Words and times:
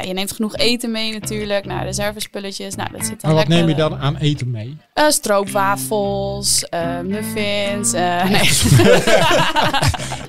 Eh, 0.00 0.06
je 0.08 0.12
neemt 0.12 0.32
genoeg 0.32 0.56
eten 0.56 0.90
mee 0.90 1.12
natuurlijk. 1.12 1.64
Nou, 1.64 1.84
reservespulletjes. 1.84 2.74
Nou, 2.74 2.88
dat 2.92 3.00
zit 3.06 3.20
dan 3.20 3.30
Maar 3.34 3.34
wat 3.40 3.48
lekker, 3.48 3.66
neem 3.66 3.76
je 3.76 3.82
dan 3.90 3.98
aan 3.98 4.16
eten 4.16 4.50
mee? 4.50 4.76
eh, 4.92 5.04
stroopwafels, 5.08 6.64
eh, 6.68 7.00
muffins. 7.00 7.92
eh, 7.92 8.24
nee. 8.34 8.50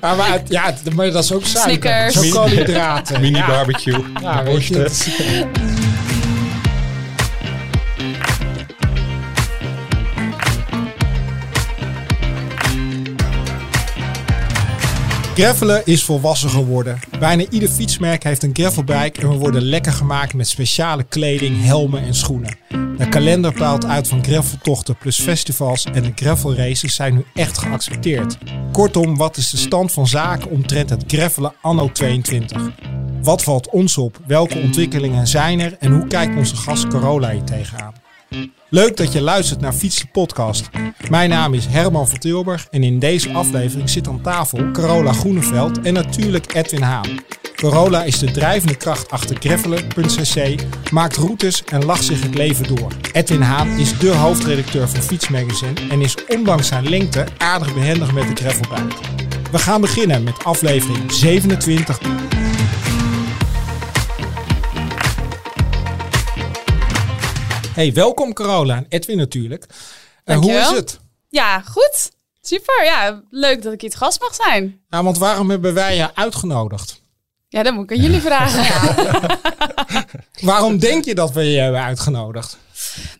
Ja, 0.00 0.14
maar, 0.14 0.32
het- 0.32 0.48
ja, 0.48 0.74
maar 0.94 1.10
dat 1.10 1.24
is 1.24 1.32
ook 1.32 1.44
suiker. 1.44 2.10
Snickers. 2.10 2.28
Koolhydraten. 2.34 3.20
Mini 3.22 3.36
ja. 3.38 3.46
barbecue. 3.46 4.04
Ja, 4.22 4.42
weet 4.44 5.75
Gravelen 15.36 15.82
is 15.84 16.04
volwassen 16.04 16.50
geworden. 16.50 16.98
Bijna 17.18 17.44
ieder 17.50 17.68
fietsmerk 17.68 18.22
heeft 18.22 18.42
een 18.42 18.50
gravelbike 18.52 19.20
en 19.20 19.28
we 19.28 19.36
worden 19.36 19.62
lekker 19.62 19.92
gemaakt 19.92 20.34
met 20.34 20.48
speciale 20.48 21.02
kleding, 21.02 21.64
helmen 21.64 22.02
en 22.02 22.14
schoenen. 22.14 22.56
De 22.96 23.08
kalender 23.08 23.52
paalt 23.52 23.84
uit 23.84 24.08
van 24.08 24.24
graveltochten 24.24 24.96
plus 24.96 25.20
festivals 25.20 25.84
en 25.84 26.02
de 26.02 26.12
gravelraces 26.14 26.94
zijn 26.94 27.14
nu 27.14 27.24
echt 27.34 27.58
geaccepteerd. 27.58 28.38
Kortom, 28.72 29.16
wat 29.16 29.36
is 29.36 29.50
de 29.50 29.56
stand 29.56 29.92
van 29.92 30.06
zaken 30.06 30.50
omtrent 30.50 30.90
het 30.90 31.04
gravelen 31.06 31.52
anno 31.62 31.92
22? 31.92 32.70
Wat 33.22 33.42
valt 33.42 33.70
ons 33.70 33.98
op? 33.98 34.20
Welke 34.26 34.58
ontwikkelingen 34.58 35.26
zijn 35.26 35.60
er? 35.60 35.76
En 35.78 35.92
hoe 35.92 36.06
kijkt 36.06 36.36
onze 36.36 36.56
gast 36.56 36.86
Carola 36.86 37.30
hier 37.30 37.44
tegenaan? 37.44 38.05
Leuk 38.68 38.96
dat 38.96 39.12
je 39.12 39.20
luistert 39.20 39.60
naar 39.60 39.72
Fiets 39.72 40.04
Podcast. 40.12 40.70
Mijn 41.10 41.30
naam 41.30 41.54
is 41.54 41.66
Herman 41.66 42.08
van 42.08 42.18
Tilburg 42.18 42.66
en 42.70 42.82
in 42.82 42.98
deze 42.98 43.32
aflevering 43.32 43.90
zit 43.90 44.08
aan 44.08 44.20
tafel 44.20 44.70
Carola 44.70 45.12
Groeneveld 45.12 45.80
en 45.80 45.92
natuurlijk 45.92 46.54
Edwin 46.54 46.82
Haan. 46.82 47.08
Carola 47.54 48.04
is 48.04 48.18
de 48.18 48.30
drijvende 48.30 48.76
kracht 48.76 49.10
achter 49.10 49.36
gravelen.cc, 49.40 50.62
maakt 50.92 51.16
routes 51.16 51.64
en 51.64 51.84
lacht 51.84 52.04
zich 52.04 52.22
het 52.22 52.34
leven 52.34 52.74
door. 52.74 52.92
Edwin 53.12 53.42
Haan 53.42 53.68
is 53.68 53.98
de 53.98 54.10
hoofdredacteur 54.10 54.88
van 54.88 55.02
Fietsmagazine 55.02 55.80
en 55.88 56.00
is 56.00 56.16
ondanks 56.28 56.66
zijn 56.66 56.88
lengte 56.88 57.24
aardig 57.38 57.74
behendig 57.74 58.12
met 58.12 58.36
de 58.36 58.44
gravelbike. 58.44 58.96
We 59.50 59.58
gaan 59.58 59.80
beginnen 59.80 60.22
met 60.22 60.44
aflevering 60.44 61.12
27 61.12 61.98
Hey, 67.76 67.92
welkom 67.92 68.32
Carola 68.32 68.76
en 68.76 68.86
Edwin 68.88 69.16
natuurlijk. 69.16 69.66
En 70.24 70.38
hoe 70.38 70.52
is 70.52 70.68
het? 70.68 71.00
ja, 71.28 71.60
goed. 71.60 72.10
Super. 72.40 72.84
Ja, 72.84 73.22
leuk 73.30 73.62
dat 73.62 73.72
ik 73.72 73.80
hier 73.80 73.90
te 73.90 73.96
gast 73.96 74.20
mag 74.20 74.34
zijn. 74.34 74.80
Nou, 74.88 75.04
want 75.04 75.18
waarom 75.18 75.50
hebben 75.50 75.74
wij 75.74 75.96
je 75.96 76.14
uitgenodigd? 76.14 77.02
Ja, 77.48 77.62
dat 77.62 77.74
moet 77.74 77.90
ik 77.90 77.96
aan 77.96 78.02
jullie 78.04 78.20
vragen. 78.30 79.38
Waarom 80.40 80.78
denk 80.78 81.04
je 81.04 81.14
dat 81.14 81.32
we 81.32 81.42
je 81.42 81.58
hebben 81.58 81.82
uitgenodigd? 81.82 82.58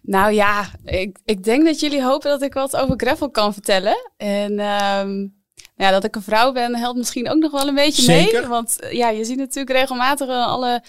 Nou 0.03 0.33
ja, 0.33 0.71
ik, 0.85 1.19
ik 1.25 1.45
denk 1.45 1.65
dat 1.65 1.81
jullie 1.81 2.03
hopen 2.03 2.31
dat 2.31 2.43
ik 2.43 2.53
wat 2.53 2.77
over 2.77 2.95
gravel 2.97 3.31
kan 3.31 3.53
vertellen. 3.53 4.13
En 4.17 4.59
ehm, 4.59 5.17
nou 5.17 5.29
ja, 5.77 5.91
dat 5.91 6.05
ik 6.05 6.17
een 6.17 6.23
vrouw 6.23 6.53
ben 6.53 6.77
helpt 6.77 6.99
misschien 6.99 7.31
ook 7.31 7.39
nog 7.39 7.53
wel 7.53 7.69
een 7.69 7.75
beetje 7.75 8.03
Zeker. 8.03 8.41
mee. 8.41 8.49
Want 8.49 8.81
eh, 8.81 8.93
ja, 8.93 9.09
je 9.09 9.25
ziet 9.25 9.39
natuurlijk 9.39 9.79
regelmatig 9.79 10.29
alle 10.29 10.83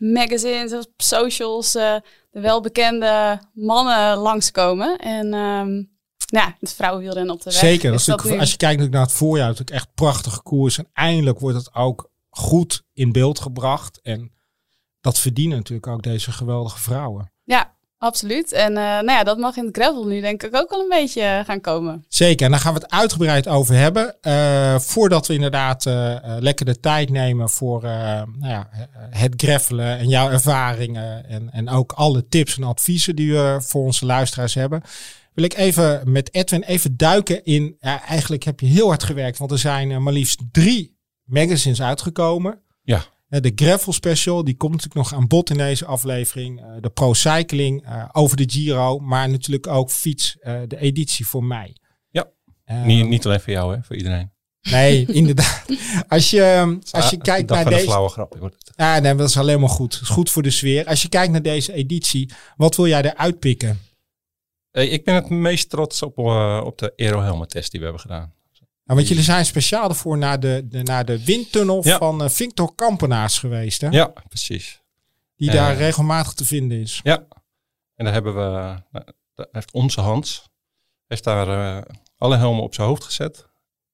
magazines 0.00 0.72
of 0.72 0.86
socials 0.96 1.74
eh, 1.74 1.94
de 2.30 2.40
welbekende 2.40 3.40
mannen 3.52 4.16
langskomen. 4.16 4.98
En 4.98 5.34
ehm 5.34 5.82
ja, 6.30 6.56
het 6.60 6.72
vrouwenwielrennen 6.72 7.34
op 7.34 7.42
de 7.42 7.50
weg. 7.50 7.58
Zeker. 7.58 7.90
Dat 7.90 8.08
als 8.08 8.50
je 8.50 8.56
kijkt 8.56 8.60
natuurlijk 8.60 8.92
naar 8.92 9.02
het 9.02 9.12
voorjaar, 9.12 9.46
natuurlijk 9.46 9.76
echt 9.76 9.94
prachtige 9.94 10.42
koers. 10.42 10.78
En 10.78 10.88
eindelijk 10.92 11.38
wordt 11.38 11.56
het 11.56 11.74
ook 11.74 12.10
goed 12.30 12.82
in 12.92 13.12
beeld 13.12 13.40
gebracht. 13.40 14.00
En 14.00 14.32
dat 15.00 15.18
verdienen 15.18 15.56
natuurlijk 15.56 15.86
ook 15.86 16.02
deze 16.02 16.32
geweldige 16.32 16.78
vrouwen. 16.78 17.32
Ja, 17.44 17.74
absoluut. 18.00 18.52
En 18.52 18.76
eh, 18.76 18.82
nou 18.82 19.10
ja, 19.10 19.24
dat 19.24 19.38
mag 19.38 19.56
in 19.56 19.64
het 19.64 19.76
gravel 19.76 20.06
nu 20.06 20.20
denk 20.20 20.42
ik 20.42 20.56
ook 20.56 20.70
wel 20.70 20.80
een 20.80 20.88
beetje 20.88 21.22
eh, 21.22 21.44
gaan 21.44 21.60
komen. 21.60 22.04
Zeker, 22.08 22.44
en 22.44 22.50
daar 22.50 22.60
gaan 22.60 22.74
we 22.74 22.80
het 22.80 22.90
uitgebreid 22.90 23.48
over 23.48 23.74
hebben. 23.74 24.16
Eh, 24.20 24.78
voordat 24.78 25.26
we 25.26 25.34
inderdaad 25.34 25.84
lekker 26.38 26.66
de 26.66 26.80
tijd 26.80 27.10
nemen 27.10 27.50
voor 27.50 27.84
eh, 27.84 28.22
nou 28.38 28.52
ja, 28.52 28.68
het 29.10 29.34
greffelen 29.36 29.98
en 29.98 30.08
jouw 30.08 30.30
ervaringen. 30.30 31.28
En, 31.28 31.50
en 31.52 31.68
ook 31.68 31.92
alle 31.92 32.28
tips 32.28 32.56
en 32.56 32.62
adviezen 32.62 33.16
die 33.16 33.32
we 33.32 33.58
voor 33.62 33.84
onze 33.84 34.06
luisteraars 34.06 34.54
hebben. 34.54 34.82
Wil 35.34 35.44
ik 35.44 35.56
even 35.56 36.12
met 36.12 36.34
Edwin 36.34 36.62
even 36.62 36.96
duiken 36.96 37.44
in. 37.44 37.76
Ja, 37.80 38.02
eigenlijk 38.02 38.42
heb 38.42 38.60
je 38.60 38.66
heel 38.66 38.86
hard 38.86 39.02
gewerkt, 39.02 39.38
want 39.38 39.50
er 39.50 39.58
zijn 39.58 40.02
maar 40.02 40.12
liefst 40.12 40.40
drie 40.52 40.98
magazines 41.24 41.82
uitgekomen. 41.82 42.60
Ja. 42.82 43.04
Eh, 43.30 43.40
De 43.40 43.52
Gravel 43.54 43.92
Special, 43.92 44.44
die 44.44 44.56
komt 44.56 44.72
natuurlijk 44.72 45.10
nog 45.10 45.20
aan 45.20 45.26
bod 45.26 45.50
in 45.50 45.56
deze 45.56 45.84
aflevering. 45.84 46.60
Eh, 46.60 46.66
De 46.80 46.90
Pro 46.90 47.14
Cycling 47.14 47.84
eh, 47.84 48.08
over 48.12 48.36
de 48.36 48.44
Giro, 48.50 48.98
maar 48.98 49.28
natuurlijk 49.30 49.66
ook 49.66 49.90
Fiets, 49.90 50.36
de 50.42 50.76
editie 50.78 51.26
voor 51.26 51.44
mei. 51.44 51.72
Ja. 52.10 52.30
Niet, 52.84 53.08
niet 53.08 53.26
alleen 53.26 53.40
voor 53.40 53.52
jou, 53.52 53.74
hè, 53.74 53.82
voor 53.82 53.96
iedereen. 53.96 54.32
Nee, 54.70 55.06
inderdaad. 55.20 55.64
Als 56.08 56.30
je, 56.30 56.78
als 56.90 57.10
je 57.10 57.16
Ah, 57.16 57.22
kijkt 57.22 57.50
naar 57.50 57.64
deze... 57.64 57.84
flauwe 57.84 58.08
grap. 58.08 58.36
wordt 58.38 58.72
nee, 58.76 59.14
dat 59.14 59.28
is 59.28 59.36
alleen 59.36 59.60
maar 59.60 59.68
goed. 59.68 59.92
Dat 59.92 60.02
is 60.02 60.08
goed 60.08 60.30
voor 60.30 60.42
de 60.42 60.50
sfeer. 60.50 60.86
Als 60.86 61.02
je 61.02 61.08
kijkt 61.08 61.32
naar 61.32 61.42
deze 61.42 61.72
editie, 61.72 62.30
wat 62.56 62.76
wil 62.76 62.86
jij 62.86 63.02
eruit 63.02 63.38
pikken? 63.38 63.78
Ik 64.72 65.04
ben 65.04 65.14
het 65.14 65.28
meest 65.28 65.70
trots 65.70 66.02
op, 66.02 66.18
op 66.64 66.78
de 66.78 66.92
Aero 66.96 67.20
Helmet 67.20 67.50
test 67.50 67.70
die 67.70 67.80
we 67.80 67.86
hebben 67.86 68.02
gedaan. 68.02 68.34
Nou, 68.90 69.02
want 69.02 69.14
jullie 69.14 69.30
zijn 69.30 69.46
speciaal 69.46 69.88
ervoor 69.88 70.18
naar 70.18 70.40
de, 70.40 70.62
de, 70.68 70.82
naar 70.82 71.04
de 71.04 71.24
windtunnel 71.24 71.80
Ja. 71.86 71.98
van 71.98 72.22
eh, 72.22 72.28
Victor 72.28 72.74
Kampenaars 72.74 73.38
geweest. 73.38 73.80
Hè? 73.80 73.88
Ja, 73.88 74.06
precies. 74.28 74.80
Die 75.36 75.48
Eh. 75.48 75.54
daar 75.54 75.76
regelmatig 75.76 76.32
te 76.32 76.44
vinden 76.44 76.80
is. 76.80 77.00
Ja. 77.02 77.26
En 77.94 78.04
daar 78.04 78.12
hebben 78.12 78.34
we, 78.34 78.40
daar 79.34 79.46
heeft 79.52 79.72
onze 79.72 80.00
Hans, 80.00 80.48
heeft 81.06 81.24
daar 81.24 81.76
eh, 81.78 81.94
alle 82.16 82.36
helmen 82.36 82.62
op 82.62 82.74
zijn 82.74 82.86
hoofd 82.86 83.04
gezet. 83.04 83.46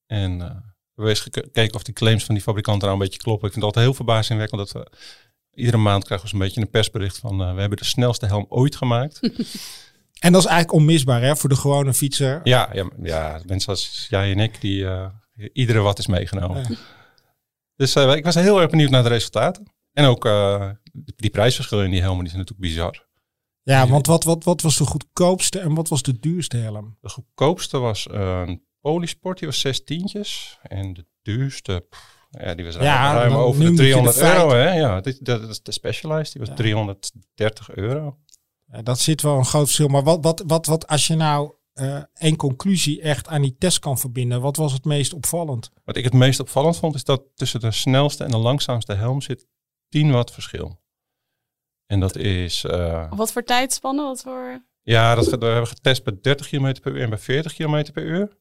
En 0.06 0.32
eh, 0.40 0.48
we 0.48 0.62
hebben 0.94 1.08
eens 1.08 1.20
gek- 1.20 1.34
gekeken 1.44 1.74
of 1.74 1.82
die 1.82 1.94
claims 1.94 2.24
van 2.24 2.34
die 2.34 2.44
fabrikant 2.44 2.80
nou 2.80 2.92
een 2.92 2.98
beetje 2.98 3.18
kloppen. 3.18 3.46
Ik 3.46 3.52
vind 3.52 3.64
het 3.64 3.74
altijd 3.74 3.84
heel 3.84 4.04
verbazingwekkend 4.04 4.60
dat 4.60 4.72
we 4.72 4.90
iedere 5.54 5.76
maand 5.76 6.04
krijgen 6.04 6.26
we 6.26 6.32
zo'n 6.32 6.42
beetje 6.46 6.60
een 6.60 6.70
persbericht 6.70 7.18
van 7.18 7.42
eh, 7.42 7.54
we 7.54 7.60
hebben 7.60 7.78
de 7.78 7.84
snelste 7.84 8.26
helm 8.26 8.46
ooit 8.48 8.76
gemaakt. 8.76 9.20
En 10.26 10.32
dat 10.32 10.40
is 10.40 10.48
eigenlijk 10.48 10.78
onmisbaar 10.80 11.22
hè, 11.22 11.36
voor 11.36 11.48
de 11.48 11.56
gewone 11.56 11.94
fietser. 11.94 12.40
ja, 12.44 12.70
ja, 12.72 12.90
ja, 13.02 13.40
mensen 13.44 13.68
als 13.68 14.06
jij 14.10 14.30
en 14.32 14.38
ik, 14.38 14.60
die 14.60 14.86
eh, 14.86 15.06
iedere 15.52 15.78
wat 15.78 15.98
is 15.98 16.06
meegenomen. 16.06 16.66
Ja. 16.68 16.76
Dus 17.76 17.94
eh, 17.94 18.14
ik 18.14 18.24
was 18.24 18.34
heel 18.34 18.60
erg 18.60 18.70
benieuwd 18.70 18.90
naar 18.90 19.02
de 19.02 19.08
resultaten. 19.08 19.64
En 19.92 20.04
ook 20.04 20.24
eh, 20.24 20.70
die 21.16 21.30
prijsverschillen 21.30 21.84
in 21.84 21.90
die 21.90 22.00
helmen, 22.00 22.24
die 22.24 22.32
zijn 22.32 22.40
natuurlijk 22.40 22.68
bizar. 22.68 23.04
Ja, 23.62 23.88
want 23.88 24.06
wat, 24.06 24.24
wat, 24.24 24.44
wat 24.44 24.60
was 24.60 24.76
de 24.76 24.84
goedkoopste 24.84 25.58
en 25.58 25.74
wat 25.74 25.88
was 25.88 26.02
de 26.02 26.18
duurste 26.18 26.56
helm? 26.56 26.96
De 27.00 27.08
goedkoopste 27.08 27.78
was 27.78 28.06
een 28.10 28.62
Polysport, 28.80 29.38
die 29.38 29.48
was 29.48 29.60
zes 29.60 29.84
tientjes. 29.84 30.58
En 30.62 30.92
de 30.92 31.06
duurste, 31.22 31.86
pff, 31.90 32.16
ja, 32.30 32.54
die 32.54 32.64
was 32.64 32.74
ruim, 32.74 32.86
Ja, 32.86 33.14
ruim 33.14 33.32
over 33.34 33.60
de 33.60 33.68
moet 33.68 33.78
je 33.78 33.84
de 33.84 33.90
300 33.90 34.18
euro. 34.18 34.50
Hè? 34.50 34.72
Ja, 34.72 35.00
dat 35.20 35.48
is 35.48 35.62
de 35.62 35.72
Specialized, 35.72 36.32
die 36.32 36.40
was 36.40 36.48
Ja. 36.50 36.54
330 36.54 37.70
euro. 37.74 38.18
Ja, 38.72 38.82
dat 38.82 39.00
zit 39.00 39.22
wel 39.22 39.36
een 39.36 39.44
groot 39.44 39.64
verschil. 39.64 39.88
Maar 39.88 40.02
wat, 40.02 40.24
wat, 40.24 40.42
wat, 40.46 40.66
wat 40.66 40.86
als 40.86 41.06
je 41.06 41.14
nou 41.14 41.54
eh 41.72 42.02
één 42.14 42.36
conclusie 42.36 43.00
echt 43.00 43.28
aan 43.28 43.42
die 43.42 43.56
test 43.58 43.78
kan 43.78 43.98
verbinden, 43.98 44.40
wat 44.40 44.56
was 44.56 44.72
het 44.72 44.84
meest 44.84 45.12
opvallend? 45.12 45.70
Wat 45.84 45.96
ik 45.96 46.04
het 46.04 46.12
meest 46.12 46.40
opvallend 46.40 46.76
vond, 46.76 46.94
is 46.94 47.04
dat 47.04 47.22
tussen 47.34 47.60
de 47.60 47.70
snelste 47.70 48.24
en 48.24 48.30
de 48.30 48.36
langzaamste 48.36 48.94
helm 48.94 49.20
zit 49.20 49.46
10 49.88 50.10
watt 50.10 50.30
verschil. 50.30 50.80
En 51.86 52.00
dat 52.00 52.16
is, 52.16 52.64
eh, 52.64 53.12
Wat 53.12 53.32
voor 53.32 53.42
tijdspannen? 53.42 54.04
Wat 54.04 54.20
voor... 54.20 54.64
ja, 54.82 55.14
dat, 55.14 55.24
we 55.24 55.46
hebben 55.46 55.66
getest 55.66 56.04
bij 56.04 56.18
30 56.20 56.48
km 56.48 56.74
per 56.80 56.92
uur 56.92 57.02
en 57.02 57.08
bij 57.08 57.18
40 57.18 57.54
km 57.54 57.92
per 57.92 58.02
uur. 58.02 58.36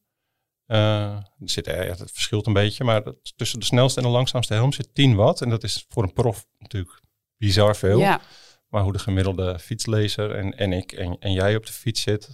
Eh, 0.66 1.12
er 1.14 1.50
zit, 1.50 1.68
eh, 1.68 1.88
ja, 1.88 1.96
dat 1.96 2.12
verschilt 2.12 2.48
een 2.48 2.54
beetje, 2.54 2.84
maar 2.84 3.04
dat, 3.04 3.16
tussen 3.36 3.60
de 3.60 3.66
snelste 3.66 4.00
en 4.00 4.06
de 4.06 4.12
langzaamste 4.12 4.54
helm 4.54 4.74
zit 4.74 4.94
10 4.94 5.16
watt. 5.16 5.42
En 5.42 5.50
dat 5.50 5.64
is 5.64 5.86
voor 5.90 6.04
een 6.04 6.14
prof 6.14 6.46
natuurlijk 6.58 7.02
bizar 7.38 7.76
veel. 7.76 8.00
Ja, 8.00 8.22
Maar 8.70 8.84
hoe 8.84 8.94
de 8.94 9.00
gemiddelde 9.00 9.60
fietslezer 9.60 10.32
en, 10.36 10.58
en 10.58 10.74
ik 10.74 10.92
en, 10.92 11.18
en 11.20 11.32
jij 11.32 11.56
op 11.56 11.66
de 11.66 11.72
fiets 11.74 12.02
zit, 12.02 12.28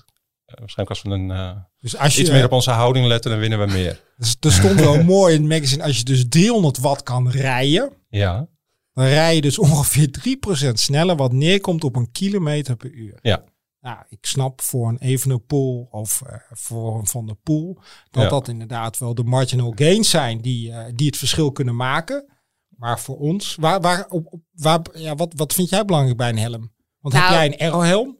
eh, 0.45 0.55
waarschijnlijk 0.59 0.89
als 0.89 1.01
we 1.01 1.09
een, 1.09 1.31
eh, 1.31 1.57
Dus 1.79 1.97
als 1.97 2.15
je, 2.15 2.21
iets 2.21 2.29
meer 2.29 2.45
op 2.45 2.51
onze 2.51 2.71
houding 2.71 3.05
letten, 3.05 3.31
dan 3.31 3.39
winnen 3.39 3.59
we 3.59 3.73
meer. 3.73 4.03
dus 4.17 4.35
er 4.39 4.51
stond 4.51 4.79
wel 4.79 5.03
mooi 5.15 5.35
in 5.35 5.41
het 5.41 5.49
magazine, 5.49 5.83
als 5.83 5.97
je 5.97 6.03
dus 6.03 6.25
300 6.29 6.77
watt 6.77 7.03
kan 7.03 7.29
rijden, 7.29 7.93
Ja, 8.09 8.47
dan 8.93 9.05
rij 9.05 9.35
je 9.35 9.41
dus 9.41 9.59
ongeveer 9.59 10.09
3% 10.69 10.71
sneller, 10.73 11.15
wat 11.15 11.31
neerkomt 11.33 11.83
op 11.83 11.95
een 11.95 12.11
kilometer 12.11 12.75
per 12.75 12.91
uur. 12.91 13.19
Ja. 13.21 13.43
Nou, 13.79 13.97
ik 14.09 14.25
snap 14.25 14.61
voor 14.61 14.89
een 14.89 14.97
Evenepoel 14.99 15.87
of 15.91 16.21
eh, 16.21 16.35
voor 16.49 16.99
een 16.99 17.07
Van 17.07 17.25
der 17.25 17.35
Poel 17.35 17.77
dat 18.09 18.23
Ja. 18.23 18.29
dat 18.29 18.47
inderdaad 18.47 18.97
wel 18.97 19.15
de 19.15 19.23
marginal 19.23 19.71
gains 19.75 20.09
zijn 20.09 20.41
die, 20.41 20.73
die 20.95 21.07
het 21.07 21.17
verschil 21.17 21.51
kunnen 21.51 21.75
maken. 21.75 22.25
Maar 22.81 22.99
voor 22.99 23.17
ons, 23.17 23.55
waar, 23.59 23.81
waar, 23.81 24.05
op, 24.09 24.33
waar, 24.51 24.79
ja, 24.93 25.15
wat, 25.15 25.33
wat 25.35 25.53
vind 25.53 25.69
jij 25.69 25.85
belangrijk 25.85 26.17
bij 26.17 26.29
een 26.29 26.37
helm? 26.37 26.71
Want 27.01 27.13
heb 27.13 27.23
Nou, 27.23 27.35
jij 27.35 27.45
een 27.45 27.59
aerohelm? 27.59 28.17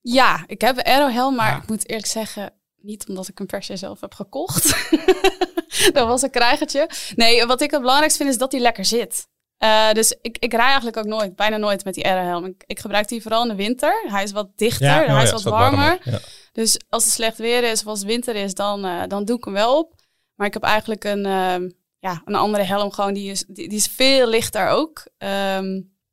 ja 0.00 0.44
ik 0.46 0.60
heb 0.60 0.76
een 0.76 0.84
aerohelm, 0.84 1.34
maar 1.34 1.50
Ja. 1.50 1.56
ik 1.56 1.68
moet 1.68 1.88
eerlijk 1.88 2.06
zeggen, 2.06 2.52
niet 2.80 3.08
omdat 3.08 3.28
ik 3.28 3.38
hem 3.38 3.46
per 3.46 3.62
se 3.62 3.76
zelf 3.76 4.00
heb 4.00 4.14
gekocht. 4.14 4.90
dat 5.96 6.06
was 6.06 6.22
een 6.22 6.30
krijgertje. 6.30 6.90
Nee, 7.16 7.46
wat 7.46 7.60
ik 7.60 7.70
het 7.70 7.80
belangrijkste 7.80 8.18
vind 8.18 8.30
is 8.34 8.38
dat 8.38 8.52
hij 8.52 8.60
lekker 8.60 8.84
zit. 8.84 9.28
Eh, 9.56 9.92
dus 9.92 10.16
ik, 10.22 10.38
ik 10.38 10.52
rij 10.52 10.64
eigenlijk 10.64 10.96
ook 10.96 11.04
nooit, 11.06 11.36
bijna 11.36 11.56
nooit 11.56 11.84
met 11.84 11.94
die 11.94 12.06
aerohelm. 12.06 12.44
Ik, 12.44 12.62
ik 12.66 12.78
gebruik 12.78 13.08
die 13.08 13.22
vooral 13.22 13.42
in 13.42 13.48
de 13.48 13.54
winter. 13.54 14.04
Hij 14.08 14.22
is 14.22 14.32
wat 14.32 14.48
dichter, 14.56 14.86
Ja. 14.86 15.04
hij 15.04 15.16
Oh 15.16 15.22
is 15.22 15.28
ja, 15.28 15.34
wat 15.34 15.42
warmer. 15.42 15.98
Ja. 16.04 16.18
Dus 16.52 16.80
als 16.88 17.04
het 17.04 17.12
slecht 17.12 17.38
weer 17.38 17.62
is 17.70 17.80
of 17.80 17.86
als 17.86 17.98
het 17.98 18.08
winter 18.08 18.34
is, 18.34 18.54
dan, 18.54 18.84
eh, 18.84 19.02
dan 19.08 19.24
doe 19.24 19.36
ik 19.36 19.44
hem 19.44 19.52
wel 19.54 19.78
op. 19.78 19.94
Maar 20.34 20.46
ik 20.46 20.52
heb 20.52 20.62
eigenlijk 20.62 21.04
een, 21.04 21.26
ehm, 21.26 21.70
ja, 22.00 22.22
een 22.24 22.34
andere 22.34 22.62
helm 22.64 22.90
gewoon. 22.92 23.14
Die 23.14 23.30
is, 23.30 23.44
die, 23.48 23.68
die 23.68 23.78
is 23.78 23.86
veel 23.96 24.28
lichter 24.28 24.68
ook. 24.68 25.06
Ehm, 25.18 25.64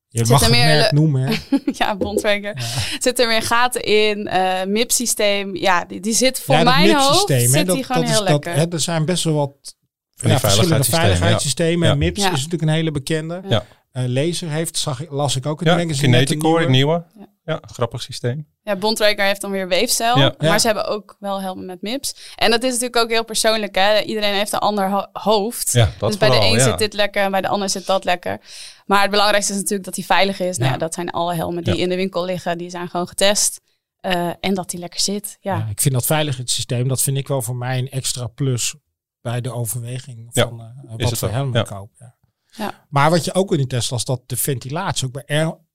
Je 0.08 0.22
Zit 0.26 0.30
mag 0.30 0.40
er 0.42 0.48
het 0.48 0.56
meer 0.56 0.66
merk 0.66 0.92
le- 0.92 0.98
noemen. 1.00 1.22
hè? 1.28 1.36
ja, 1.80 1.96
Bondtracker. 1.96 2.54
Zit 3.00 3.20
er 3.20 3.28
weer 3.28 3.42
gaten 3.42 3.82
in. 3.84 4.28
eh 4.28 4.64
MIP-systeem. 4.66 5.56
Ja, 5.56 5.86
die, 5.86 6.00
die 6.00 6.14
zit 6.14 6.40
voor 6.40 6.56
ja, 6.56 6.64
mijn 6.64 6.96
hoofd 6.96 7.28
zit 7.28 7.66
dat, 7.66 7.76
die 7.76 7.84
gewoon 7.84 8.02
dat 8.02 8.12
is 8.12 8.18
heel 8.18 8.26
dat, 8.26 8.30
lekker. 8.30 8.54
hè, 8.54 8.66
er 8.70 8.80
zijn 8.80 9.06
best 9.06 9.24
wel 9.24 9.34
wat 9.34 9.76
ja, 10.14 10.40
verschillende 10.40 10.84
veiligheidssystemen. 10.84 11.90
En 11.90 11.98
MIPS 11.98 12.20
Ja. 12.22 12.26
is 12.26 12.32
natuurlijk 12.32 12.62
een 12.62 12.68
hele 12.70 12.92
bekende. 12.92 13.42
Ja. 13.50 13.66
Eh, 13.92 14.04
Laser 14.08 14.50
heeft, 14.50 14.78
zag 14.78 15.02
las 15.10 15.36
ik 15.36 15.46
ook 15.46 15.62
in 15.62 15.68
Ja, 15.72 15.78
de 15.78 15.84
magazine. 15.86 16.12
Kineticore, 16.12 16.60
het 16.62 16.70
nieuwe. 16.70 17.04
nieuwe. 17.14 17.30
Ja. 17.46 17.60
Grappig 17.72 18.02
systeem. 18.02 18.48
Ja, 18.62 18.76
Bondtracker 18.76 19.26
heeft 19.26 19.42
dan 19.42 19.52
weer 19.52 19.68
weefcel. 19.68 20.18
Ja. 20.18 20.34
Maar 20.38 20.48
Ja. 20.48 20.60
ze 20.60 20.66
hebben 20.68 20.88
ook 20.88 21.16
wel 21.20 21.42
helmen 21.42 21.66
met 21.66 21.82
MIPS. 21.82 22.16
En 22.36 22.52
dat 22.52 22.64
is 22.64 22.70
natuurlijk 22.70 22.96
ook 22.96 23.10
heel 23.10 23.26
persoonlijk. 23.26 23.76
Hè? 23.76 24.00
Iedereen 24.02 24.34
heeft 24.34 24.54
een 24.54 24.60
ander 24.60 24.90
ho- 24.90 25.08
hoofd. 25.14 25.72
Ja, 25.72 25.90
dat 26.00 26.10
dus 26.10 26.18
bij 26.20 26.30
de 26.30 26.36
een 26.46 26.52
ja. 26.58 26.64
zit 26.64 26.78
dit 26.78 26.94
lekker 26.94 27.24
en 27.24 27.32
bij 27.32 27.42
de 27.42 27.48
ander 27.48 27.70
zit 27.70 27.86
dat 27.86 28.04
lekker. 28.04 28.40
Maar 28.86 29.02
het 29.02 29.12
belangrijkste 29.12 29.52
is 29.52 29.58
natuurlijk 29.58 29.86
dat 29.86 29.96
hij 29.96 30.04
veilig 30.06 30.40
is. 30.40 30.58
Nou 30.58 30.78
dat 30.78 30.94
zijn 30.94 31.10
alle 31.10 31.36
helmen 31.36 31.64
die 31.64 31.76
Ja. 31.76 31.82
in 31.82 31.90
de 31.90 31.96
winkel 31.96 32.26
liggen. 32.26 32.58
Die 32.58 32.70
zijn 32.70 32.90
gewoon 32.90 33.08
getest. 33.08 33.62
Eh, 34.00 34.30
en 34.40 34.54
dat 34.54 34.70
die 34.70 34.80
lekker 34.80 35.00
zit. 35.00 35.38
Ja. 35.40 35.58
Ja, 35.58 35.68
ik 35.70 35.82
vind 35.82 35.94
dat 35.94 36.06
veiligheidssysteem, 36.06 36.88
dat 36.88 37.02
vind 37.02 37.18
ik 37.18 37.28
wel 37.28 37.42
voor 37.42 37.56
mij 37.56 37.78
een 37.78 37.90
extra 37.90 38.28
plus 38.28 38.76
bij 39.22 39.42
de 39.42 39.52
overweging 39.52 40.30
Ja, 40.32 40.48
van 40.48 40.62
eh, 40.62 41.08
wat 41.10 41.18
voor 41.18 41.30
helm 41.30 41.56
ik 41.56 41.66
koop. 41.66 41.92
Ja. 42.00 42.16
Ja. 42.58 42.86
Maar 42.90 43.10
wat 43.10 43.26
je 43.26 43.34
ook 43.34 43.52
in 43.52 43.58
die 43.58 43.68
test 43.68 43.92
las, 43.92 44.06
dat 44.06 44.22
de 44.26 44.38
ventilatie 44.38 45.06
ook 45.08 45.14
bij 45.14 45.24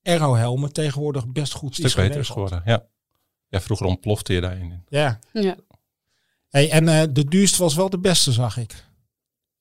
aero-helmen 0.02 0.72
tegenwoordig 0.72 1.28
best 1.28 1.52
goed 1.52 1.74
stuk 1.74 1.86
is 1.86 1.94
beter 1.94 2.18
is 2.18 2.28
geregeld. 2.28 2.48
geworden. 2.48 2.72
Ja. 2.72 2.86
ja, 3.48 3.60
vroeger 3.60 3.86
ontplofte 3.86 4.32
je 4.32 4.40
daarin. 4.40 4.84
Ja. 4.88 5.18
Ja. 5.32 5.56
Hey, 6.48 6.70
en 6.70 6.88
eh, 6.88 7.02
de 7.10 7.24
duurste 7.24 7.62
was 7.62 7.74
wel 7.74 7.90
de 7.90 7.98
beste, 7.98 8.32
zag 8.32 8.56
ik. 8.56 8.88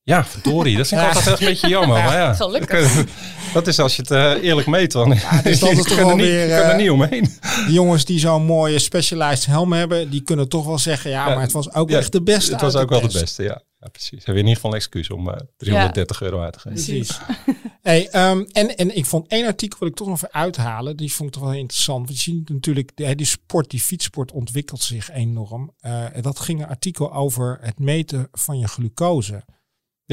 Ja, 0.09 0.25
verdorie. 0.25 0.77
Dat 0.77 0.87
vind 0.87 1.01
ik 1.01 1.07
Ja. 1.07 1.13
altijd 1.13 1.31
echt 1.33 1.41
een 1.41 1.47
beetje 1.47 1.67
jammer. 1.67 1.97
Maar 2.03 2.17
ja, 2.17 2.33
Gelukkig. 2.43 3.05
dat 3.53 3.67
is 3.67 3.79
als 3.79 3.95
je 3.95 4.01
het 4.01 4.11
eh, 4.11 4.43
eerlijk 4.43 4.67
meet 4.67 4.91
dan. 4.91 5.13
is 5.43 5.59
toch 5.59 5.87
kan 5.87 5.97
wel 5.97 6.09
er 6.09 6.15
niet, 6.15 6.25
er 6.25 6.61
eh, 6.61 6.77
niet 6.77 6.89
omheen. 6.89 7.29
Die 7.65 7.73
jongens 7.73 8.05
die 8.05 8.19
zo'n 8.19 8.45
mooie 8.45 8.79
specialized 8.79 9.45
helm 9.45 9.73
hebben, 9.73 10.09
die 10.09 10.21
kunnen 10.21 10.49
toch 10.49 10.65
wel 10.65 10.77
zeggen, 10.77 11.11
ja, 11.11 11.27
Ja, 11.27 11.33
maar 11.33 11.43
het 11.43 11.51
was 11.51 11.73
ook 11.73 11.89
ja, 11.89 11.97
echt 11.97 12.11
de 12.11 12.21
beste. 12.21 12.51
Het 12.51 12.61
was 12.61 12.75
ook 12.75 12.89
wel 12.89 13.01
de 13.01 13.19
beste, 13.19 13.43
ja. 13.43 13.61
ja 13.79 13.87
precies. 13.87 14.09
Hebben 14.09 14.33
we 14.33 14.39
in 14.39 14.47
ieder 14.47 14.55
geval 14.55 14.71
een 14.71 14.77
excuus 14.77 15.09
om 15.09 15.29
eh 15.29 15.35
330 15.57 16.21
euro 16.21 16.41
uit 16.41 16.53
te 16.53 16.59
geven. 16.59 16.83
Precies. 16.83 17.19
hey, 17.81 18.09
ehm, 18.09 18.43
en, 18.51 18.75
en 18.75 18.97
ik 18.97 19.05
vond 19.05 19.27
één 19.27 19.45
artikel 19.45 19.79
wil 19.79 19.87
ik 19.87 19.95
toch 19.95 20.07
nog 20.07 20.15
even 20.15 20.33
uithalen. 20.33 20.97
Die 20.97 21.13
vond 21.13 21.29
ik 21.29 21.35
toch 21.35 21.43
wel 21.49 21.59
interessant. 21.59 22.07
Want 22.07 22.23
je 22.23 22.31
ziet 22.31 22.49
natuurlijk, 22.49 22.91
de, 22.95 23.15
die 23.15 23.25
sport, 23.25 23.69
die 23.69 23.79
fietssport 23.81 24.31
ontwikkelt 24.31 24.81
zich 24.81 25.11
enorm. 25.11 25.73
Eh, 25.79 26.15
en 26.15 26.21
dat 26.21 26.39
ging 26.39 26.61
een 26.61 26.67
artikel 26.69 27.13
over 27.13 27.57
het 27.61 27.79
meten 27.79 28.27
van 28.31 28.59
je 28.59 28.67
glucose. 28.67 29.43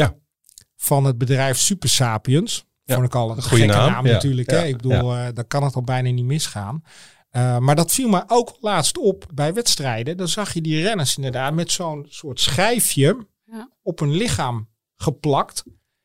Ja. 0.02 0.14
Van 0.76 1.04
het 1.04 1.18
bedrijf 1.18 1.58
Super 1.58 1.88
Sapiens. 1.88 2.64
Ja, 2.84 2.94
Vond 2.94 3.06
ik 3.06 3.14
al 3.14 3.30
een 3.30 3.42
goede 3.42 3.56
gekke 3.56 3.76
naam, 3.78 3.90
naam. 3.92 4.06
Ja, 4.06 4.12
natuurlijk. 4.12 4.50
Hè? 4.50 4.64
Ik 4.64 4.76
bedoel, 4.76 5.14
eh 5.16 5.26
dan 5.34 5.46
kan 5.46 5.62
het 5.62 5.74
al 5.74 5.82
bijna 5.82 6.10
niet 6.10 6.24
misgaan. 6.24 6.82
Eh, 7.30 7.58
maar 7.58 7.74
dat 7.76 7.92
viel 7.92 8.08
mij 8.08 8.24
ook 8.26 8.56
laatst 8.60 8.98
op 8.98 9.26
bij 9.34 9.54
wedstrijden. 9.54 10.16
Dan 10.16 10.28
zag 10.28 10.52
je 10.54 10.60
die 10.60 10.82
renners 10.82 11.16
inderdaad 11.16 11.54
met 11.54 11.72
zo'n 11.72 12.06
soort 12.08 12.40
schijfje 12.40 13.26
Ja. 13.44 13.70
op 13.82 13.98
hun 13.98 14.10
lichaam 14.12 14.68
geplakt. 14.96 15.64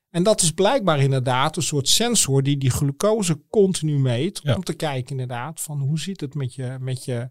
En 0.10 0.24
dat 0.24 0.42
is 0.42 0.52
blijkbaar 0.52 1.00
inderdaad 1.00 1.56
een 1.58 1.64
soort 1.64 1.88
sensor 1.88 2.44
die 2.44 2.58
die 2.58 2.70
glucose 2.70 3.42
continu 3.50 4.00
meet. 4.00 4.40
Ja. 4.44 4.56
Om 4.56 4.64
te 4.64 4.74
kijken 4.74 5.12
inderdaad 5.12 5.62
van 5.62 5.80
hoe 5.80 6.00
zit 6.00 6.22
het 6.22 6.34
met 6.34 6.56
je, 6.56 6.78
met 6.80 7.06
je 7.06 7.28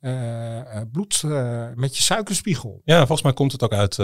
eh, 0.00 0.76
eh, 0.76 0.86
bloed, 0.92 1.22
eh, 1.24 1.68
met 1.74 1.96
je 1.96 2.02
suikerspiegel. 2.02 2.80
Ja, 2.84 2.96
volgens 2.98 3.22
mij 3.22 3.32
komt 3.32 3.52
het 3.52 3.62
ook 3.62 3.72
uit 3.72 3.96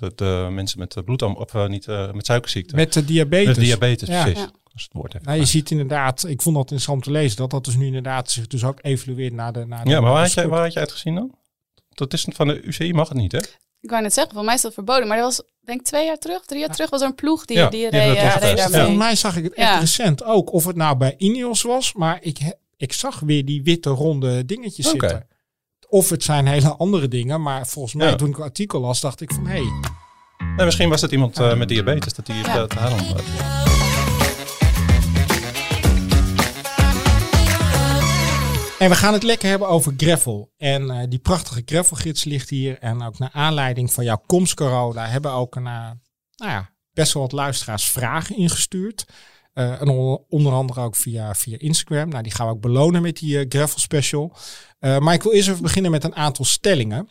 eh, 0.00 0.44
eh, 0.44 0.52
mensen 0.52 0.78
met 0.78 0.92
de 0.92 1.02
bloedam 1.02 1.34
of 1.36 1.54
eh, 1.54 1.66
niet 1.68 1.86
eh, 1.88 2.12
met 2.12 2.26
suikerziekte. 2.26 2.74
Met 2.74 2.92
de 2.92 3.04
diabetes. 3.04 3.46
Met 3.56 3.64
diabetes, 3.64 4.08
Ja. 4.08 4.22
precies. 4.22 4.40
Ja. 4.42 4.50
Als 4.72 4.82
het 4.82 4.92
woord 4.92 5.14
even. 5.14 5.26
Nou, 5.26 5.38
je 5.38 5.44
ziet 5.44 5.70
inderdaad, 5.70 6.24
ik 6.28 6.42
vond 6.42 6.54
dat 6.54 6.62
interessant 6.64 7.02
te 7.02 7.10
lezen, 7.10 7.36
dat 7.36 7.50
dat 7.50 7.64
dus 7.64 7.76
nu 7.76 7.86
inderdaad 7.86 8.30
zich 8.30 8.46
dus 8.46 8.64
ook 8.64 8.78
evalueert 8.82 9.32
naar 9.32 9.52
de 9.52 9.66
naar 9.66 9.84
de- 9.84 9.90
ja, 9.90 10.00
maar 10.00 10.12
waar 10.12 10.22
had, 10.22 10.32
jij, 10.32 10.48
waar 10.48 10.62
had 10.62 10.72
jij 10.72 10.82
het 10.82 10.92
gezien 10.92 11.14
dan? 11.14 11.34
Dat 11.88 12.12
is 12.12 12.26
van 12.28 12.48
de 12.48 12.60
UCI 12.62 12.92
mag 12.92 13.08
het 13.08 13.18
niet, 13.18 13.32
hè? 13.32 13.38
Ik 13.80 13.90
wou 13.90 14.02
net 14.02 14.12
zeggen, 14.12 14.34
voor 14.34 14.44
mij 14.44 14.54
is 14.54 14.60
dat 14.60 14.74
verboden. 14.74 15.08
Maar 15.08 15.16
dat 15.16 15.26
was, 15.36 15.46
denk 15.64 15.80
ik, 15.80 15.86
twee 15.86 16.04
jaar 16.06 16.18
terug, 16.18 16.44
drie 16.44 16.60
jaar 16.60 16.68
terug 16.74 16.90
was 16.90 17.00
er 17.00 17.06
een 17.06 17.14
ploeg 17.14 17.44
die, 17.44 17.56
Ja, 17.56 17.68
die 17.68 17.90
die 17.90 18.00
reed, 18.00 18.16
dat 18.16 18.34
eh, 18.34 18.40
daarmee. 18.40 18.66
Volgens 18.78 18.96
mij 18.96 19.16
zag 19.16 19.36
ik 19.36 19.44
het 19.44 19.54
echt 19.54 19.68
Ja. 19.68 19.78
recent 19.78 20.24
ook. 20.24 20.52
Of 20.52 20.64
het 20.64 20.76
nou 20.76 20.96
bij 20.96 21.14
Ineos 21.18 21.62
was, 21.62 21.92
maar 21.92 22.18
ik, 22.22 22.38
ik 22.76 22.92
zag 22.92 23.20
weer 23.20 23.44
die 23.44 23.62
witte 23.62 23.90
ronde 23.90 24.44
dingetjes 24.44 24.86
Oké. 24.92 24.98
zitten. 25.08 25.26
Of 25.90 26.10
het 26.10 26.22
zijn 26.24 26.46
hele 26.46 26.76
andere 26.76 27.08
dingen, 27.08 27.42
maar 27.42 27.66
volgens 27.66 27.94
mij 27.94 28.06
Ja. 28.08 28.14
toen 28.14 28.28
ik 28.28 28.34
het 28.34 28.44
artikel 28.44 28.80
las, 28.80 29.00
dacht 29.00 29.20
ik 29.20 29.32
van 29.32 29.46
hé, 29.46 29.52
hey, 29.62 29.72
Nee, 30.56 30.64
misschien 30.64 30.88
was 30.88 31.00
het 31.00 31.12
iemand 31.12 31.38
eh, 31.38 31.54
met 31.56 31.68
diabetes, 31.68 32.12
dat 32.14 32.26
die 32.26 32.34
het 32.34 32.46
Ja. 32.46 32.62
eh, 32.62 32.68
daarom... 32.68 32.98
En 38.78 38.88
we 38.88 38.94
gaan 38.96 39.12
het 39.12 39.22
lekker 39.22 39.48
hebben 39.48 39.68
over 39.68 39.94
gravel. 39.96 40.52
En 40.56 40.90
eh, 40.90 41.08
die 41.08 41.18
prachtige 41.18 41.62
gravelgids 41.64 42.24
ligt 42.24 42.48
hier. 42.50 42.78
En 42.78 43.02
ook 43.02 43.18
naar 43.18 43.30
aanleiding 43.32 43.92
van 43.92 44.04
jouw 44.04 44.22
komst, 44.26 44.54
Carola, 44.54 45.06
hebben 45.06 45.32
ook 45.32 45.56
een, 45.56 45.66
eh, 45.66 45.90
nou 46.36 46.50
ja, 46.50 46.70
best 46.92 47.12
wel 47.12 47.22
wat 47.22 47.32
luisteraars 47.32 47.90
vragen 47.90 48.36
ingestuurd. 48.36 49.06
Eh, 49.52 49.80
en 49.80 49.88
onder, 50.28 50.52
andere 50.52 50.80
ook 50.80 50.96
via, 50.96 51.34
via 51.34 51.58
Instagram. 51.58 52.08
Nou, 52.08 52.22
die 52.22 52.32
gaan 52.32 52.46
we 52.46 52.52
ook 52.52 52.60
belonen 52.60 53.02
met 53.02 53.16
die 53.16 53.38
eh, 53.38 53.46
gravel 53.48 53.78
special. 53.78 54.36
Eh, 54.78 54.98
maar 54.98 55.14
ik 55.14 55.22
wil 55.22 55.32
eerst 55.32 55.48
even 55.48 55.62
beginnen 55.62 55.90
met 55.90 56.04
een 56.04 56.14
aantal 56.14 56.44
stellingen. 56.44 57.08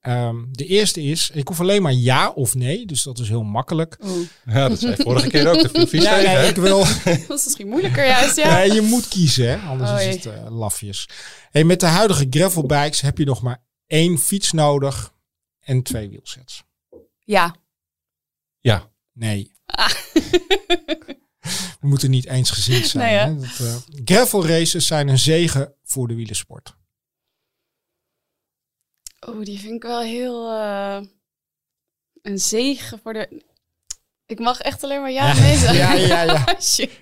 Ehm, 0.00 0.36
de 0.50 0.66
eerste 0.66 1.02
is, 1.02 1.30
ik 1.34 1.48
hoef 1.48 1.60
alleen 1.60 1.82
maar 1.82 1.92
ja 1.92 2.30
of 2.30 2.54
nee. 2.54 2.86
Dus 2.86 3.02
dat 3.02 3.18
is 3.18 3.28
heel 3.28 3.42
makkelijk. 3.42 3.98
Ja, 4.44 4.68
dat 4.68 4.80
zei 4.80 4.96
vorige 4.96 5.28
keer 5.28 5.48
ook. 5.48 5.72
De 5.72 6.00
Ja, 6.00 6.16
nee, 6.16 6.48
ik 6.48 6.56
wil, 6.56 6.78
dat 7.28 7.38
is 7.38 7.44
misschien 7.44 7.68
moeilijker 7.68 8.06
juist, 8.06 8.36
ja. 8.36 8.54
Nee, 8.54 8.72
je 8.72 8.80
moet 8.80 9.08
kiezen, 9.08 9.48
hè? 9.48 9.56
anders 9.56 9.90
Oei. 9.90 10.08
is 10.08 10.14
het 10.14 10.26
eh, 10.26 10.58
lafjes. 10.58 11.08
Hey, 11.50 11.64
met 11.64 11.80
de 11.80 11.86
huidige 11.86 12.26
gravelbikes 12.30 13.00
heb 13.00 13.18
je 13.18 13.24
nog 13.24 13.42
maar 13.42 13.62
één 13.86 14.18
fiets 14.18 14.52
nodig 14.52 15.12
en 15.60 15.82
twee 15.82 16.08
wielsets. 16.08 16.62
Ja. 17.24 17.54
Ja, 18.60 18.90
Nee. 19.18 19.52
Ah. 19.66 19.90
We 21.80 21.86
moeten 21.88 22.10
niet 22.10 22.26
eensgezind 22.26 22.86
zijn. 22.86 23.04
Nee, 23.04 23.14
hè? 23.18 23.24
hè? 23.24 23.36
Dat, 23.36 23.58
eh, 23.60 24.00
gravel 24.04 24.46
races 24.46 24.86
zijn 24.86 25.08
een 25.08 25.18
zegen 25.18 25.74
voor 25.84 26.08
de 26.08 26.14
wielersport. 26.14 26.76
Oeh, 29.28 29.44
die 29.44 29.58
vind 29.60 29.74
ik 29.74 29.82
wel 29.82 30.00
heel... 30.00 30.50
eh, 30.52 31.00
een 32.22 32.38
zegen 32.38 32.98
voor 33.02 33.12
de... 33.12 33.42
Ik 34.26 34.38
mag 34.38 34.60
echt 34.60 34.84
alleen 34.84 35.00
maar 35.00 35.10
ja 35.10 35.32
nee 35.32 35.56
zeggen. 35.56 35.76
Ja, 35.78 35.92
ja, 35.92 36.22
ja. 36.22 36.56
Shit. 36.60 37.00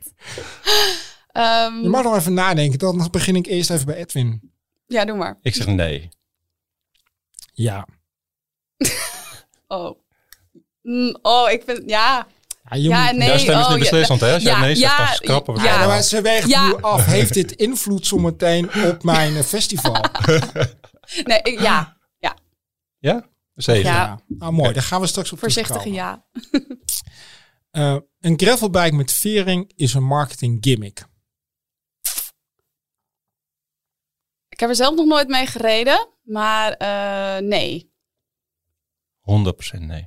Ehm, 1.33 1.83
Je 1.83 1.89
mag 1.89 2.03
nog 2.03 2.17
even 2.17 2.35
nadenken. 2.35 2.79
Dan 2.79 3.09
begin 3.11 3.37
ik 3.37 3.47
eerst 3.47 3.71
even 3.71 3.87
bij 3.87 3.97
Edwin. 3.97 4.53
Ja, 4.87 5.05
doe 5.05 5.17
maar. 5.17 5.39
ik 5.43 5.55
zeg 5.55 5.67
nee. 5.67 6.09
Ja. 7.53 7.87
Oh. 9.69 9.99
Mm, 10.83 11.19
oh, 11.23 11.51
ik 11.51 11.63
vind... 11.67 11.83
Ja. 11.91 12.27
Ja, 12.71 12.77
je 12.77 12.83
Ja, 12.89 13.01
moet- 13.01 13.11
en 13.11 13.17
nee. 13.19 13.29
ja, 13.29 13.39
stem 13.39 13.59
is 13.59 13.65
oh, 13.65 13.69
niet 13.71 13.73
ja, 13.73 13.79
beslissend, 13.91 14.21
hè? 14.21 14.33
Als 14.33 14.43
jij 14.43 14.53
ja, 14.53 14.61
nee 14.61 14.75
zegt, 14.75 14.93
ja, 14.97 15.05
dan 15.07 15.15
schrappen 15.15 15.55
we 15.55 15.61
ja. 15.63 15.87
maar 15.87 16.03
ze 16.03 16.21
weegt 16.21 16.49
Ja. 16.49 16.67
nu 16.67 16.75
af. 16.83 17.05
Heeft 17.07 17.35
dit 17.35 17.53
invloed 17.53 18.07
zometeen 18.07 18.75
op 18.85 19.03
mijn 19.03 19.37
eh, 19.37 19.43
festival? 19.43 19.97
Nee, 21.25 21.39
ik- 21.43 21.61
ja. 21.61 21.97
Ja? 22.19 22.37
Ja. 22.99 23.29
Ja. 23.75 24.21
Nou, 24.29 24.53
mooi. 24.53 24.73
Daar 24.73 24.83
gaan 24.83 25.01
we 25.01 25.07
straks 25.07 25.33
op 25.33 25.39
Voorzichtige 25.39 25.93
ja. 25.93 26.25
Eh, 27.71 27.97
een 28.21 28.39
gravelbike 28.41 28.95
met 28.97 29.13
vering 29.13 29.73
is 29.75 29.95
een 29.95 30.05
marketing 30.05 30.57
gimmick. 30.61 31.05
Ik 34.49 34.61
heb 34.61 34.69
er 34.69 34.77
zelf 34.77 34.95
nog 34.95 35.07
nooit 35.07 35.29
mee 35.29 35.47
gereden. 35.47 36.09
Maar 36.23 36.73
eh, 36.73 37.43
nee. 37.43 37.93
100% 39.21 39.79
nee. 39.79 40.07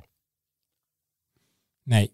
Nee. 1.82 2.12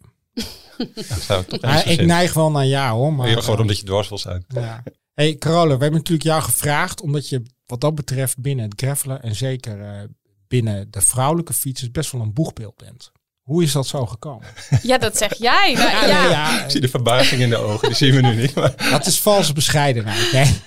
Dat 0.94 1.20
zou 1.20 1.40
ik 1.40 1.48
toch 1.48 1.62
eens 1.62 1.84
ik 1.84 2.06
neig 2.06 2.34
wel 2.34 2.50
naar 2.50 2.64
ja 2.66 2.90
hoor. 2.92 3.12
Maar, 3.12 3.28
Ja, 3.28 3.40
Gewoon 3.40 3.60
omdat 3.60 3.78
je 3.78 3.84
dwars 3.84 4.08
wil 4.08 4.18
zijn. 4.18 4.44
ja. 4.48 4.82
Hey 5.14 5.36
Carola, 5.36 5.64
we 5.76 5.82
hebben 5.82 5.92
natuurlijk 5.92 6.22
jou 6.28 6.42
gevraagd 6.42 7.00
omdat 7.00 7.28
je 7.28 7.42
wat 7.66 7.80
dat 7.80 7.94
betreft 7.94 8.38
binnen 8.38 8.64
het 8.70 8.80
gravelen 8.80 9.22
en 9.22 9.34
zeker 9.34 9.80
eh, 9.80 10.02
binnen 10.48 10.90
de 10.90 11.00
vrouwelijke 11.00 11.52
fietsers 11.52 11.90
best 11.90 12.12
wel 12.12 12.20
een 12.20 12.32
boegbeeld 12.32 12.76
bent. 12.76 13.12
Hoe 13.42 13.62
is 13.62 13.72
dat 13.72 13.86
zo 13.86 14.06
gekomen? 14.06 14.46
Ja, 14.82 14.98
dat 14.98 15.16
zeg 15.16 15.34
jij. 15.38 15.72
Nou, 15.72 15.88
Ja, 15.88 16.06
ja. 16.06 16.20
nee, 16.22 16.30
ja, 16.30 16.64
Ik 16.64 16.70
zie 16.70 16.80
de 16.80 16.88
verbazing 16.88 17.40
in 17.42 17.48
de 17.50 17.56
ogen, 17.56 17.88
die 17.88 17.96
zien 17.96 18.14
we 18.14 18.20
nu 18.20 18.34
niet. 18.36 18.54
Maar 18.54 18.90
dat 18.90 19.06
is 19.06 19.20
valse 19.20 19.52
bescheidenheid. 19.52 20.32
Nee. 20.32 20.60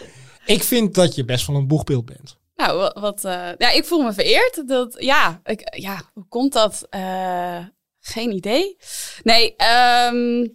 Ik 0.46 0.64
vind 0.64 0.96
dat 0.96 1.16
je 1.16 1.26
best 1.26 1.48
wel 1.48 1.56
een 1.56 1.68
boegbeeld 1.68 2.06
bent. 2.06 2.38
Nou, 2.56 2.78
wat, 2.78 3.00
wat, 3.00 3.26
eh, 3.26 3.50
ja, 3.58 3.72
ik 3.72 3.86
voel 3.86 4.02
me 4.04 4.14
vereerd. 4.14 4.64
Dat, 4.68 4.96
ja, 4.98 5.40
ik, 5.44 5.76
ja, 5.78 6.02
hoe 6.14 6.28
komt 6.28 6.54
dat? 6.54 6.88
Eh, 6.90 7.58
Geen 8.10 8.32
idee. 8.32 8.78
Nee, 9.24 9.56
ehm, 9.56 10.48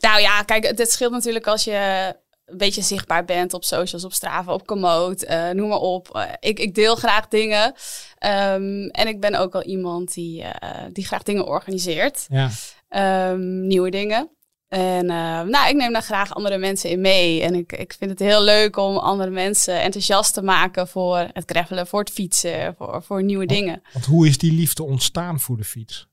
nou 0.00 0.20
ja, 0.20 0.42
kijk, 0.42 0.66
het, 0.66 0.78
het 0.78 0.90
scheelt 0.90 1.12
natuurlijk 1.12 1.46
als 1.46 1.64
je 1.64 2.14
een 2.44 2.56
beetje 2.58 2.82
zichtbaar 2.82 3.24
bent 3.24 3.54
op 3.54 3.64
socials, 3.64 4.04
op 4.04 4.12
Strava, 4.12 4.52
op 4.52 4.66
Komoot, 4.66 5.22
eh, 5.22 5.50
noem 5.50 5.68
maar 5.68 5.78
op. 5.78 6.14
Eh, 6.14 6.22
ik, 6.40 6.58
ik 6.58 6.74
deel 6.74 6.96
graag 6.96 7.28
dingen. 7.28 7.74
Ehm, 8.18 8.86
en 8.86 9.08
ik 9.08 9.20
ben 9.20 9.34
ook 9.34 9.52
wel 9.52 9.62
iemand 9.62 10.14
die, 10.14 10.42
eh, 10.42 10.84
die 10.92 11.06
graag 11.06 11.22
dingen 11.22 11.46
organiseert. 11.46 12.26
Ja. 12.28 12.50
Ehm, 12.88 13.66
nieuwe 13.66 13.90
dingen. 13.90 14.28
En 14.68 15.06
nou, 15.06 15.68
ik 15.68 15.74
neem 15.74 15.92
daar 15.92 16.02
graag 16.02 16.34
andere 16.34 16.58
mensen 16.58 16.90
in 16.90 17.00
mee. 17.00 17.42
En 17.42 17.54
ik, 17.54 17.72
ik 17.72 17.94
vind 17.98 18.10
het 18.10 18.18
heel 18.18 18.42
leuk 18.42 18.76
om 18.76 18.96
andere 18.96 19.30
mensen 19.30 19.80
enthousiast 19.80 20.34
te 20.34 20.42
maken 20.42 20.88
voor 20.88 21.18
het 21.18 21.50
gravelen, 21.50 21.86
voor 21.86 22.00
het 22.00 22.10
fietsen, 22.10 22.74
voor, 22.78 23.02
voor 23.02 23.22
nieuwe 23.22 23.46
dingen. 23.46 23.82
Want 23.92 24.04
hoe 24.04 24.26
is 24.26 24.38
die 24.38 24.52
liefde 24.52 24.82
ontstaan 24.82 25.40
voor 25.40 25.56
de 25.56 25.64
fiets? 25.64 26.08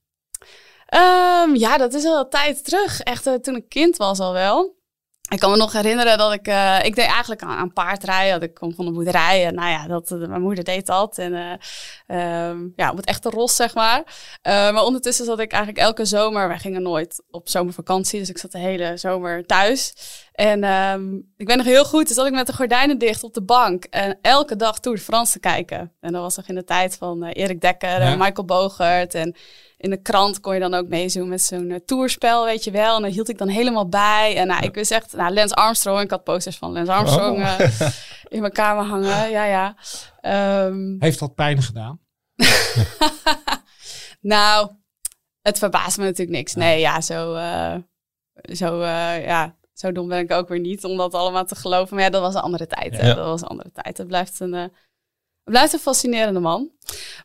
Ehm, 0.92 1.56
ja, 1.56 1.78
dat 1.78 1.94
is 1.94 2.06
al 2.06 2.20
een 2.20 2.30
tijd 2.30 2.66
terug. 2.66 3.00
Echt 3.00 3.44
toen 3.44 3.56
ik 3.56 3.70
kind 3.70 3.98
was 3.98 4.20
al 4.20 4.34
wel. 4.34 4.80
Ik 5.30 5.40
kan 5.40 5.52
me 5.52 5.58
nog 5.58 5.74
herinneren 5.74 6.18
dat 6.18 6.34
ik, 6.34 6.48
uh, 6.48 6.84
ik 6.84 6.96
deed 6.96 7.06
eigenlijk 7.06 7.42
aan, 7.42 7.58
aan 7.58 7.74
paardrijden. 7.74 8.42
Ik 8.42 8.54
kom 8.54 8.74
van 8.74 8.86
de 8.86 8.92
boerderij 8.92 9.46
en 9.46 9.56
nou 9.56 9.70
ja, 9.70 9.88
dat, 9.88 10.12
eh, 10.12 10.18
mijn 10.18 10.42
moeder 10.42 10.64
deed 10.64 10.86
dat. 10.86 11.18
En 11.18 11.34
uh, 12.08 12.48
um, 12.48 12.74
ja, 12.76 12.92
op 12.92 12.98
het 12.98 13.06
echte 13.06 13.30
ros, 13.30 13.56
zeg 13.56 13.76
maar. 13.76 14.04
maar 14.44 14.84
ondertussen 14.84 15.26
zat 15.26 15.40
ik 15.40 15.52
eigenlijk 15.52 15.84
elke 15.84 16.06
zomer, 16.06 16.48
wij 16.48 16.60
gingen 16.60 16.82
nooit 16.82 17.24
op 17.30 17.50
zomervakantie, 17.50 18.20
dus 18.20 18.30
ik 18.30 18.38
zat 18.38 18.52
de 18.52 18.58
hele 18.58 18.98
zomer 18.98 19.46
thuis. 19.46 19.94
En 20.32 20.64
um, 20.64 21.34
ik 21.38 21.46
ben 21.46 21.58
nog 21.58 21.66
heel 21.66 21.86
goed, 21.86 22.08
dus 22.08 22.16
zat 22.16 22.26
ik 22.26 22.34
met 22.34 22.48
de 22.48 22.54
gordijnen 22.54 22.98
dicht 22.98 23.24
op 23.24 23.34
de 23.34 23.44
bank 23.44 23.84
en 23.84 24.18
elke 24.22 24.56
dag 24.56 24.80
Tour 24.80 24.98
de 24.98 25.04
France 25.04 25.32
te 25.32 25.40
kijken. 25.40 25.94
En 26.00 26.12
dat 26.12 26.22
was 26.22 26.36
nog 26.36 26.48
in 26.48 26.56
de 26.56 26.64
tijd 26.64 26.98
van 26.98 27.24
Erik 27.24 27.62
Dekker 27.62 28.02
en 28.02 28.18
Michael 28.18 28.46
Bogert 28.46 29.14
en 29.14 29.36
in 29.82 29.90
de 29.90 30.02
krant 30.02 30.40
kon 30.40 30.54
je 30.54 30.60
dan 30.60 30.74
ook 30.74 30.88
meezoen 30.88 31.30
met 31.30 31.42
zo'n 31.42 31.70
uh, 31.70 31.78
toerspel, 31.86 32.46
weet 32.46 32.64
je 32.64 32.72
wel. 32.72 32.96
En 32.96 33.02
daar 33.02 33.12
hield 33.12 33.30
ik 33.30 33.38
dan 33.38 33.48
helemaal 33.48 33.90
bij. 33.90 34.36
En 34.38 34.48
nou, 34.48 34.64
ik 34.64 34.74
wist 34.74 34.92
echt, 34.92 35.14
nou, 35.14 35.34
Lance 35.34 35.56
Armstrong. 35.56 36.02
Ik 36.02 36.10
had 36.10 36.24
posters 36.24 36.58
van 36.58 36.72
Lance 36.72 36.92
Armstrong 36.92 37.38
oh. 37.38 37.60
uh, 37.60 37.90
in 38.28 38.42
mijn 38.42 38.52
kamer 38.52 38.84
hangen. 38.84 39.30
Ja, 39.32 39.46
ja. 39.46 39.76
Um, 40.66 40.96
Heeft 41.00 41.20
dat 41.20 41.36
pijn 41.36 41.62
gedaan? 41.62 42.00
nou, 44.36 44.72
het 45.42 45.58
verbaast 45.58 45.98
me 45.98 46.04
natuurlijk 46.04 46.38
niks. 46.38 46.54
Nee, 46.54 46.80
ja, 46.80 47.02
zo, 47.02 47.36
uh, 47.36 47.76
zo, 48.44 48.84
ja, 48.86 49.56
zo 49.74 49.92
dom 49.92 50.08
ben 50.08 50.20
ik 50.20 50.32
ook 50.32 50.48
weer 50.48 50.60
niet 50.60 50.84
om 50.84 50.98
dat 50.98 51.14
allemaal 51.14 51.46
te 51.46 51.56
geloven. 51.56 51.96
Maar 51.96 52.04
ja, 52.04 52.10
dat 52.10 52.22
was 52.22 52.36
een 52.36 52.42
andere 52.42 52.68
tijd. 52.68 52.96
Ja. 52.96 53.14
Dat 53.14 53.26
was 53.26 53.42
een 53.42 53.48
andere 53.48 53.72
tijd. 53.72 53.98
Het 53.98 54.08
blijft 54.08 54.40
een 54.40 54.72
blijft 55.52 55.74
een 55.74 55.80
fascinerende 55.80 56.40
man. 56.40 56.70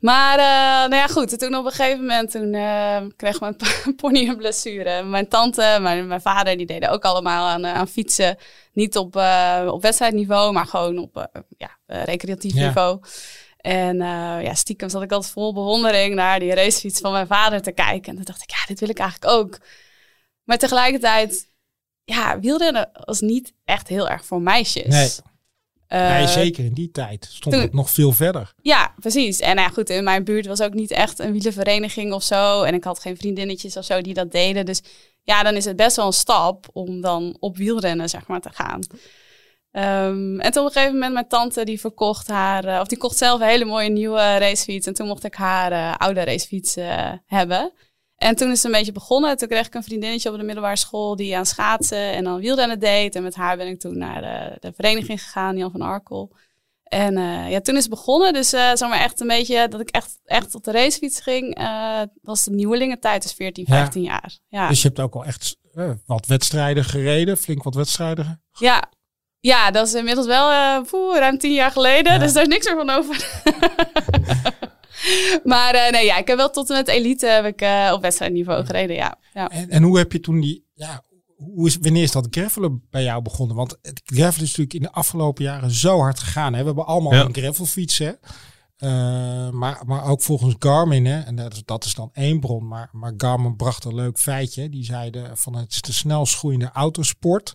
Maar 0.00 0.38
uh, 0.38 0.90
nou 0.90 0.94
ja, 0.94 1.06
goed. 1.06 1.38
Toen 1.38 1.54
op 1.54 1.64
een 1.64 1.70
gegeven 1.70 2.00
moment 2.00 2.30
toen, 2.30 2.52
uh, 2.52 3.00
kreeg 3.16 3.40
mijn 3.40 3.56
pony 3.96 4.28
een 4.28 4.36
blessure. 4.36 5.02
Mijn 5.02 5.28
tante, 5.28 5.78
mijn, 5.80 6.06
mijn 6.06 6.20
vader, 6.20 6.56
die 6.56 6.66
deden 6.66 6.90
ook 6.90 7.04
allemaal 7.04 7.46
aan, 7.46 7.64
uh, 7.64 7.74
aan 7.74 7.88
fietsen. 7.88 8.36
Niet 8.72 8.96
op, 8.96 9.16
op 9.66 9.82
wedstrijdniveau, 9.82 10.52
maar 10.52 10.66
gewoon 10.66 10.98
op 10.98 11.30
ja, 11.56 11.78
recreatief 11.86 12.54
niveau. 12.54 13.00
En 13.56 13.96
ja, 14.42 14.54
stiekem 14.54 14.88
zat 14.88 15.02
ik 15.02 15.12
altijd 15.12 15.32
vol 15.32 15.52
bewondering 15.52 16.14
naar 16.14 16.38
die 16.38 16.54
racefiets 16.54 17.00
van 17.00 17.12
mijn 17.12 17.26
vader 17.26 17.62
te 17.62 17.72
kijken. 17.72 18.08
En 18.08 18.14
toen 18.14 18.24
dacht 18.24 18.42
ik, 18.42 18.50
ja, 18.50 18.66
dit 18.66 18.80
wil 18.80 18.88
ik 18.88 18.98
eigenlijk 18.98 19.32
ook. 19.32 19.58
Maar 20.44 20.58
tegelijkertijd, 20.58 21.48
ja, 22.04 22.40
wielrennen 22.40 22.90
was 23.04 23.20
niet 23.20 23.52
echt 23.64 23.88
heel 23.88 24.08
erg 24.08 24.24
voor 24.24 24.42
meisjes. 24.42 24.86
Nee. 24.86 25.35
Nee, 25.88 26.22
eh, 26.22 26.28
zeker 26.28 26.64
in 26.64 26.72
die 26.72 26.90
tijd 26.90 27.28
stond 27.30 27.54
het 27.54 27.72
nog 27.72 27.90
veel 27.90 28.12
verder. 28.12 28.52
Ja, 28.62 28.94
precies. 29.00 29.40
En 29.40 29.54
nou 29.54 29.68
ja, 29.68 29.74
goed, 29.74 29.90
in 29.90 30.04
mijn 30.04 30.24
buurt 30.24 30.46
was 30.46 30.60
ook 30.60 30.74
niet 30.74 30.90
echt 30.90 31.18
een 31.18 31.32
wielenvereniging 31.32 32.12
of 32.12 32.22
zo. 32.22 32.62
En 32.62 32.74
ik 32.74 32.84
had 32.84 33.00
geen 33.00 33.16
vriendinnetjes 33.16 33.76
of 33.76 33.84
zo 33.84 34.00
die 34.00 34.14
dat 34.14 34.32
deden. 34.32 34.66
Dus 34.66 34.82
ja, 35.22 35.42
dan 35.42 35.54
is 35.54 35.64
het 35.64 35.76
best 35.76 35.96
wel 35.96 36.06
een 36.06 36.12
stap 36.12 36.66
om 36.72 37.00
dan 37.00 37.36
op 37.40 37.56
wielrennen, 37.56 38.08
zeg 38.08 38.26
maar, 38.26 38.40
te 38.40 38.50
gaan. 38.52 38.80
Um, 39.76 40.40
en 40.40 40.52
toen 40.52 40.62
op 40.62 40.68
een 40.68 40.72
gegeven 40.72 40.92
moment 40.92 41.12
mijn 41.12 41.28
tante 41.28 41.64
die 41.64 41.80
verkocht 41.80 42.28
haar, 42.28 42.64
uh, 42.64 42.78
of 42.80 42.86
die 42.86 42.98
kocht 42.98 43.16
zelf 43.16 43.40
een 43.40 43.46
hele 43.46 43.64
mooie 43.64 43.88
nieuwe 43.88 44.38
racefiets. 44.38 44.86
En 44.86 44.94
toen 44.94 45.06
mocht 45.06 45.24
ik 45.24 45.34
haar 45.34 45.72
uh, 45.72 45.94
oude 45.96 46.24
racefiets 46.24 46.76
uh, 46.76 47.12
hebben. 47.26 47.72
En 48.16 48.36
toen 48.36 48.50
is 48.50 48.62
het 48.62 48.64
een 48.64 48.78
beetje 48.78 48.92
begonnen. 48.92 49.36
Toen 49.36 49.48
kreeg 49.48 49.66
ik 49.66 49.74
een 49.74 49.82
vriendinnetje 49.82 50.30
op 50.30 50.38
de 50.38 50.44
middelbare 50.44 50.76
school 50.76 51.16
die 51.16 51.36
aan 51.36 51.46
schaatsen 51.46 52.12
en 52.12 52.24
dan 52.24 52.40
wielrennen 52.40 52.78
deed. 52.78 53.14
En 53.14 53.22
met 53.22 53.34
haar 53.34 53.56
ben 53.56 53.66
ik 53.66 53.80
toen 53.80 53.98
naar 53.98 54.20
de, 54.20 54.56
de 54.68 54.72
vereniging 54.74 55.22
gegaan, 55.22 55.56
Jan 55.56 55.70
van 55.70 55.80
Arkel. 55.80 56.32
En 56.82 57.16
uh, 57.16 57.50
ja, 57.50 57.60
toen 57.60 57.76
is 57.76 57.80
het 57.80 57.90
begonnen. 57.90 58.32
Dus 58.32 58.54
uh, 58.54 58.70
zeg 58.74 58.88
maar 58.88 59.00
echt 59.00 59.20
een 59.20 59.26
beetje 59.26 59.68
dat 59.68 59.80
ik 59.80 59.88
echt, 59.88 60.18
echt 60.24 60.54
op 60.54 60.64
de 60.64 60.72
racefiets 60.72 61.20
ging. 61.20 61.60
Uh, 61.60 62.02
was 62.22 62.44
de 62.44 62.50
nieuwelingentijd, 62.50 63.22
dus 63.22 63.32
14, 63.32 63.66
15 63.66 64.02
ja. 64.02 64.08
jaar. 64.08 64.38
Ja. 64.48 64.68
Dus 64.68 64.82
je 64.82 64.88
hebt 64.88 65.00
ook 65.00 65.14
al 65.14 65.24
echt 65.24 65.56
wat 66.06 66.26
wedstrijden 66.26 66.84
gereden, 66.84 67.36
flink 67.36 67.62
wat 67.62 67.74
wedstrijden. 67.74 68.42
Ja, 68.52 68.90
ja 69.40 69.70
dat 69.70 69.86
is 69.86 69.94
inmiddels 69.94 70.26
wel 70.26 70.82
poeh, 70.82 71.18
ruim 71.18 71.38
tien 71.38 71.52
jaar 71.52 71.70
geleden. 71.70 72.12
Ja. 72.12 72.18
Dus 72.18 72.32
daar 72.32 72.42
is 72.42 72.48
niks 72.48 72.66
meer 72.66 72.76
van 72.76 72.90
over. 72.90 73.16
maar 75.44 75.74
uh, 75.74 75.90
nee, 75.90 76.04
ja, 76.04 76.16
ik 76.16 76.26
heb 76.26 76.36
wel 76.36 76.50
tot 76.50 76.70
en 76.70 76.76
met 76.76 76.88
elite 76.88 77.26
heb 77.26 77.44
ik, 77.44 77.62
uh, 77.62 77.90
op 77.94 78.02
wedstrijdniveau 78.02 78.64
gereden, 78.64 78.96
ja. 78.96 79.18
ja. 79.34 79.50
En, 79.50 79.70
en, 79.70 79.82
hoe 79.82 79.98
heb 79.98 80.12
je 80.12 80.20
toen 80.20 80.40
die, 80.40 80.64
ja, 80.74 81.02
hoe 81.36 81.66
is, 81.66 81.76
wanneer 81.80 82.02
is 82.02 82.12
dat 82.12 82.26
gravelen 82.30 82.82
bij 82.90 83.02
jou 83.02 83.22
begonnen? 83.22 83.56
Want 83.56 83.78
het 83.82 84.00
gravelen 84.04 84.44
is 84.44 84.56
natuurlijk 84.56 84.74
in 84.74 84.82
de 84.82 84.92
afgelopen 84.92 85.44
jaren 85.44 85.70
zo 85.70 85.98
hard 85.98 86.18
gegaan. 86.18 86.52
Hè? 86.52 86.60
We 86.60 86.66
hebben 86.66 86.86
allemaal 86.86 87.14
ja. 87.14 87.24
een 87.24 87.34
gravelfiets, 87.34 87.98
hè? 87.98 88.12
Uh, 88.78 89.50
maar, 89.50 89.82
maar 89.86 90.04
ook 90.04 90.22
volgens 90.22 90.54
Garmin, 90.58 91.06
hè, 91.06 91.20
en 91.20 91.36
dat 91.36 91.52
is, 91.52 91.62
dat 91.64 91.84
is 91.84 91.94
dan 91.94 92.10
één 92.12 92.40
bron, 92.40 92.68
maar, 92.68 92.88
maar 92.92 93.12
Garmin 93.16 93.56
bracht 93.56 93.84
een 93.84 93.94
leuk 93.94 94.18
feitje. 94.18 94.68
Die 94.68 94.84
zeiden 94.84 95.36
van 95.36 95.56
het 95.56 95.70
is 95.70 95.80
de 95.80 95.92
snelst 95.92 96.36
groeiende 96.36 96.70
autosport, 96.72 97.54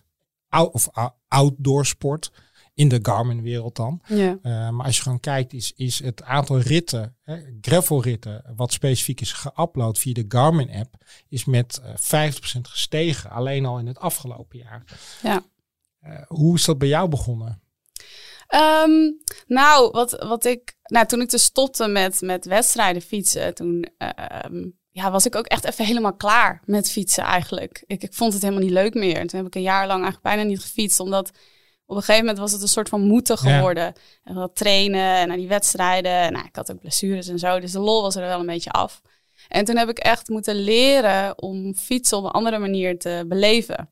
of 0.50 0.88
outdoor 1.28 1.86
sport 1.86 2.30
in 2.74 2.88
de 2.88 2.98
Garmin-wereld 3.02 3.76
dan. 3.76 4.02
Ja. 4.06 4.38
Uh, 4.42 4.70
maar 4.70 4.86
als 4.86 4.96
je 4.96 5.02
gewoon 5.02 5.20
kijkt, 5.20 5.52
is, 5.52 5.72
is 5.76 6.02
het 6.02 6.22
aantal 6.22 6.58
ritten, 6.58 7.16
hè, 7.22 7.36
gravelritten, 7.60 8.44
wat 8.56 8.72
specifiek 8.72 9.20
is 9.20 9.32
geüpload 9.46 9.98
via 9.98 10.12
de 10.12 10.24
Garmin-app, 10.28 10.94
is 11.28 11.44
met 11.44 11.80
uh, 11.82 12.30
50% 12.30 12.60
gestegen. 12.60 13.30
Alleen 13.30 13.66
al 13.66 13.78
in 13.78 13.86
het 13.86 13.98
afgelopen 13.98 14.58
jaar. 14.58 14.84
Ja. 15.22 15.42
Uh, 16.06 16.22
hoe 16.26 16.56
is 16.56 16.64
dat 16.64 16.78
bij 16.78 16.88
jou 16.88 17.08
begonnen? 17.08 17.60
Um, 18.84 19.18
nou, 19.46 19.90
wat, 19.90 20.10
wat 20.10 20.44
ik, 20.44 20.76
nou, 20.82 21.06
toen 21.06 21.20
ik 21.20 21.30
dus 21.30 21.42
stopte 21.42 21.88
met, 21.88 22.20
met 22.20 22.44
wedstrijden 22.44 23.02
fietsen, 23.02 23.54
toen 23.54 23.86
um, 24.44 24.78
ja, 24.90 25.10
was 25.10 25.26
ik 25.26 25.36
ook 25.36 25.46
echt 25.46 25.64
even 25.64 25.84
helemaal 25.84 26.16
klaar 26.16 26.62
met 26.64 26.90
fietsen 26.90 27.24
eigenlijk. 27.24 27.82
Ik, 27.86 28.02
ik 28.02 28.14
vond 28.14 28.32
het 28.32 28.42
helemaal 28.42 28.64
niet 28.64 28.72
leuk 28.72 28.94
meer. 28.94 29.26
toen 29.26 29.38
heb 29.38 29.46
ik 29.46 29.54
een 29.54 29.62
jaar 29.62 29.86
lang 29.86 30.02
eigenlijk 30.02 30.22
bijna 30.22 30.42
niet 30.42 30.60
gefietst, 30.60 31.00
omdat 31.00 31.30
op 31.92 31.98
een 31.98 32.04
gegeven 32.04 32.26
moment 32.26 32.38
was 32.38 32.52
het 32.52 32.62
een 32.62 32.68
soort 32.68 32.88
van 32.88 33.00
moeten 33.00 33.38
geworden. 33.38 33.84
Ja. 33.84 33.92
En 34.24 34.34
wat 34.34 34.56
trainen 34.56 35.16
en 35.16 35.28
naar 35.28 35.36
die 35.36 35.48
wedstrijden. 35.48 36.12
En 36.12 36.32
nou, 36.32 36.46
ik 36.46 36.56
had 36.56 36.72
ook 36.72 36.80
blessures 36.80 37.28
en 37.28 37.38
zo. 37.38 37.60
Dus 37.60 37.72
de 37.72 37.78
lol 37.78 38.02
was 38.02 38.16
er 38.16 38.26
wel 38.26 38.40
een 38.40 38.46
beetje 38.46 38.70
af. 38.70 39.02
En 39.48 39.64
toen 39.64 39.76
heb 39.76 39.88
ik 39.88 39.98
echt 39.98 40.28
moeten 40.28 40.54
leren 40.54 41.42
om 41.42 41.74
fietsen 41.74 42.18
op 42.18 42.24
een 42.24 42.30
andere 42.30 42.58
manier 42.58 42.98
te 42.98 43.24
beleven. 43.28 43.90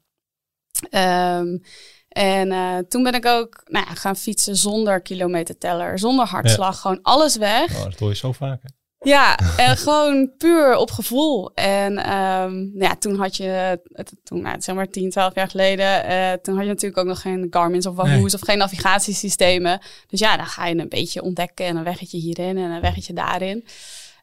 Um, 0.91 1.63
en 2.09 2.53
uh, 2.53 2.79
toen 2.79 3.03
ben 3.03 3.15
ik 3.15 3.27
ook 3.27 3.63
nou 3.65 3.87
ja, 3.89 3.95
gaan 3.95 4.17
fietsen 4.17 4.57
zonder 4.57 5.01
kilometerteller, 5.01 5.99
zonder 5.99 6.27
hartslag. 6.27 6.75
Ja. 6.75 6.81
Gewoon 6.81 7.03
alles 7.03 7.37
weg. 7.37 7.77
Oh, 7.77 7.85
dat 7.85 7.99
hoor 7.99 8.09
je 8.09 8.17
zo 8.17 8.33
vaak. 8.33 8.63
Hè? 8.63 8.69
Ja, 9.03 9.39
en 9.57 9.77
gewoon 9.77 10.33
puur 10.39 10.77
op 10.77 10.91
gevoel. 10.91 11.55
En 11.55 12.13
um, 12.13 12.73
ja, 12.75 12.97
toen 12.97 13.17
had 13.17 13.37
je, 13.37 13.81
toen, 14.25 14.43
nou, 14.43 14.61
zeg 14.61 14.75
maar 14.75 14.89
10, 14.89 15.11
12 15.11 15.35
jaar 15.35 15.49
geleden, 15.49 16.11
uh, 16.11 16.33
toen 16.33 16.55
had 16.55 16.65
je 16.65 16.71
natuurlijk 16.71 17.01
ook 17.01 17.07
nog 17.07 17.21
geen 17.21 17.47
Garmin's 17.51 17.87
of 17.87 17.95
Wahoo's 17.95 18.33
nee. 18.33 18.35
of 18.35 18.41
geen 18.41 18.59
navigatiesystemen. 18.59 19.81
Dus 20.07 20.21
ja, 20.21 20.37
dan 20.37 20.47
ga 20.47 20.67
je 20.67 20.79
een 20.79 20.89
beetje 20.89 21.23
ontdekken 21.23 21.67
en 21.67 21.77
een 21.77 21.85
weggetje 21.85 22.19
hierin 22.19 22.59
en 22.59 22.71
een 22.71 22.81
weggetje 22.81 23.13
daarin. 23.13 23.65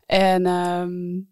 En 0.05 0.45
um, 0.45 1.29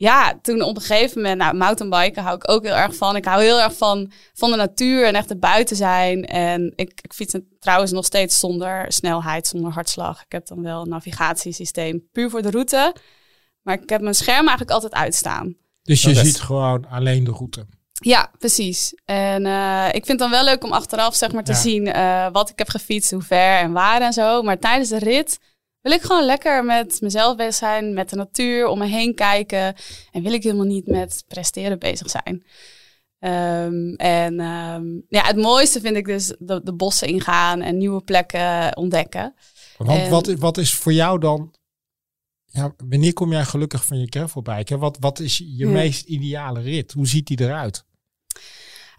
ja, 0.00 0.38
toen 0.42 0.62
op 0.62 0.76
een 0.76 0.82
gegeven 0.82 1.20
moment, 1.20 1.38
nou, 1.38 1.56
mountainbiken 1.56 2.22
hou 2.22 2.36
ik 2.36 2.50
ook 2.50 2.64
heel 2.64 2.74
erg 2.74 2.96
van. 2.96 3.16
Ik 3.16 3.24
hou 3.24 3.42
heel 3.42 3.60
erg 3.60 3.76
van, 3.76 4.10
van 4.34 4.50
de 4.50 4.56
natuur 4.56 5.04
en 5.06 5.14
echt 5.14 5.38
buiten 5.40 5.76
zijn. 5.76 6.24
En 6.24 6.72
ik, 6.76 6.92
ik 7.02 7.12
fiets 7.12 7.34
trouwens 7.58 7.92
nog 7.92 8.04
steeds 8.04 8.38
zonder 8.38 8.92
snelheid, 8.92 9.46
zonder 9.46 9.72
hartslag. 9.72 10.22
Ik 10.24 10.32
heb 10.32 10.46
dan 10.46 10.62
wel 10.62 10.82
een 10.82 10.88
navigatiesysteem 10.88 12.08
puur 12.12 12.30
voor 12.30 12.42
de 12.42 12.50
route. 12.50 12.94
Maar 13.62 13.82
ik 13.82 13.88
heb 13.88 14.00
mijn 14.00 14.14
scherm 14.14 14.46
eigenlijk 14.46 14.70
altijd 14.70 14.92
uitstaan. 14.94 15.56
Dus 15.82 16.02
je 16.02 16.14
ziet 16.14 16.40
gewoon 16.40 16.86
alleen 16.88 17.24
de 17.24 17.30
route? 17.30 17.66
Ja, 17.92 18.30
precies. 18.38 18.94
En 19.04 19.46
uh, 19.46 19.86
ik 19.86 20.06
vind 20.06 20.08
het 20.08 20.18
dan 20.18 20.30
wel 20.30 20.44
leuk 20.44 20.64
om 20.64 20.72
achteraf 20.72 21.14
zeg 21.14 21.32
maar 21.32 21.44
te 21.44 21.52
ja. 21.52 21.58
zien 21.58 21.86
uh, 21.86 22.26
wat 22.32 22.50
ik 22.50 22.58
heb 22.58 22.68
gefietst, 22.68 23.10
hoe 23.10 23.22
ver 23.22 23.58
en 23.58 23.72
waar 23.72 24.00
en 24.00 24.12
zo. 24.12 24.42
Maar 24.42 24.58
tijdens 24.58 24.88
de 24.88 24.98
rit 24.98 25.38
wil 25.80 25.92
ik 25.92 26.02
gewoon 26.02 26.24
lekker 26.24 26.64
met 26.64 27.00
mezelf 27.00 27.36
bezig 27.36 27.54
zijn, 27.54 27.94
met 27.94 28.10
de 28.10 28.16
natuur, 28.16 28.66
om 28.66 28.78
me 28.78 28.86
heen 28.86 29.14
kijken. 29.14 29.74
En 30.10 30.22
wil 30.22 30.32
ik 30.32 30.42
helemaal 30.42 30.66
niet 30.66 30.86
met 30.86 31.24
presteren 31.28 31.78
bezig 31.78 32.10
zijn. 32.10 32.44
Um, 33.22 33.94
en 33.94 34.40
um, 34.40 35.04
ja, 35.08 35.24
het 35.24 35.36
mooiste 35.36 35.80
vind 35.80 35.96
ik 35.96 36.06
dus 36.06 36.34
de, 36.38 36.60
de, 36.62 36.74
bossen 36.74 37.08
ingaan 37.08 37.60
en 37.60 37.76
nieuwe 37.76 38.02
plekken 38.02 38.76
ontdekken. 38.76 39.34
Want 39.76 39.90
en, 39.90 40.10
wat, 40.10 40.26
wat 40.26 40.58
is 40.58 40.74
voor 40.74 40.92
jou 40.92 41.18
dan 41.18 41.54
ja, 42.52 42.74
wanneer 42.88 43.12
kom 43.12 43.32
jij 43.32 43.44
gelukkig 43.44 43.84
van 43.84 43.98
je 43.98 44.06
gravelbike? 44.10 44.78
Wat, 44.78 44.96
wat 45.00 45.18
is 45.18 45.38
je 45.38 45.56
Ja. 45.56 45.68
meest 45.68 46.06
ideale 46.06 46.60
rit? 46.60 46.92
Hoe 46.92 47.06
ziet 47.06 47.26
die 47.26 47.40
eruit? 47.40 47.84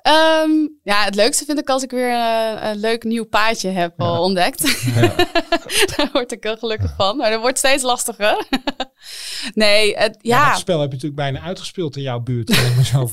Ehm, 0.01 0.51
ja, 0.83 1.03
het 1.03 1.15
leukste 1.15 1.45
vind 1.45 1.59
ik 1.59 1.69
als 1.69 1.83
ik 1.83 1.91
weer 1.91 2.09
eh, 2.09 2.69
een 2.69 2.79
leuk 2.79 3.03
nieuw 3.03 3.25
paadje 3.25 3.69
heb 3.69 4.01
ontdekt. 4.01 4.83
Ja. 4.95 5.15
Daar 5.95 6.09
word 6.13 6.31
ik 6.31 6.43
heel 6.43 6.57
gelukkig 6.57 6.93
van. 6.97 7.17
Maar 7.17 7.31
dat 7.31 7.41
wordt 7.41 7.57
steeds 7.57 7.83
lastiger. 7.83 8.45
nee, 9.53 9.97
het, 9.97 10.17
Ja. 10.21 10.55
spel 10.55 10.79
heb 10.79 10.89
je 10.89 10.95
natuurlijk 10.95 11.21
bijna 11.21 11.41
uitgespeeld 11.41 11.95
in 11.95 12.01
jouw 12.01 12.19
buurt. 12.19 12.49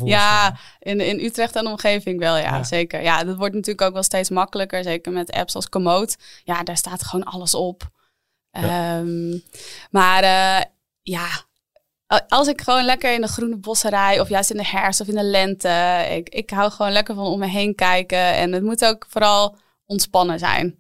Ja 0.05 0.57
in, 0.79 1.01
in 1.01 1.21
Utrecht 1.25 1.57
en 1.57 1.65
de 1.65 1.71
omgeving 1.71 2.19
wel, 2.19 2.37
ja, 2.37 2.65
zeker. 2.65 3.03
Ja, 3.03 3.25
dat 3.25 3.37
wordt 3.37 3.55
natuurlijk 3.55 3.83
ook 3.83 3.93
wel 3.93 4.03
steeds 4.03 4.31
makkelijker. 4.31 4.83
Zeker 4.83 5.13
met 5.13 5.31
apps 5.31 5.55
als 5.55 5.69
Komoot. 5.69 6.17
Ja, 6.45 6.63
daar 6.63 6.77
staat 6.77 7.05
gewoon 7.05 7.25
alles 7.25 7.55
op. 7.55 7.91
Ehm, 8.51 9.39
maar 9.91 10.23
eh, 10.23 10.65
ja, 11.03 11.29
als 12.29 12.49
ik 12.49 12.61
gewoon 12.61 12.85
lekker 12.85 13.15
in 13.15 13.21
de 13.21 13.29
groene 13.29 13.57
bossen 13.57 13.91
rij, 13.91 14.21
of 14.21 14.29
juist 14.29 14.51
in 14.51 14.57
de 14.57 14.67
herfst 14.67 15.01
of 15.01 15.09
in 15.09 15.15
de 15.15 15.25
lente. 15.25 16.07
Ik, 16.11 16.29
ik 16.29 16.51
hou 16.51 16.71
gewoon 16.71 16.93
lekker 16.93 17.15
van 17.15 17.27
om 17.27 17.39
me 17.39 17.47
heen 17.47 17.75
kijken. 17.75 18.35
En 18.35 18.53
het 18.53 18.63
moet 18.63 18.85
ook 18.85 19.07
vooral 19.09 19.57
ontspannen 19.85 20.39
zijn. 20.39 20.79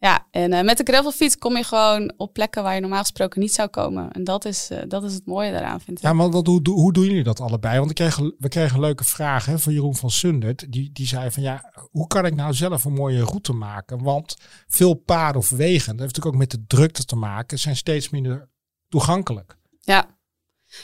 Ja, 0.00 0.26
en 0.30 0.52
eh, 0.52 0.64
met 0.64 0.76
de 0.76 0.84
gravelfiets 0.84 1.38
kom 1.38 1.56
je 1.56 1.64
gewoon 1.64 2.12
op 2.16 2.32
plekken 2.32 2.62
waar 2.62 2.74
je 2.74 2.80
normaal 2.80 3.00
gesproken 3.00 3.40
niet 3.40 3.52
zou 3.52 3.68
komen. 3.68 4.12
En 4.12 4.24
dat 4.24 4.44
is, 4.44 4.70
eh, 4.70 4.78
dat 4.88 5.04
is 5.04 5.14
het 5.14 5.26
mooie 5.26 5.52
daaraan, 5.52 5.80
vind 5.80 5.98
ik. 5.98 6.04
Ja, 6.04 6.12
maar 6.12 6.30
wat, 6.30 6.46
hoe, 6.46 6.60
hoe, 6.70 6.92
doen 6.92 7.04
jullie 7.04 7.22
dat 7.22 7.40
allebei? 7.40 7.78
Want 7.78 7.90
ik 7.90 7.96
kreeg, 7.96 8.16
we 8.16 8.48
kregen 8.48 8.80
leuke 8.80 9.04
vragen 9.04 9.60
van 9.60 9.72
Jeroen 9.72 9.96
van 9.96 10.10
Sundert. 10.10 10.72
Die, 10.72 10.92
die 10.92 11.06
zei 11.06 11.30
van 11.30 11.42
ja, 11.42 11.72
hoe 11.90 12.06
kan 12.06 12.26
ik 12.26 12.34
nou 12.34 12.54
zelf 12.54 12.84
een 12.84 12.92
mooie 12.92 13.24
route 13.24 13.52
maken? 13.52 14.02
Want 14.02 14.36
veel 14.66 14.94
paden 14.94 15.40
of 15.40 15.48
wegen, 15.48 15.96
dat 15.96 16.00
heeft 16.00 16.16
natuurlijk 16.16 16.34
ook 16.34 16.40
met 16.40 16.50
de 16.50 16.64
drukte 16.66 17.04
te 17.04 17.16
maken, 17.16 17.58
zijn 17.58 17.76
steeds 17.76 18.10
minder 18.10 18.48
toegankelijk. 18.88 19.56
Ja. 19.80 20.17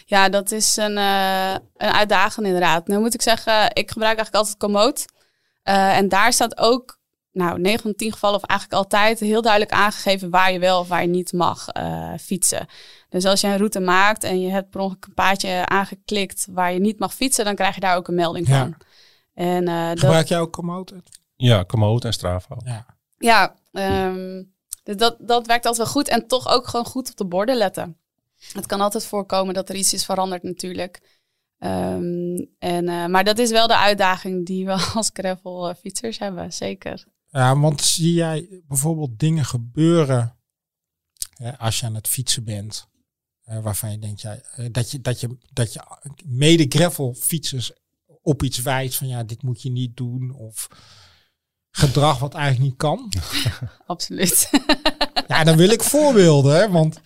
Ja, 0.04 0.28
dat 0.28 0.50
is 0.50 0.76
een, 0.76 0.98
eh, 0.98 1.50
een 1.76 1.92
uitdaging 1.92 2.46
inderdaad. 2.46 2.86
Nu 2.86 2.98
moet 2.98 3.14
ik 3.14 3.22
zeggen, 3.22 3.62
ik 3.72 3.90
gebruik 3.90 4.16
eigenlijk 4.16 4.34
altijd 4.34 4.56
Komoot. 4.56 5.04
Eh, 5.62 5.96
en 5.96 6.08
daar 6.08 6.32
staat 6.32 6.58
ook, 6.58 6.98
nou, 7.32 7.58
9 7.58 7.80
van 7.80 7.90
de 7.90 7.96
10 7.96 8.12
gevallen, 8.12 8.36
of 8.36 8.44
eigenlijk 8.44 8.80
altijd, 8.80 9.20
heel 9.20 9.42
duidelijk 9.42 9.72
aangegeven 9.72 10.30
waar 10.30 10.52
je 10.52 10.58
wel 10.58 10.80
of 10.80 10.88
waar 10.88 11.02
je 11.02 11.08
niet 11.08 11.32
mag 11.32 11.68
eh, 11.68 12.12
fietsen. 12.20 12.66
Dus 13.08 13.24
als 13.24 13.40
je 13.40 13.46
een 13.46 13.56
route 13.56 13.80
maakt 13.80 14.24
en 14.24 14.40
je 14.40 14.50
hebt 14.50 14.70
per 14.70 14.80
ongeluk 14.80 15.04
een 15.04 15.14
paadje 15.14 15.66
aangeklikt 15.66 16.46
waar 16.50 16.72
je 16.72 16.80
niet 16.80 16.98
mag 16.98 17.14
fietsen, 17.14 17.44
dan 17.44 17.54
krijg 17.54 17.74
je 17.74 17.80
daar 17.80 17.96
ook 17.96 18.08
een 18.08 18.14
melding 18.14 18.48
Ja. 18.48 18.58
van. 18.58 18.76
En 19.34 19.68
eh, 19.68 19.88
dat, 19.88 19.98
Gebruik 19.98 20.28
jij 20.28 20.38
ook 20.40 20.52
Komoot? 20.52 20.92
ja, 21.36 21.62
Komoot 21.62 22.04
en 22.04 22.12
Strava. 22.12 22.56
Ja. 22.64 22.86
Ja, 23.18 23.54
ehm, 23.72 24.42
dus 24.82 24.96
dat, 24.96 25.16
dat 25.18 25.46
werkt 25.46 25.66
altijd 25.66 25.84
wel 25.84 25.94
goed. 25.94 26.08
En 26.08 26.26
toch 26.26 26.48
ook 26.48 26.66
gewoon 26.66 26.86
goed 26.86 27.10
op 27.10 27.16
de 27.16 27.26
borden 27.26 27.56
letten. 27.56 27.96
Het 28.52 28.66
kan 28.66 28.80
altijd 28.80 29.06
voorkomen 29.06 29.54
dat 29.54 29.68
er 29.68 29.74
iets 29.74 29.92
is 29.92 30.04
veranderd 30.04 30.42
natuurlijk. 30.42 31.22
Ehm, 31.58 32.44
en, 32.58 32.88
eh, 32.88 33.06
maar 33.06 33.24
dat 33.24 33.38
is 33.38 33.50
wel 33.50 33.66
de 33.66 33.76
uitdaging 33.78 34.46
die 34.46 34.66
we 34.66 34.72
als 34.94 35.10
gravel 35.12 35.68
eh, 35.68 35.74
fietsers 35.74 36.18
hebben, 36.18 36.52
zeker. 36.52 37.04
Ja, 37.26 37.58
want 37.58 37.80
zie 37.80 38.12
jij 38.12 38.62
bijvoorbeeld 38.68 39.18
dingen 39.18 39.44
gebeuren 39.44 40.36
hè, 41.34 41.58
als 41.58 41.80
je 41.80 41.86
aan 41.86 41.94
het 41.94 42.08
fietsen 42.08 42.44
bent, 42.44 42.88
eh, 43.44 43.62
waarvan 43.62 43.90
je 43.90 43.98
denkt 43.98 44.20
ja, 44.20 44.38
dat 44.70 44.90
je, 44.90 45.00
dat 45.00 45.20
je, 45.20 45.38
dat 45.52 45.72
je 45.72 45.80
mede 46.24 46.66
gravel 46.68 47.14
fietsers 47.14 47.72
op 48.22 48.42
iets 48.42 48.62
wijst 48.62 48.96
van 48.96 49.08
ja, 49.08 49.24
dit 49.24 49.42
moet 49.42 49.62
je 49.62 49.70
niet 49.70 49.96
doen 49.96 50.30
of 50.30 50.68
gedrag 51.70 52.18
wat 52.18 52.34
eigenlijk 52.34 52.64
niet 52.64 52.76
kan. 52.76 53.12
Absoluut. 53.86 54.50
Ja, 55.28 55.44
dan 55.44 55.56
wil 55.56 55.70
ik 55.70 55.82
voorbeelden, 55.82 56.54
hè, 56.56 56.70
want 56.70 57.00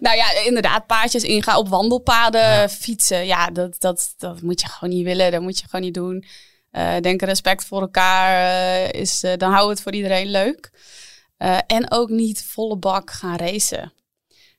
nou 0.00 0.16
ja, 0.16 0.32
inderdaad, 0.44 0.86
paadjes 0.86 1.22
ingaan 1.22 1.56
op 1.56 1.68
wandelpaden, 1.68 2.40
Ja. 2.40 2.68
fietsen. 2.68 3.26
Ja, 3.26 3.46
dat, 3.50 3.76
dat, 3.80 4.14
dat 4.18 4.42
moet 4.42 4.60
je 4.60 4.68
gewoon 4.68 4.94
niet 4.94 5.04
willen. 5.04 5.30
Dat 5.32 5.40
moet 5.42 5.58
je 5.58 5.64
gewoon 5.64 5.84
niet 5.84 5.94
doen. 5.94 6.24
Eh 6.70 6.96
denk 7.00 7.22
respect 7.22 7.64
voor 7.64 7.80
elkaar 7.80 8.54
eh, 8.92 9.00
is, 9.00 9.22
eh, 9.22 9.36
dan 9.36 9.48
houden 9.50 9.66
we 9.68 9.72
het 9.74 9.82
voor 9.82 9.92
iedereen 9.94 10.30
leuk. 10.30 10.70
En 11.66 11.90
ook 11.90 12.08
niet 12.08 12.44
volle 12.44 12.76
bak 12.76 13.10
gaan 13.10 13.36
racen. 13.36 13.92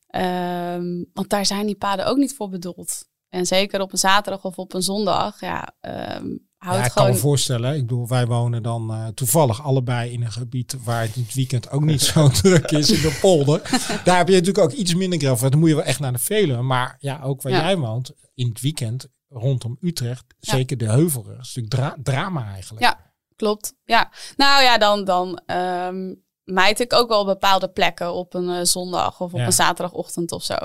Ehm, 0.08 1.04
want 1.14 1.30
daar 1.30 1.46
zijn 1.46 1.66
die 1.66 1.76
paden 1.76 2.06
ook 2.06 2.18
niet 2.18 2.36
voor 2.36 2.50
bedoeld. 2.50 3.04
En 3.30 3.46
zeker 3.46 3.82
op 3.82 3.92
een 3.92 3.98
zaterdag 3.98 4.44
of 4.44 4.58
op 4.58 4.74
een 4.74 4.82
zondag, 4.82 5.40
ja, 5.40 5.74
ehm 5.82 6.28
houd 6.66 6.78
ja, 6.78 6.86
ik 6.86 6.92
kan 6.92 7.04
gewoon... 7.04 7.12
me 7.12 7.22
voorstellen. 7.22 7.76
Ik 7.76 7.82
bedoel, 7.82 8.08
wij 8.08 8.26
wonen 8.26 8.64
dan 8.64 8.94
eh, 8.94 9.08
toevallig 9.08 9.64
allebei 9.64 10.12
in 10.12 10.22
een 10.24 10.32
gebied 10.32 10.76
waar 10.84 11.02
het 11.02 11.16
in 11.16 11.22
het 11.24 11.34
weekend 11.34 11.70
ook 11.72 11.84
niet 11.84 12.02
zo 12.12 12.28
druk 12.30 12.72
is 12.72 12.92
in 12.92 13.02
de 13.02 13.18
polder. 13.22 13.62
Daar 14.04 14.18
heb 14.18 14.28
je 14.28 14.34
natuurlijk 14.34 14.66
ook 14.66 14.72
iets 14.72 14.96
minder 14.96 15.20
gravel. 15.20 15.50
Dan 15.50 15.60
moet 15.60 15.70
je 15.70 15.76
wel 15.76 15.84
echt 15.84 16.00
naar 16.00 16.14
de 16.14 16.20
Veluwe. 16.20 16.62
Maar 16.62 16.96
ja, 17.00 17.22
ook 17.24 17.42
waar 17.42 17.52
Ja. 17.52 17.62
jij 17.64 17.78
woont, 17.78 18.12
in 18.34 18.48
het 18.48 18.62
weekend 18.62 19.08
rondom 19.30 19.78
Utrecht, 19.82 20.24
zeker 20.40 20.78
de 20.78 20.86
heuvelen. 20.90 21.32
Is 21.40 21.56
natuurlijk 21.56 21.74
dra- 21.74 21.96
drama 22.04 22.54
eigenlijk. 22.54 22.84
Ja. 22.86 23.10
Klopt, 23.36 23.74
ja. 23.86 24.12
Nou 24.36 24.64
ja, 24.64 24.78
dan, 24.78 25.04
dan 25.06 25.42
ehm 25.46 26.14
mijt 26.44 26.80
ik 26.80 26.94
ook 26.94 27.08
wel 27.10 27.26
bepaalde 27.26 27.70
plekken 27.70 28.14
op 28.14 28.34
een 28.34 28.50
eh, 28.50 28.64
zondag 28.64 29.20
of 29.22 29.34
op 29.34 29.40
een 29.40 29.52
zaterdagochtend 29.54 30.32
of 30.32 30.44
zo. 30.44 30.56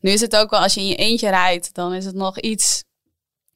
Nu 0.00 0.10
is 0.10 0.20
het 0.20 0.36
ook 0.36 0.50
wel, 0.50 0.60
als 0.60 0.74
je 0.74 0.80
in 0.80 0.86
je 0.86 0.94
eentje 0.96 1.28
rijdt, 1.28 1.74
dan 1.74 1.94
is 1.94 2.04
het 2.04 2.14
nog 2.14 2.40
iets 2.40 2.84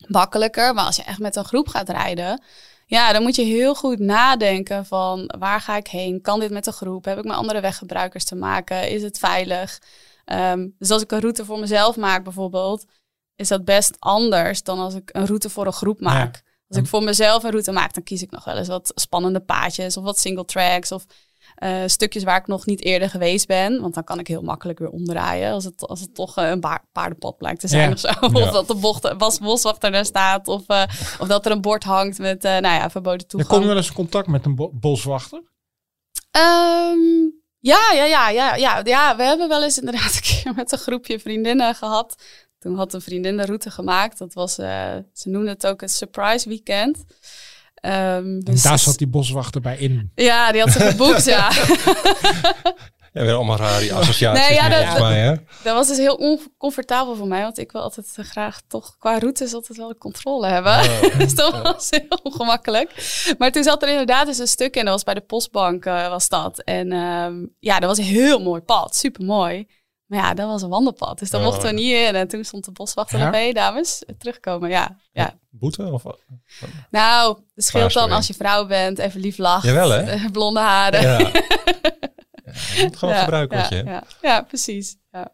makkelijker. 0.07 0.75
Maar 0.75 0.85
als 0.85 0.97
je 0.97 1.03
echt 1.03 1.19
met 1.19 1.37
een 1.37 1.45
groep 1.45 1.69
gaat 1.69 1.89
rijden, 1.89 2.43
ja, 2.87 3.13
dan 3.13 3.23
moet 3.23 3.37
je 3.37 3.43
heel 3.43 3.75
goed 3.75 3.99
nadenken 3.99 4.87
van 4.87 5.35
waar 5.39 5.61
ga 5.61 5.77
ik 5.77 5.87
heen? 5.87 6.21
Kan 6.21 6.41
dit 6.41 6.51
met 6.51 6.65
de 6.65 6.73
groep? 6.73 7.05
Heb 7.05 7.19
ik 7.19 7.25
met 7.25 7.37
andere 7.37 7.61
weggebruikers 7.61 8.25
te 8.25 8.35
maken? 8.35 8.91
Is 8.91 9.03
het 9.03 9.19
veilig? 9.19 9.79
Ehm, 10.25 10.69
dus 10.79 10.91
als 10.91 11.03
ik 11.03 11.13
een 11.13 11.21
route 11.21 11.45
voor 11.45 11.59
mezelf 11.59 11.97
maak 11.97 12.25
bijvoorbeeld, 12.25 12.85
is 13.37 13.49
dat 13.49 13.65
best 13.65 13.97
anders 13.99 14.63
dan 14.63 14.79
als 14.79 14.95
ik 14.95 15.11
een 15.13 15.27
route 15.27 15.51
voor 15.51 15.67
een 15.67 15.73
groep 15.73 16.01
maak. 16.01 16.43
Als 16.69 16.79
ik 16.79 16.87
voor 16.87 17.03
mezelf 17.03 17.43
een 17.43 17.51
route 17.51 17.73
maak, 17.73 17.95
dan 17.95 18.03
kies 18.03 18.23
ik 18.23 18.31
nog 18.31 18.45
wel 18.45 18.57
eens 18.57 18.69
wat 18.69 18.93
spannende 18.95 19.41
paadjes 19.41 19.97
of 19.97 20.05
wat 20.05 20.19
single 20.19 20.45
tracks 20.45 20.93
of 20.93 21.05
eh, 21.61 21.83
stukjes 21.87 22.23
waar 22.23 22.37
ik 22.39 22.47
nog 22.47 22.67
niet 22.67 22.85
eerder 22.85 23.11
geweest 23.11 23.47
ben. 23.47 23.81
Want 23.81 23.95
dan 23.95 24.05
kan 24.05 24.19
ik 24.19 24.27
heel 24.27 24.43
makkelijk 24.43 24.79
weer 24.79 24.89
omdraaien 24.91 25.53
als 25.53 25.65
het, 25.65 25.87
als 25.87 26.01
het 26.01 26.15
toch 26.15 26.37
eh, 26.37 26.49
een 26.49 26.61
paardenpad 26.93 27.37
blijkt 27.39 27.61
te 27.61 27.69
zijn 27.69 27.89
Ja. 27.89 27.93
of 27.93 27.99
zo. 27.99 28.09
Of 28.47 28.51
dat 28.51 28.67
de 28.69 28.75
bocht, 28.75 29.15
was, 29.19 29.39
boswachter 29.39 29.91
daar 29.91 30.05
staat 30.05 30.49
of, 30.49 30.63
eh, 30.67 30.83
of 31.19 31.29
dat 31.29 31.47
er 31.47 31.53
een 31.53 31.61
bord 31.61 31.85
hangt 31.85 32.19
met 32.19 32.43
nou 32.43 32.63
ja, 32.67 32.91
verboden 32.91 33.27
toegang. 33.27 33.53
kom 33.53 33.61
je 33.63 33.67
wel 33.67 33.77
eens 33.77 33.89
in 33.89 33.95
contact 33.95 34.27
met 34.27 34.45
een 34.47 34.55
bo- 34.55 34.71
boswachter. 34.73 35.43
Ehm, 36.31 36.99
ja, 37.59 37.93
ja, 37.93 38.05
ja, 38.05 38.29
ja, 38.29 38.55
ja, 38.55 38.81
ja. 38.85 39.17
We 39.17 39.23
hebben 39.23 39.49
wel 39.49 39.63
eens 39.63 39.79
inderdaad 39.79 40.15
een 40.17 40.21
keer 40.43 40.53
met 40.55 40.73
een 40.73 40.79
groepje 40.79 41.21
vriendinnen 41.21 41.75
gehad. 41.75 42.23
Toen 42.59 42.77
had 42.77 42.93
een 42.95 43.01
vriendin 43.01 43.37
de 43.37 43.45
route 43.45 43.71
gemaakt. 43.71 44.19
Dat 44.19 44.35
was, 44.35 44.55
ze 44.55 45.05
noemden 45.25 45.53
het 45.53 45.67
ook 45.67 45.81
het 45.81 45.91
surprise 45.91 46.49
weekend. 46.49 47.05
Ehm, 47.81 47.95
En 48.25 48.41
dus- 48.45 48.63
daar 48.63 48.79
zat 48.79 48.99
die 48.99 49.07
boswachter 49.09 49.61
bij 49.61 49.77
in. 49.77 50.13
Ja, 50.15 50.53
die 50.53 50.61
had 50.61 50.71
ze 50.71 50.81
geboekt, 50.81 51.25
ja. 51.25 51.51
Ja, 53.13 53.23
weer 53.23 53.35
allemaal 53.35 53.57
rare 53.57 53.93
associaties. 53.93 54.43
Nee, 54.47 54.55
ja, 54.55 54.69
dat- 54.69 54.79
volgens 54.79 55.01
mij, 55.01 55.19
hè? 55.19 55.35
Dat 55.63 55.75
was 55.75 55.89
dus 55.89 55.97
heel 55.97 56.15
oncomfortabel 56.15 57.17
voor 57.17 57.27
mij. 57.27 57.43
Want 57.43 57.59
ik 57.59 57.73
wil 57.73 57.81
altijd 57.83 58.13
eh, 58.17 58.25
graag 58.25 58.61
toch 58.69 58.97
qua 58.99 59.19
routes 59.19 59.55
altijd 59.55 59.79
wel 59.79 59.89
de 59.89 59.99
controle 59.99 60.47
hebben. 60.47 60.73
Oh. 60.73 61.19
dus 61.19 61.35
dat 61.35 61.63
was 61.63 61.91
heel 61.91 62.19
ongemakkelijk. 62.23 62.91
Maar 63.39 63.53
toen 63.53 63.63
zat 63.63 63.83
er 63.83 63.89
inderdaad 63.89 64.27
dus 64.27 64.39
een 64.39 64.47
stuk 64.47 64.77
in. 64.77 64.85
Dat 64.85 64.95
was 64.95 65.03
bij 65.05 65.15
de 65.15 65.21
postbank 65.21 65.85
eh, 65.85 66.09
was 66.09 66.29
dat. 66.29 66.59
En 66.63 66.93
ehm, 66.93 67.35
ja, 67.59 67.79
dat 67.81 67.89
was 67.89 67.99
een 67.99 68.05
heel 68.15 68.41
mooi 68.43 68.61
pad. 68.61 68.97
Super 68.97 69.25
mooi. 69.25 69.67
Maar 70.11 70.19
ja, 70.19 70.35
dat 70.35 70.49
was 70.49 70.63
een 70.63 70.69
wandelpad. 70.69 71.19
Dus 71.19 71.31
daar 71.31 71.41
Oh. 71.41 71.47
mochten 71.47 71.69
we 71.69 71.75
niet 71.75 71.93
in. 71.93 72.15
En 72.15 72.29
toen 72.29 72.45
stond 72.45 72.65
de 72.65 72.73
boswachter 72.73 73.19
Ja? 73.19 73.25
erbij, 73.25 73.53
dames. 73.53 74.03
Terugkomen, 74.19 74.69
ja. 74.71 74.97
ja. 75.13 75.39
Boete? 75.51 75.93
Of, 75.93 76.03
wat? 76.03 76.19
Nou, 76.91 77.39
het 77.55 77.65
scheelt 77.65 77.93
dan 77.93 78.11
als 78.11 78.27
je 78.27 78.35
vrouw 78.35 78.67
bent. 78.67 78.99
Even 78.99 79.21
lief 79.21 79.39
lacht. 79.39 79.65
Jawel, 79.65 79.91
hè? 79.91 80.17
Blonde 80.33 80.61
haren. 80.61 81.01
ja. 81.03 81.19
ja. 81.19 81.33
Je 82.77 82.81
moet 82.83 82.97
gewoon 82.97 83.15
Ja, 83.15 83.21
gebruiken 83.21 83.59
wat 83.59 83.69
ja, 83.69 83.77
je 83.77 83.83
hebt. 83.85 84.17
ja, 84.23 84.29
ja, 84.31 84.43
precies. 84.43 84.97
Ja. 85.13 85.33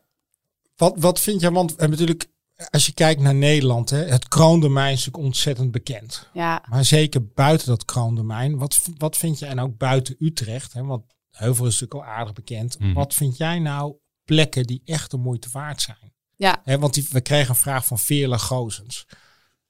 Wat, 0.77 0.95
wat 0.97 1.21
vind 1.21 1.41
jij, 1.41 1.51
want 1.51 1.71
hebben 1.71 1.91
natuurlijk, 1.91 2.27
als 2.71 2.87
je 2.87 2.93
kijkt 2.93 3.21
naar 3.21 3.35
Nederland, 3.35 3.91
hè, 3.91 4.05
het 4.05 4.29
kroondomein 4.29 4.93
is 4.93 4.99
natuurlijk 4.99 5.25
ontzettend 5.25 5.71
bekend. 5.71 6.29
ja. 6.33 6.63
Maar 6.69 6.85
zeker 6.85 7.27
buiten 7.27 7.67
dat 7.67 7.85
kroondomein, 7.85 8.59
wat, 8.59 8.81
wat 8.99 9.17
vind 9.17 9.39
je, 9.39 9.47
en 9.47 9.61
ook 9.61 9.77
buiten 9.77 10.17
Utrecht, 10.19 10.73
hè, 10.73 10.85
want 10.85 11.05
Heuvel 11.31 11.67
is 11.67 11.81
natuurlijk 11.81 12.09
al 12.09 12.15
aardig 12.17 12.33
bekend. 12.33 12.79
Mhm. 12.79 12.93
Wat 12.93 13.15
vind 13.15 13.37
jij 13.37 13.59
nou 13.59 13.95
plekken 14.27 14.65
die 14.65 14.83
echt 14.85 15.11
de 15.11 15.17
moeite 15.17 15.49
waard 15.53 15.83
zijn? 15.83 16.13
Ja. 16.37 16.61
Hè, 16.65 16.79
want 16.79 16.95
die, 16.95 17.07
we 17.11 17.21
kregen 17.21 17.49
een 17.49 17.57
vraag 17.57 17.87
van 17.87 17.99
Veerle 17.99 18.39
Gozens. 18.39 19.07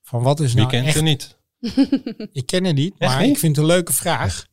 Van 0.03 0.23
wat 0.23 0.41
is 0.41 0.53
Wie 0.53 0.57
nou 0.57 0.71
kent 0.71 0.87
echt... 0.87 0.97
ze 0.97 1.03
niet? 1.03 1.37
Ik 2.33 2.47
ken 2.47 2.65
het 2.65 2.75
niet, 2.75 2.99
maar 2.99 3.21
niet? 3.21 3.31
ik 3.31 3.39
vind 3.39 3.57
het 3.57 3.65
een 3.65 3.71
leuke 3.71 3.93
vraag. 3.93 4.47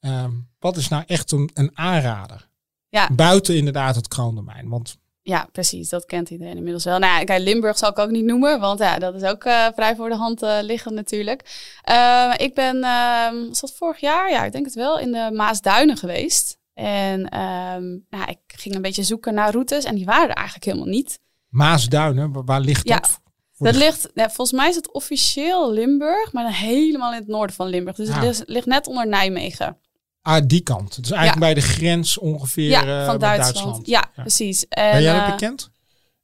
Ehm, 0.00 0.32
wat 0.58 0.76
is 0.76 0.88
nou 0.88 1.04
echt 1.06 1.32
een, 1.32 1.50
een 1.54 1.78
aanrader? 1.78 2.48
Ja. 2.88 3.10
Buiten 3.12 3.56
inderdaad 3.56 3.96
het 3.96 4.08
kroondomein. 4.08 4.68
Want 4.68 4.98
Ja, 5.22 5.48
precies. 5.52 5.88
Dat 5.88 6.04
kent 6.04 6.30
iedereen 6.30 6.56
inmiddels 6.56 6.84
wel. 6.84 6.98
Nou 6.98 7.18
ja, 7.18 7.24
kijk, 7.24 7.42
Limburg 7.42 7.78
zal 7.78 7.90
ik 7.90 7.98
ook 7.98 8.10
niet 8.10 8.24
noemen, 8.24 8.60
want 8.60 8.78
ja, 8.78 8.98
dat 8.98 9.14
is 9.14 9.22
ook 9.22 9.44
eh, 9.44 9.66
vrij 9.74 9.96
voor 9.96 10.08
de 10.08 10.16
hand 10.16 10.42
eh, 10.42 10.58
liggend 10.60 10.94
natuurlijk. 10.94 11.70
Eh, 11.82 12.32
ik 12.36 12.54
ben, 12.54 12.84
ehm, 12.84 13.48
was 13.48 13.60
dat 13.60 13.74
vorig 13.76 14.00
jaar? 14.00 14.30
Ja, 14.30 14.44
ik 14.44 14.52
denk 14.52 14.64
het 14.64 14.74
wel, 14.74 14.98
in 14.98 15.12
de 15.12 15.30
Maasduinen 15.32 15.96
geweest. 15.96 16.58
En 16.84 17.28
ehm, 17.28 17.84
nou, 18.10 18.24
ik 18.28 18.38
ging 18.46 18.74
een 18.74 18.82
beetje 18.82 19.02
zoeken 19.02 19.34
naar 19.34 19.52
routes 19.52 19.84
en 19.84 19.94
die 19.94 20.04
waren 20.04 20.28
er 20.28 20.34
eigenlijk 20.34 20.64
helemaal 20.66 20.88
niet. 20.88 21.18
Maasduinen, 21.48 22.44
waar, 22.44 22.60
ligt 22.60 22.88
Ja, 22.88 22.96
dat? 22.98 23.20
Voor 23.52 23.66
Dat 23.66 23.74
de- 23.74 23.80
ligt, 23.80 24.08
ja, 24.14 24.24
volgens 24.30 24.52
mij 24.52 24.68
is 24.68 24.74
het 24.74 24.92
officieel 24.92 25.72
Limburg, 25.72 26.32
maar 26.32 26.42
dan 26.44 26.52
helemaal 26.52 27.12
in 27.12 27.18
het 27.18 27.28
noorden 27.28 27.56
van 27.56 27.66
Limburg. 27.66 27.96
Dus 27.96 28.08
Ah. 28.08 28.14
het 28.14 28.24
ligt, 28.24 28.42
ligt 28.46 28.66
net 28.66 28.86
onder 28.86 29.06
Nijmegen. 29.08 29.78
Ah, 30.22 30.42
die 30.46 30.60
kant. 30.62 30.96
Dus 31.02 31.10
eigenlijk 31.10 31.40
bij 31.40 31.54
de 31.54 31.60
grens 31.60 32.18
ongeveer 32.18 32.68
Ja, 32.70 33.00
eh, 33.00 33.06
van 33.06 33.18
Duitsland. 33.18 33.86
Ja, 33.86 34.04
Ja. 34.16 34.22
precies. 34.22 34.68
En, 34.68 34.90
Ben 34.92 35.02
jij 35.02 35.12
dat 35.12 35.22
eh, 35.22 35.30
bekend? 35.30 35.70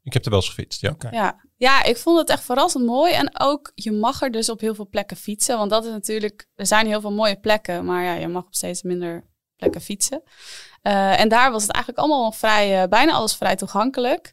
Ik 0.02 0.12
heb 0.12 0.24
er 0.24 0.30
wel 0.30 0.38
eens 0.40 0.48
gefietst, 0.48 0.80
ja. 0.80 0.90
Oké. 0.90 1.08
Ja. 1.10 1.40
ja, 1.56 1.82
ik 1.84 1.96
vond 1.96 2.18
het 2.18 2.28
echt 2.30 2.44
verrassend 2.44 2.86
mooi. 2.86 3.12
En 3.12 3.40
ook, 3.40 3.72
je 3.74 3.92
mag 3.92 4.22
er 4.22 4.30
dus 4.30 4.50
op 4.50 4.60
heel 4.60 4.74
veel 4.74 4.88
plekken 4.88 5.16
fietsen. 5.16 5.58
Want 5.58 5.70
dat 5.70 5.84
is 5.84 5.90
natuurlijk, 5.90 6.48
er 6.54 6.66
zijn 6.66 6.86
heel 6.86 7.00
veel 7.00 7.12
mooie 7.12 7.36
plekken. 7.40 7.84
Maar 7.84 8.04
ja, 8.04 8.12
je 8.14 8.28
mag 8.28 8.44
op 8.44 8.54
steeds 8.54 8.82
minder 8.82 9.24
plekken 9.62 9.80
fietsen. 9.80 10.22
Eh, 10.82 11.20
en 11.20 11.28
daar 11.28 11.50
was 11.52 11.62
het 11.62 11.70
eigenlijk 11.72 12.04
allemaal 12.04 12.32
vrij, 12.32 12.82
eh, 12.82 12.88
bijna 12.88 13.12
alles 13.12 13.34
vrij 13.34 13.56
toegankelijk. 13.56 14.32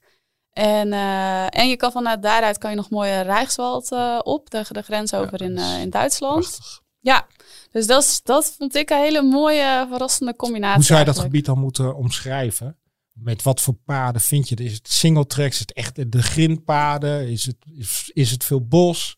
En, 0.52 0.94
eh, 0.94 1.60
en 1.60 1.70
je 1.70 1.76
kan 1.76 1.92
vanuit 1.92 2.22
daaruit 2.22 2.58
kan 2.58 2.70
je 2.70 2.76
nog 2.76 2.90
mooie 2.90 3.22
Rijkswald 3.22 3.92
op, 4.24 4.50
de, 4.50 4.66
de 4.70 4.82
grens 4.82 5.14
over 5.14 5.42
in, 5.42 5.58
in 5.58 5.90
Duitsland. 5.90 6.40
Prachtig. 6.50 6.82
Ja, 7.00 7.28
dus 7.72 7.88
dat, 7.88 8.04
is- 8.04 8.22
dat 8.24 8.54
vond 8.58 8.76
ik 8.76 8.90
een 8.90 8.98
hele 8.98 9.22
mooie, 9.22 9.86
verrassende 9.90 10.36
combinatie. 10.36 10.76
Hoe 10.76 10.84
zou 10.86 11.00
je 11.00 11.06
dat 11.06 11.20
gebied 11.20 11.46
dan 11.46 11.60
moeten 11.60 11.96
omschrijven? 11.96 12.78
Met 13.14 13.44
wat 13.44 13.62
voor 13.62 13.74
paden 13.86 14.22
vind 14.22 14.50
je? 14.50 14.56
Is 14.56 14.74
het 14.74 14.90
single 14.92 15.28
tracks? 15.28 15.54
Is 15.54 15.60
het 15.60 15.74
echt 15.74 16.12
de 16.12 16.22
grindpaden? 16.22 17.30
Is 17.30 17.46
het, 17.46 17.56
is, 17.78 18.12
is 18.14 18.32
het 18.32 18.44
veel 18.44 18.68
bos? 18.68 19.18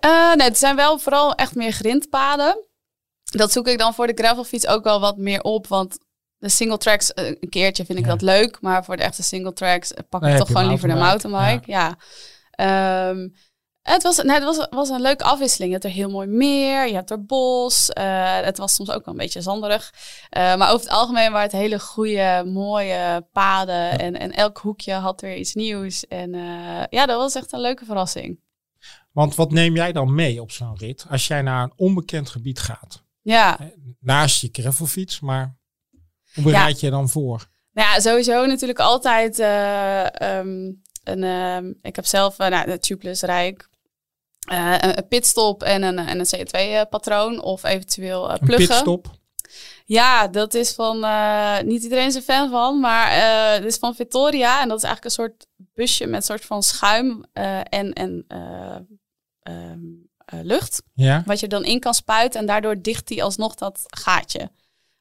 Nee, 0.00 0.46
het 0.48 0.58
zijn 0.58 0.76
wel 0.76 0.98
vooral 0.98 1.34
echt 1.34 1.54
meer 1.54 1.72
grindpaden. 1.72 2.66
Dat 3.38 3.52
zoek 3.52 3.68
ik 3.68 3.78
dan 3.78 3.94
voor 3.94 4.06
de 4.06 4.12
gravelfiets 4.22 4.66
ook 4.66 4.84
wel 4.84 5.00
wat 5.00 5.16
meer 5.16 5.42
op. 5.42 5.66
Want 5.66 5.98
de 6.38 6.48
single 6.48 6.78
tracks, 6.78 7.12
eh, 7.12 7.26
een 7.26 7.48
keertje 7.48 7.84
vind 7.84 7.98
ik 7.98 8.04
Ja. 8.04 8.10
dat 8.10 8.22
leuk. 8.22 8.60
Maar 8.60 8.84
voor 8.84 8.96
de 8.96 9.02
echte 9.02 9.22
single 9.22 9.52
tracks 9.52 9.94
eh, 9.94 10.02
pak 10.08 10.20
Nee, 10.20 10.32
ik 10.32 10.38
toch 10.38 10.46
gewoon 10.46 10.66
liever 10.66 10.88
de 10.88 10.94
mountainbike. 10.94 11.44
mountainbike. 11.44 11.70
Ja. 11.70 11.96
Ehm, 12.50 13.28
het 13.82 14.02
was, 14.02 14.16
nee, 14.22 14.34
het 14.34 14.44
was, 14.44 14.66
was 14.70 14.88
een 14.88 15.00
leuke 15.00 15.24
afwisseling. 15.24 15.72
Je 15.72 15.78
hebt 15.80 15.84
er 15.94 16.00
heel 16.00 16.10
mooi 16.10 16.26
meer, 16.28 16.86
je 16.88 16.94
hebt 16.94 17.10
er 17.10 17.24
bos. 17.24 17.88
eh, 17.88 18.40
het 18.40 18.58
was 18.58 18.74
soms 18.74 18.90
ook 18.90 19.04
wel 19.04 19.14
een 19.14 19.20
beetje 19.20 19.40
zanderig. 19.40 19.92
Maar 20.30 20.70
over 20.72 20.86
het 20.86 20.88
algemeen 20.96 21.32
waren 21.32 21.50
het 21.50 21.60
hele 21.60 21.80
goede, 21.80 22.42
mooie 22.46 23.26
paden. 23.32 23.98
En, 23.98 24.18
en 24.18 24.32
elk 24.32 24.58
hoekje 24.58 24.92
had 24.92 25.20
weer 25.20 25.36
iets 25.36 25.54
nieuws. 25.54 26.06
En 26.06 26.32
ja, 26.90 27.06
dat 27.06 27.16
was 27.16 27.34
echt 27.34 27.52
een 27.52 27.60
leuke 27.60 27.84
verrassing. 27.84 28.40
Want 29.12 29.34
wat 29.34 29.50
neem 29.50 29.74
jij 29.76 29.92
dan 29.92 30.14
mee 30.14 30.40
op 30.42 30.50
zo'n 30.50 30.76
rit 30.78 31.04
als 31.10 31.26
jij 31.26 31.42
naar 31.42 31.62
een 31.62 31.72
onbekend 31.76 32.30
gebied 32.30 32.58
gaat? 32.60 33.01
Ja. 33.22 33.58
Naast 34.00 34.40
je 34.40 34.48
gravelfiets, 34.52 35.20
maar 35.20 35.56
hoe 36.34 36.44
bereid 36.44 36.80
je 36.80 36.86
je 36.86 36.92
dan 36.92 37.08
voor? 37.08 37.50
Nou 37.72 37.88
ja, 37.88 38.00
sowieso 38.00 38.46
natuurlijk 38.46 38.78
altijd 38.78 39.38
eh, 39.38 40.20
ehm, 40.20 40.72
een. 41.04 41.22
ehm, 41.24 41.72
ik 41.82 41.96
heb 41.96 42.06
zelf 42.06 42.38
uh, 42.40 42.46
nou, 42.48 42.66
de 42.66 42.78
tubeless 42.78 43.22
rijk. 43.22 43.68
eh, 44.48 44.76
een 44.80 45.08
pitstop 45.08 45.62
en 45.62 45.82
een, 45.82 45.98
en 45.98 46.18
een 46.18 46.26
CO2-patroon. 46.36 47.42
Of 47.42 47.64
eventueel 47.64 48.30
Een 48.30 48.38
pluggen. 48.38 48.66
pitstop? 48.68 49.10
Ja, 49.84 50.28
dat 50.28 50.54
is 50.54 50.72
van. 50.74 50.96
niet 51.66 51.82
iedereen 51.82 52.06
is 52.06 52.14
een 52.14 52.22
fan 52.22 52.50
van, 52.50 52.80
maar 52.80 53.60
dit 53.60 53.70
is 53.72 53.78
van 53.78 53.94
Victoria. 53.94 54.62
En 54.62 54.68
dat 54.68 54.76
is 54.78 54.84
eigenlijk 54.84 55.04
een 55.04 55.24
soort 55.24 55.46
busje 55.74 56.06
met 56.06 56.14
een 56.14 56.22
soort 56.22 56.44
van 56.44 56.62
schuim 56.62 57.24
en, 57.32 57.92
en 57.92 58.24
eh, 59.42 59.72
eh, 60.32 60.38
lucht. 60.42 60.82
Ja. 60.94 61.22
Wat 61.26 61.40
je 61.40 61.48
dan 61.48 61.64
in 61.64 61.80
kan 61.80 61.94
spuiten 61.94 62.40
en 62.40 62.46
daardoor 62.46 62.82
dicht 62.82 63.08
die 63.08 63.22
alsnog 63.22 63.54
dat 63.54 63.80
gaatje. 63.86 64.50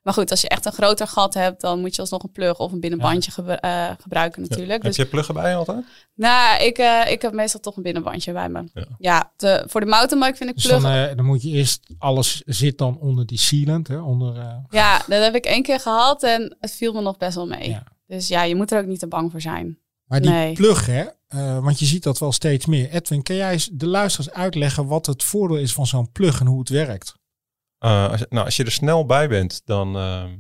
Maar 0.02 0.14
goed, 0.14 0.32
als 0.32 0.42
je 0.42 0.50
echt 0.50 0.66
een 0.66 0.72
groter 0.72 1.08
gat 1.08 1.34
hebt, 1.34 1.62
dan 1.62 1.80
moet 1.80 1.96
je 1.96 2.02
alsnog 2.02 2.24
een 2.24 2.32
plug 2.32 2.58
of 2.60 2.72
een 2.72 2.80
binnenbandje 2.80 3.32
eh, 3.60 3.90
gebruiken 4.02 4.42
natuurlijk. 4.42 4.72
Heb 4.72 4.82
Dus 4.82 4.96
je 4.96 5.06
pluggen 5.06 5.34
bij 5.34 5.56
altijd? 5.56 5.86
nou, 6.16 6.64
ik, 6.64 6.78
eh, 6.78 7.12
ik 7.12 7.22
heb 7.22 7.34
meestal 7.34 7.60
toch 7.60 7.76
een 7.78 7.84
binnenbandje 7.84 8.34
bij 8.34 8.50
me. 8.50 8.64
Ja. 8.74 8.86
Ja, 8.98 9.32
de, 9.38 9.64
voor 9.68 9.80
de 9.82 9.86
mountainbike 9.88 10.36
vind 10.38 10.50
ik 10.50 10.56
Dus 10.56 10.66
plug. 10.66 10.82
dan, 10.82 11.16
dan 11.16 11.26
moet 11.26 11.42
je 11.42 11.50
eerst, 11.50 11.88
alles 11.98 12.42
zit 12.46 12.78
dan 12.78 12.98
onder 13.00 13.26
die 13.26 13.38
sealant, 13.40 13.88
hè, 13.88 13.98
onder... 13.98 14.36
Ja, 14.70 14.98
dat 15.08 15.24
heb 15.24 15.36
ik 15.36 15.46
één 15.46 15.64
keer 15.64 15.80
gehad 15.80 16.24
en 16.24 16.56
het 16.60 16.72
viel 16.72 16.94
me 16.94 17.02
nog 17.02 17.18
best 17.18 17.36
wel 17.36 17.48
mee. 17.48 17.78
Dus 18.08 18.28
ja, 18.28 18.44
je 18.44 18.56
moet 18.56 18.72
er 18.72 18.80
ook 18.80 18.86
niet 18.86 19.00
te 19.00 19.08
bang 19.08 19.32
voor 19.32 19.42
zijn. 19.42 19.78
Maar 20.06 20.22
die 20.22 20.32
Nee. 20.32 20.54
plug, 20.54 20.86
hè, 20.86 21.06
eh, 21.32 21.64
want 21.64 21.80
je 21.80 21.86
ziet 21.86 22.04
dat 22.04 22.20
wel 22.20 22.32
steeds 22.32 22.66
meer. 22.66 22.90
Edwin, 22.90 23.24
kan 23.24 23.36
jij 23.36 23.68
de 23.72 23.88
luisteraars 23.88 24.36
uitleggen 24.36 24.88
wat 24.88 25.06
het 25.06 25.24
voordeel 25.24 25.58
is 25.58 25.74
van 25.74 25.88
zo'n 25.88 26.12
plug 26.12 26.40
en 26.40 26.48
hoe 26.48 26.60
het 26.60 26.70
werkt? 26.70 27.16
Eh, 27.78 28.12
als, 28.12 28.26
nou, 28.30 28.46
als 28.46 28.56
je 28.56 28.64
er 28.64 28.72
snel 28.72 29.06
bij 29.06 29.28
bent, 29.28 29.62
dan 29.66 29.96
ehm, 29.96 30.38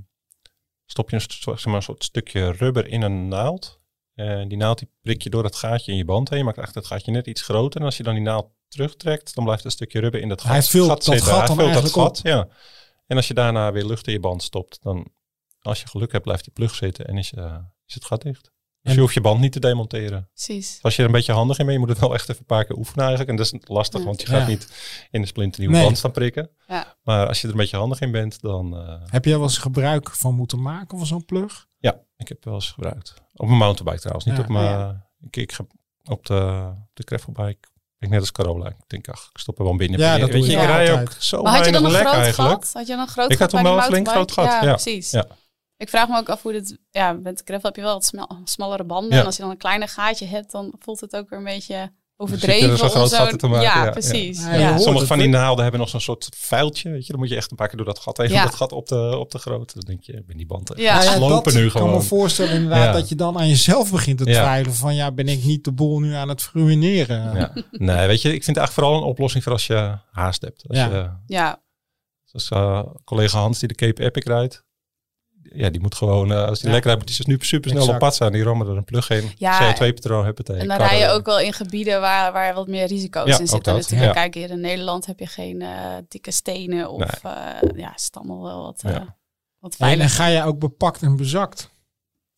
stop 0.86 1.10
je 1.10 1.16
een, 1.16 1.22
zeg 1.58 1.66
maar, 1.66 1.76
een 1.76 1.82
soort 1.82 2.04
stukje 2.04 2.52
rubber 2.52 2.88
in 2.88 3.02
een 3.02 3.28
naald. 3.28 3.80
En 4.14 4.48
die 4.48 4.58
naald 4.58 4.80
die 4.80 4.92
prik 5.02 5.22
je 5.22 5.30
door 5.30 5.44
het 5.44 5.56
gaatje 5.56 5.92
in 5.92 5.98
je 5.98 6.06
band 6.06 6.30
heen. 6.30 6.40
Je 6.40 6.46
maakt 6.46 6.58
echt 6.58 6.76
het 6.76 6.86
gaatje 6.86 7.12
net 7.12 7.28
iets 7.28 7.42
groter. 7.42 7.80
En 7.80 7.86
als 7.86 7.98
je 7.98 8.04
dan 8.04 8.14
die 8.14 8.24
naald 8.24 8.52
terugtrekt, 8.68 9.36
dan 9.36 9.44
blijft 9.44 9.66
een 9.66 9.72
stukje 9.72 10.00
rubber 10.00 10.22
in 10.22 10.30
dat 10.30 10.42
gat, 10.42 10.52
Hij 10.52 10.62
vult 10.62 10.90
gat 10.90 11.06
dat 11.06 11.22
gat 11.22 11.38
Hij 11.38 11.48
dan 11.48 11.56
vult 11.56 11.74
dat 11.74 11.92
gat, 11.92 12.20
ja. 12.24 12.48
En 13.08 13.18
als 13.18 13.28
je 13.28 13.34
daarna 13.34 13.72
weer 13.72 13.86
lucht 13.86 14.08
in 14.08 14.14
je 14.14 14.20
band 14.20 14.44
stopt, 14.44 14.82
dan 14.82 15.08
als 15.62 15.82
je 15.82 15.88
geluk 15.88 16.12
hebt, 16.12 16.24
blijft 16.24 16.44
die 16.44 16.54
plug 16.54 16.76
zitten 16.76 17.08
en 17.08 17.18
is, 17.18 17.34
eh, 17.34 17.58
is 17.86 17.94
het 17.94 18.06
gat 18.06 18.22
dicht. 18.22 18.52
Dus 18.82 18.92
En- 18.92 18.94
je 18.98 19.00
hoeft 19.02 19.14
je 19.14 19.22
band 19.22 19.40
niet 19.40 19.52
te 19.52 19.60
demonteren. 19.60 20.30
Precies. 20.34 20.80
Als 20.82 20.96
je 20.96 21.02
er 21.02 21.08
een 21.08 21.14
beetje 21.14 21.34
handig 21.34 21.58
in 21.60 21.66
bent, 21.66 21.78
je 21.80 21.86
moet 21.86 21.94
het 21.94 22.00
wel 22.06 22.14
echt 22.14 22.30
even 22.30 22.40
een 22.40 22.46
paar 22.46 22.66
keer 22.66 22.78
oefenen 22.78 23.00
eigenlijk. 23.06 23.30
En 23.30 23.36
dat 23.36 23.54
is 23.54 23.60
lastig, 23.68 24.00
Ja. 24.00 24.06
want 24.06 24.22
je 24.22 24.28
gaat 24.28 24.42
Ja. 24.42 24.48
niet 24.48 24.72
in 25.12 25.22
de 25.22 25.28
splinternieuwe 25.28 25.76
Nee. 25.76 25.86
band 25.86 25.98
staan 25.98 26.12
prikken. 26.12 26.50
Ja. 26.68 26.96
Maar 27.04 27.28
als 27.28 27.42
je 27.42 27.48
er 27.48 27.54
een 27.54 27.60
beetje 27.60 27.78
handig 27.78 28.00
in 28.00 28.12
bent, 28.12 28.42
dan... 28.42 28.78
eh, 28.78 28.96
Heb 29.06 29.26
jij 29.26 29.34
wel 29.34 29.44
eens 29.44 29.58
gebruik 29.58 30.10
van 30.12 30.36
moeten 30.36 30.62
maken 30.62 30.98
van 30.98 31.08
zo'n 31.08 31.26
plug? 31.26 31.68
ja, 31.78 32.00
ik 32.18 32.28
heb 32.28 32.44
wel 32.46 32.54
eens 32.54 32.72
gebruikt. 32.72 33.14
Op 33.36 33.46
mijn 33.46 33.58
mountainbike 33.60 34.00
trouwens, 34.00 34.26
niet 34.26 34.36
Ja. 34.36 34.42
op 34.42 34.48
mijn... 34.50 34.66
Ja. 34.66 35.10
Ik, 35.22 35.36
ik 35.36 35.52
heb 35.58 35.66
op 36.04 36.26
de, 36.26 36.72
de 36.94 37.04
gravelbike, 37.06 37.68
ik 38.00 38.10
net 38.10 38.20
als 38.20 38.32
Carola. 38.32 38.68
Ik 38.70 38.76
denk, 38.88 39.10
ach, 39.10 39.30
ik 39.34 39.40
stop 39.40 39.58
er 39.58 39.64
wel 39.64 39.76
binnen. 39.76 40.00
Ja, 40.00 40.18
dat 40.18 40.30
Weet 40.30 40.46
je, 40.46 40.52
ik 40.52 40.58
rij 40.66 41.02
ook 41.02 41.12
zo 41.20 41.42
Maar 41.42 41.56
had 41.56 41.66
je 41.66 41.72
dan 41.72 41.82
weinig 41.82 42.02
een 42.02 42.08
groot 42.10 42.24
eigenlijk. 42.24 42.64
gat? 42.64 42.74
Had 42.74 42.88
je 42.88 42.94
dan 42.94 43.02
een 43.02 43.08
groot 43.08 43.32
Ik 43.32 43.38
gat 43.38 43.52
had 43.52 43.62
toen 43.62 43.70
wel 43.72 43.78
een 43.78 43.84
flink 43.84 44.06
mountainbike? 44.06 44.34
groot 44.42 44.52
gat, 44.54 44.64
ja. 44.64 44.74
precies. 44.74 45.12
Ja. 45.12 45.26
Ik 45.82 45.90
vraag 45.90 46.08
me 46.08 46.18
ook 46.18 46.30
af 46.30 46.42
hoe 46.42 46.52
dit... 46.52 46.78
Ja, 46.92 47.12
met 47.14 47.38
de 47.38 47.44
gravel 47.46 47.64
heb 47.66 47.76
je 47.76 47.82
wel 47.82 47.94
wat 47.94 48.14
smallere 48.44 48.84
banden. 48.84 49.14
Ja. 49.14 49.20
En 49.20 49.26
als 49.26 49.36
je 49.36 49.42
dan 49.42 49.52
een 49.52 49.58
kleiner 49.58 49.88
gaatje 49.88 50.26
hebt, 50.26 50.52
dan 50.52 50.74
voelt 50.80 51.00
het 51.00 51.16
ook 51.16 51.30
weer 51.30 51.40
een 51.40 51.46
beetje 51.46 51.92
overdreven. 52.18 52.70
er 52.70 52.78
groot 52.78 53.14
gat 53.14 53.40
te 53.40 53.48
maken, 53.48 53.64
Ja, 53.64 53.90
precies. 53.92 54.44
Ja, 54.46 54.78
Sommige 54.78 55.06
van 55.06 55.18
die 55.20 55.28
naalden 55.28 55.62
hebben 55.62 55.80
nog 55.82 55.90
zo'n 55.90 56.00
soort 56.02 56.30
vuiltje. 56.38 56.90
Weet 56.90 57.06
je, 57.06 57.12
dan 57.12 57.22
moet 57.22 57.30
je 57.30 57.36
echt 57.36 57.52
een 57.52 57.58
paar 57.58 57.68
keer 57.68 57.78
door 57.78 57.86
dat 57.86 58.00
gat 58.00 58.20
om 58.20 58.28
Dat 58.28 58.56
gat 58.56 58.72
op 58.72 58.88
de, 58.88 59.18
op 59.18 59.32
de 59.32 59.38
grote. 59.38 59.74
Dan 59.74 59.84
denk 59.86 60.04
je, 60.04 60.14
ik 60.14 60.26
ben 60.26 60.38
die 60.38 60.46
band 60.46 60.72
Ja. 60.76 60.84
ja. 60.84 61.04
Ja, 61.04 61.12
slopen 61.16 61.54
dat 61.54 61.62
nu 61.62 61.70
kan 61.70 61.82
me 61.82 61.88
gewoon. 61.88 62.04
voorstellen 62.04 62.54
inderdaad 62.54 62.84
Ja. 62.86 62.92
dat 62.92 63.10
je 63.10 63.16
dan 63.16 63.38
aan 63.38 63.48
jezelf 63.48 63.92
begint 63.92 64.18
te 64.18 64.30
Ja. 64.30 64.42
twijfelen 64.42 64.76
van 64.78 64.96
ja, 64.96 65.12
ben 65.12 65.28
ik 65.28 65.44
niet 65.44 65.64
de 65.64 65.72
boel 65.72 66.00
nu 66.00 66.14
aan 66.14 66.30
het 66.30 66.50
ruïneren? 66.54 67.36
Ja. 67.38 67.54
Nee, 67.72 68.08
weet 68.08 68.22
je, 68.22 68.28
ik 68.34 68.44
vind 68.44 68.58
het 68.58 68.58
eigenlijk 68.58 68.72
vooral 68.72 68.96
een 68.98 69.04
oplossing 69.10 69.44
voor 69.44 69.52
als 69.52 69.68
je 69.68 69.98
haast 70.12 70.42
hebt. 70.42 70.64
Als 70.68 70.78
Ja. 70.78 70.86
je, 70.88 71.10
ja. 71.36 71.62
zoals 72.24 72.50
eh, 72.50 72.94
collega 73.04 73.40
Hans 73.40 73.60
die 73.60 73.68
de 73.68 73.76
Cape 73.76 74.04
Epic 74.04 74.24
rijdt. 74.24 74.64
Ja, 75.54 75.70
die 75.70 75.82
moet 75.82 75.96
gewoon, 75.96 76.32
eh, 76.32 76.46
als 76.46 76.58
die 76.60 76.68
Ja. 76.68 76.74
lekker 76.74 76.92
rijdt, 76.92 77.06
moet 77.08 77.18
hij 77.18 77.26
dus 77.26 77.36
nu 77.36 77.46
super 77.48 77.70
snel 77.70 77.88
op 77.94 78.00
pad 78.00 78.16
zijn. 78.16 78.32
Die 78.32 78.44
rammen 78.44 78.68
er 78.68 78.78
een 78.78 78.84
plug 78.84 79.10
in. 79.10 79.32
Ja, 79.38 79.74
CO2-patroon, 79.74 80.26
huppatee. 80.26 80.58
En 80.58 80.68
dan 80.68 80.78
rij 80.78 81.00
je 81.00 81.08
ook 81.10 81.26
wel 81.26 81.40
in 81.40 81.54
gebieden 81.54 82.02
waar, 82.02 82.34
waar 82.34 82.54
wat 82.54 82.68
meer 82.68 82.86
risico's 82.88 83.28
Ja, 83.28 83.36
in 83.36 83.42
ook 83.42 83.48
zitten. 83.48 83.74
dat, 83.74 83.82
Natuurlijk, 83.82 84.14
ja. 84.16 84.22
kijk, 84.22 84.34
hier 84.34 84.50
in 84.50 84.60
Nederland 84.60 85.06
heb 85.06 85.20
je 85.20 85.28
geen 85.28 85.62
eh, 85.62 85.96
dikke 86.08 86.32
stenen 86.32 86.90
of 86.90 87.00
Nee. 87.24 87.34
eh, 87.34 87.70
ja, 87.80 87.96
is 87.96 88.06
het 88.06 88.16
allemaal 88.18 88.44
wel 88.44 88.62
wat, 88.64 88.82
eh, 88.86 88.94
wat 89.60 89.72
En 89.72 89.78
veilig. 89.78 90.00
dan 90.00 90.10
ga 90.10 90.26
je 90.26 90.44
ook 90.44 90.60
bepakt 90.60 91.02
en 91.02 91.16
bezakt. 91.16 91.70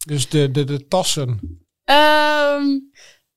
Dus 0.06 0.30
de, 0.30 0.52
de, 0.52 0.64
de 0.64 0.88
tassen. 0.88 1.40
Ehm, 1.84 2.66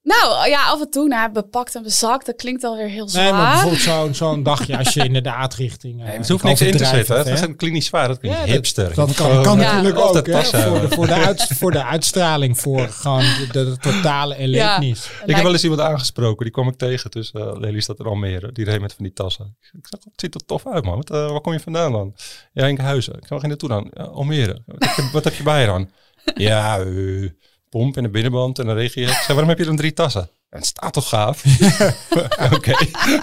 nou 0.06 0.48
ja, 0.48 0.64
af 0.66 0.80
en 0.80 0.90
toe 0.90 1.08
nou, 1.08 1.32
bepakt 1.32 1.74
en 1.74 1.82
bezakt. 1.82 2.26
Dat 2.26 2.36
klinkt 2.36 2.64
alweer 2.64 2.88
heel 2.88 3.08
zwaar. 3.08 3.22
Nee, 3.22 3.32
maar 3.32 3.50
bijvoorbeeld 3.52 3.80
zo'n 3.82 4.14
zo'n 4.14 4.42
dagje 4.42 4.76
als 4.78 4.94
je 4.94 5.04
inderdaad 5.04 5.54
richting... 5.54 6.00
eh, 6.00 6.06
Nee, 6.06 6.16
het 6.16 6.28
hoeft 6.28 6.42
ik 6.42 6.48
niks 6.48 6.60
in 6.60 6.76
te 6.76 6.84
het, 6.84 7.08
Het 7.08 7.24
hè? 7.26 7.32
is 7.32 7.40
een 7.40 7.56
klinisch 7.56 7.86
zwaar. 7.86 8.08
Dat 8.08 8.18
klinkt 8.18 8.38
Ja, 8.38 8.44
dat- 8.44 8.54
hipster. 8.54 8.94
Dat 8.94 9.14
kan, 9.14 9.42
kan 9.42 9.58
Ja. 9.58 9.72
natuurlijk 9.72 9.96
altijd 9.98 10.18
ook, 10.28 10.32
hè, 10.34 10.40
passen 10.40 10.62
voor, 10.62 10.80
de, 10.80 10.88
voor, 10.94 11.06
de 11.06 11.14
uit, 11.14 11.42
voor 11.58 11.70
de 11.70 11.84
uitstraling, 11.84 12.60
voor 12.60 12.88
gewoon 12.88 13.20
de, 13.20 13.48
de 13.52 13.76
totale 13.80 14.34
erlevenis. 14.34 15.10
Ik 15.24 15.34
heb 15.34 15.42
wel 15.44 15.52
eens 15.52 15.62
iemand 15.62 15.80
aangesproken, 15.80 16.44
die 16.44 16.52
kwam 16.52 16.68
ik 16.68 16.76
tegen 16.76 17.10
tussen 17.10 17.40
uh, 17.40 17.58
Lely's 17.60 17.86
dat 17.86 17.98
er 17.98 18.06
Almere. 18.08 18.52
Die 18.52 18.64
reed 18.64 18.80
met 18.80 18.94
van 18.94 19.04
die 19.04 19.12
tassen. 19.14 19.56
Ik 19.60 19.86
zeg, 19.90 20.00
het 20.04 20.20
ziet 20.20 20.34
er 20.34 20.44
tof 20.46 20.66
uit 20.66 20.84
man. 20.84 20.96
Wat, 20.96 21.10
eh, 21.10 21.30
waar 21.30 21.40
kom 21.40 21.52
je 21.52 21.60
vandaan 21.60 21.92
dan? 21.92 22.14
Ja, 22.52 22.66
Enkhuizen. 22.66 23.12
Ik 23.12 23.18
zeg, 23.20 23.28
waar 23.28 23.40
ging 23.40 23.52
je 23.58 23.66
naartoe 23.68 23.68
dan? 23.68 24.04
Ja, 24.04 24.10
Almere. 24.12 24.62
Wat 24.66 24.84
heb, 24.84 24.94
je, 24.96 25.08
wat 25.12 25.24
heb 25.24 25.34
je 25.34 25.42
bij 25.42 25.60
je 25.60 25.66
dan? 25.66 25.90
ja, 26.34 26.78
eh, 26.78 27.28
pomp 27.76 27.96
en 27.96 28.04
een 28.04 28.10
binnenband 28.10 28.58
en 28.58 28.68
een 28.68 28.74
regie. 28.76 29.06
Ik 29.06 29.24
waarom 29.26 29.48
heb 29.48 29.58
je 29.58 29.64
dan 29.64 29.76
drie 29.76 29.92
tassen? 29.92 30.30
Ja, 30.50 30.56
het 30.56 30.66
staat 30.66 30.92
toch 30.92 31.08
gaaf? 31.08 31.42
Oké. 32.56 32.74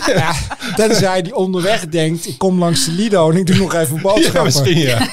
Ja, 0.06 0.34
tenzij 0.76 1.22
die 1.22 1.36
onderweg 1.36 1.88
denkt, 1.88 2.28
ik 2.28 2.38
kom 2.38 2.60
langs 2.60 2.86
de 2.86 2.92
Lido 2.92 3.32
en 3.32 3.38
ik 3.38 3.46
doe 3.46 3.56
nog 3.58 3.74
even 3.74 3.96
Ja, 3.96 4.02
boodschappen. 4.02 4.44
misschien 4.44 4.78
ja. 4.78 5.08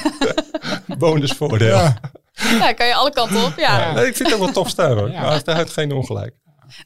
Bonusvoordeel. 0.97 1.75
Ja. 1.77 1.97
Ja, 2.33 2.73
kan 2.73 2.87
je 2.87 2.93
alle 2.95 3.11
kanten 3.11 3.43
op, 3.45 3.53
ja. 3.57 3.79
Ja. 3.79 3.93
Nee, 3.93 4.07
ik 4.07 4.15
vind 4.15 4.29
het 4.29 4.37
ook 4.37 4.43
wel 4.43 4.53
tof 4.53 4.69
staan 4.69 4.97
hoor. 4.97 5.11
Ja. 5.11 5.21
Maar 5.21 5.55
heeft 5.55 5.73
geen 5.73 5.91
ongelijk. 5.91 6.35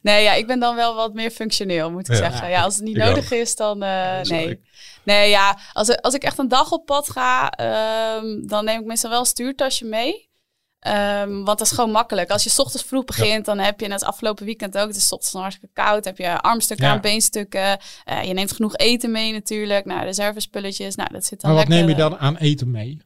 Nee, 0.02 0.22
ja, 0.22 0.32
ik 0.32 0.46
ben 0.46 0.60
dan 0.60 0.76
wel 0.76 0.94
wat 0.94 1.14
meer 1.14 1.30
functioneel, 1.30 1.90
moet 1.90 2.08
ik 2.08 2.14
Ja. 2.14 2.30
zeggen. 2.30 2.48
Ja, 2.48 2.62
als 2.62 2.74
het 2.74 2.84
niet 2.84 2.96
Ik 2.96 3.02
nodig 3.02 3.24
ook. 3.24 3.38
is, 3.38 3.56
dan 3.56 3.82
eh, 3.82 4.20
nee. 4.22 4.60
Nee, 5.02 5.30
ja, 5.30 5.58
als, 5.72 6.00
als 6.00 6.14
ik 6.14 6.22
echt 6.22 6.38
een 6.38 6.48
dag 6.48 6.70
op 6.72 6.86
pad 6.86 7.10
ga, 7.10 7.50
ehm, 7.50 8.46
dan 8.46 8.64
neem 8.64 8.80
ik 8.80 8.86
meestal 8.86 9.10
wel 9.10 9.20
een 9.20 9.26
stuurtasje 9.26 9.84
mee. 9.84 10.25
Ehm, 10.86 11.32
want 11.34 11.58
dat 11.58 11.60
is 11.60 11.70
gewoon 11.70 11.90
makkelijk. 11.90 12.30
Als 12.30 12.42
je 12.44 12.50
's 12.50 12.58
ochtends 12.58 12.86
vroeg 12.86 13.04
begint, 13.04 13.44
dan 13.44 13.58
heb 13.58 13.80
je 13.80 13.88
net 13.88 14.04
afgelopen 14.04 14.44
weekend 14.44 14.78
ook. 14.78 14.86
Het 14.86 14.96
is 14.96 15.06
's 15.06 15.12
ochtends 15.12 15.34
hartstikke 15.34 15.74
koud. 15.74 16.04
Heb 16.04 16.18
je 16.18 16.40
armstukken 16.40 16.86
Ja. 16.86 16.92
aan, 16.92 17.00
beenstukken. 17.00 17.78
Eh, 18.04 18.22
je 18.22 18.32
neemt 18.32 18.52
genoeg 18.52 18.76
eten 18.76 19.10
mee 19.10 19.32
natuurlijk. 19.32 19.84
Nou, 19.84 20.04
reservespulletjes. 20.04 20.94
Nou, 20.94 21.08
dat 21.12 21.24
zit 21.24 21.40
dan 21.40 21.50
Maar 21.50 21.58
wat 21.60 21.68
lekker. 21.68 21.86
neem 21.86 21.96
je 21.96 22.02
dan 22.02 22.18
aan 22.18 22.36
eten 22.36 22.70
mee? 22.70 23.00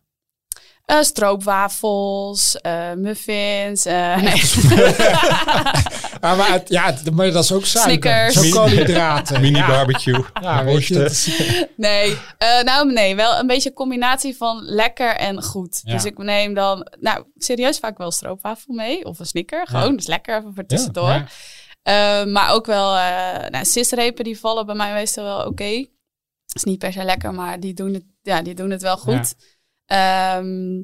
Eh, 0.91 1.03
stroopwafels, 1.03 2.57
eh, 2.61 2.93
muffins. 2.97 3.85
eh, 3.85 4.17
nee. 4.23 4.43
Ah, 6.21 6.39
maar 6.39 6.51
het- 6.53 6.69
ja, 6.69 6.95
maar 7.13 7.31
dat 7.33 7.45
is 7.45 7.53
ook 7.53 7.65
suiker. 7.65 8.31
Snickers. 8.31 8.49
Zo 8.51 8.59
koolhydraten. 8.59 9.41
Mini 9.45 9.59
ja. 9.59 9.67
barbecue. 9.67 10.25
Ja, 10.41 10.63
Nee, 11.77 12.17
eh, 12.39 12.63
nou 12.63 12.93
nee, 12.93 13.17
wel 13.17 13.39
een 13.39 13.47
beetje 13.47 13.69
een 13.69 13.75
combinatie 13.75 14.37
van 14.37 14.63
lekker 14.65 15.17
en 15.17 15.43
goed. 15.43 15.81
Ja. 15.85 15.93
Dus 15.93 16.05
ik 16.05 16.19
neem 16.19 16.55
dan, 16.55 16.87
nou 17.01 17.25
serieus 17.37 17.79
vaak 17.79 17.99
wel 17.99 18.11
stroopwafel 18.11 18.75
mee 18.75 19.05
of 19.05 19.19
een 19.19 19.27
snicker. 19.27 19.67
Gewoon, 19.67 19.97
dus 19.97 20.07
lekker 20.07 20.39
even 20.39 20.55
voor 20.55 20.67
tussendoor. 20.67 21.09
Ja. 21.09 21.27
Eh, 21.83 22.25
maar 22.27 22.51
ook 22.53 22.67
wel, 22.67 22.97
eh 22.97 23.49
nou, 23.51 23.65
sisrepen 23.65 24.25
die 24.25 24.39
vallen 24.39 24.67
bij 24.67 24.75
mij 24.75 24.93
meestal 24.93 25.25
wel 25.25 25.47
oké. 25.47 25.87
Is 26.55 26.65
niet 26.65 26.79
per 26.79 26.93
se 26.93 27.05
lekker, 27.05 27.35
maar 27.35 27.61
die 27.61 27.75
doen 27.75 27.95
het, 27.95 28.05
ja, 28.23 28.43
die 28.43 28.55
doen 28.55 28.71
het 28.71 28.83
wel 28.83 28.97
goed. 28.97 29.35
Ehm, 29.91 30.83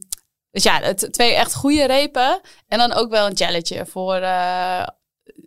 dus 0.50 0.62
ja, 0.62 0.80
het, 0.80 1.08
twee 1.10 1.34
echt 1.34 1.54
goede 1.54 1.86
repen. 1.86 2.40
En 2.68 2.78
dan 2.78 2.92
ook 2.92 3.10
wel 3.10 3.26
een 3.26 3.32
jelletje 3.32 3.86
voor... 3.86 4.14
eh, 4.14 4.86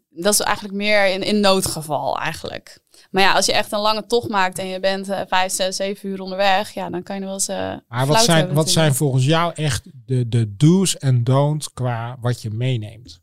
dat 0.09 0.33
is 0.33 0.39
eigenlijk 0.39 0.75
meer 0.75 1.05
in, 1.07 1.21
in 1.23 1.39
noodgeval 1.39 2.17
eigenlijk. 2.17 2.79
Maar 3.11 3.23
ja, 3.23 3.33
als 3.33 3.45
je 3.45 3.53
echt 3.53 3.71
een 3.71 3.79
lange 3.79 4.05
tocht 4.05 4.29
maakt 4.29 4.57
en 4.59 4.67
je 4.67 4.79
bent 4.79 5.09
eh, 5.09 5.21
vijf, 5.27 5.51
zes, 5.51 5.75
zeven 5.75 6.09
uur 6.09 6.21
onderweg, 6.21 6.73
ja, 6.73 6.89
dan 6.89 7.03
kan 7.03 7.15
je 7.15 7.21
wel 7.21 7.33
eens. 7.33 7.47
eh, 7.47 7.57
Maar 7.87 8.05
wat 8.07 8.23
zijn, 8.23 8.53
wat 8.53 8.69
zijn 8.69 8.95
volgens 8.95 9.25
jou 9.25 9.53
echt 9.55 9.83
de, 10.05 10.27
de 10.27 10.55
do's 10.55 10.97
en 10.97 11.23
don'ts 11.23 11.73
qua 11.73 12.17
wat 12.21 12.41
je 12.41 12.49
meeneemt? 12.49 13.21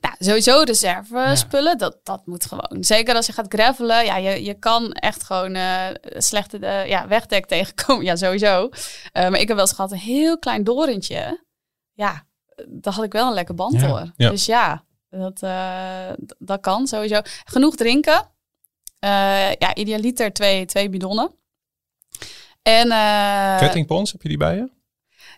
Nou, 0.00 0.14
sowieso 0.18 0.62
reservespullen, 0.62 1.78
dat, 1.78 1.98
dat 2.02 2.26
moet 2.26 2.46
gewoon. 2.46 2.76
Zeker 2.80 3.14
als 3.14 3.26
je 3.26 3.32
gaat 3.32 3.54
gravelen, 3.54 4.04
ja, 4.04 4.16
je, 4.16 4.44
je 4.44 4.54
kan 4.54 4.92
echt 4.92 5.22
gewoon 5.22 5.54
eh, 5.54 5.86
slechte 6.02 6.58
eh, 6.58 6.88
ja, 6.88 7.08
wegdek 7.08 7.46
tegenkomen. 7.46 8.04
Ja, 8.12 8.16
sowieso. 8.16 8.68
Eh, 9.12 9.28
maar 9.28 9.40
ik 9.40 9.48
heb 9.48 9.56
wel 9.56 9.66
eens 9.66 9.74
gehad 9.74 9.92
een 9.92 9.98
heel 9.98 10.38
klein 10.38 10.64
dorentje. 10.64 11.44
Ja, 11.92 12.26
daar 12.68 12.92
had 12.92 13.04
ik 13.04 13.12
wel 13.12 13.26
een 13.26 13.34
lekker 13.34 13.54
band 13.54 13.80
Ja. 13.80 14.12
Ja. 14.16 14.30
Dus 14.30 14.46
ja, 14.46 14.84
dat, 15.10 15.40
dat 16.38 16.60
kan 16.60 16.86
sowieso. 16.86 17.20
Genoeg 17.44 17.76
drinken. 17.76 18.30
Ja, 19.58 19.74
idealiter 19.74 20.32
twee, 20.32 20.64
twee 20.64 20.88
bidonnen. 20.88 21.40
En 22.62 22.90
eh, 22.90 23.58
Kettingpons, 23.58 24.12
heb 24.12 24.22
je 24.22 24.28
die 24.28 24.38
bij 24.38 24.56
je? 24.56 24.70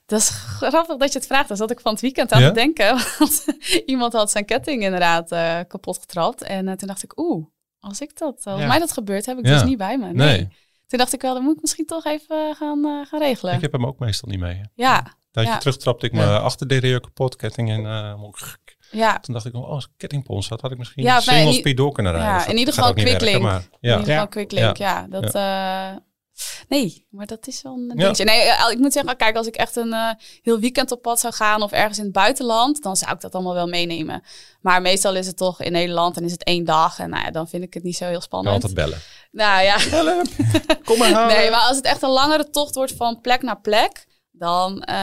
Dat 0.06 0.20
is 0.20 0.28
grappig 0.28 0.96
dat 0.96 1.12
je 1.12 1.18
het 1.18 1.26
vraagt. 1.28 1.48
Daar 1.48 1.56
zat 1.56 1.70
ik 1.70 1.80
van 1.80 1.92
het 1.92 2.00
weekend 2.00 2.32
aan 2.32 2.40
Ja? 2.40 2.48
te 2.48 2.54
denken. 2.54 2.98
Want 3.18 3.44
iemand 3.86 4.12
had 4.12 4.30
zijn 4.30 4.44
ketting 4.44 4.82
inderdaad 4.82 5.32
eh, 5.32 5.58
kapot 5.68 5.98
getrapt. 5.98 6.42
En 6.42 6.68
eh, 6.68 6.74
toen 6.74 6.88
dacht 6.88 7.02
ik, 7.02 7.18
oeh, 7.18 7.46
als 7.80 8.00
ik 8.00 8.18
dat, 8.18 8.40
als 8.44 8.60
Ja. 8.60 8.66
mij 8.66 8.78
dat 8.78 8.92
gebeurt, 8.92 9.26
heb 9.26 9.38
ik 9.38 9.46
Ja. 9.46 9.52
dus 9.52 9.62
niet 9.64 9.78
bij 9.78 9.98
me. 9.98 10.04
Nee. 10.12 10.14
Nee. 10.36 10.48
Toen 10.86 10.98
dacht 10.98 11.12
ik 11.12 11.20
wel, 11.22 11.34
dan 11.34 11.42
moet 11.42 11.54
ik 11.54 11.60
misschien 11.60 11.86
toch 11.86 12.04
even 12.04 12.54
gaan, 12.56 12.84
eh, 12.84 13.06
gaan 13.06 13.20
regelen. 13.20 13.54
Ik 13.54 13.60
heb 13.60 13.72
hem 13.72 13.86
ook 13.86 13.98
meestal 13.98 14.28
niet 14.28 14.40
mee. 14.40 14.60
Ja, 14.74 15.06
Tijdje 15.30 15.52
Ja. 15.52 15.58
terug 15.58 15.76
trapte 15.76 16.06
ik 16.06 16.12
Ja. 16.14 16.18
mijn 16.26 16.40
achterderieur 16.40 17.00
kapot, 17.00 17.36
ketting 17.36 17.70
en 17.70 17.86
eh, 17.86 18.14
ja. 18.90 19.18
toen 19.20 19.34
dacht 19.34 19.46
ik, 19.46 19.54
oh, 19.54 19.68
als 19.68 19.84
ik 19.84 19.90
kettingpons 19.96 20.48
had, 20.48 20.60
had 20.60 20.70
ik 20.70 20.78
misschien 20.78 21.02
Ja, 21.02 21.12
nee, 21.14 21.22
single 21.22 21.52
speed 21.52 21.76
door 21.76 21.92
kunnen 21.92 22.12
rijden. 22.12 22.30
ja, 22.30 22.36
Dus 22.36 22.44
dat 22.44 22.52
in 22.54 22.58
ieder 22.58 22.74
geval 22.74 22.92
quicklink. 22.92 23.42
maar 23.42 23.60
In 23.60 23.68
ja. 23.80 23.90
ieder 23.90 23.98
geval 23.98 24.14
Ja. 24.14 24.26
quick 24.26 24.50
link, 24.52 24.76
ja. 24.76 25.06
dat, 25.08 25.34
eh, 25.34 25.90
nee, 26.68 27.06
maar 27.10 27.26
dat 27.26 27.46
is 27.46 27.62
wel 27.62 27.72
een 27.74 27.86
Ja. 27.88 27.94
dingetje. 27.94 28.24
Nee, 28.24 28.40
eh, 28.40 28.70
ik 28.70 28.78
moet 28.78 28.92
zeggen, 28.92 29.16
kijk, 29.16 29.36
als 29.36 29.46
ik 29.46 29.54
echt 29.54 29.76
een 29.76 29.92
eh, 29.92 30.10
heel 30.42 30.58
weekend 30.58 30.92
op 30.92 31.02
pad 31.02 31.20
zou 31.20 31.34
gaan 31.34 31.62
of 31.62 31.72
ergens 31.72 31.98
in 31.98 32.04
het 32.04 32.12
buitenland, 32.12 32.82
dan 32.82 32.96
zou 32.96 33.12
ik 33.12 33.20
dat 33.20 33.34
allemaal 33.34 33.54
wel 33.54 33.66
meenemen. 33.66 34.22
Maar 34.60 34.82
meestal 34.82 35.14
is 35.16 35.26
het 35.26 35.36
toch 35.36 35.60
in 35.62 35.72
Nederland 35.72 36.16
en 36.16 36.24
is 36.24 36.32
het 36.32 36.44
één 36.44 36.64
dag 36.64 36.98
en 36.98 37.10
nou 37.10 37.24
ja, 37.24 37.30
dan 37.30 37.48
vind 37.48 37.62
ik 37.62 37.74
het 37.74 37.82
niet 37.82 37.96
zo 37.96 38.04
heel 38.04 38.20
spannend. 38.20 38.54
altijd 38.54 38.74
bellen. 38.74 38.98
Nou 39.30 39.62
ja, 39.62 39.76
Kom 40.84 40.98
maar 40.98 41.12
halen. 41.12 41.36
nee, 41.36 41.50
maar 41.50 41.60
als 41.60 41.76
het 41.76 41.84
echt 41.84 42.02
een 42.02 42.10
langere 42.10 42.50
tocht 42.50 42.74
wordt 42.74 42.92
van 42.92 43.20
plek 43.20 43.42
naar 43.42 43.60
plek, 43.60 44.06
dan, 44.30 44.82
eh, 44.82 44.94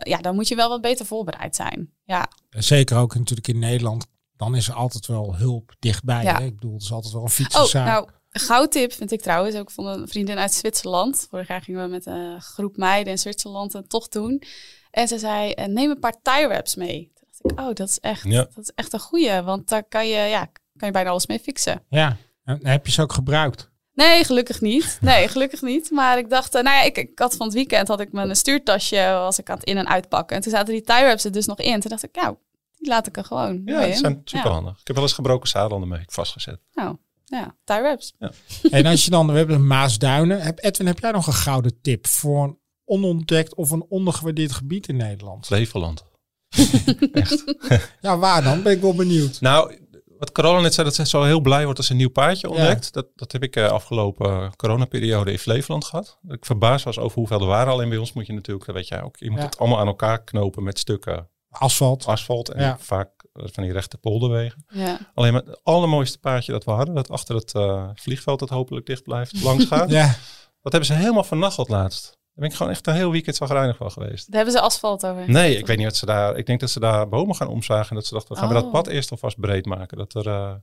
ja, 0.00 0.18
dan 0.20 0.34
moet 0.34 0.48
je 0.48 0.54
wel 0.54 0.68
wat 0.68 0.80
beter 0.80 1.06
voorbereid 1.06 1.56
zijn. 1.56 1.92
Ja, 2.04 2.28
Zeker 2.50 2.96
ook 2.96 3.14
natuurlijk 3.14 3.48
in 3.48 3.58
Nederland. 3.58 4.06
Dan 4.36 4.56
is 4.56 4.68
er 4.68 4.74
altijd 4.74 5.06
wel 5.06 5.36
hulp 5.36 5.72
dichtbij. 5.78 6.22
Ja. 6.22 6.36
Hè? 6.38 6.44
Ik 6.44 6.54
bedoel, 6.54 6.72
het 6.72 6.82
is 6.82 6.92
altijd 6.92 7.12
wel 7.12 7.22
een 7.22 7.28
Oh, 7.28 7.34
fietsenzaak. 7.34 7.86
nou, 7.86 8.08
een 8.30 8.40
goudtip 8.40 8.92
vind 8.92 9.12
ik 9.12 9.20
trouwens 9.22 9.56
ook 9.56 9.70
van 9.70 9.86
een 9.86 10.08
vriendin 10.08 10.38
uit 10.38 10.52
Zwitserland. 10.52 11.26
Vorig 11.30 11.48
jaar 11.48 11.62
gingen 11.62 11.82
we 11.82 11.88
met 11.88 12.06
een 12.06 12.40
groep 12.40 12.76
meiden 12.76 13.12
in 13.12 13.18
Zwitserland 13.18 13.74
een 13.74 13.86
tocht 13.88 14.12
doen. 14.12 14.42
En 14.90 15.08
ze 15.08 15.18
zei, 15.18 15.52
eh, 15.52 15.66
neem 15.66 15.90
een 15.90 15.98
paar 15.98 16.16
tie 16.22 16.46
wraps 16.48 16.74
mee. 16.74 17.12
Toen 17.14 17.26
dacht 17.30 17.58
ik, 17.60 17.66
oh, 17.68 17.74
dat 17.74 17.88
is 17.88 17.98
echt, 18.00 18.22
Ja. 18.24 18.42
dat 18.54 18.58
is 18.64 18.72
echt 18.74 18.92
een 18.92 19.00
goeie. 19.00 19.40
Want 19.42 19.68
daar 19.68 19.84
kan 19.84 20.06
je, 20.08 20.16
ja, 20.18 20.44
kan 20.76 20.88
je 20.88 20.90
bijna 20.90 21.10
alles 21.10 21.26
mee 21.26 21.38
fixen. 21.40 21.84
Ja, 21.88 22.16
en 22.44 22.66
heb 22.66 22.86
je 22.86 22.92
ze 22.92 23.02
ook 23.02 23.12
gebruikt? 23.12 23.70
Nee, 23.94 24.24
gelukkig 24.24 24.60
niet. 24.60 24.98
Nee, 25.00 25.28
gelukkig 25.28 25.62
niet. 25.62 25.90
Maar 25.90 26.18
ik 26.18 26.30
dacht, 26.30 26.54
eh, 26.54 26.62
nou 26.62 26.76
ja, 26.76 26.82
ik, 26.82 26.96
ik 26.98 27.18
had 27.18 27.36
van 27.36 27.46
het 27.46 27.54
weekend 27.54 27.88
had 27.88 28.00
ik 28.00 28.12
mijn 28.12 28.36
stuurtasje, 28.36 28.96
was 29.12 29.38
ik 29.38 29.50
aan 29.50 29.56
het 29.56 29.66
in- 29.66 29.76
en 29.76 29.88
uitpakken. 29.88 30.36
En 30.36 30.42
toen 30.42 30.52
zaten 30.52 30.72
die 30.72 30.82
tie 30.82 31.02
wraps 31.04 31.24
er 31.24 31.32
dus 31.32 31.46
nog 31.46 31.58
in. 31.58 31.80
Toen 31.80 31.90
dacht 31.90 32.02
ik, 32.04 32.14
nou, 32.16 32.36
die 32.76 32.88
laat 32.88 33.06
ik 33.06 33.16
er 33.16 33.24
gewoon 33.24 33.62
Ja, 33.64 33.84
die 33.84 33.94
zijn 33.94 34.20
super 34.24 34.50
handig. 34.50 34.72
Ik 34.80 34.86
heb 34.86 34.96
wel 34.96 35.04
eens 35.04 35.14
gebroken 35.14 35.48
zadel 35.48 35.80
ermee 35.80 36.02
vastgezet. 36.06 36.60
Nou, 36.72 36.96
ja, 37.28 37.56
tie 37.64 37.80
wraps. 37.80 38.14
en 38.70 38.86
als 38.86 39.04
je 39.04 39.10
dan, 39.10 39.26
we 39.26 39.32
hebben 39.32 39.66
Maasduinen. 39.66 40.40
Heb, 40.40 40.64
Edwin, 40.64 40.86
heb 40.86 40.98
jij 40.98 41.10
nog 41.10 41.26
een 41.26 41.32
gouden 41.32 41.80
tip 41.80 42.06
voor 42.06 42.44
een 42.44 42.58
onontdekt 42.84 43.54
of 43.54 43.70
een 43.70 43.84
ondergewaardeerd 43.88 44.52
gebied 44.52 44.88
in 44.88 44.96
Nederland? 44.96 45.46
Flevoland. 45.46 46.04
Ja, 48.00 48.18
waar 48.18 48.42
dan? 48.42 48.62
Ben 48.62 48.72
ik 48.72 48.80
wel 48.80 48.94
benieuwd. 48.94 49.40
Nou, 49.40 49.78
wat 50.18 50.32
Carola 50.32 50.60
net 50.60 50.74
zei, 50.74 50.86
dat 50.86 50.94
zij 50.96 51.04
zo 51.04 51.22
heel 51.22 51.40
blij 51.40 51.64
wordt 51.64 51.78
als 51.78 51.88
een 51.88 51.96
nieuw 51.96 52.10
paardje 52.10 52.48
ontdekt. 52.48 52.92
Dat, 52.92 53.06
dat 53.14 53.32
heb 53.32 53.42
ik 53.42 53.56
eh, 53.56 53.70
afgelopen 53.70 54.26
eh, 54.30 54.50
coronaperiode 54.56 55.32
in 55.32 55.38
Flevoland 55.38 55.84
gehad. 55.84 56.18
Dat 56.22 56.36
ik 56.36 56.44
verbaasd 56.46 56.84
was 56.84 56.98
over 56.98 57.18
hoeveel 57.18 57.40
er 57.40 57.46
waren. 57.46 57.72
Alleen 57.72 57.88
bij 57.88 57.98
ons 57.98 58.12
moet 58.12 58.26
je 58.26 58.32
natuurlijk, 58.32 58.66
dat 58.66 58.74
weet 58.74 58.88
jij 58.88 59.02
ook, 59.02 59.16
je 59.16 59.30
moet 59.30 59.38
Ja. 59.38 59.44
het 59.44 59.58
allemaal 59.58 59.78
aan 59.78 59.86
elkaar 59.86 60.24
knopen 60.24 60.62
met 60.62 60.78
stukken 60.78 61.28
Asfalt. 61.50 62.06
asfalt 62.06 62.48
en 62.48 62.62
Ja. 62.62 62.76
vaak 62.80 63.10
van 63.44 63.62
die 63.62 63.72
rechte 63.72 63.98
polderwegen. 63.98 64.64
Ja. 64.68 64.98
Alleen 65.14 65.32
maar 65.32 65.42
het 65.44 65.60
allermooiste 65.62 66.18
paardje 66.18 66.52
dat 66.52 66.64
we 66.64 66.70
hadden, 66.70 66.94
dat 66.94 67.10
achter 67.10 67.34
het 67.34 67.54
eh, 67.54 67.88
vliegveld 67.94 68.38
dat 68.38 68.48
hopelijk 68.48 68.86
dicht 68.86 69.02
blijft, 69.02 69.42
langs 69.42 69.64
gaat. 69.72 69.90
Ja, 69.90 70.06
Dat 70.62 70.72
hebben 70.72 70.84
ze 70.84 70.92
helemaal 70.94 71.24
vernacheld 71.24 71.68
laatst. 71.68 72.04
Daar 72.04 72.16
ben 72.34 72.48
ik 72.48 72.54
gewoon 72.54 72.72
echt 72.72 72.86
een 72.86 72.94
heel 72.94 73.10
weekend 73.10 73.36
zagrijnig 73.36 73.76
van 73.76 73.90
geweest. 73.90 74.26
Daar 74.26 74.36
hebben 74.36 74.54
ze 74.54 74.60
asfalt 74.60 75.06
over. 75.06 75.30
Nee, 75.30 75.56
ik 75.58 75.66
weet 75.66 75.76
niet 75.76 75.86
wat 75.86 75.96
ze 75.96 76.06
daar. 76.06 76.36
Ik 76.36 76.46
denk 76.46 76.60
dat 76.60 76.70
ze 76.70 76.80
daar 76.80 77.08
bomen 77.08 77.34
gaan 77.34 77.48
omzagen. 77.48 77.88
En 77.88 77.94
dat 77.94 78.06
ze 78.06 78.14
dachten, 78.14 78.32
we 78.34 78.38
gaan 78.40 78.48
we 78.48 78.54
dat 78.54 78.64
Oh. 78.64 78.72
pad 78.72 78.86
eerst 78.86 79.10
alvast 79.10 79.40
breed 79.40 79.66
maken. 79.66 79.98
Dat 79.98 80.14
er 80.14 80.26
eh, 80.26 80.54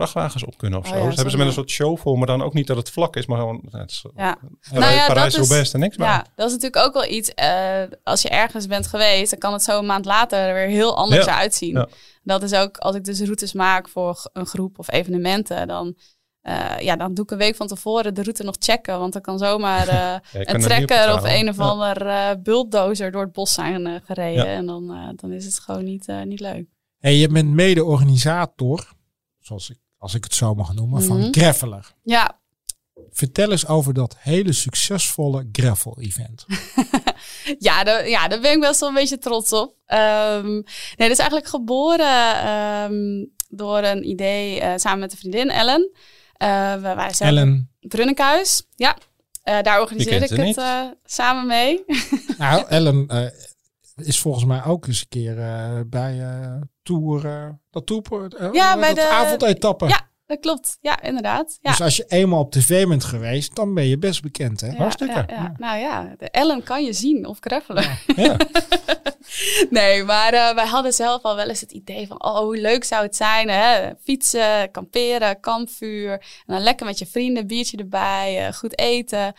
vrachtwagens 0.00 0.44
op 0.44 0.58
kunnen 0.58 0.78
of 0.78 0.84
Oh 0.86 0.90
zo. 0.92 0.96
ja, 0.98 1.04
dus 1.04 1.14
hebben 1.14 1.30
ze 1.32 1.36
met 1.38 1.46
een 1.46 1.52
soort 1.52 1.70
show 1.70 1.98
voor, 1.98 2.18
maar 2.18 2.26
dan 2.26 2.42
ook 2.42 2.54
niet 2.54 2.66
dat 2.66 2.76
het 2.76 2.90
vlak 2.90 3.16
is, 3.16 3.26
maar 3.26 3.38
gewoon. 3.38 3.60
nou, 3.70 3.78
Het 3.82 3.90
is, 3.90 4.04
Ja. 4.16 4.38
Nou 4.72 4.92
ja, 4.94 5.06
Parijs 5.06 5.32
dat 5.34 5.42
is- 5.42 5.48
Roubaix 5.48 5.72
er 5.72 5.78
niks 5.78 5.96
bij. 5.96 6.06
Ja, 6.06 6.26
dat 6.36 6.46
is 6.46 6.52
natuurlijk 6.52 6.86
ook 6.86 6.92
wel 6.92 7.06
iets. 7.10 7.34
eh, 7.34 7.82
als 8.04 8.22
je 8.22 8.28
ergens 8.28 8.66
bent 8.66 8.86
geweest, 8.86 9.30
dan 9.30 9.38
kan 9.38 9.52
het 9.52 9.62
zo 9.62 9.78
een 9.78 9.86
maand 9.86 10.04
later 10.04 10.38
er 10.38 10.54
weer 10.54 10.66
heel 10.66 10.96
anders 10.96 11.24
Ja. 11.24 11.30
eruit 11.32 11.54
zien. 11.54 11.72
Ja. 11.74 11.88
Dat 12.22 12.42
is 12.42 12.52
ook 12.54 12.76
als 12.78 12.96
ik 12.96 13.04
dus 13.04 13.20
routes 13.20 13.52
maak 13.52 13.88
voor 13.88 14.28
een 14.32 14.46
groep 14.46 14.78
of 14.78 14.92
evenementen, 14.92 15.68
dan, 15.68 15.94
eh, 16.40 16.78
ja, 16.78 16.96
dan 16.96 17.14
doe 17.14 17.24
ik 17.24 17.30
een 17.30 17.38
week 17.38 17.56
van 17.56 17.66
tevoren 17.66 18.14
de 18.14 18.22
route 18.22 18.42
nog 18.42 18.54
checken. 18.58 18.98
Want 18.98 19.14
er 19.14 19.20
kan 19.20 19.38
zomaar 19.38 19.88
eh, 19.88 19.94
Ja, 19.94 20.20
een 20.32 20.46
er 20.46 20.60
trekker 20.60 21.14
of 21.14 21.22
een 21.24 21.48
of 21.48 21.56
Ja. 21.56 21.62
ander 21.62 22.06
eh 22.06 22.30
bulldozer 22.42 23.10
door 23.10 23.22
het 23.22 23.32
bos 23.32 23.52
zijn 23.54 24.02
gereden. 24.04 24.44
Ja. 24.44 24.52
En 24.54 24.66
dan, 24.66 24.90
eh, 24.94 25.08
dan 25.16 25.32
is 25.32 25.44
het 25.44 25.58
gewoon 25.58 25.84
niet, 25.84 26.08
eh, 26.08 26.22
niet 26.22 26.40
leuk. 26.40 26.66
en 27.00 27.12
je 27.16 27.28
bent 27.28 27.50
mede-organisator, 27.50 28.92
zoals 29.38 29.70
ik, 29.70 29.78
als 30.00 30.14
ik 30.14 30.24
het 30.24 30.34
zo 30.34 30.54
mag 30.54 30.74
noemen, 30.74 31.02
van 31.02 31.18
Mhm. 31.18 31.32
Graveler. 31.32 31.94
Ja, 32.02 32.38
Vertel 33.12 33.50
eens 33.50 33.66
over 33.66 33.94
dat 33.94 34.16
hele 34.18 34.52
succesvolle 34.52 35.48
gravel-event. 35.52 36.46
Ja, 37.58 37.84
daar, 37.84 38.08
ja, 38.08 38.28
daar 38.28 38.40
ben 38.40 38.52
ik 38.52 38.60
best 38.60 38.80
wel 38.80 38.88
een 38.88 38.94
beetje 38.94 39.18
trots 39.18 39.52
op. 39.52 39.74
Ehm, 39.86 40.50
nee, 40.52 40.62
dat 40.96 41.10
is 41.10 41.18
eigenlijk 41.18 41.48
geboren 41.48 42.34
ehm, 42.42 43.24
door 43.48 43.78
een 43.78 44.08
idee 44.08 44.60
eh, 44.60 44.72
samen 44.76 44.98
met 44.98 45.12
een 45.12 45.18
vriendin, 45.18 45.50
Ellen. 45.50 45.90
Eh 46.36 46.74
we 46.74 46.80
waren 46.80 47.14
zelf 47.14 47.30
Ellen, 47.30 47.70
Brunnikhuis. 47.80 48.62
Ja, 48.76 48.96
Eh, 49.42 49.60
daar 49.62 49.80
organiseerde 49.80 50.24
ik 50.28 50.46
het 50.46 50.56
eh, 50.56 50.80
samen 51.04 51.46
mee. 51.46 51.84
nou, 52.38 52.66
Ellen 52.68 53.06
eh, 53.08 53.26
is 54.06 54.20
volgens 54.20 54.44
mij 54.44 54.64
ook 54.64 54.86
eens 54.86 55.00
een 55.00 55.08
keer 55.08 55.38
eh, 55.38 55.80
bij 55.86 56.20
eh 56.20 56.60
Tour, 56.82 57.22
dat 57.70 57.86
Tour, 57.86 58.34
eh, 58.36 58.48
Ja, 58.52 58.78
bij 58.78 58.94
de- 58.94 59.08
avondetappe. 59.08 59.88
Ja, 59.88 60.08
dat 60.26 60.40
klopt. 60.40 60.78
Ja, 60.80 61.02
inderdaad. 61.02 61.58
Ja. 61.60 61.70
Dus 61.70 61.80
als 61.80 61.96
je 61.96 62.04
eenmaal 62.08 62.40
op 62.40 62.50
tv 62.52 62.86
bent 62.86 63.04
geweest, 63.04 63.54
dan 63.54 63.74
ben 63.74 63.86
je 63.86 63.98
best 63.98 64.22
bekend, 64.22 64.60
hè? 64.60 64.66
ja, 64.66 64.76
hartstikke. 64.76 65.14
Ja, 65.14 65.24
ja. 65.28 65.54
Nou 65.56 65.78
ja, 65.78 66.14
de 66.18 66.30
Ellen 66.30 66.62
kan 66.62 66.84
je 66.84 66.92
zien 66.92 67.26
of. 67.26 67.38
Ja. 68.16 68.36
nee, 69.70 70.04
maar 70.04 70.34
uh, 70.34 70.54
wij 70.54 70.66
hadden 70.66 70.92
zelf 70.92 71.22
al 71.22 71.36
wel 71.36 71.48
eens 71.48 71.60
het 71.60 71.72
idee 71.72 72.06
van... 72.06 72.24
oh, 72.24 72.38
hoe 72.38 72.56
leuk 72.56 72.84
zou 72.84 73.02
het 73.02 73.16
zijn, 73.16 73.48
hè? 73.48 73.90
Fietsen, 74.02 74.70
kamperen, 74.70 75.40
kampvuur. 75.40 76.12
En 76.12 76.54
dan 76.54 76.60
lekker 76.60 76.86
met 76.86 76.98
je 76.98 77.06
vrienden, 77.06 77.46
biertje 77.46 77.76
erbij, 77.76 78.46
uh, 78.46 78.52
goed 78.52 78.78
eten. 78.78 79.32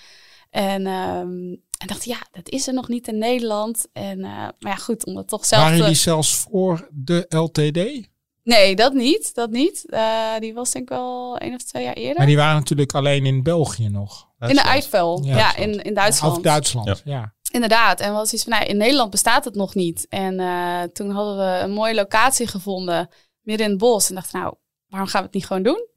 En, 0.50 0.88
um, 0.88 1.62
en 1.82 1.88
dacht, 1.88 2.06
ja, 2.06 2.18
dat 2.32 2.50
is 2.50 2.68
er 2.68 2.74
nog 2.74 2.88
niet 2.88 3.08
in 3.08 3.18
Nederland. 3.18 3.88
En, 3.94 4.20
uh, 4.20 4.26
maar 4.26 4.54
ja, 4.60 4.76
goed, 4.76 5.06
om 5.06 5.18
het 5.18 5.28
toch 5.28 5.46
zelf 5.46 5.62
Waren 5.62 5.78
te... 5.78 5.84
jullie 5.84 5.98
zelfs 5.98 6.36
voor 6.36 6.88
de 6.92 7.26
LTD? 7.30 8.10
Nee, 8.44 8.76
dat 8.76 8.94
niet. 8.94 9.34
Dat 9.34 9.50
niet. 9.50 9.84
Uh, 9.86 10.38
die 10.40 10.54
was 10.54 10.72
denk 10.72 10.90
ik 10.90 10.98
wel 10.98 11.38
één 11.38 11.54
of 11.54 11.62
twee 11.62 11.84
jaar 11.84 11.94
eerder. 11.94 12.18
Maar 12.18 12.26
die 12.26 12.36
waren 12.36 12.56
natuurlijk 12.56 12.94
alleen 12.94 13.26
in 13.26 13.44
België 13.44 13.90
nog. 13.90 14.30
In 14.40 14.56
de 14.56 14.62
Eifel, 14.62 15.24
ja, 15.24 15.38
ja 15.38 15.56
in, 15.56 15.82
in 15.82 15.94
Duitsland. 15.94 16.38
Of 16.38 16.44
Duitsland, 16.44 16.88
ja. 16.88 16.96
ja. 17.04 17.34
Inderdaad. 17.52 18.00
En 18.00 18.14
was 18.14 18.34
iets 18.34 18.44
van, 18.44 18.52
nou, 18.52 18.66
in 18.66 18.78
Nederland 18.78 19.12
bestaat 19.12 19.46
het 19.46 19.56
nog 19.56 19.76
niet. 19.76 20.06
En 20.10 20.40
uh, 20.40 20.82
toen 20.84 21.10
hadden 21.10 21.38
we 21.38 21.60
een 21.64 21.72
mooie 21.72 21.94
locatie 21.94 22.48
gevonden, 22.48 23.10
midden 23.42 23.66
in 23.66 23.72
het 23.72 23.82
bos. 23.82 24.10
En 24.10 24.16
dachten, 24.16 24.40
nou, 24.40 24.54
waarom 24.88 25.10
gaan 25.10 25.20
we 25.22 25.26
het 25.26 25.36
niet 25.36 25.46
gewoon 25.46 25.64
doen? 25.64 25.88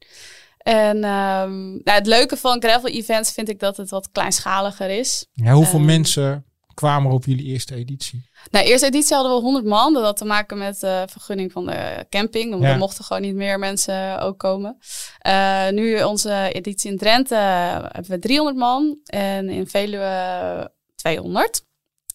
En 0.65 0.95
um, 0.95 1.81
nou, 1.83 1.97
het 1.97 2.07
leuke 2.07 2.37
van 2.37 2.61
gravel 2.61 2.89
events 2.89 3.31
vind 3.31 3.49
ik 3.49 3.59
dat 3.59 3.77
het 3.77 3.89
wat 3.89 4.11
kleinschaliger 4.11 4.89
is. 4.89 5.25
Ja, 5.31 5.53
hoeveel 5.53 5.79
um, 5.79 5.85
mensen 5.85 6.45
kwamen 6.73 7.09
er 7.09 7.15
op 7.15 7.25
jullie 7.25 7.45
eerste 7.45 7.75
editie? 7.75 8.29
Nou, 8.51 8.65
eerste 8.65 8.85
editie 8.85 9.15
hadden 9.15 9.35
we 9.35 9.41
100 9.41 9.65
man. 9.65 9.93
Dat 9.93 10.03
had 10.03 10.17
te 10.17 10.25
maken 10.25 10.57
met 10.57 10.79
de 10.79 11.03
vergunning 11.09 11.51
van 11.51 11.65
de 11.65 12.05
camping. 12.09 12.61
Ja. 12.61 12.69
er 12.69 12.77
mochten 12.77 13.03
gewoon 13.03 13.21
niet 13.21 13.35
meer 13.35 13.59
mensen 13.59 14.19
ook 14.19 14.37
komen. 14.37 14.77
Uh, 15.27 15.69
nu 15.69 16.03
onze 16.03 16.49
editie 16.53 16.91
in 16.91 16.97
Drenthe 16.97 17.35
hebben 17.35 18.09
we 18.09 18.19
300 18.19 18.57
man. 18.57 18.99
En 19.05 19.49
in 19.49 19.67
Veluwe 19.67 20.71
200. 20.95 21.65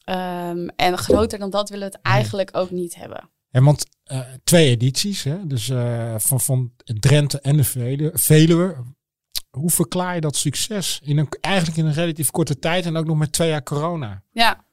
Um, 0.04 0.68
en 0.68 0.98
groter 0.98 1.38
dan 1.38 1.50
dat 1.50 1.68
willen 1.68 1.90
we 1.90 1.96
het 1.96 2.04
eigenlijk 2.04 2.50
ook 2.52 2.70
niet 2.70 2.94
hebben. 2.94 3.30
En 3.50 3.64
want 3.64 3.86
uh, 4.12 4.20
twee 4.44 4.68
edities, 4.68 5.22
hè? 5.22 5.46
dus 5.46 5.68
uh, 5.68 6.14
van, 6.18 6.40
van 6.40 6.72
Drenthe 6.84 7.40
en 7.40 7.56
de 7.56 8.10
Veluwe. 8.14 8.76
Hoe 9.50 9.70
verklaar 9.70 10.14
je 10.14 10.20
dat 10.20 10.36
succes? 10.36 11.00
In 11.04 11.18
een, 11.18 11.28
eigenlijk 11.40 11.78
in 11.78 11.86
een 11.86 11.92
relatief 11.92 12.30
korte 12.30 12.58
tijd 12.58 12.86
en 12.86 12.96
ook 12.96 13.06
nog 13.06 13.16
met 13.16 13.32
twee 13.32 13.48
jaar 13.48 13.62
corona. 13.62 14.22
Ja, 14.30 14.64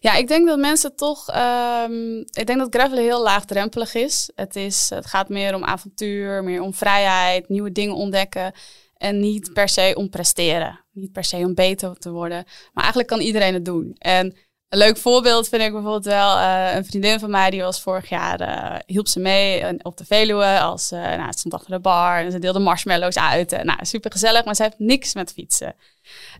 ja, 0.00 0.14
ik 0.14 0.28
denk 0.28 0.46
dat 0.46 0.58
mensen 0.58 0.96
toch. 0.96 1.28
Um, 1.36 2.18
ik 2.18 2.46
denk 2.46 2.58
dat 2.58 2.74
gravelen 2.74 3.04
heel 3.04 3.22
laagdrempelig 3.22 3.94
is. 3.94 4.30
Het, 4.34 4.56
is. 4.56 4.90
het 4.94 5.06
gaat 5.06 5.28
meer 5.28 5.54
om 5.54 5.64
avontuur, 5.64 6.44
meer 6.44 6.60
om 6.60 6.74
vrijheid, 6.74 7.48
nieuwe 7.48 7.72
dingen 7.72 7.94
ontdekken. 7.94 8.52
En 8.96 9.20
niet 9.20 9.52
per 9.52 9.68
se 9.68 9.92
om 9.96 10.10
presteren. 10.10 10.84
Niet 10.92 11.12
per 11.12 11.24
se 11.24 11.36
om 11.36 11.54
beter 11.54 11.96
te 11.96 12.10
worden. 12.10 12.44
Maar 12.72 12.82
eigenlijk 12.82 13.08
kan 13.08 13.20
iedereen 13.20 13.54
het 13.54 13.64
doen. 13.64 13.94
En 13.98 14.36
een 14.68 14.78
leuk 14.78 14.96
voorbeeld 14.96 15.48
vind 15.48 15.62
ik 15.62 15.72
bijvoorbeeld 15.72 16.04
wel. 16.04 16.36
Uh, 16.36 16.74
een 16.74 16.84
vriendin 16.84 17.18
van 17.18 17.30
mij 17.30 17.50
die 17.50 17.62
was 17.62 17.80
vorig 17.80 18.08
jaar. 18.08 18.40
Uh, 18.40 18.78
hielp 18.86 19.08
ze 19.08 19.20
mee 19.20 19.84
op 19.84 19.96
de 19.96 20.04
Veluwe. 20.04 20.58
Als, 20.60 20.92
uh, 20.92 21.00
nou, 21.00 21.26
het 21.26 21.38
stond 21.38 21.54
achter 21.54 21.70
de 21.70 21.80
bar. 21.80 22.18
En 22.18 22.32
ze 22.32 22.38
deelde 22.38 22.58
marshmallows 22.58 23.18
uit. 23.18 23.50
nou, 23.64 23.78
super 23.84 24.10
gezellig. 24.10 24.44
Maar 24.44 24.54
ze 24.54 24.62
heeft 24.62 24.78
niks 24.78 25.14
met 25.14 25.32
fietsen. 25.32 25.74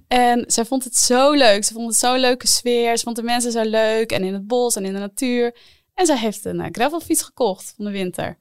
En 0.08 0.44
zij 0.46 0.64
vond 0.64 0.84
het 0.84 0.96
zo 0.96 1.32
leuk. 1.32 1.64
Ze 1.64 1.72
vond 1.72 1.86
het 1.86 1.96
zo'n 1.96 2.18
leuke 2.18 2.46
sfeer. 2.46 2.96
Ze 2.96 3.04
vond 3.04 3.16
de 3.16 3.22
mensen 3.22 3.52
zo 3.52 3.62
leuk. 3.62 4.12
En 4.12 4.24
in 4.24 4.32
het 4.32 4.46
bos 4.46 4.76
en 4.76 4.84
in 4.84 4.92
de 4.92 4.98
natuur. 4.98 5.56
En 5.94 6.06
zij 6.06 6.18
heeft 6.18 6.44
een 6.44 6.68
gravelfiets 6.72 7.22
gekocht 7.22 7.72
van 7.76 7.84
de 7.84 7.90
winter. 7.90 8.38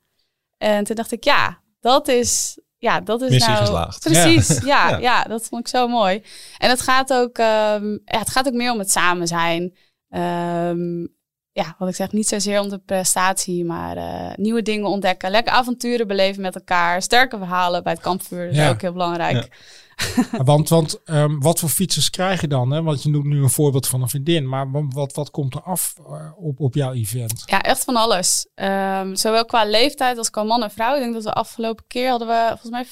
En 0.57 0.83
toen 0.83 0.95
dacht 0.95 1.11
ik, 1.11 1.23
ja, 1.23 1.61
dat 1.79 2.07
is, 2.07 2.59
ja, 2.83 2.99
dat 2.99 3.21
is 3.21 3.29
Missie 3.29 3.51
nou... 3.51 3.65
geslaagd. 3.65 3.99
Precies, 3.99 4.47
ja. 4.65 4.89
Ja, 4.89 4.97
ja. 4.97 5.23
dat 5.23 5.47
vond 5.47 5.61
ik 5.61 5.67
zo 5.67 5.87
mooi. 5.87 6.23
En 6.57 6.69
het 6.69 6.81
gaat 6.81 7.13
ook, 7.13 7.37
um, 7.37 8.01
ja, 8.05 8.19
het 8.19 8.29
gaat 8.29 8.47
ook 8.47 8.53
meer 8.53 8.71
om 8.71 8.79
het 8.79 8.91
samen 8.91 9.27
zijn. 9.27 9.75
Um, 10.09 11.15
ja, 11.51 11.75
wat 11.77 11.89
ik 11.89 11.95
zeg, 11.95 12.11
niet 12.11 12.27
zozeer 12.27 12.59
om 12.59 12.69
de 12.69 12.77
prestatie, 12.77 13.65
maar 13.65 13.97
uh, 13.97 14.35
nieuwe 14.35 14.61
dingen 14.61 14.87
ontdekken. 14.87 15.31
Lekker 15.31 15.53
avonturen 15.53 16.07
beleven 16.07 16.41
met 16.41 16.55
elkaar. 16.55 17.01
Sterke 17.01 17.37
verhalen 17.37 17.83
bij 17.83 17.93
het 17.93 18.01
kampvuur, 18.01 18.45
dat 18.45 18.55
is 18.55 18.69
ook 18.69 18.81
heel 18.81 18.91
belangrijk. 18.91 19.49
Want 20.43 20.69
want 20.69 20.99
um, 21.05 21.41
wat 21.41 21.59
voor 21.59 21.69
fietsers 21.69 22.09
krijg 22.09 22.41
je 22.41 22.47
dan? 22.47 22.71
Hè? 22.71 22.83
Want 22.83 23.03
je 23.03 23.09
noemt 23.09 23.25
nu 23.25 23.41
een 23.41 23.49
voorbeeld 23.49 23.87
van 23.87 24.01
een 24.01 24.09
vriendin. 24.09 24.49
Maar 24.49 24.71
wat, 24.89 25.13
wat 25.13 25.31
komt 25.31 25.53
er 25.53 25.61
af 25.61 25.93
uh, 25.99 26.31
op, 26.35 26.59
op 26.59 26.73
jouw 26.73 26.93
event? 26.93 27.43
Ja, 27.45 27.61
echt 27.61 27.83
van 27.83 27.95
alles. 27.95 28.47
Um, 28.55 29.15
zowel 29.15 29.45
qua 29.45 29.65
leeftijd 29.65 30.17
als 30.17 30.29
qua 30.29 30.43
man 30.43 30.63
en 30.63 30.71
vrouw. 30.71 30.93
Ik 30.93 31.01
denk 31.01 31.13
dat 31.13 31.23
we 31.23 31.33
afgelopen 31.33 31.83
keer 31.87 32.09
hadden 32.09 32.27
we 32.27 32.55
volgens 32.59 32.69
mij 32.69 32.85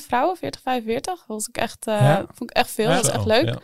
45% 0.00 0.06
vrouwen, 0.06 0.36
40, 0.36 0.60
45. 0.60 1.14
Dat 1.14 1.26
was 1.26 1.46
ik 1.46 1.56
echt, 1.56 1.86
uh, 1.86 2.00
ja. 2.00 2.26
vond 2.34 2.50
ik 2.50 2.56
echt 2.56 2.70
veel. 2.70 2.88
Ja, 2.88 2.94
dat 2.94 3.04
is 3.04 3.10
echt 3.10 3.26
leuk. 3.26 3.46
Ja. 3.46 3.58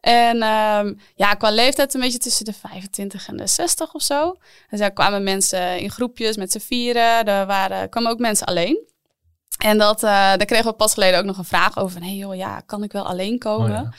En 0.00 0.42
um, 0.42 0.98
ja, 1.14 1.34
qua 1.34 1.50
leeftijd 1.50 1.94
een 1.94 2.00
beetje 2.00 2.18
tussen 2.18 2.44
de 2.44 2.52
25 2.52 3.28
en 3.28 3.36
de 3.36 3.46
60 3.46 3.94
of 3.94 4.02
zo. 4.02 4.36
Dus 4.70 4.78
daar 4.78 4.92
kwamen 4.92 5.22
mensen 5.22 5.78
in 5.80 5.90
groepjes 5.90 6.36
met 6.36 6.52
z'n 6.52 6.58
vieren. 6.58 7.24
Er 7.24 7.46
waren, 7.46 7.88
kwamen 7.88 8.10
ook 8.10 8.18
mensen 8.18 8.46
alleen. 8.46 8.86
En 9.58 9.78
dat, 9.78 10.02
uh, 10.02 10.10
daar 10.10 10.44
kregen 10.44 10.66
we 10.66 10.72
pas 10.72 10.92
geleden 10.92 11.18
ook 11.18 11.24
nog 11.24 11.38
een 11.38 11.44
vraag 11.44 11.78
over. 11.78 12.00
Hé 12.00 12.06
hey 12.06 12.16
joh, 12.16 12.36
ja, 12.36 12.60
kan 12.66 12.82
ik 12.82 12.92
wel 12.92 13.06
alleen 13.06 13.38
komen? 13.38 13.70
Oh, 13.70 13.76
ja. 13.76 13.92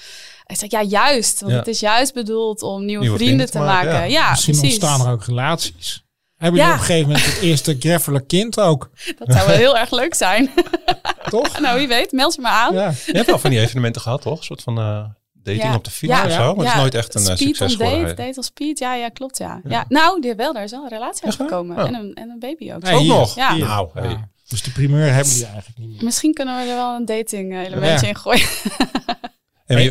Ik 0.45 0.55
zei, 0.55 0.69
ja, 0.71 0.83
juist. 0.83 1.39
Want 1.39 1.51
ja. 1.51 1.57
het 1.57 1.67
is 1.67 1.79
juist 1.79 2.13
bedoeld 2.13 2.61
om 2.61 2.85
nieuwe, 2.85 3.01
nieuwe 3.01 3.17
vrienden, 3.17 3.47
vrienden, 3.47 3.67
te 3.67 3.73
maken. 3.73 3.91
maken. 3.91 4.09
Ja. 4.09 4.19
ja. 4.19 4.29
Misschien 4.29 4.57
precies. 4.57 4.79
ontstaan 4.79 5.07
er 5.07 5.13
ook 5.13 5.23
relaties. 5.23 6.03
Hebben 6.37 6.59
jullie 6.59 6.75
op 6.75 6.79
een 6.79 6.85
gegeven 6.85 7.07
moment 7.07 7.25
het 7.25 7.41
eerste 7.41 7.75
graveler 7.79 8.23
kind 8.23 8.59
ook? 8.59 8.89
Dat 9.19 9.33
zou 9.33 9.47
wel 9.47 9.57
heel 9.57 9.77
erg 9.77 9.91
leuk 9.91 10.13
zijn. 10.13 10.51
Toch? 11.29 11.59
nou, 11.59 11.77
wie 11.77 11.87
weet, 11.87 12.11
meld 12.11 12.35
je 12.35 12.41
maar 12.41 12.51
aan. 12.51 12.73
Je 12.73 13.11
hebt 13.11 13.25
wel 13.25 13.39
van 13.39 13.49
die 13.49 13.59
evenementen 13.59 14.01
gehad, 14.01 14.21
toch? 14.21 14.37
Een 14.37 14.43
soort 14.43 14.61
van... 14.61 14.79
Uh 14.79 15.05
dating 15.43 15.71
ja. 15.71 15.75
op 15.75 15.83
de 15.83 15.91
fiets 15.91 16.13
ja, 16.13 16.25
of 16.25 16.31
zo. 16.31 16.55
Maar 16.55 16.65
het 16.65 16.73
is 16.73 16.79
nooit 16.79 16.95
echt 16.95 17.15
een 17.15 17.21
speed 17.21 17.37
succes 17.37 17.75
geworden. 17.75 18.01
Date, 18.01 18.21
date 18.21 18.37
on 18.37 18.43
speed, 18.43 18.79
ja, 18.79 18.93
ja, 18.93 19.09
klopt, 19.09 19.37
ja. 19.37 19.61
ja. 19.63 19.85
Nou, 19.87 20.21
die 20.21 20.35
wel, 20.35 20.53
daar 20.53 20.63
is 20.63 20.71
wel 20.71 20.83
een 20.83 20.89
relatie 20.89 21.25
uitgekomen. 21.25 21.77
En, 21.77 21.93
een, 21.93 22.13
en 22.13 22.29
een 22.29 22.39
baby 22.39 22.73
ook. 22.73 22.81
Nee, 22.81 22.95
ook 22.95 23.05
nog? 23.05 23.35
Ja. 23.35 23.55
Nou, 23.55 23.89
hey. 23.93 24.29
Dus 24.49 24.63
de 24.63 24.71
primeur 24.71 25.13
hebben 25.13 25.33
die 25.33 25.45
eigenlijk 25.45 25.77
niet 25.77 25.89
meer. 25.89 26.03
Misschien 26.03 26.33
kunnen 26.33 26.55
we 26.55 26.69
er 26.69 26.75
wel 26.75 26.95
een 26.95 27.05
dating 27.05 27.65
elementje 27.65 28.07
in 28.07 28.15
gooien. 28.15 28.47
hey, 29.65 29.85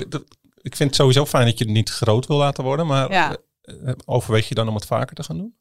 ik 0.61 0.77
vind 0.77 0.90
het 0.90 0.94
sowieso 0.94 1.27
fijn 1.27 1.47
dat 1.47 1.59
je 1.59 1.64
het 1.64 1.73
niet 1.73 1.90
groot 1.90 2.27
wil 2.27 2.37
laten 2.37 2.64
worden. 2.64 2.87
Maar 2.87 3.37
overweeg 4.05 4.49
je 4.49 4.55
dan 4.55 4.68
om 4.68 4.75
het 4.75 4.87
vaker 4.87 5.16
te 5.16 5.23
gaan 5.23 5.37
doen? 5.37 5.57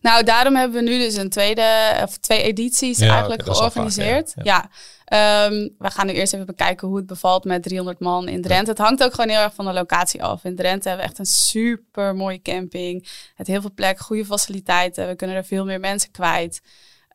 Nou, 0.00 0.24
daarom 0.24 0.56
hebben 0.56 0.84
we 0.84 0.90
nu 0.90 0.98
dus 0.98 1.16
een 1.16 1.30
tweede 1.30 1.98
of 2.02 2.16
twee 2.16 2.42
edities 2.42 2.98
ja, 2.98 3.10
eigenlijk 3.10 3.40
okay, 3.40 3.54
georganiseerd. 3.54 4.32
Vaak, 4.34 4.44
ja, 4.44 4.68
ja. 5.04 5.46
Um, 5.46 5.74
we 5.78 5.90
gaan 5.90 6.06
nu 6.06 6.12
eerst 6.12 6.32
even 6.32 6.46
bekijken 6.46 6.88
hoe 6.88 6.96
het 6.96 7.06
bevalt 7.06 7.44
met 7.44 7.62
300 7.62 8.00
man 8.00 8.28
in 8.28 8.42
Drenthe. 8.42 8.70
Het 8.70 8.78
hangt 8.78 9.04
ook 9.04 9.14
gewoon 9.14 9.30
heel 9.30 9.40
erg 9.40 9.54
van 9.54 9.64
de 9.64 9.72
locatie 9.72 10.22
af. 10.22 10.44
In 10.44 10.56
Drenthe 10.56 10.88
hebben 10.88 11.06
we 11.06 11.10
echt 11.10 11.20
een 11.20 11.26
super 11.26 12.16
mooie 12.16 12.42
camping. 12.42 13.08
Het 13.34 13.46
heel 13.46 13.60
veel 13.60 13.74
plek, 13.74 13.98
goede 13.98 14.24
faciliteiten. 14.24 15.08
We 15.08 15.16
kunnen 15.16 15.36
er 15.36 15.44
veel 15.44 15.64
meer 15.64 15.80
mensen 15.80 16.10
kwijt. 16.10 16.60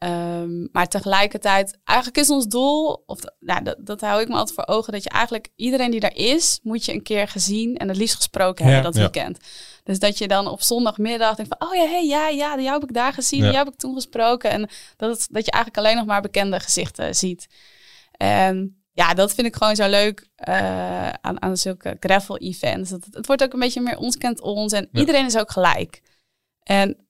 Um, 0.04 0.70
maar 0.72 0.88
tegelijkertijd, 0.88 1.78
eigenlijk 1.84 2.18
is 2.18 2.30
ons 2.30 2.48
doel, 2.48 3.04
of 3.06 3.20
nou, 3.40 3.64
dat, 3.64 3.76
dat 3.80 4.02
hou 4.02 4.22
ik 4.22 4.28
me 4.28 4.34
altijd 4.36 4.56
voor 4.56 4.76
ogen, 4.76 4.94
dat 4.94 5.04
je 5.04 5.10
eigenlijk 5.10 5.50
iedereen 5.56 5.92
die 5.92 6.00
daar 6.00 6.16
is, 6.16 6.60
moet 6.64 6.86
je 6.86 6.94
een 6.94 7.04
keer 7.04 7.28
gezien 7.28 7.78
en 7.78 7.88
het 7.88 7.98
liefst 7.98 8.16
gesproken 8.16 8.66
hebben 8.66 8.84
dat 8.84 8.96
weekend. 8.96 9.40
Dus 9.84 10.00
dat 10.00 10.18
je 10.18 10.28
dan 10.28 10.48
op 10.48 10.62
zondagmiddag 10.62 11.36
denkt 11.36 11.56
van, 11.58 11.70
oh 11.70 11.76
ja, 11.76 11.88
hey, 11.88 12.08
ja, 12.08 12.28
ja, 12.28 12.58
die 12.58 12.70
heb 12.70 12.84
ik 12.84 12.94
daar 12.94 13.14
gezien, 13.14 13.44
ja. 13.44 13.48
die 13.48 13.58
heb 13.58 13.68
ik 13.68 13.76
toen 13.76 13.94
gesproken. 13.94 14.50
En 14.50 14.70
dat, 14.98 15.10
het, 15.10 15.28
dat 15.32 15.46
je 15.46 15.52
eigenlijk 15.52 15.86
alleen 15.86 15.98
nog 15.98 16.06
maar 16.06 16.22
bekende 16.22 16.60
gezichten 16.60 17.16
ziet. 17.16 17.48
En 18.12 18.82
ja, 18.92 19.14
dat 19.14 19.34
vind 19.34 19.48
ik 19.48 19.56
gewoon 19.56 19.76
zo 19.76 19.90
leuk 19.90 20.28
uh, 20.48 21.10
aan, 21.10 21.42
aan 21.42 21.58
zulke 21.58 21.98
gravel 22.00 22.38
events. 22.38 22.90
Het, 22.90 23.08
het 23.12 23.28
wordt 23.28 23.44
ook 23.44 23.54
een 23.54 23.60
beetje 23.60 23.82
meer 23.82 23.98
ons 23.98 24.18
kent 24.18 24.42
ons 24.42 24.74
en 24.74 24.88
ja. 24.92 25.00
iedereen 25.00 25.26
is 25.26 25.38
ook 25.38 25.52
gelijk. 25.52 26.02
En 26.64 27.07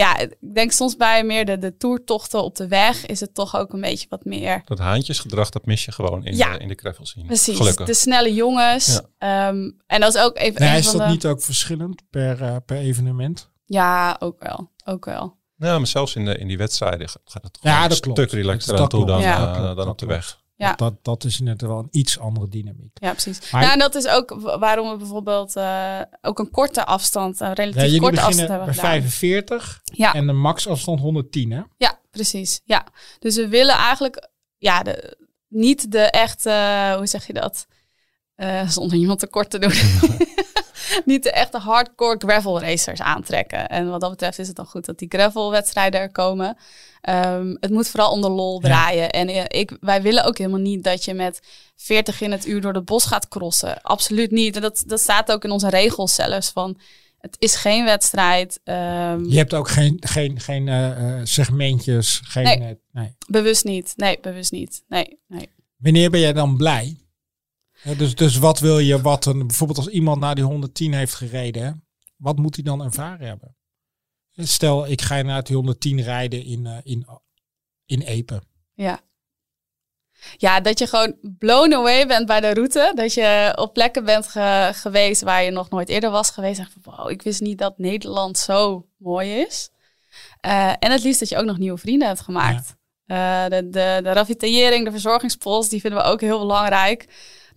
ja, 0.00 0.18
ik 0.18 0.36
denk 0.54 0.72
soms 0.72 0.96
bij 0.96 1.24
meer 1.24 1.44
de, 1.44 1.58
de 1.58 1.76
toertochten 1.76 2.42
op 2.42 2.56
de 2.56 2.68
weg 2.68 3.06
is 3.06 3.20
het 3.20 3.34
toch 3.34 3.56
ook 3.56 3.72
een 3.72 3.80
beetje 3.80 4.06
wat 4.08 4.24
meer. 4.24 4.62
Dat 4.64 4.78
haantjesgedrag, 4.78 5.50
dat 5.50 5.66
mis 5.66 5.84
je 5.84 5.92
gewoon 5.92 6.24
in, 6.24 6.36
ja, 6.36 6.52
de, 6.52 6.58
in 6.58 6.68
de 6.68 6.74
gravel 6.74 7.06
scene. 7.06 7.26
Precies, 7.26 7.56
Gelukkig. 7.56 7.86
de 7.86 7.94
snelle 7.94 8.34
jongens. 8.34 9.00
Ja. 9.18 9.48
Um, 9.48 9.76
en 9.86 10.00
dat 10.00 10.14
is 10.14 10.20
ook 10.20 10.38
even. 10.38 10.60
Nee, 10.60 10.70
een 10.70 10.78
is 10.78 10.88
van 10.88 10.98
dat 10.98 11.06
de... 11.06 11.12
niet 11.12 11.26
ook 11.26 11.42
verschillend 11.42 12.02
per, 12.10 12.42
uh, 12.42 12.56
per 12.66 12.76
evenement? 12.76 13.50
Ja, 13.64 14.16
ook 14.18 14.42
wel. 14.42 14.70
Ook 14.84 15.04
wel. 15.04 15.36
Ja, 15.56 15.78
maar 15.78 15.86
zelfs 15.86 16.14
in, 16.14 16.24
de, 16.24 16.38
in 16.38 16.48
die 16.48 16.58
wedstrijden 16.58 17.08
gaat 17.08 17.42
het 17.42 17.52
toch 17.52 17.62
ja, 17.62 17.82
een 17.82 17.88
dat 17.88 17.98
stuk 17.98 18.30
relaxter 18.30 18.78
aan 18.78 18.88
toe 18.88 19.06
dan, 19.06 19.20
ja. 19.20 19.70
uh, 19.70 19.76
dan 19.76 19.88
op 19.88 19.98
de 19.98 20.06
weg. 20.06 20.40
Ja. 20.58 20.72
Dat, 20.72 20.94
dat 21.02 21.24
is 21.24 21.40
net 21.40 21.60
wel 21.60 21.78
een 21.78 21.88
iets 21.90 22.18
andere 22.18 22.48
dynamiek. 22.48 22.90
Ja, 22.94 23.10
precies. 23.10 23.50
Maar, 23.50 23.60
nou, 23.60 23.72
en 23.72 23.78
dat 23.78 23.94
is 23.94 24.06
ook 24.06 24.56
waarom 24.58 24.90
we 24.90 24.96
bijvoorbeeld 24.96 25.56
uh, 25.56 26.00
ook 26.20 26.38
een 26.38 26.50
korte 26.50 26.84
afstand, 26.84 27.40
een 27.40 27.52
relatief 27.52 27.92
ja, 27.92 27.98
korte 27.98 28.20
afstand 28.20 28.48
hebben 28.48 28.66
bij 28.66 28.74
gedaan. 28.74 28.90
45 28.90 29.80
ja. 29.84 30.14
en 30.14 30.26
de 30.26 30.32
maxafstand 30.32 31.00
110, 31.00 31.50
hè? 31.50 31.62
Ja, 31.76 31.98
precies. 32.10 32.60
Ja. 32.64 32.86
Dus 33.18 33.36
we 33.36 33.48
willen 33.48 33.74
eigenlijk 33.74 34.28
ja, 34.56 34.82
de, 34.82 35.16
niet 35.48 35.92
de 35.92 36.00
echte, 36.00 36.94
hoe 36.96 37.06
zeg 37.06 37.26
je 37.26 37.32
dat? 37.32 37.66
Uh, 38.36 38.68
zonder 38.78 38.98
iemand 38.98 39.18
tekort 39.18 39.50
te 39.50 39.58
doen. 39.58 39.72
niet 41.04 41.22
de 41.22 41.32
echte 41.32 41.58
hardcore 41.58 42.16
gravel 42.18 42.60
racers 42.60 43.00
aantrekken. 43.00 43.68
En 43.68 43.90
wat 43.90 44.00
dat 44.00 44.10
betreft 44.10 44.38
is 44.38 44.46
het 44.46 44.56
dan 44.56 44.66
goed 44.66 44.84
dat 44.84 44.98
die 44.98 45.08
gravel 45.08 45.50
wedstrijden 45.50 46.00
er 46.00 46.12
komen. 46.12 46.56
Um, 47.08 47.56
het 47.60 47.70
moet 47.70 47.88
vooral 47.88 48.10
om 48.12 48.20
de 48.20 48.28
lol 48.30 48.58
draaien. 48.58 49.02
Ja. 49.02 49.08
En 49.10 49.50
ik, 49.50 49.76
wij 49.80 50.02
willen 50.02 50.24
ook 50.24 50.38
helemaal 50.38 50.60
niet 50.60 50.84
dat 50.84 51.04
je 51.04 51.14
met 51.14 51.40
40 51.76 52.20
in 52.20 52.32
het 52.32 52.46
uur 52.46 52.60
door 52.60 52.72
het 52.74 52.84
bos 52.84 53.04
gaat 53.04 53.28
crossen. 53.28 53.82
Absoluut 53.82 54.30
niet. 54.30 54.56
En 54.56 54.62
dat, 54.62 54.82
dat 54.86 55.00
staat 55.00 55.32
ook 55.32 55.44
in 55.44 55.50
onze 55.50 55.68
regels 55.68 56.14
zelfs 56.14 56.50
van... 56.50 56.78
Het 57.18 57.36
is 57.38 57.54
geen 57.54 57.84
wedstrijd. 57.84 58.60
Ehm, 58.64 59.24
Je 59.24 59.36
hebt 59.36 59.54
ook 59.54 59.68
geen, 59.68 59.96
geen, 60.00 60.40
geen 60.40 60.68
eh, 60.68 60.90
eh, 60.90 61.20
segmentjes. 61.24 62.20
Geen, 62.24 62.44
Nee. 62.44 62.56
eh, 62.56 62.74
nee. 62.92 63.16
Bewust 63.28 63.64
niet. 63.64 63.92
Nee, 63.96 64.18
bewust 64.20 64.52
niet. 64.52 64.82
Nee, 64.88 65.18
nee. 65.28 65.48
Wanneer 65.76 66.10
ben 66.10 66.20
jij 66.20 66.32
dan 66.32 66.56
blij? 66.56 66.96
Ja, 67.82 67.94
dus, 67.94 68.14
dus 68.14 68.36
wat 68.36 68.58
wil 68.58 68.78
je, 68.78 69.00
wat 69.00 69.24
een, 69.26 69.46
bijvoorbeeld 69.46 69.78
als 69.78 69.88
iemand 69.88 70.20
naar 70.20 70.34
die 70.34 70.44
110 70.44 70.92
heeft 70.92 71.14
gereden, 71.14 71.86
wat 72.16 72.36
moet 72.38 72.54
hij 72.54 72.64
dan 72.64 72.82
ervaren 72.84 73.26
hebben? 73.26 73.56
Stel, 74.36 74.86
ik 74.86 75.02
ga 75.02 75.22
naar 75.22 75.42
die 75.44 75.56
110 75.56 76.02
rijden 76.02 76.44
in, 76.44 76.66
eh, 76.66 76.78
in, 76.82 77.06
in 77.86 78.00
Epen. 78.00 78.42
Ja. 78.74 79.00
Ja, 80.36 80.60
dat 80.60 80.78
je 80.78 80.86
gewoon 80.86 81.16
blown 81.38 81.74
away 81.74 82.06
bent 82.06 82.26
bij 82.26 82.40
de 82.40 82.54
route. 82.54 82.92
Dat 82.94 83.14
je 83.14 83.52
op 83.56 83.72
plekken 83.72 84.04
bent 84.04 84.28
ge- 84.28 84.70
geweest 84.74 85.22
waar 85.22 85.42
je 85.42 85.50
nog 85.50 85.70
nooit 85.70 85.88
eerder 85.88 86.10
was 86.10 86.30
geweest. 86.30 86.60
Echt 86.60 86.72
van, 86.80 86.94
wow, 86.96 87.10
ik 87.10 87.22
wist 87.22 87.40
niet 87.40 87.58
dat 87.58 87.78
Nederland 87.78 88.38
zo 88.38 88.86
mooi 88.96 89.30
is. 89.30 89.70
Eh, 90.40 90.68
en 90.78 90.90
het 90.92 91.02
liefst 91.02 91.20
dat 91.20 91.28
je 91.28 91.36
ook 91.36 91.44
nog 91.44 91.58
nieuwe 91.58 91.78
vrienden 91.78 92.08
hebt 92.08 92.20
gemaakt. 92.20 92.76
Eh, 93.06 93.44
de, 93.44 93.68
de, 93.68 94.00
de 94.02 94.12
ravitaillering, 94.12 94.84
de 94.84 94.90
verzorgingspost, 94.90 95.70
die 95.70 95.80
vinden 95.80 96.00
we 96.02 96.06
ook 96.06 96.20
heel 96.20 96.38
belangrijk. 96.38 97.06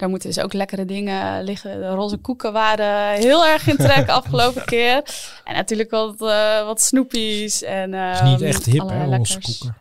Daar 0.02 0.10
moeten 0.10 0.30
dus 0.30 0.40
ook 0.44 0.54
lekkere 0.54 0.86
dingen 0.86 1.44
liggen. 1.44 1.80
De 1.80 1.90
roze 1.90 2.18
koeken 2.18 2.54
waren 2.54 3.18
heel 3.20 3.46
erg 3.46 3.68
in 3.68 3.78
trek 3.78 4.10
afgelopen 4.20 4.66
keer. 4.66 5.04
En 5.44 5.54
natuurlijk 5.56 5.90
wat, 5.92 6.22
eh, 6.22 6.66
wat 6.66 6.82
snoepies. 6.82 7.64
En, 7.64 7.94
is 7.94 8.22
niet 8.22 8.42
ehm, 8.42 8.50
echt 8.50 8.66
hip, 8.66 8.90
hè, 8.90 8.98
roze 8.98 9.10
lekkers. 9.10 9.38
koeken. 9.60 9.78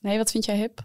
Nee, 0.00 0.18
wat 0.18 0.30
vind 0.30 0.44
jij 0.44 0.56
hip? 0.56 0.80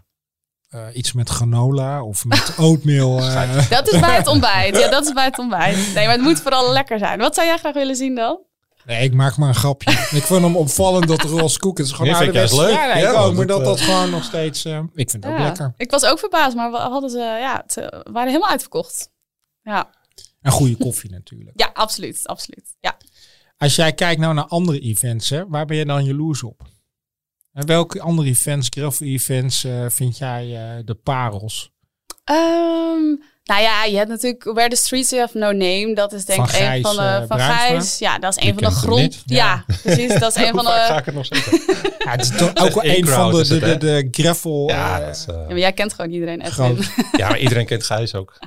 Eh, 0.68 0.86
iets 0.92 1.12
met 1.12 1.28
granola 1.28 2.02
of 2.02 2.24
met 2.24 2.54
oatmeal. 2.68 3.18
eh. 3.18 3.70
Dat 3.70 3.92
is 3.92 4.00
bij 4.00 4.16
het 4.16 4.26
ontbijt. 4.26 4.78
Ja, 4.78 4.88
dat 4.88 5.06
is 5.06 5.12
bij 5.12 5.24
het 5.24 5.38
ontbijt. 5.38 5.76
Nee, 5.94 6.04
maar 6.06 6.14
het 6.14 6.24
moet 6.24 6.40
vooral 6.40 6.72
lekker 6.72 6.98
zijn. 6.98 7.18
Wat 7.18 7.34
zou 7.34 7.46
jij 7.46 7.58
graag 7.58 7.74
willen 7.74 7.96
zien 7.96 8.14
dan? 8.14 8.38
Nee, 8.84 9.04
ik 9.04 9.14
maak 9.14 9.36
maar 9.36 9.48
een 9.48 9.54
grapje. 9.54 9.90
ik 10.18 10.22
vind 10.22 10.42
hem 10.42 10.56
opvallend 10.56 11.08
dat 11.08 11.58
koeken... 11.58 11.84
Het 11.84 11.92
is 11.92 11.98
gewoon 11.98 12.10
ik 12.12 12.16
ouderwets. 12.16 12.52
juist 12.54 12.68
leuk. 12.68 12.78
Ja, 12.80 12.86
nee, 12.94 13.02
ik 13.04 13.10
Ja, 13.12 13.20
ook, 13.20 13.34
maar 13.34 13.46
dat, 13.46 13.56
dat 13.56 13.66
dat 13.66 13.78
eh, 13.78 13.84
gewoon 13.84 14.10
nog 14.10 14.24
steeds... 14.24 14.64
eh, 14.64 14.78
ik 14.94 15.10
vind 15.10 15.24
het 15.24 15.32
ook 15.32 15.38
Ja. 15.38 15.44
lekker. 15.44 15.72
Ik 15.76 15.90
was 15.90 16.04
ook 16.04 16.18
verbaasd, 16.18 16.56
maar 16.56 16.70
we 16.70 16.76
hadden 16.76 17.10
ze, 17.10 17.18
ja, 17.18 17.62
het 17.66 17.76
eh, 17.76 18.00
waren 18.12 18.28
helemaal 18.28 18.48
uitverkocht. 18.50 19.10
Ja, 19.62 19.90
En 20.40 20.52
goede 20.52 20.76
koffie 20.76 21.10
natuurlijk. 21.10 21.60
ja 21.62 21.70
absoluut, 21.74 22.26
absoluut. 22.26 22.76
Ja. 22.80 22.96
Als 23.58 23.76
jij 23.76 23.92
kijkt 23.92 24.20
nou 24.20 24.34
naar 24.34 24.46
andere 24.46 24.78
events, 24.80 25.30
hè, 25.30 25.48
waar 25.48 25.66
ben 25.66 25.76
je 25.76 25.84
dan 25.84 26.04
jaloers 26.04 26.42
op? 26.42 26.62
En 27.52 27.66
welke 27.66 28.00
andere 28.00 28.28
events, 28.28 28.68
gravel 28.70 29.06
events, 29.06 29.64
eh, 29.64 29.86
vind 29.88 30.18
jij 30.18 30.42
eh, 30.76 30.84
de 30.84 30.94
parels? 30.94 31.72
Ehm, 32.24 33.14
nou 33.44 33.62
ja, 33.62 33.84
je 33.84 33.96
hebt 33.96 34.08
natuurlijk 34.08 34.44
Where 34.44 34.68
the 34.68 34.76
Streets 34.76 35.10
Have 35.10 35.38
No 35.38 35.52
Name. 35.52 35.94
Dat 35.94 36.12
is 36.12 36.24
denk 36.24 36.44
ik 36.48 36.50
Van 36.54 36.62
een 36.72 36.82
van 36.82 36.96
de 36.96 37.02
eh, 37.02 37.16
van 37.16 37.26
Bruinsma. 37.26 37.56
Gijs. 37.66 37.98
Ja, 37.98 38.18
dat 38.18 38.36
is 38.36 38.44
een 38.48 38.54
van 38.54 38.62
de 38.62 38.70
grond. 38.70 39.00
niet. 39.00 39.22
Ja. 39.26 39.64
precies. 39.82 40.18
Dat 40.18 40.36
is 40.36 40.42
een 40.42 40.54
van 40.54 40.64
vaak 40.64 40.86
ga 40.86 40.92
de. 40.94 40.98
ik 40.98 41.04
het 41.04 41.14
nog 41.14 41.26
zeggen? 41.26 41.60
Ja, 41.98 42.10
het 42.10 42.20
is 42.20 42.36
toch 42.36 42.56
ook 42.56 42.82
één 42.82 42.96
een 42.96 43.06
van 43.06 43.32
de, 43.32 43.46
de, 43.48 43.58
de, 43.58 43.76
de 43.78 44.08
gravel. 44.10 44.68
Ja, 44.68 44.98
eh, 45.00 45.06
dat 45.06 45.16
is, 45.16 45.26
eh, 45.28 45.34
Ja, 45.34 45.42
maar 45.48 45.58
jij 45.58 45.72
kent 45.72 45.92
gewoon 45.94 46.10
iedereen. 46.10 46.40
Edwin. 46.40 46.78
ja, 47.16 47.28
maar 47.28 47.38
iedereen 47.38 47.66
kent 47.66 47.84
Gijs 47.84 48.14
ook. 48.14 48.38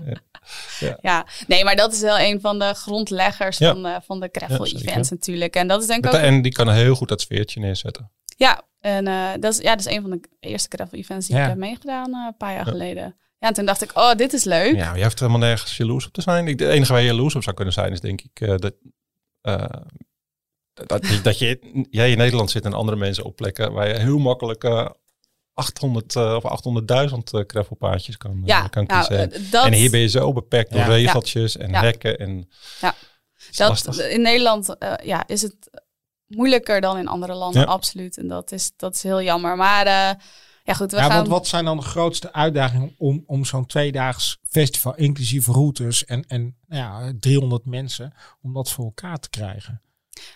Ja. 0.80 0.98
Ja, 1.02 1.26
nee, 1.48 1.64
maar 1.64 1.76
dat 1.76 1.94
is 1.94 2.00
wel 2.02 2.20
een 2.20 2.42
van 2.42 2.60
de 2.60 2.74
grondleggers 2.74 3.58
Ja. 3.58 3.72
van, 3.74 3.86
eh, 3.86 3.96
van 4.06 4.20
de 4.20 4.30
gravel 4.32 4.66
Ja, 4.66 4.74
events 4.80 5.10
natuurlijk. 5.10 5.56
En 5.56 5.68
dat 5.68 5.82
is 5.82 5.88
denk 5.88 6.06
ik 6.06 6.14
ook 6.14 6.20
de- 6.20 6.26
En 6.26 6.42
die 6.42 6.52
kan 6.52 6.70
heel 6.72 6.96
goed 6.96 7.08
dat 7.10 7.22
sfeertje 7.22 7.60
neerzetten. 7.60 8.12
Ja, 8.38 8.62
en 8.82 9.08
eh, 9.08 9.30
dat, 9.40 9.54
is, 9.54 9.60
ja, 9.60 9.76
dat 9.76 9.86
is 9.86 9.94
een 9.96 10.02
van 10.02 10.10
de 10.10 10.20
eerste 10.40 10.68
gravel 10.78 10.98
events 10.98 11.28
die 11.28 11.36
Ja. 11.36 11.42
ik 11.44 11.50
heb 11.50 11.58
meegedaan 11.58 12.14
eh, 12.14 12.26
een 12.28 12.38
paar 12.38 12.54
jaar 12.54 12.66
geleden. 12.66 13.16
Ja, 13.40 13.48
en 13.48 13.54
toen 13.54 13.66
dacht 13.66 13.82
ik, 13.82 13.92
oh, 13.98 14.14
dit 14.14 14.34
is 14.34 14.44
leuk. 14.44 14.76
Ja, 14.76 14.96
je 14.96 15.04
hoeft 15.04 15.20
helemaal 15.20 15.40
nergens 15.40 15.78
jaloers 15.78 16.06
op 16.06 16.14
te 16.14 16.22
zijn. 16.22 16.48
Ik- 16.48 16.58
De 16.58 16.68
enige 16.70 16.92
waar 16.92 17.02
je 17.02 17.08
jaloers 17.08 17.36
op 17.36 17.44
zou 17.44 17.56
kunnen 17.56 17.74
zijn 17.74 17.92
is 17.92 18.00
denk 18.00 18.22
ik 18.22 18.40
eh, 18.42 18.56
dat, 18.58 18.74
eh, 19.42 19.66
dat, 20.74 21.08
je- 21.08 21.22
dat 21.22 21.40
je, 21.40 21.60
jij 21.90 22.12
in 22.12 22.18
Nederland 22.18 22.52
zit 22.52 22.66
en 22.66 22.74
andere 22.74 22.98
mensen 22.98 23.24
op 23.24 23.36
plekken 23.36 23.72
waar 23.74 23.88
je 23.88 23.94
heel 24.00 24.18
makkelijk 24.18 24.64
eh 24.64 24.90
800 25.54 26.16
eh, 26.16 26.36
of 26.36 26.44
800.000 26.44 27.34
eh 27.34 27.42
gravelpaadjes 27.48 28.18
kan, 28.18 28.42
ja, 28.46 28.68
kan 28.68 28.84
nou, 28.86 29.08
kiezen. 29.08 29.50
dat, 29.52 29.66
En 29.66 29.74
hier 29.74 29.92
ben 29.92 30.00
je 30.00 30.08
zo 30.10 30.34
beperkt 30.34 30.72
door 30.72 30.80
Ja. 30.80 30.88
regeltjes 30.88 31.58
en 31.58 31.70
Ja. 31.70 31.82
hekken. 31.82 32.20
En 32.20 32.50
Ja. 32.82 32.96
Dat, 33.52 33.70
lastig. 33.86 34.10
in 34.10 34.22
Nederland 34.22 34.78
eh, 34.78 34.94
ja, 35.04 35.28
is 35.28 35.42
het 35.42 35.56
moeilijker 36.28 36.82
dan 36.82 36.98
in 36.98 37.08
andere 37.08 37.34
landen, 37.34 37.62
Ja. 37.62 37.68
absoluut. 37.68 38.18
En 38.18 38.28
dat 38.28 38.52
is, 38.52 38.72
dat 38.76 38.96
is 38.96 39.04
heel 39.04 39.22
jammer. 39.22 39.56
Maar 39.56 39.86
eh, 39.86 40.10
ja, 40.68 40.74
goed, 40.74 40.92
we 40.92 40.98
Ja, 40.98 41.04
gaan... 41.04 41.16
want 41.16 41.28
wat 41.28 41.48
zijn 41.48 41.66
dan 41.66 41.78
de 41.78 41.84
grootste 41.84 42.34
uitdagingen 42.34 42.96
om, 42.98 43.24
om 43.26 43.46
zo'n 43.46 43.66
tweedaags 43.66 44.38
festival, 44.50 44.96
inclusief 44.96 45.48
routes 45.48 46.06
en, 46.06 46.24
en 46.28 46.58
nou 46.68 47.06
ja, 47.06 47.14
300 47.20 47.66
mensen, 47.66 48.14
om 48.42 48.54
dat 48.54 48.72
voor 48.72 48.86
elkaar 48.86 49.18
te 49.18 49.30
krijgen? 49.30 49.82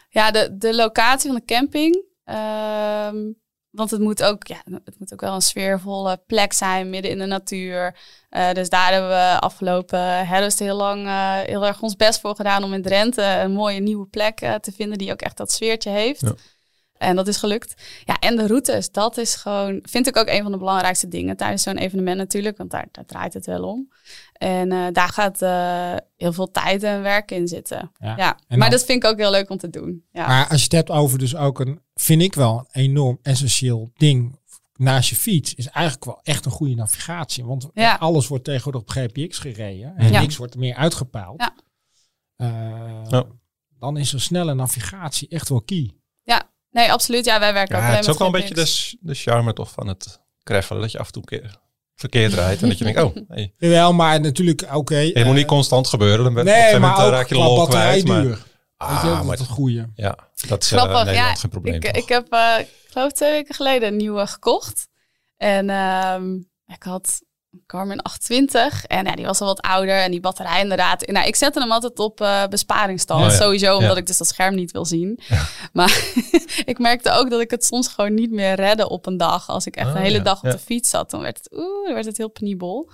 Ja, 0.09 0.31
de, 0.31 0.57
de 0.57 0.75
locatie 0.75 1.31
van 1.31 1.39
de 1.39 1.45
camping. 1.45 2.03
ehm, 2.23 3.17
want 3.71 3.91
het 3.91 3.99
moet, 3.99 4.23
ook, 4.23 4.47
ja, 4.47 4.61
het 4.83 4.99
moet 4.99 5.13
ook 5.13 5.21
wel 5.21 5.33
een 5.35 5.41
sfeervolle 5.41 6.21
plek 6.27 6.53
zijn, 6.53 6.89
midden 6.89 7.11
in 7.11 7.17
de 7.17 7.25
natuur. 7.25 7.97
Eh, 8.29 8.51
dus 8.51 8.69
daar 8.69 8.91
hebben 8.91 9.09
we 9.09 9.39
afgelopen 9.39 10.27
herfst 10.27 10.59
heel 10.59 10.75
lang 10.75 11.05
eh, 11.05 11.39
heel 11.39 11.65
erg 11.65 11.81
ons 11.81 11.95
best 11.95 12.19
voor 12.19 12.35
gedaan 12.35 12.63
om 12.63 12.73
in 12.73 12.81
Drenthe 12.81 13.23
een 13.23 13.51
mooie 13.51 13.79
nieuwe 13.79 14.05
plek 14.07 14.41
eh, 14.41 14.55
te 14.55 14.71
vinden 14.71 14.97
die 14.97 15.11
ook 15.11 15.21
echt 15.21 15.37
dat 15.37 15.51
sfeertje 15.51 15.89
heeft. 15.89 16.21
Ja. 16.21 16.33
En 17.01 17.15
dat 17.15 17.27
is 17.27 17.37
gelukt. 17.37 17.81
Ja, 18.05 18.19
en 18.19 18.35
de 18.35 18.47
routes, 18.47 18.91
dat 18.91 19.17
is 19.17 19.35
gewoon, 19.35 19.79
vind 19.83 20.07
ik 20.07 20.17
ook 20.17 20.27
een 20.27 20.41
van 20.43 20.51
de 20.51 20.57
belangrijkste 20.57 21.07
dingen 21.07 21.37
tijdens 21.37 21.63
zo'n 21.63 21.77
evenement 21.77 22.17
natuurlijk, 22.17 22.57
want 22.57 22.71
daar, 22.71 22.87
daar 22.91 23.05
draait 23.05 23.33
het 23.33 23.45
wel 23.45 23.63
om. 23.63 23.91
En 24.33 24.71
eh, 24.71 24.85
daar 24.91 25.09
gaat 25.09 25.41
eh, 25.41 25.95
heel 26.17 26.33
veel 26.33 26.51
tijd 26.51 26.83
en 26.83 27.01
werk 27.01 27.31
in 27.31 27.47
zitten. 27.47 27.91
Ja. 27.99 28.15
Maar 28.15 28.37
dan- 28.59 28.69
dat 28.69 28.85
vind 28.85 29.03
ik 29.03 29.09
ook 29.09 29.17
heel 29.17 29.31
leuk 29.31 29.49
om 29.49 29.57
te 29.57 29.69
doen. 29.69 30.05
Ja. 30.11 30.27
Maar 30.27 30.47
als 30.49 30.57
je 30.57 30.63
het 30.63 30.71
hebt 30.71 30.89
over 30.89 31.17
dus 31.19 31.35
ook 31.35 31.59
een, 31.59 31.81
vind 31.93 32.21
ik 32.21 32.33
wel 32.35 32.57
een 32.71 32.81
enorm 32.81 33.19
essentieel 33.21 33.91
ding 33.95 34.39
naast 34.75 35.09
je 35.09 35.15
fiets, 35.15 35.53
is 35.53 35.67
eigenlijk 35.67 36.05
wel 36.05 36.19
echt 36.23 36.45
een 36.45 36.51
goede 36.51 36.75
navigatie. 36.75 37.45
Want 37.45 37.69
Ja. 37.73 37.95
alles 37.95 38.27
wordt 38.27 38.43
tegenwoordig 38.43 38.81
op 38.81 38.89
GPX 38.89 39.37
gereden 39.37 39.95
en 39.97 40.11
Ja. 40.11 40.19
niks 40.21 40.37
wordt 40.37 40.55
meer 40.55 40.75
uitgepaald. 40.75 41.41
Ja. 41.41 41.53
Eh, 42.35 43.01
Ja. 43.09 43.25
Dan 43.79 43.97
is 43.97 44.13
een 44.13 44.19
snelle 44.21 44.53
navigatie 44.53 45.27
echt 45.29 45.49
wel 45.49 45.61
key. 45.61 45.91
Nee, 46.71 46.91
absoluut. 46.91 47.25
Ja, 47.25 47.39
wij 47.39 47.53
werken 47.53 47.75
ook 47.75 47.81
Ja, 47.81 47.87
alleen 47.87 47.97
het 47.99 48.07
is 48.07 48.13
ook 48.13 48.19
wel 48.19 48.27
een 48.27 48.41
beetje 48.41 48.53
de, 48.53 48.97
de 48.99 49.13
charme 49.13 49.53
toch 49.53 49.71
van 49.71 49.87
het 49.87 50.21
greffelen. 50.43 50.81
Dat 50.81 50.91
je 50.91 50.99
af 50.99 51.05
en 51.05 51.11
toe 51.11 51.21
een 51.25 51.39
keer 51.39 51.59
verkeerd 51.95 52.33
rijdt. 52.33 52.61
En 52.61 52.67
dat 52.67 52.77
je 52.77 52.83
denkt, 52.83 53.01
oh, 53.01 53.15
hey, 53.27 53.53
Jawel, 53.57 53.93
maar 53.93 54.21
natuurlijk, 54.21 54.67
oké. 54.73 54.95
het 54.95 55.13
eh, 55.13 55.25
moet 55.25 55.35
niet 55.35 55.45
constant 55.45 55.87
gebeuren. 55.87 56.23
Dan 56.23 56.33
ben, 56.33 56.43
op 56.43 56.49
nee, 56.49 56.57
gegeven 56.57 56.81
maar 56.81 56.89
moment 56.89 57.07
ook 57.07 57.13
eh, 57.13 57.17
raak 57.19 57.29
je 57.29 57.35
de 57.35 57.41
lol 57.41 57.67
kwijt. 57.67 58.07
Maar, 58.07 58.23
je, 58.23 58.37
ah, 58.77 59.03
dat 59.03 59.23
maar 59.23 59.33
is 59.33 59.39
het 59.39 59.49
goede. 59.49 59.89
ja, 59.95 60.17
dat 60.47 60.63
is 60.63 60.71
eh, 60.71 60.77
Grappig. 60.77 60.99
in 60.99 61.05
Nederland 61.05 61.35
ja, 61.35 61.41
geen 61.41 61.49
probleem. 61.49 61.73
ik, 61.73 61.85
ik 61.85 62.09
heb, 62.09 62.27
eh, 62.29 62.55
ik 62.59 62.67
geloof 62.89 63.11
twee 63.11 63.31
weken 63.31 63.55
geleden 63.55 63.87
een 63.87 63.97
nieuwe 63.97 64.27
gekocht. 64.27 64.87
En 65.37 65.69
ehm, 65.69 66.35
ik 66.65 66.83
had 66.83 67.21
Garmin 67.67 68.01
820. 68.01 68.85
En 68.85 69.05
ja, 69.05 69.15
die 69.15 69.25
was 69.25 69.41
al 69.41 69.47
wat 69.47 69.61
ouder. 69.61 69.95
En 70.01 70.11
die 70.11 70.19
batterij 70.19 70.61
inderdaad. 70.61 71.07
Nou, 71.07 71.27
ik 71.27 71.35
zette 71.35 71.59
hem 71.59 71.71
altijd 71.71 71.99
op 71.99 72.45
besparingsstand. 72.49 73.31
Ja. 73.31 73.37
Sowieso 73.37 73.75
omdat 73.75 73.91
Ja. 73.91 73.97
ik 73.97 74.05
dus 74.05 74.17
dat 74.17 74.27
scherm 74.27 74.55
niet 74.55 74.71
wil 74.71 74.85
zien. 74.85 75.19
Maar 75.73 76.03
ik 76.71 76.79
merkte 76.79 77.11
ook 77.11 77.29
dat 77.29 77.41
ik 77.41 77.51
het 77.51 77.65
soms 77.65 77.87
gewoon 77.87 78.13
niet 78.13 78.31
meer 78.31 78.53
redde 78.55 78.89
op 78.89 79.05
een 79.05 79.17
dag. 79.17 79.49
Als 79.49 79.65
ik 79.65 79.75
echt 79.75 79.87
Oh, 79.87 79.95
een 79.95 80.01
hele 80.01 80.21
dag 80.21 80.43
op 80.43 80.51
de 80.51 80.59
fiets 80.59 80.89
zat. 80.89 81.09
Dan 81.09 81.21
werd 81.21 81.37
het, 81.37 81.53
oeh, 81.53 81.85
dan 81.85 81.93
werd 81.93 82.05
het 82.05 82.17
heel 82.17 82.29
penibel. 82.29 82.91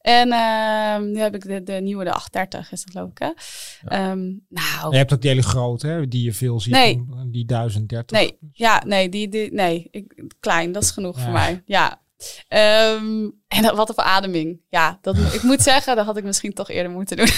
En 0.00 0.32
ehm, 0.32 1.10
nu 1.10 1.18
heb 1.20 1.34
ik 1.34 1.42
de, 1.46 1.62
de 1.62 1.72
nieuwe, 1.72 2.04
de 2.04 2.12
830 2.12 2.72
is 2.72 2.84
dat 2.84 2.92
geloof 2.92 3.10
ik 3.10 3.18
hè. 3.18 3.30
Ehm, 3.96 4.20
nou, 4.48 4.90
Je 4.90 4.96
hebt 4.96 5.12
ook 5.12 5.20
die 5.20 5.30
hele 5.30 5.42
grote, 5.42 5.86
hè, 5.86 6.08
die 6.08 6.24
je 6.24 6.32
veel 6.32 6.60
ziet. 6.60 6.72
Nee. 6.72 7.04
Die 7.26 7.44
1030. 7.44 8.18
Nee, 8.18 8.38
ja, 8.52 8.82
nee, 8.86 9.08
die, 9.08 9.28
die, 9.28 9.52
nee 9.52 9.88
ik, 9.90 10.24
klein, 10.40 10.72
dat 10.72 10.82
is 10.82 10.90
genoeg 10.90 11.16
Ja. 11.16 11.22
voor 11.22 11.32
mij. 11.32 11.62
Ja. 11.66 12.00
Ehm, 12.48 13.28
en 13.48 13.62
dat- 13.62 13.76
wat 13.76 13.88
een 13.88 13.94
verademing. 13.94 14.60
Ja, 14.68 14.98
dat, 15.00 15.16
ik 15.34 15.42
moet 15.42 15.62
zeggen, 15.62 15.96
dat 15.96 16.06
had 16.06 16.16
ik 16.16 16.24
misschien 16.24 16.52
toch 16.52 16.68
eerder 16.70 16.92
moeten 16.92 17.16
doen. 17.16 17.28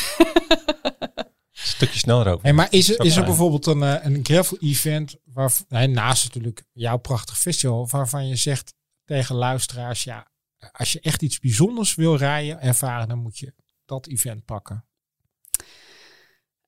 Een 1.53 1.71
stukje 1.71 1.99
sneller 1.99 2.27
ook. 2.33 2.43
Hey, 2.43 2.53
maar 2.53 2.67
is 2.71 2.89
er, 2.91 3.01
is 3.05 3.17
er 3.17 3.25
bijvoorbeeld 3.25 3.67
een, 3.67 3.83
eh, 3.83 4.05
een 4.05 4.21
gravel 4.23 4.57
event, 4.61 5.17
waar, 5.25 5.53
nee, 5.69 5.87
naast 5.87 6.25
natuurlijk 6.25 6.65
jouw 6.73 6.97
prachtig 6.97 7.39
festival, 7.39 7.89
waarvan 7.91 8.29
je 8.29 8.37
zegt 8.37 8.75
tegen 9.05 9.35
luisteraars, 9.35 10.05
ja, 10.05 10.27
als 10.73 10.93
je 10.93 11.01
echt 11.01 11.23
iets 11.23 11.39
bijzonders 11.39 11.95
wil 11.95 12.17
rijden, 12.17 12.61
ervaren, 12.61 13.09
dan 13.09 13.19
moet 13.19 13.39
je 13.39 13.55
dat 13.85 14.07
event 14.07 14.45
pakken. 14.45 14.85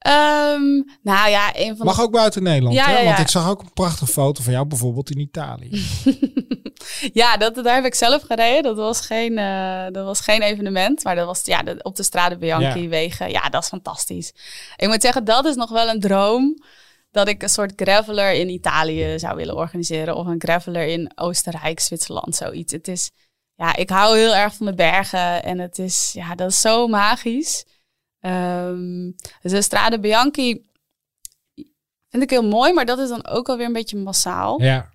Ehm, 0.06 0.82
nou 1.02 1.30
ja, 1.30 1.50
een 1.54 1.76
van 1.76 1.86
Mag 1.86 1.96
de... 1.96 2.02
ook 2.02 2.12
buiten 2.12 2.42
Nederland, 2.42 2.74
Ja, 2.74 2.86
hè? 2.86 2.98
ja, 2.98 3.04
want 3.04 3.18
ik 3.18 3.28
zag 3.28 3.48
ook 3.48 3.60
een 3.60 3.72
prachtige 3.72 4.06
foto 4.12 4.42
van 4.42 4.52
jou 4.52 4.66
bijvoorbeeld 4.66 5.10
in 5.10 5.18
Italië. 5.18 5.70
ja, 7.20 7.36
dat, 7.36 7.54
daar 7.54 7.74
heb 7.74 7.84
ik 7.84 7.94
zelf 7.94 8.22
gereden. 8.22 8.62
Dat 8.62 8.76
was 8.76 9.00
geen, 9.00 9.38
eh, 9.38 9.86
dat 9.92 10.04
was 10.04 10.20
geen 10.20 10.42
evenement, 10.42 11.04
maar 11.04 11.14
dat 11.14 11.26
was 11.26 11.40
ja, 11.44 11.62
de, 11.62 11.76
op 11.82 11.96
de 11.96 12.02
Strade 12.02 12.36
Bianchi 12.36 12.82
Ja. 12.82 12.88
wegen. 12.88 13.30
Ja, 13.30 13.48
dat 13.48 13.62
is 13.62 13.68
fantastisch. 13.68 14.32
Ik 14.76 14.88
moet 14.88 15.02
zeggen, 15.02 15.24
dat 15.24 15.44
is 15.44 15.54
nog 15.54 15.70
wel 15.70 15.88
een 15.88 16.00
droom. 16.00 16.62
Dat 17.10 17.28
ik 17.28 17.42
een 17.42 17.48
soort 17.48 17.72
graveler 17.76 18.32
in 18.32 18.48
Italië 18.48 19.18
zou 19.18 19.36
willen 19.36 19.56
organiseren. 19.56 20.16
Of 20.16 20.26
een 20.26 20.40
graveler 20.44 20.86
in 20.86 21.12
Oostenrijk, 21.14 21.80
Zwitserland, 21.80 22.34
zoiets. 22.34 22.72
Het 22.72 22.88
is, 22.88 23.10
ja, 23.54 23.76
ik 23.76 23.90
hou 23.90 24.18
heel 24.18 24.34
erg 24.34 24.54
van 24.54 24.66
de 24.66 24.74
bergen. 24.74 25.42
En 25.42 25.58
het 25.58 25.78
is, 25.78 26.10
ja, 26.12 26.34
dat 26.34 26.50
is 26.50 26.60
zo 26.60 26.86
magisch. 26.86 27.64
Ehm, 28.20 29.10
dus 29.42 29.52
de 29.52 29.62
Strade 29.62 30.00
Bianchi 30.00 30.64
Vind 32.08 32.22
ik 32.22 32.30
heel 32.30 32.48
mooi, 32.48 32.72
maar 32.72 32.86
dat 32.86 32.98
is 32.98 33.08
dan 33.08 33.26
ook 33.26 33.48
alweer 33.48 33.66
een 33.66 33.72
beetje 33.72 33.96
massaal. 33.96 34.60
Ja, 34.60 34.66
Ja. 34.66 34.94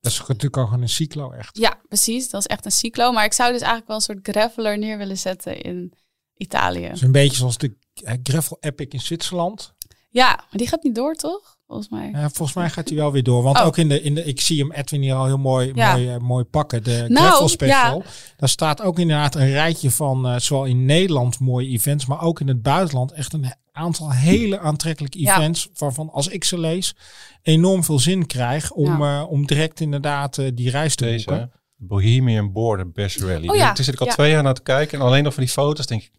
Dat 0.00 0.12
is 0.12 0.18
natuurlijk 0.18 0.56
ook 0.56 0.66
gewoon 0.66 0.82
een 0.82 0.88
cyclo 0.88 1.30
echt. 1.30 1.58
precies. 1.88 2.30
Dat 2.30 2.40
is 2.40 2.46
echt 2.46 2.64
een 2.64 2.70
cyclo. 2.70 3.12
Maar 3.12 3.24
ik 3.24 3.32
zou 3.32 3.52
dus 3.52 3.60
eigenlijk 3.60 3.88
wel 3.88 3.96
een 3.96 4.02
soort 4.02 4.28
graveler 4.28 4.78
neer 4.78 4.98
willen 4.98 5.18
zetten 5.18 5.60
in 5.60 5.92
Italië. 6.34 6.84
Is 6.84 7.02
een 7.02 7.12
beetje 7.12 7.36
zoals 7.36 7.58
de 7.58 7.76
eh, 7.94 8.14
Gravel 8.22 8.56
Epic 8.60 8.86
in 8.88 9.00
Zwitserland. 9.00 9.74
Ja, 10.08 10.36
maar 10.36 10.46
die 10.50 10.68
gaat 10.68 10.82
niet 10.82 10.94
door, 10.94 11.14
toch? 11.14 11.58
Volgens 11.70 11.88
mij. 11.90 12.08
Ja, 12.12 12.20
volgens 12.30 12.52
mij 12.56 12.70
gaat 12.70 12.88
hij 12.88 12.96
wel 12.98 13.12
weer 13.12 13.22
door. 13.22 13.42
Want 13.42 13.58
Oh. 13.58 13.66
ook 13.66 13.76
in 13.76 13.88
de, 13.88 14.02
in 14.02 14.14
de, 14.14 14.24
ik 14.24 14.40
zie 14.40 14.58
hem 14.60 14.72
Edwin 14.72 15.00
hier 15.02 15.14
al 15.14 15.26
heel 15.26 15.38
mooi, 15.38 15.72
Ja. 15.74 15.92
mooi, 15.92 16.08
eh, 16.08 16.16
mooi 16.18 16.44
pakken. 16.44 16.82
De 16.84 17.04
Nou, 17.08 17.26
Gravel 17.26 17.48
Special. 17.48 18.02
Daar 18.36 18.48
staat 18.48 18.82
ook 18.82 18.98
inderdaad 18.98 19.34
een 19.34 19.50
rijtje 19.50 19.90
van, 19.90 20.26
eh, 20.28 20.38
zowel 20.38 20.64
in 20.64 20.84
Nederland 20.84 21.38
mooie 21.40 21.68
events, 21.68 22.06
maar 22.06 22.22
ook 22.22 22.40
in 22.40 22.48
het 22.48 22.62
buitenland 22.62 23.12
echt 23.12 23.32
een 23.32 23.52
aantal 23.72 24.12
hele 24.12 24.58
aantrekkelijke 24.58 25.20
Ja. 25.20 25.36
events. 25.36 25.68
Waarvan 25.74 26.10
als 26.10 26.28
ik 26.28 26.44
ze 26.44 26.58
lees, 26.58 26.94
enorm 27.42 27.84
veel 27.84 27.98
zin 27.98 28.26
krijg 28.26 28.70
om, 28.70 29.02
eh, 29.02 29.24
om 29.28 29.46
direct 29.46 29.80
inderdaad 29.80 30.34
die 30.54 30.70
reis 30.70 30.94
te 30.94 31.04
Deze, 31.04 31.26
boeken. 31.26 31.52
Bohemian 31.76 32.52
Border 32.52 32.90
Best 32.90 33.20
Rally. 33.20 33.48
Oh 33.48 33.56
ja, 33.56 33.72
Daar 33.72 33.84
zit 33.84 33.94
ik 33.94 34.00
al 34.00 34.06
ja. 34.06 34.12
twee 34.12 34.30
jaar 34.30 34.42
naar 34.42 34.54
te 34.54 34.62
kijken. 34.62 34.98
En 34.98 35.04
alleen 35.06 35.22
nog 35.24 35.34
van 35.34 35.42
die 35.42 35.52
foto's 35.52 35.86
denk 35.86 36.02
ik 36.02 36.10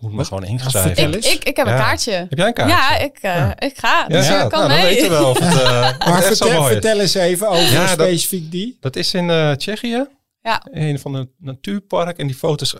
moet 0.00 0.12
me 0.12 0.24
gewoon 0.24 0.44
ingeschreven. 0.44 1.12
Ik, 1.14 1.24
ik, 1.24 1.44
ik 1.44 1.56
heb 1.56 1.66
een 1.66 1.72
Ja. 1.72 1.78
kaartje. 1.78 2.12
Heb 2.12 2.38
jij 2.38 2.46
een 2.46 2.52
kaartje? 2.54 2.76
Ja, 2.76 2.98
ik, 2.98 3.18
eh, 3.20 3.50
ik 3.58 3.78
ga. 3.78 4.06
Dus 4.06 4.26
Ja, 4.26 4.42
ik 4.42 4.48
kan 4.50 4.58
nou, 4.58 4.72
dan 4.72 4.80
mee. 4.82 4.94
weten 4.94 5.08
we 5.10 5.14
wel 5.16 5.30
of 5.30 5.38
het, 5.38 5.62
eh, 5.62 5.98
Maar 6.08 6.22
vertel, 6.22 7.00
eens 7.00 7.14
even 7.14 7.48
over 7.48 7.72
Ja, 7.72 7.80
dat- 7.80 7.88
specifiek 7.90 8.50
die. 8.50 8.76
Dat 8.80 8.96
is 8.96 9.14
in 9.14 9.30
eh, 9.30 9.50
Tsjechië. 9.52 10.06
Ja. 10.42 10.62
Een 10.70 10.98
van 10.98 11.12
de 11.12 11.28
natuurpark. 11.38 12.18
En 12.18 12.26
die 12.26 12.36
foto's, 12.36 12.76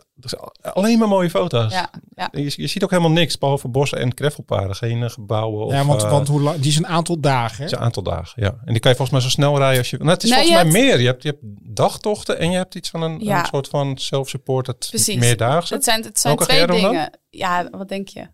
alleen 0.63 0.99
maar 0.99 1.09
mooie 1.09 1.31
foto's. 1.31 1.73
Ja, 1.73 1.91
ja. 2.15 2.29
Je, 2.33 2.53
je 2.57 2.67
ziet 2.67 2.83
ook 2.85 2.91
helemaal 2.91 3.11
niks, 3.13 3.39
behalve 3.39 3.69
bossen 3.69 3.99
en 3.99 4.13
greffelpaden. 4.15 4.77
Geen 4.77 5.03
eh, 5.03 5.11
gebouwen 5.11 5.67
of 5.67 5.73
ja, 5.73 5.85
want, 5.85 6.03
eh, 6.03 6.11
want 6.11 6.29
hoe 6.29 6.41
lang, 6.41 6.57
die 6.61 6.71
is 6.71 6.77
een 6.77 6.87
aantal 6.87 7.21
dagen. 7.21 7.57
Hè? 7.59 7.65
is 7.65 7.73
een 7.73 7.79
aantal 7.79 8.03
dagen. 8.03 8.43
Ja. 8.43 8.49
En 8.65 8.73
die 8.73 8.81
kan 8.81 8.91
je 8.91 8.97
volgens 8.97 9.11
mij 9.11 9.21
zo 9.21 9.29
snel 9.29 9.59
rijden 9.59 9.79
als 9.79 9.91
je... 9.91 9.97
Nou, 9.99 10.11
het 10.11 10.23
is 10.23 10.31
Nee, 10.31 10.39
volgens 10.39 10.59
je 10.65 10.71
mij 10.73 10.81
hebt- 10.81 10.91
meer. 10.93 11.01
Je 11.01 11.07
hebt, 11.07 11.23
je 11.23 11.29
hebt 11.29 11.77
dagtochten 11.77 12.39
en 12.39 12.51
je 12.51 12.57
hebt 12.57 12.75
iets 12.75 12.91
van 12.91 13.03
een, 13.03 13.21
Ja. 13.21 13.39
een 13.41 13.47
soort 13.47 13.69
van 13.69 13.97
self-supported 13.99 14.87
Precies. 14.91 15.17
meerdaagse. 15.17 15.75
Het 15.75 15.85
zijn, 15.85 16.03
het 16.05 16.19
zijn 16.21 16.37
Welke 16.37 16.53
twee 16.53 16.67
dan? 16.67 16.77
dingen. 16.77 17.19
Ja, 17.31 17.69
wat 17.71 17.89
denk 17.89 18.09
je? 18.09 18.27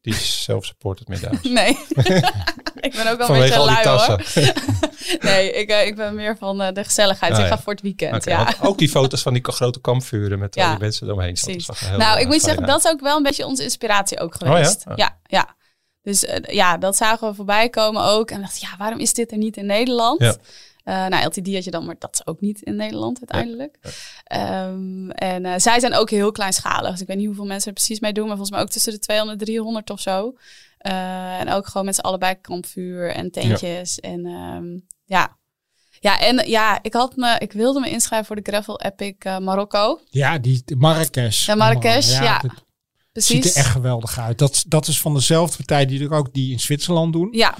Die 0.00 0.12
is 0.14 0.42
self-supported 0.42 1.08
meerdaagse. 1.08 1.48
Nee. 1.58 1.68
ik 2.88 2.92
ben 2.92 3.10
ook 3.10 3.18
wel 3.18 3.20
een 3.20 3.26
Vanwege 3.26 3.40
beetje 3.40 3.56
al 3.58 3.66
die 3.66 3.72
lui 3.74 3.82
tassen. 3.82 4.42
hoor. 4.44 4.90
Nee, 5.20 5.52
ik, 5.52 5.68
eh, 5.68 5.86
ik 5.86 5.96
ben 5.96 6.14
meer 6.14 6.36
van 6.36 6.60
eh, 6.60 6.72
de 6.72 6.84
gezelligheid. 6.84 7.32
Ah, 7.32 7.40
ik 7.40 7.46
ga 7.46 7.58
voor 7.58 7.72
het 7.72 7.82
weekend. 7.82 8.24
Ja. 8.24 8.54
ook 8.60 8.78
die 8.78 8.88
foto's 8.88 9.22
van 9.22 9.32
die 9.32 9.44
grote 9.44 9.80
kampvuren 9.80 10.38
met 10.38 10.56
al 10.56 10.70
die 10.70 10.78
mensen 10.78 11.06
eromheen. 11.06 11.32
Precies. 11.32 11.68
er 11.68 11.88
heel, 11.88 11.98
Nou, 11.98 12.16
eh, 12.16 12.22
ik 12.22 12.28
moet 12.28 12.40
zeggen, 12.40 12.66
dat 12.66 12.84
is 12.84 12.90
ook 12.90 13.00
wel 13.00 13.16
een 13.16 13.22
beetje 13.22 13.46
onze 13.46 13.62
inspiratie 13.62 14.20
ook 14.20 14.34
Oh 14.34 14.38
geweest. 14.38 14.84
Oh. 14.88 14.96
ja? 14.96 15.18
ja, 15.26 15.56
Dus 16.02 16.26
ja, 16.42 16.78
dat 16.78 16.96
zagen 16.96 17.28
we 17.28 17.34
voorbij 17.34 17.68
komen 17.68 18.02
ook. 18.02 18.30
En 18.30 18.40
dacht, 18.40 18.60
ja, 18.60 18.68
waarom 18.78 18.98
is 18.98 19.12
dit 19.12 19.32
er 19.32 19.38
niet 19.38 19.56
in 19.56 19.66
Nederland? 19.66 20.20
Ja. 20.20 21.08
Nou, 21.08 21.24
LTD 21.24 21.54
had 21.54 21.64
je 21.64 21.70
dan, 21.70 21.84
maar 21.84 21.96
dat 21.98 22.12
is 22.12 22.26
ook 22.26 22.40
niet 22.40 22.62
in 22.62 22.76
Nederland 22.76 23.18
uiteindelijk. 23.18 23.78
Ehm, 24.24 25.10
en 25.10 25.60
zij 25.60 25.80
zijn 25.80 25.94
ook 25.94 26.10
heel 26.10 26.32
kleinschalig. 26.32 26.90
Dus 26.90 27.00
ik 27.00 27.06
weet 27.06 27.16
niet 27.16 27.26
hoeveel 27.26 27.46
mensen 27.46 27.68
er 27.68 27.74
precies 27.74 28.00
mee 28.00 28.12
doen, 28.12 28.26
maar 28.26 28.36
volgens 28.36 28.56
mij 28.56 28.60
ook 28.60 28.70
tussen 28.70 28.92
de 28.92 28.98
200 28.98 29.40
en 29.40 29.46
300 29.46 29.90
of 29.90 30.00
zo. 30.00 30.34
En 30.78 31.50
ook 31.50 31.66
gewoon 31.66 31.86
met 31.86 31.94
z'n 31.94 32.00
allebei 32.00 32.40
kampvuur 32.40 33.10
en 33.10 33.30
tentjes. 33.30 34.00
En 34.00 34.26
ehm, 34.26 34.78
ja. 35.04 35.40
Ja, 36.00 36.20
en 36.20 36.48
ja, 36.50 36.82
ik, 36.82 36.92
had 36.92 37.16
me, 37.16 37.38
ik 37.38 37.52
wilde 37.52 37.80
me 37.80 37.90
inschrijven 37.90 38.26
voor 38.26 38.36
de 38.36 38.50
Gravel 38.50 38.80
Epic 38.80 39.14
eh, 39.18 39.38
Marokko. 39.38 40.00
Ja, 40.10 40.38
die 40.38 40.64
Marrakesh. 40.76 41.46
Ja, 41.46 41.54
Marrakesh, 41.54 42.20
ja. 42.20 42.40
Het 42.40 42.64
Precies. 43.12 43.44
ziet 43.44 43.54
er 43.54 43.60
echt 43.60 43.70
geweldig 43.70 44.18
uit. 44.18 44.38
Dat, 44.38 44.64
dat 44.68 44.86
is 44.86 45.00
van 45.00 45.14
dezelfde 45.14 45.56
partij 45.56 45.86
die 45.86 46.04
er 46.04 46.12
ook 46.12 46.32
die 46.32 46.52
in 46.52 46.60
Zwitserland 46.60 47.12
doen. 47.12 47.28
Ja, 47.32 47.54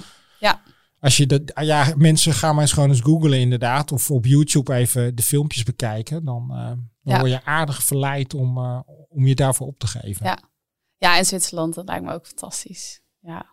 Als 0.99 1.17
je 1.17 1.25
dat, 1.25 1.41
ja, 1.61 1.93
mensen 1.97 2.33
gaan 2.33 2.53
maar 2.53 2.63
eens 2.63 2.73
gewoon 2.73 2.89
eens 2.89 3.01
googlen 3.01 3.39
inderdaad. 3.39 3.91
Of 3.91 4.11
op 4.11 4.25
YouTube 4.25 4.73
even 4.73 5.15
de 5.15 5.23
filmpjes 5.23 5.63
bekijken. 5.63 6.25
Dan, 6.25 6.49
eh, 6.51 6.65
dan 6.67 7.13
Ja. 7.13 7.19
word 7.19 7.31
je 7.31 7.45
aardig 7.45 7.83
verleid 7.83 8.33
om, 8.33 8.57
eh, 8.57 8.79
om 9.09 9.27
je 9.27 9.35
daarvoor 9.35 9.67
op 9.67 9.79
te 9.79 9.87
geven. 9.87 10.25
Ja. 10.25 10.37
ja, 10.97 11.17
in 11.17 11.25
Zwitserland, 11.25 11.73
dat 11.73 11.87
lijkt 11.87 12.03
me 12.05 12.13
ook 12.13 12.27
fantastisch. 12.27 13.01
Ja. 13.19 13.45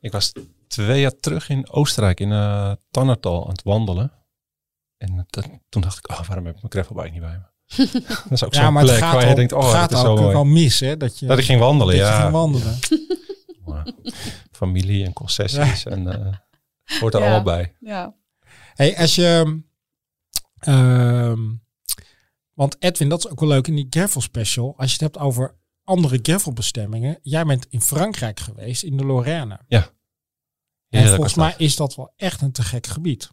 Ik 0.00 0.12
was 0.12 0.32
twee 0.72 1.00
jaar 1.00 1.16
terug 1.16 1.48
in 1.48 1.70
Oostenrijk, 1.70 2.20
in 2.20 2.30
uh, 2.30 2.72
Tannertal, 2.90 3.42
aan 3.44 3.50
het 3.50 3.62
wandelen. 3.62 4.12
En 4.98 5.26
dat- 5.30 5.48
toen 5.68 5.82
dacht 5.82 5.98
ik, 5.98 6.10
oh, 6.10 6.26
waarom 6.26 6.46
heb 6.46 6.54
ik 6.56 6.62
mijn 6.62 6.72
gravelbike 6.72 7.10
niet 7.10 7.20
bij 7.20 7.38
me? 7.38 7.50
dat 8.08 8.30
is 8.30 8.44
ook 8.44 8.54
Ja, 8.54 8.62
zo'n 8.64 8.72
maar 8.72 8.82
het 8.82 8.90
plek 8.92 9.02
gaat, 9.02 9.12
waar 9.12 9.22
je 9.22 9.28
al, 9.28 9.34
denkt, 9.34 9.52
oh, 9.52 9.70
gaat 9.70 9.90
dat 9.90 9.98
is 9.98 10.04
zo 10.04 10.12
ook 10.12 10.18
mooi. 10.18 10.32
wel 10.32 10.44
mis, 10.44 10.80
hè? 10.80 10.96
Dat 10.96 11.18
je, 11.18 11.26
Dat 11.26 11.38
ik 11.38 11.44
ging 11.44 11.60
wandelen, 11.60 11.96
dat 11.96 12.06
je 12.06 12.12
ja. 12.12 12.20
ging 12.20 12.32
wandelen. 12.32 12.78
Familie 14.50 15.04
en 15.04 15.12
concessies 15.12 15.84
en 15.84 16.06
eh 16.08 16.34
hoort 17.00 17.14
er 17.14 17.20
Ja. 17.20 17.26
allemaal 17.26 17.42
bij. 17.44 17.74
ja. 17.80 18.14
Hey, 18.74 18.98
als 18.98 19.14
je... 19.14 19.62
ehm, 20.58 21.40
want 22.54 22.76
Edwin, 22.78 23.08
dat 23.08 23.18
is 23.24 23.28
ook 23.30 23.40
wel 23.40 23.48
leuk 23.48 23.66
in 23.66 23.74
die 23.74 23.86
gravel 23.90 24.20
special. 24.20 24.74
Als 24.76 24.86
je 24.86 24.92
het 24.92 25.00
hebt 25.00 25.18
over 25.26 25.54
andere 25.84 26.18
gravelbestemmingen. 26.22 27.18
Jij 27.22 27.44
bent 27.44 27.66
in 27.70 27.80
Frankrijk 27.80 28.40
geweest, 28.40 28.82
in 28.82 28.96
de 28.96 29.04
Lorraine. 29.04 29.60
En 30.92 30.98
Heerlijk 30.98 31.14
volgens 31.14 31.34
mij 31.34 31.54
is 31.66 31.76
dat 31.76 31.94
wel 31.94 32.12
echt 32.16 32.40
een 32.40 32.52
te 32.52 32.62
gek 32.62 32.86
gebied 32.86 33.30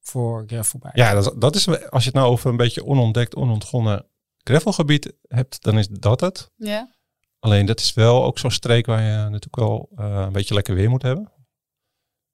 voor 0.00 0.44
gravelbike. 0.46 0.98
Ja, 0.98 1.14
dat, 1.14 1.34
dat 1.40 1.54
is, 1.56 1.66
als 1.68 2.02
je 2.02 2.08
het 2.08 2.18
nou 2.18 2.30
over 2.30 2.50
een 2.50 2.56
beetje 2.56 2.84
onontdekt, 2.84 3.34
onontgonnen 3.34 4.06
gravelgebied 4.44 5.12
hebt, 5.28 5.62
dan 5.62 5.78
is 5.78 5.88
dat 5.88 6.20
het. 6.20 6.50
ja. 6.56 6.90
Alleen 7.38 7.66
dat 7.66 7.80
is 7.80 7.94
wel 7.94 8.24
ook 8.24 8.38
zo'n 8.38 8.50
streek 8.50 8.86
waar 8.86 9.02
je 9.02 9.16
natuurlijk 9.16 9.56
wel 9.56 9.88
eh, 9.96 10.22
een 10.26 10.32
beetje 10.32 10.54
lekker 10.54 10.74
weer 10.74 10.90
moet 10.90 11.02
hebben. 11.02 11.32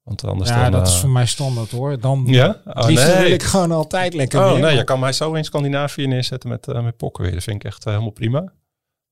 Want 0.02 0.24
anders 0.24 0.50
Ja, 0.50 0.62
dan... 0.62 0.72
dat 0.72 0.88
is 0.88 0.94
eh, 0.94 1.00
voor 1.00 1.08
mij 1.10 1.26
standaard 1.26 1.70
hoor. 1.70 2.00
Dan 2.00 2.24
Ja? 2.26 2.62
Oh, 2.64 2.86
nee. 2.86 2.94
wil 2.96 3.30
ik 3.32 3.42
gewoon 3.42 3.72
altijd 3.72 4.14
lekker 4.14 4.40
Oh 4.40 4.50
weer. 4.52 4.60
nee, 4.60 4.76
je 4.76 4.84
kan 4.84 5.00
mij 5.00 5.12
zo 5.12 5.32
in 5.34 5.44
Scandinavië 5.44 6.06
neerzetten 6.06 6.48
met, 6.48 6.68
eh 6.68 6.82
met 6.82 6.96
pokken 6.96 7.22
weer. 7.24 7.32
Dat 7.32 7.42
vind 7.42 7.56
ik 7.56 7.64
echt 7.64 7.84
helemaal 7.84 8.10
prima. 8.10 8.40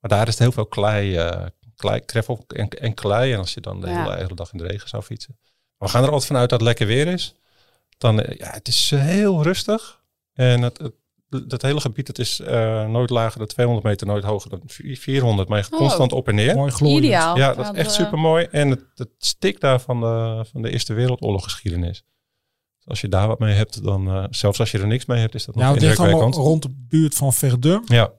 Maar 0.01 0.11
daar 0.11 0.23
is 0.23 0.33
het 0.33 0.39
heel 0.39 0.53
veel 0.53 0.67
klei, 0.67 1.17
eh 1.17 1.47
klei 1.77 2.03
gravel 2.07 2.45
en, 2.47 2.69
en 2.69 2.95
klei. 2.95 3.33
En 3.33 3.39
als 3.39 3.55
je 3.55 3.61
dan 3.61 3.81
de 3.81 3.87
Ja. 3.89 4.03
hele, 4.03 4.17
hele 4.17 4.35
dag 4.35 4.53
in 4.53 4.59
de 4.59 4.67
regen 4.67 4.89
zou 4.89 5.03
fietsen. 5.03 5.39
We 5.79 5.89
gaan 5.89 6.03
er 6.03 6.09
altijd 6.11 6.27
vanuit 6.27 6.51
dat 6.51 6.59
het 6.59 6.69
lekker 6.69 6.87
weer 6.87 7.07
is. 7.07 7.35
Dan, 7.99 8.21
eh, 8.23 8.39
ja, 8.39 8.51
het 8.51 8.69
is 8.69 8.91
eh, 8.93 9.01
heel 9.01 9.43
rustig. 9.43 10.03
En 10.33 10.63
het, 10.63 10.79
het, 10.79 10.95
dat 11.51 11.63
hele 11.63 11.81
gebied, 11.81 12.07
het 12.09 12.19
is 12.19 12.41
eh, 12.41 12.87
nooit 12.89 13.11
lager 13.11 13.39
dan 13.39 13.47
200 13.47 13.87
meter, 13.87 14.07
nooit 14.07 14.25
hoger 14.25 14.51
dan 14.51 14.63
400. 14.67 15.49
Maar 15.49 15.59
je 15.59 15.65
gaat 15.65 15.73
Oh. 15.73 15.79
constant 15.79 16.13
op 16.13 16.29
en 16.29 16.35
neer. 16.35 16.55
Mooi 16.55 16.71
glooiend. 16.71 17.05
Ideaal. 17.05 17.37
Ja, 17.37 17.55
dat 17.55 17.65
is 17.73 17.79
echt 17.79 17.93
super 17.93 18.19
mooi. 18.19 18.47
En 18.51 18.71
het, 18.71 18.81
het 18.95 19.09
stikt 19.19 19.61
daar 19.61 19.81
van 19.81 20.01
de, 20.01 20.45
van 20.53 20.63
de 20.63 20.71
Eerste 20.71 20.95
Wereldoorlog 20.95 21.45
geschiedenis. 21.45 22.05
Dus 22.77 22.87
als 22.89 23.01
je 23.01 23.09
daar 23.09 23.29
wat 23.29 23.39
mee 23.39 23.55
hebt, 23.55 23.85
dan 23.85 24.09
eh, 24.09 24.25
zelfs 24.31 24.61
als 24.61 24.71
je 24.71 24.79
er 24.79 24.87
niks 24.87 25.05
mee 25.07 25.21
hebt, 25.21 25.35
is 25.35 25.45
dat 25.45 25.55
nog 25.55 25.65
Nou, 25.65 25.77
het 25.77 25.85
ligt 25.85 25.99
allemaal 25.99 26.23
indrukwekkend. 26.23 26.63
rond 26.63 26.63
de 26.63 26.87
buurt 26.97 27.15
van 27.15 27.33
Verdun. 27.33 27.83
Ja, 27.87 28.11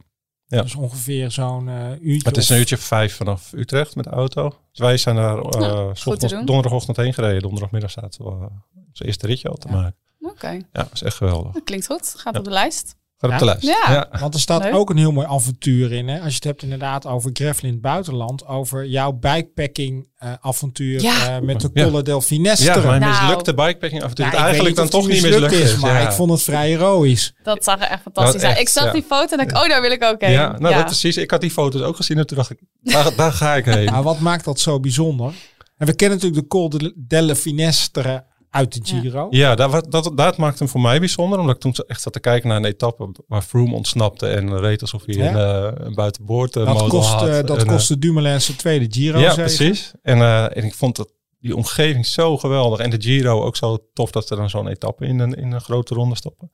Ja. 0.47 0.61
Dus 0.61 0.75
ongeveer 0.75 1.31
zo'n 1.31 1.69
eh 1.69 1.89
uurtje. 2.01 2.27
het 2.29 2.37
is 2.37 2.49
een 2.49 2.57
uurtje 2.57 2.77
vijf 2.77 3.15
vanaf 3.15 3.51
Utrecht 3.53 3.95
met 3.95 4.03
de 4.05 4.11
auto. 4.11 4.49
Dus 4.71 4.79
wij 4.79 4.97
zijn 4.97 5.15
daar 5.15 5.37
eh, 5.37 5.59
Nou, 5.59 5.93
doen. 6.27 6.45
donderdagochtend 6.45 6.97
heen 6.97 7.13
gereden. 7.13 7.41
Donderdagmiddag 7.41 7.91
zaten 7.91 8.25
we 8.25 8.31
uh, 8.31 8.41
ons 8.89 8.99
eerste 9.01 9.27
ritje 9.27 9.49
al 9.49 9.55
te 9.55 9.67
Ja. 9.67 9.73
maken. 9.73 9.95
Oké, 10.19 10.47
Ja, 10.51 10.61
dat 10.71 10.89
is 10.93 11.01
echt 11.03 11.15
geweldig. 11.15 11.53
dat 11.53 11.63
klinkt 11.63 11.85
goed. 11.85 12.13
Gaat 12.17 12.33
Ja. 12.33 12.39
op 12.39 12.45
de 12.45 12.51
lijst. 12.51 12.95
Gaat 13.19 13.29
op 13.31 13.31
Ja? 13.31 13.37
de 13.39 13.45
lijst. 13.45 13.63
Ja. 13.87 14.09
Want 14.19 14.33
er 14.33 14.39
staat 14.39 14.63
Leuk. 14.63 14.75
ook 14.75 14.89
een 14.89 14.97
heel 14.97 15.11
mooi 15.11 15.27
avontuur 15.27 15.91
in. 15.91 16.07
Hè? 16.07 16.15
Als 16.19 16.27
je 16.29 16.35
het 16.35 16.43
hebt 16.43 16.63
inderdaad 16.63 17.05
over 17.05 17.29
gravel 17.33 17.67
in 17.67 17.73
het 17.73 17.81
buitenland. 17.81 18.45
Over 18.47 18.85
jouw 18.85 19.11
bikepacking 19.11 20.07
eh, 20.17 20.31
avontuur 20.41 21.01
Ja. 21.01 21.35
eh, 21.35 21.41
met 21.41 21.61
de 21.61 21.69
Ja. 21.73 21.83
Colle 21.83 22.01
del 22.03 22.21
Finestre. 22.21 22.81
Ja, 22.81 22.87
mijn 22.87 23.01
Nou. 23.01 23.21
mislukte 23.21 23.53
bikepacking 23.53 24.03
af 24.03 24.09
en 24.09 24.15
toe. 24.15 24.25
Ja, 24.25 24.31
het 24.31 24.39
ik 24.39 24.45
eigenlijk 24.45 24.75
dan 24.75 24.89
toch 24.89 25.07
niet 25.07 25.21
mislukt 25.21 25.51
is. 25.53 25.75
maar 25.77 26.01
ja. 26.01 26.07
ik 26.07 26.11
vond 26.11 26.31
het 26.31 26.41
vrij 26.43 26.69
heroïs. 26.69 27.33
Dat 27.43 27.63
zag 27.63 27.79
er 27.81 27.87
echt 27.87 28.01
fantastisch 28.01 28.41
Nou, 28.41 28.53
uit. 28.53 28.61
Ik 28.61 28.69
zag 28.69 28.83
ja. 28.85 28.91
die 28.91 29.03
foto 29.07 29.37
en 29.37 29.47
dacht, 29.47 29.63
oh, 29.63 29.69
daar 29.69 29.81
wil 29.81 29.91
ik 29.91 30.03
ook 30.03 30.21
heen. 30.21 30.31
Ja, 30.31 30.55
nou 30.59 30.73
dat 30.75 30.85
precies. 30.85 31.17
Ik 31.17 31.31
had 31.31 31.41
die 31.41 31.51
foto's 31.51 31.81
ook 31.81 31.95
gezien 31.95 32.17
en 32.17 32.27
toen 32.27 32.37
dacht 32.37 32.49
ik, 32.51 32.59
daar, 32.81 33.15
daar 33.15 33.31
ga 33.31 33.55
ik 33.55 33.65
heen. 33.65 33.91
Maar 33.91 34.03
wat 34.03 34.19
maakt 34.19 34.45
dat 34.45 34.59
zo 34.59 34.79
bijzonder? 34.79 35.33
En 35.77 35.85
we 35.87 35.93
kennen 35.95 36.17
natuurlijk 36.17 36.43
de 36.43 36.47
Col 36.47 36.69
de- 36.69 36.93
delle 37.07 37.35
Finestre 37.35 38.23
uit 38.57 38.73
de. 38.87 38.99
Giro. 39.01 39.27
Ja, 39.29 39.55
dat, 39.55 39.91
dat, 39.91 40.11
dat 40.15 40.37
maakte 40.37 40.57
hem 40.57 40.67
voor 40.71 40.81
mij 40.81 40.99
bijzonder. 40.99 41.39
Omdat 41.39 41.55
ik 41.55 41.61
toen 41.61 41.73
echt 41.87 42.01
zat 42.01 42.13
te 42.13 42.19
kijken 42.19 42.47
naar 42.47 42.57
een 42.57 42.65
etappe 42.65 43.11
waar 43.27 43.41
Froome 43.41 43.75
ontsnapte 43.75 44.27
en 44.27 44.59
reed 44.59 44.81
alsof 44.81 45.05
hij 45.05 45.15
Ja. 45.15 45.33
een, 45.33 45.73
eh, 45.75 45.85
een 45.85 45.93
buitenboord 45.95 46.53
Dat, 46.53 46.87
kost, 46.87 47.09
had. 47.09 47.27
eh, 47.27 47.33
dat 47.45 47.57
En, 47.57 47.65
eh, 47.65 47.71
kostte 47.71 47.99
Dumoulin 47.99 48.41
zijn 48.41 48.57
tweede 48.57 48.85
Giro. 48.89 49.19
Ja, 49.19 49.33
precies. 49.33 49.91
En, 50.01 50.17
eh, 50.21 50.43
en 50.57 50.63
ik 50.63 50.73
vond 50.73 50.95
dat 50.95 51.13
die 51.39 51.55
omgeving 51.55 52.05
zo 52.05 52.37
geweldig. 52.37 52.79
En 52.79 52.89
de 52.89 53.01
Giro 53.01 53.43
ook 53.43 53.55
zo 53.55 53.77
tof 53.93 54.11
dat 54.11 54.27
ze 54.27 54.35
dan 54.35 54.49
zo'n 54.49 54.67
etappe 54.67 55.05
in 55.05 55.19
een, 55.19 55.33
in 55.33 55.51
een 55.51 55.61
grote 55.61 55.93
ronde 55.93 56.15
stoppen. 56.15 56.51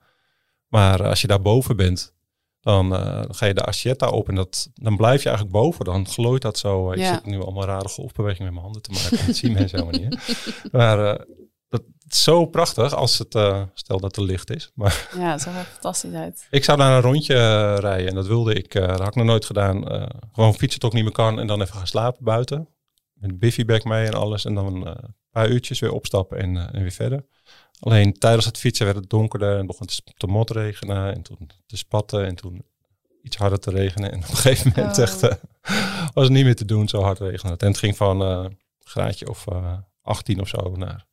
Maar 0.68 1.08
als 1.08 1.22
je 1.22 1.28
daar 1.28 1.42
boven 1.42 1.76
bent, 1.76 2.14
dan 2.62 2.96
eh, 2.96 3.22
ga 3.28 3.46
je 3.46 3.54
de 3.54 3.64
Ascetta 3.64 4.10
op. 4.10 4.30
En 4.30 4.36
dat, 4.36 4.70
dan 4.74 4.98
blijf 4.98 5.24
je 5.24 5.30
eigenlijk 5.30 5.58
boven. 5.58 5.86
Dan 5.86 6.08
glooit 6.08 6.42
dat 6.42 6.58
zo. 6.58 6.92
Ik 6.92 6.98
Ja. 7.00 7.14
zit 7.14 7.26
nu 7.26 7.42
allemaal 7.42 7.66
rare 7.66 7.88
golfbewegingen 7.88 8.44
met 8.44 8.52
mijn 8.54 8.64
handen 8.64 8.82
te 8.82 8.92
maken. 8.92 9.28
Dat 9.28 9.36
zien 9.36 9.52
mensen 9.54 9.80
helemaal 9.80 10.00
niet. 10.02 10.18
Hè? 10.26 10.52
Maar 10.78 11.14
eh, 11.14 11.26
zo 12.16 12.46
prachtig 12.46 12.94
als 12.94 13.18
het, 13.18 13.36
eh, 13.36 13.62
stel 13.74 14.00
dat 14.00 14.16
er 14.18 14.24
licht 14.24 14.50
is. 14.50 14.72
Maar 14.76 15.10
Ja, 15.18 15.32
het 15.32 15.42
zag 15.42 15.56
er 15.56 15.64
fantastisch 15.64 16.14
uit. 16.14 16.48
ik 16.50 16.64
zou 16.64 16.78
daar 16.78 16.96
een 16.96 17.02
rondje 17.02 17.34
eh, 17.36 17.76
rijden. 17.80 18.08
En 18.08 18.16
dat 18.16 18.28
wilde 18.28 18.54
ik. 18.54 18.76
eh 18.76 18.88
dat 18.88 19.00
had 19.00 19.08
ik 19.08 19.16
nog 19.16 19.26
nooit 19.26 19.46
gedaan. 19.46 19.84
Gewoon 20.34 20.54
fietsen 20.54 20.80
tot 20.80 20.90
ik 20.90 20.96
niet 20.96 21.04
meer 21.06 21.14
kan. 21.14 21.40
En 21.40 21.48
dan 21.48 21.62
even 21.62 21.76
gaan 21.76 21.88
slapen 21.88 22.24
buiten. 22.24 22.68
Met 23.14 23.30
een 23.32 23.40
biffybag 23.40 23.84
mee 23.84 24.06
en 24.06 24.14
alles. 24.14 24.46
En 24.46 24.54
dan 24.54 24.88
eh, 24.88 24.96
paar 25.32 25.50
uurtjes 25.50 25.80
weer 25.80 25.92
opstappen 25.92 26.38
en, 26.38 26.74
en 26.74 26.82
weer 26.82 26.92
verder. 26.92 27.26
Alleen 27.80 28.14
tijdens 28.14 28.46
het 28.46 28.58
fietsen 28.58 28.86
werd 28.86 28.98
het 28.98 29.10
donkerder 29.10 29.58
en 29.58 29.66
begon 29.66 29.88
het 29.88 30.02
te 30.18 30.28
motregenen 30.28 31.14
en 31.16 31.22
toen 31.22 31.50
te 31.66 31.78
spatten 31.78 32.26
en 32.26 32.36
toen 32.36 32.66
iets 33.24 33.38
harder 33.38 33.60
te 33.60 33.70
regenen. 33.72 34.12
En 34.12 34.18
op 34.18 34.30
een 34.30 34.36
gegeven 34.36 34.72
moment 34.76 34.98
Oh. 34.98 35.04
echt, 35.04 35.22
was 36.14 36.24
het 36.24 36.30
niet 36.34 36.46
meer 36.46 36.56
te 36.56 36.66
doen, 36.66 36.88
zo 36.88 37.02
hard 37.02 37.20
regende 37.20 37.54
het. 37.54 37.62
En 37.62 37.68
het 37.68 37.78
ging 37.78 37.98
van 37.98 38.22
een 38.22 38.58
graadje 38.80 39.30
of 39.30 39.48
eh 39.48 39.74
18 40.02 40.42
of 40.42 40.48
zo 40.48 40.76
naar 40.76 41.06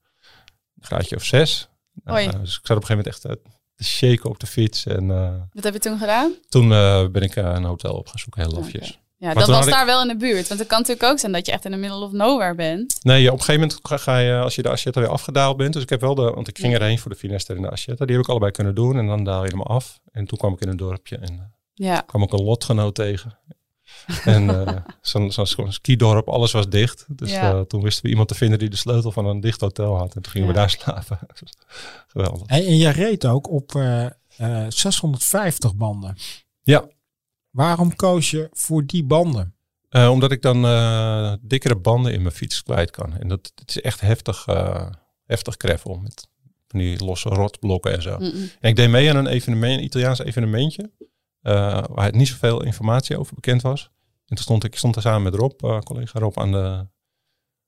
een 0.81 0.87
graadje 0.87 1.17
of 1.17 1.25
6. 1.25 1.69
Oei. 2.11 2.31
dus 2.31 2.57
ik 2.59 2.67
zat 2.67 2.77
op 2.77 2.83
een 2.83 2.87
gegeven 2.87 2.89
moment 2.89 3.07
echt 3.07 3.25
eh, 3.25 3.33
te 3.75 3.85
shaken 3.85 4.31
op 4.31 4.41
de 4.41 4.47
fiets. 4.47 4.87
En 4.87 5.11
eh, 5.11 5.35
Wat 5.53 5.65
heb 5.65 5.73
je 5.73 5.79
toen 5.81 5.99
gedaan? 5.99 6.33
toen 6.49 6.73
eh, 6.73 7.07
ben 7.09 7.23
ik 7.23 7.37
een 7.37 7.65
hotel 7.65 7.95
op 7.95 8.07
gaan 8.09 8.19
zoeken, 8.19 8.43
heel 8.43 8.53
lafjes. 8.53 8.99
Ja, 9.17 9.27
Maar 9.27 9.35
dat 9.35 9.49
was 9.49 9.67
ik- 9.67 9.73
daar 9.73 9.87
wel 9.87 10.03
in 10.03 10.09
de 10.09 10.17
buurt. 10.17 10.49
Want 10.49 10.61
het 10.61 10.69
kan 10.69 10.79
natuurlijk 10.79 11.07
ook 11.13 11.19
zijn 11.19 11.33
dat 11.33 11.47
je 11.47 11.53
echt 11.53 11.65
in 11.65 11.71
the 11.71 11.77
middle 11.77 12.05
of 12.05 12.13
nowhere 12.13 12.55
bent. 12.55 12.97
Nee, 13.03 13.23
ja, 13.23 13.27
op 13.33 13.39
een 13.39 13.45
gegeven 13.45 13.61
moment 13.61 14.01
ga, 14.03 14.19
je, 14.19 14.39
als 14.41 14.55
je 14.55 14.63
de 14.63 14.69
Ascetta 14.69 15.01
weer 15.01 15.09
afgedaald 15.09 15.57
bent. 15.57 15.73
Dus 15.73 15.83
ik 15.83 15.89
heb 15.89 16.01
wel 16.01 16.15
de, 16.15 16.23
want 16.23 16.49
ik 16.49 16.59
ging 16.59 16.75
erheen 16.75 16.99
voor 16.99 17.11
de 17.11 17.17
Finester 17.17 17.57
en 17.57 17.63
de 17.63 17.71
Ascetta. 17.71 18.05
Die 18.05 18.15
heb 18.15 18.25
ik 18.25 18.31
allebei 18.31 18.53
kunnen 18.53 18.75
doen. 18.75 18.97
En 18.99 19.07
dan 19.07 19.25
daal 19.25 19.39
je 19.39 19.45
helemaal 19.51 19.67
af. 19.77 20.01
En 20.13 20.27
toen 20.27 20.39
kwam 20.39 20.53
ik 20.53 20.61
in 20.61 20.69
een 20.69 20.77
dorpje 20.77 21.17
en 21.17 21.53
Ja. 21.75 22.01
kwam 22.01 22.23
ik 22.23 22.33
een 22.33 22.43
lotgenoot 22.45 22.95
tegen. 22.95 23.39
En 24.25 24.67
eh, 24.67 24.77
zo'n 25.01 25.33
zo'n 25.33 25.73
skidorp, 25.73 26.29
alles 26.29 26.53
was 26.53 26.69
dicht. 26.69 27.05
Dus 27.09 27.31
Ja. 27.31 27.53
eh, 27.53 27.61
toen 27.61 27.83
wisten 27.83 28.03
we 28.05 28.09
iemand 28.11 28.29
te 28.29 28.35
vinden 28.35 28.59
die 28.59 28.69
de 28.71 28.77
sleutel 28.77 29.13
van 29.13 29.27
een 29.27 29.41
dicht 29.41 29.61
hotel 29.61 29.97
had. 29.97 30.15
En 30.15 30.23
toen 30.23 30.33
gingen 30.33 30.49
we 30.49 30.55
daar 30.55 30.71
slapen. 30.71 31.19
Geweldig. 32.07 32.47
En, 32.47 32.65
en 32.67 32.77
jij 32.77 32.93
reed 32.93 33.27
ook 33.27 33.51
op 33.51 33.75
eh, 33.75 34.05
eh, 34.37 34.67
650 34.69 35.75
banden. 35.77 36.17
Ja. 36.63 36.85
Waarom 37.51 37.97
koos 37.97 38.31
je 38.31 38.49
voor 38.53 38.87
die 38.87 39.05
banden? 39.05 39.55
Eh, 39.89 40.11
omdat 40.11 40.33
ik 40.33 40.43
dan 40.43 40.65
eh, 40.65 41.33
dikkere 41.41 41.77
banden 41.77 42.13
in 42.13 42.23
mijn 42.23 42.35
fiets 42.35 42.63
kwijt 42.63 42.91
kan. 42.91 43.17
En 43.19 43.29
dat 43.29 43.53
het 43.55 43.69
is 43.69 43.81
echt 43.81 44.01
heftig, 44.01 44.47
eh 44.47 44.87
heftig 45.27 45.55
gravel. 45.59 45.97
Met 45.97 46.29
van 46.69 46.81
die 46.81 47.05
losse 47.05 47.29
rotblokken 47.29 47.93
en 47.93 48.03
zo. 48.03 48.11
En 48.11 48.51
ik 48.61 48.77
deed 48.77 48.89
mee 48.91 49.11
aan 49.11 49.17
een 49.17 49.27
evenement, 49.27 49.79
een 49.79 49.85
Italiaans 49.85 50.19
evenementje. 50.19 50.91
eh, 51.43 51.85
waar 51.89 52.17
niet 52.17 52.29
zoveel 52.29 52.63
informatie 52.63 53.19
over 53.19 53.35
bekend 53.35 53.63
was. 53.63 53.91
En 54.31 54.37
toen 54.37 54.45
stond 54.45 54.65
ik 54.65 54.77
stond 54.77 54.97
er 54.97 55.03
samen 55.03 55.23
met 55.23 55.35
Rob, 55.35 55.65
eh, 55.65 55.79
collega 55.79 56.19
Rob, 56.19 56.39
aan 56.39 56.53
de, 56.53 56.87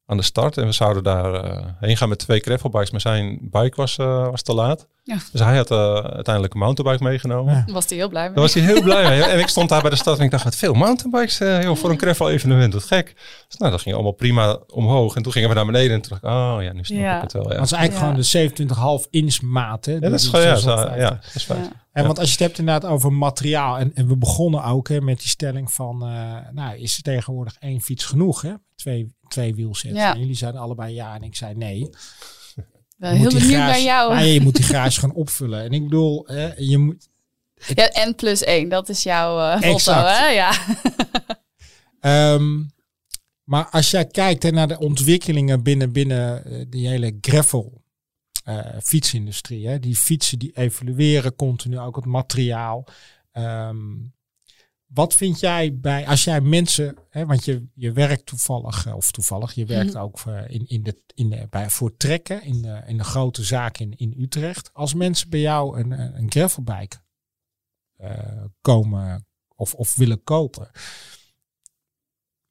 aan 0.07 0.17
de 0.17 0.23
start. 0.23 0.57
En 0.57 0.67
we 0.67 0.73
zouden 0.73 1.03
daar 1.03 1.35
eh, 1.35 1.67
heen 1.81 1.97
gaan 1.97 2.09
met 2.09 2.19
twee 2.19 2.41
gravelbikes. 2.41 2.91
Maar 2.91 3.01
zijn 3.01 3.39
bike 3.41 3.77
was, 3.77 3.99
eh, 3.99 4.31
was 4.31 4.43
te 4.43 4.55
laat. 4.55 4.89
Ja. 5.05 5.17
Dus 5.33 5.41
hij 5.41 5.57
had 5.57 5.71
eh, 5.71 5.95
uiteindelijk 5.95 6.55
een 6.55 6.61
mountainbike 6.61 7.05
meegenomen. 7.05 7.55
Ja. 7.55 7.63
Daar 7.65 7.75
was 7.75 7.89
hij 7.89 7.97
heel 7.99 8.09
blij 8.09 8.23
mee. 8.25 8.33
Daar 8.35 8.43
was 8.43 8.55
hij 8.55 8.63
heel 8.63 8.83
blij 8.83 9.09
mee. 9.09 9.23
En 9.23 9.39
ik 9.39 9.49
stond 9.49 9.69
daar 9.69 9.81
bij 9.81 9.91
de 9.91 9.97
stad 9.97 10.19
en 10.19 10.25
ik 10.25 10.31
dacht, 10.31 10.45
wat 10.45 10.57
veel 10.57 10.73
mountainbikes 10.75 11.41
eh, 11.41 11.63
joh, 11.63 11.77
voor 11.77 11.91
een 11.91 11.99
gravel 11.99 12.31
evenement. 12.31 12.73
Wat 12.73 12.85
gek. 12.85 13.15
Dus 13.49 13.57
nou, 13.59 13.71
dat 13.71 13.81
ging 13.81 13.95
allemaal 13.95 14.13
prima 14.13 14.59
omhoog. 14.67 15.15
En 15.17 15.23
toen 15.23 15.33
gingen 15.33 15.49
we 15.49 15.55
naar 15.55 15.67
beneden 15.67 15.93
en 15.93 16.01
toen 16.01 16.11
dacht 16.11 16.23
ik, 16.23 16.29
oh 16.31 16.63
ja, 16.63 16.73
nu 16.73 16.85
snap 16.85 16.99
Ja. 17.01 17.17
ik 17.17 17.23
het 17.23 17.33
wel. 17.33 17.51
Ja, 17.51 17.57
Dat 17.57 17.65
is 17.65 17.73
eigenlijk 17.73 18.03
Ja. 18.05 18.09
gewoon 18.09 18.67
de 18.97 19.05
27,5 19.07 19.11
inch 19.11 19.41
maat. 19.43 19.85
Hè? 19.85 19.93
ja 19.93 19.99
dat 20.01 20.13
is 20.13 20.27
gewoon, 20.27 20.47
ja, 20.47 20.55
zo- 20.57 20.61
650. 20.77 21.03
ja, 21.03 21.11
dat 21.11 21.35
is 21.35 21.45
fijn. 21.45 21.63
Ja. 21.63 21.71
En 21.93 22.07
want 22.07 22.19
als 22.19 22.27
je 22.27 22.33
het 22.33 22.43
hebt 22.43 22.59
inderdaad 22.59 22.91
over 22.91 23.13
materiaal. 23.13 23.79
En, 23.79 23.95
en 23.95 24.09
we 24.09 24.17
begonnen 24.17 24.65
ook 24.65 24.89
hè, 24.89 25.01
met 25.01 25.19
die 25.19 25.29
stelling 25.29 25.73
van. 25.73 26.03
eh, 26.07 26.37
nou, 26.53 26.77
is 26.79 26.97
er 26.97 27.03
tegenwoordig 27.03 27.57
één 27.59 27.81
fiets 27.81 28.05
genoeg? 28.05 28.43
Hè? 28.43 28.53
Twee, 28.77 29.15
twee 29.29 29.55
wielsets. 29.55 29.95
Ja. 29.95 30.13
En 30.15 30.21
jullie 30.21 30.35
zeiden 30.35 30.61
allebei 30.61 30.95
ja. 30.95 31.15
En 31.15 31.23
ik 31.23 31.37
zei 31.37 31.55
nee. 31.55 31.91
Heel 33.11 33.23
moet 33.23 33.33
benieuwd 33.33 33.51
garage- 33.51 33.71
naar 33.71 33.81
jou. 33.81 34.15
Nee, 34.15 34.33
je 34.33 34.41
moet 34.41 34.57
die 34.57 34.65
garage 34.65 35.01
gaan 35.01 35.13
opvullen. 35.15 35.63
En 35.63 35.71
ik 35.73 35.83
bedoel, 35.83 36.27
hè, 36.27 36.53
je 36.57 36.79
moet. 36.79 37.09
Ja, 37.75 37.89
en 37.89 38.15
plus 38.15 38.45
één, 38.45 38.69
dat 38.69 38.89
is 38.89 39.03
jouw 39.03 39.39
eh 39.61 39.71
motto, 39.71 39.93
hè? 39.93 40.27
Ja. 40.27 40.53
ehm, 42.35 42.63
maar 43.45 43.69
als 43.71 43.91
jij 43.91 44.07
kijkt 44.07 44.43
hè, 44.43 44.51
naar 44.51 44.69
de 44.69 44.79
ontwikkelingen 44.79 45.63
binnen, 45.63 45.93
binnen 45.93 46.45
eh, 46.45 46.65
die 46.69 46.89
hele 46.89 47.19
gravel 47.21 47.83
eh, 48.45 48.59
fietsindustrie. 48.83 49.69
Hè, 49.69 49.79
die 49.79 49.97
fietsen 49.97 50.39
die 50.39 50.57
evolueren 50.57 51.35
continu, 51.37 51.79
ook 51.79 51.97
het 51.97 52.05
materiaal. 52.05 52.85
Ehm, 53.33 53.77
wat 54.95 55.15
vind 55.15 55.41
jij 55.41 55.77
bij, 55.79 56.07
als 56.07 56.25
jij 56.25 56.41
mensen, 56.41 56.97
hè, 57.11 57.27
want 57.27 57.45
je, 57.45 57.67
je 57.75 57.93
werkt 57.93 58.27
toevallig, 58.27 58.87
eh, 58.87 58.97
of 58.97 59.11
toevallig, 59.11 59.53
je 59.53 59.67
werkt 59.67 59.93
Mhm. 59.95 60.03
ook 60.03 60.21
eh, 60.27 60.49
in, 60.49 60.67
in 60.67 60.83
de, 60.83 61.03
in 61.15 61.31
de, 61.31 61.47
bij, 61.51 61.71
voor 61.71 61.97
trekken 61.97 62.43
in 62.43 62.63
de, 62.63 62.83
in 62.87 62.97
de 62.97 63.05
grote 63.05 63.43
zaak 63.45 63.79
in, 63.79 63.97
in 63.97 64.15
Utrecht. 64.19 64.71
Als 64.73 64.95
mensen 64.95 65.31
bij 65.31 65.41
jou 65.41 65.81
een, 65.81 65.91
een 65.91 66.31
gravelbike 66.31 66.97
eh, 67.97 68.45
komen 68.61 69.27
of, 69.57 69.75
of 69.75 69.95
willen 69.97 70.23
kopen. 70.23 70.71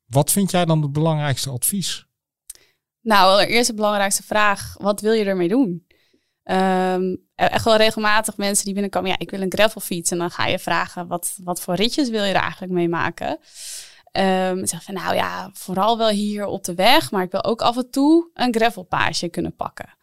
Wat 0.06 0.32
vind 0.32 0.52
jij 0.52 0.66
dan 0.66 0.82
het 0.82 0.92
belangrijkste 0.92 1.50
advies? 1.50 2.06
Nou, 3.02 3.32
allereerst 3.32 3.70
de 3.70 3.76
belangrijkste 3.76 4.24
vraag. 4.24 4.76
Wat 4.78 5.02
wil 5.02 5.14
je 5.14 5.24
ermee 5.24 5.48
doen? 5.48 5.88
Ehm, 6.44 7.16
echt 7.36 7.64
wel 7.66 7.76
regelmatig 7.76 8.38
mensen 8.38 8.64
die 8.66 8.74
binnenkomen. 8.74 9.10
Ja, 9.10 9.16
ik 9.20 9.30
wil 9.32 9.42
een 9.42 9.52
gravelfiets. 9.54 10.12
En 10.12 10.18
dan 10.18 10.32
ga 10.32 10.46
je 10.46 10.60
vragen, 10.60 11.08
wat, 11.08 11.38
wat 11.44 11.62
voor 11.62 11.74
ritjes 11.76 12.10
wil 12.10 12.24
je 12.24 12.34
er 12.34 12.42
eigenlijk 12.42 12.72
mee 12.74 12.90
maken? 12.90 13.40
Ehm 14.12 14.66
zeg 14.66 14.84
van, 14.84 14.94
nou 14.94 15.16
ja, 15.16 15.50
vooral 15.54 15.98
wel 15.98 16.10
hier 16.10 16.46
op 16.46 16.64
de 16.64 16.76
weg. 16.76 17.12
Maar 17.12 17.24
ik 17.24 17.32
wil 17.32 17.44
ook 17.44 17.62
af 17.62 17.78
en 17.78 17.90
toe 17.90 18.30
een 18.34 18.56
gravelpaasje 18.56 19.28
kunnen 19.30 19.56
pakken. 19.56 19.98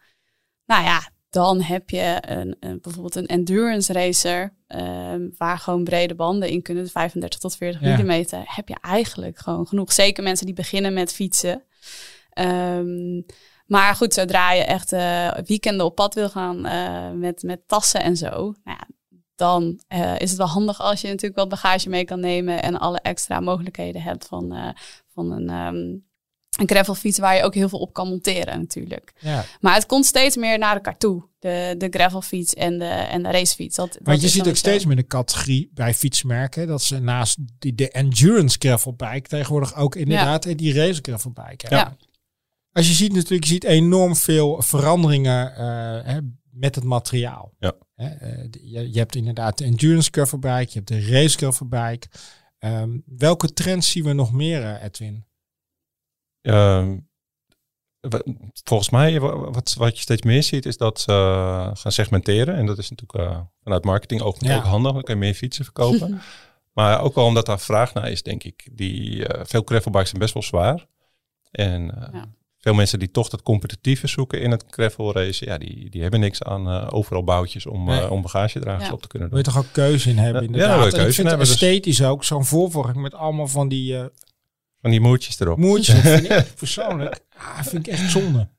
Nou 0.65 0.83
ja, 0.83 1.09
dan 1.29 1.61
heb 1.61 1.89
je 1.89 2.17
een, 2.27 2.55
een, 2.59 2.79
bijvoorbeeld 2.81 3.15
een 3.15 3.27
endurance 3.27 3.93
racer. 3.93 4.57
ehm, 4.67 5.27
waar 5.37 5.57
gewoon 5.57 5.83
brede 5.83 6.15
banden 6.15 6.49
in 6.49 6.61
kunnen. 6.61 6.87
35 6.89 7.39
tot 7.39 7.55
40 7.55 7.81
Ja. 7.81 7.89
millimeter. 7.89 8.41
Heb 8.45 8.67
je 8.67 8.77
eigenlijk 8.81 9.37
gewoon 9.39 9.67
genoeg. 9.67 9.93
Zeker 9.93 10.23
mensen 10.23 10.45
die 10.45 10.55
beginnen 10.55 10.93
met 10.93 11.13
fietsen. 11.13 11.63
Ehm, 12.29 13.21
maar 13.69 13.95
goed, 13.95 14.13
zodra 14.13 14.51
je 14.51 14.63
echt 14.63 14.91
eh, 14.91 15.31
weekenden 15.45 15.85
op 15.85 15.95
pad 15.95 16.13
wil 16.13 16.29
gaan 16.29 16.65
eh, 16.65 17.11
met, 17.11 17.43
met 17.43 17.67
tassen 17.67 18.03
en 18.03 18.17
zo, 18.17 18.29
nou 18.29 18.53
ja, 18.63 18.87
dan 19.35 19.79
eh, 19.87 20.19
is 20.19 20.29
het 20.29 20.37
wel 20.37 20.47
handig 20.47 20.81
als 20.81 21.01
je 21.01 21.07
natuurlijk 21.07 21.39
wat 21.39 21.49
bagage 21.49 21.89
mee 21.89 22.05
kan 22.05 22.19
nemen 22.19 22.61
en 22.61 22.79
alle 22.79 22.99
extra 22.99 23.39
mogelijkheden 23.39 24.01
hebt 24.01 24.25
van, 24.25 24.75
van 25.13 25.31
een, 25.31 25.49
ehm 25.49 26.07
een 26.59 26.69
gravelfiets 26.69 27.19
waar 27.19 27.35
je 27.35 27.43
ook 27.43 27.53
heel 27.53 27.69
veel 27.69 27.79
op 27.79 27.93
kan 27.93 28.07
monteren 28.07 28.59
natuurlijk. 28.59 29.13
Ja. 29.19 29.45
Maar 29.59 29.73
het 29.73 29.85
komt 29.85 30.05
steeds 30.05 30.35
meer 30.35 30.57
naar 30.57 30.73
elkaar 30.73 30.97
toe, 30.97 31.23
de, 31.39 31.75
de 31.77 31.87
gravelfiets 31.89 32.53
en 32.53 32.79
de, 32.79 32.85
en 32.85 33.23
de 33.23 33.31
racefiets. 33.31 33.75
Dat, 33.75 33.93
dat 33.93 34.01
Want 34.03 34.21
je 34.21 34.27
ziet 34.27 34.47
ook 34.47 34.55
steeds 34.55 34.85
meer 34.85 34.95
de 34.95 35.07
categorie 35.07 35.71
bij 35.73 35.93
fietsmerken 35.93 36.67
dat 36.67 36.81
ze 36.81 36.99
naast 36.99 37.37
die, 37.59 37.75
de 37.75 37.89
endurance 37.89 38.55
gravelbike 38.59 39.27
tegenwoordig 39.27 39.75
ook 39.75 39.95
inderdaad 39.95 40.57
die 40.57 40.73
race 40.73 40.99
gravelbike 41.01 41.67
hebben. 41.67 41.97
Ja. 41.99 42.07
Als 42.71 42.87
je 42.87 42.93
ziet 42.93 43.13
natuurlijk, 43.13 43.43
je 43.43 43.49
ziet 43.53 43.63
enorm 43.63 44.15
veel 44.15 44.61
veranderingen 44.61 45.55
eh, 45.55 46.11
hè, 46.13 46.19
met 46.51 46.75
het 46.75 46.83
materiaal. 46.83 47.53
Ja. 47.59 47.73
Hè, 47.95 48.07
eh, 48.07 48.47
je, 48.51 48.91
je 48.93 48.97
hebt 48.99 49.15
inderdaad 49.15 49.57
de 49.57 49.63
endurance 49.65 50.09
gravelbike, 50.11 50.65
je 50.69 50.73
hebt 50.73 50.87
de 50.87 51.05
race 51.05 51.37
gravelbike. 51.37 52.07
Ehm, 52.57 52.97
welke 53.05 53.53
trends 53.53 53.91
zien 53.91 54.03
we 54.03 54.13
nog 54.13 54.31
meer, 54.33 54.63
eh, 54.63 54.83
Edwin? 54.83 55.25
Ehm, 56.41 56.97
volgens 58.63 58.89
mij, 58.89 59.19
wa- 59.19 59.51
wat, 59.51 59.73
wat 59.73 59.95
je 59.95 60.01
steeds 60.01 60.21
meer 60.21 60.43
ziet, 60.43 60.65
is 60.65 60.77
dat 60.77 60.99
ze 60.99 61.11
gaan 61.73 61.91
segmenteren. 61.91 62.55
En 62.55 62.65
dat 62.65 62.77
is 62.77 62.89
natuurlijk 62.89 63.29
eh, 63.29 63.41
vanuit 63.63 63.83
marketing 63.83 64.21
ook, 64.21 64.35
Ja. 64.39 64.57
ook 64.57 64.63
handig. 64.63 64.91
Dan 64.93 65.01
kan 65.03 65.13
je 65.15 65.21
meer 65.21 65.33
fietsen 65.33 65.63
verkopen. 65.63 66.21
maar 66.73 67.01
ook 67.01 67.15
wel 67.15 67.25
omdat 67.25 67.45
daar 67.45 67.59
vraag 67.59 67.93
naar 67.93 68.11
is, 68.11 68.23
denk 68.23 68.43
ik. 68.43 68.69
Die, 68.71 69.27
eh, 69.27 69.45
veel 69.45 69.61
gravelbikes 69.65 70.09
zijn 70.09 70.21
best 70.21 70.33
wel 70.33 70.43
zwaar. 70.43 70.87
En 71.51 71.95
eh, 72.01 72.13
Ja. 72.13 72.37
Veel 72.59 72.73
mensen 72.73 72.99
die 72.99 73.11
toch 73.11 73.29
dat 73.29 73.41
competitieve 73.43 74.07
zoeken 74.07 74.41
in 74.41 74.51
het 74.51 74.63
gravel 74.69 75.13
race, 75.13 75.45
ja, 75.45 75.57
die, 75.57 75.89
die 75.89 76.01
hebben 76.01 76.19
niks 76.19 76.43
aan 76.43 76.67
eh, 76.69 76.87
overal 76.91 77.23
boutjes 77.23 77.65
om, 77.65 77.85
Nee. 77.85 78.01
eh, 78.01 78.11
om 78.11 78.21
bagagedragers 78.21 78.87
Ja. 78.87 78.93
op 78.93 79.01
te 79.01 79.07
kunnen 79.07 79.29
Wil 79.29 79.37
je 79.37 79.43
doen. 79.43 79.53
toch 79.53 79.63
ook 79.63 79.69
keuze 79.71 80.09
in 80.09 80.17
hebben 80.17 80.41
Ja, 80.41 80.47
inderdaad. 80.47 80.69
ja, 80.69 80.73
daar 80.75 80.83
wil 80.91 80.93
je 80.99 81.03
keuze 81.03 81.07
in 81.07 81.25
vind 81.25 81.27
het 81.29 81.37
hebben, 81.37 81.47
dus- 81.57 81.69
esthetisch 81.69 82.03
ook 82.03 82.23
zo'n 82.23 82.45
voorvork 82.45 82.95
met 82.95 83.13
allemaal 83.13 83.47
van 83.47 83.67
die 83.67 83.97
eh 83.97 84.05
Van 84.81 84.91
die 84.91 84.99
moertjes 85.01 85.39
erop. 85.39 85.57
moertjes. 85.57 85.99
Vind 86.09 86.29
ik 86.29 86.53
persoonlijk 86.55 87.19
ah, 87.37 87.61
vind 87.63 87.87
ik 87.87 87.93
echt 87.93 88.11
zonde. 88.11 88.49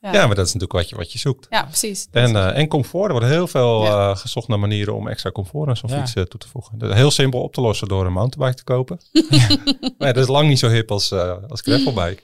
Ja. 0.00 0.12
Ja, 0.12 0.26
maar 0.26 0.36
dat 0.36 0.46
is 0.46 0.52
natuurlijk 0.54 0.72
wat 0.72 0.88
je, 0.88 0.96
wat 0.96 1.12
je 1.12 1.18
zoekt. 1.18 1.46
Ja, 1.50 1.62
precies. 1.62 2.08
En, 2.10 2.54
en 2.54 2.68
comfort. 2.68 3.04
Er 3.06 3.12
wordt 3.12 3.26
heel 3.26 3.46
veel 3.46 3.82
Ja. 3.84 4.14
gezocht 4.14 4.48
naar 4.48 4.58
manieren 4.58 4.94
om 4.94 5.08
extra 5.08 5.30
comfort 5.30 5.68
aan 5.68 5.76
zo'n 5.76 5.90
Ja. 5.90 5.96
fiets 6.06 6.12
toe 6.12 6.40
te 6.40 6.48
voegen. 6.48 6.78
Dat 6.78 6.90
is 6.90 6.96
heel 6.96 7.10
simpel 7.10 7.42
op 7.42 7.52
te 7.54 7.60
lossen 7.60 7.88
door 7.88 8.06
een 8.06 8.12
mountainbike 8.12 8.56
te 8.58 8.64
kopen. 8.64 9.00
maar 9.98 10.12
dat 10.12 10.22
is 10.22 10.28
lang 10.28 10.48
niet 10.48 10.58
zo 10.58 10.68
hip 10.68 10.90
als, 10.90 11.10
eh 11.10 11.36
als 11.48 11.60
gravelbike. 11.60 12.22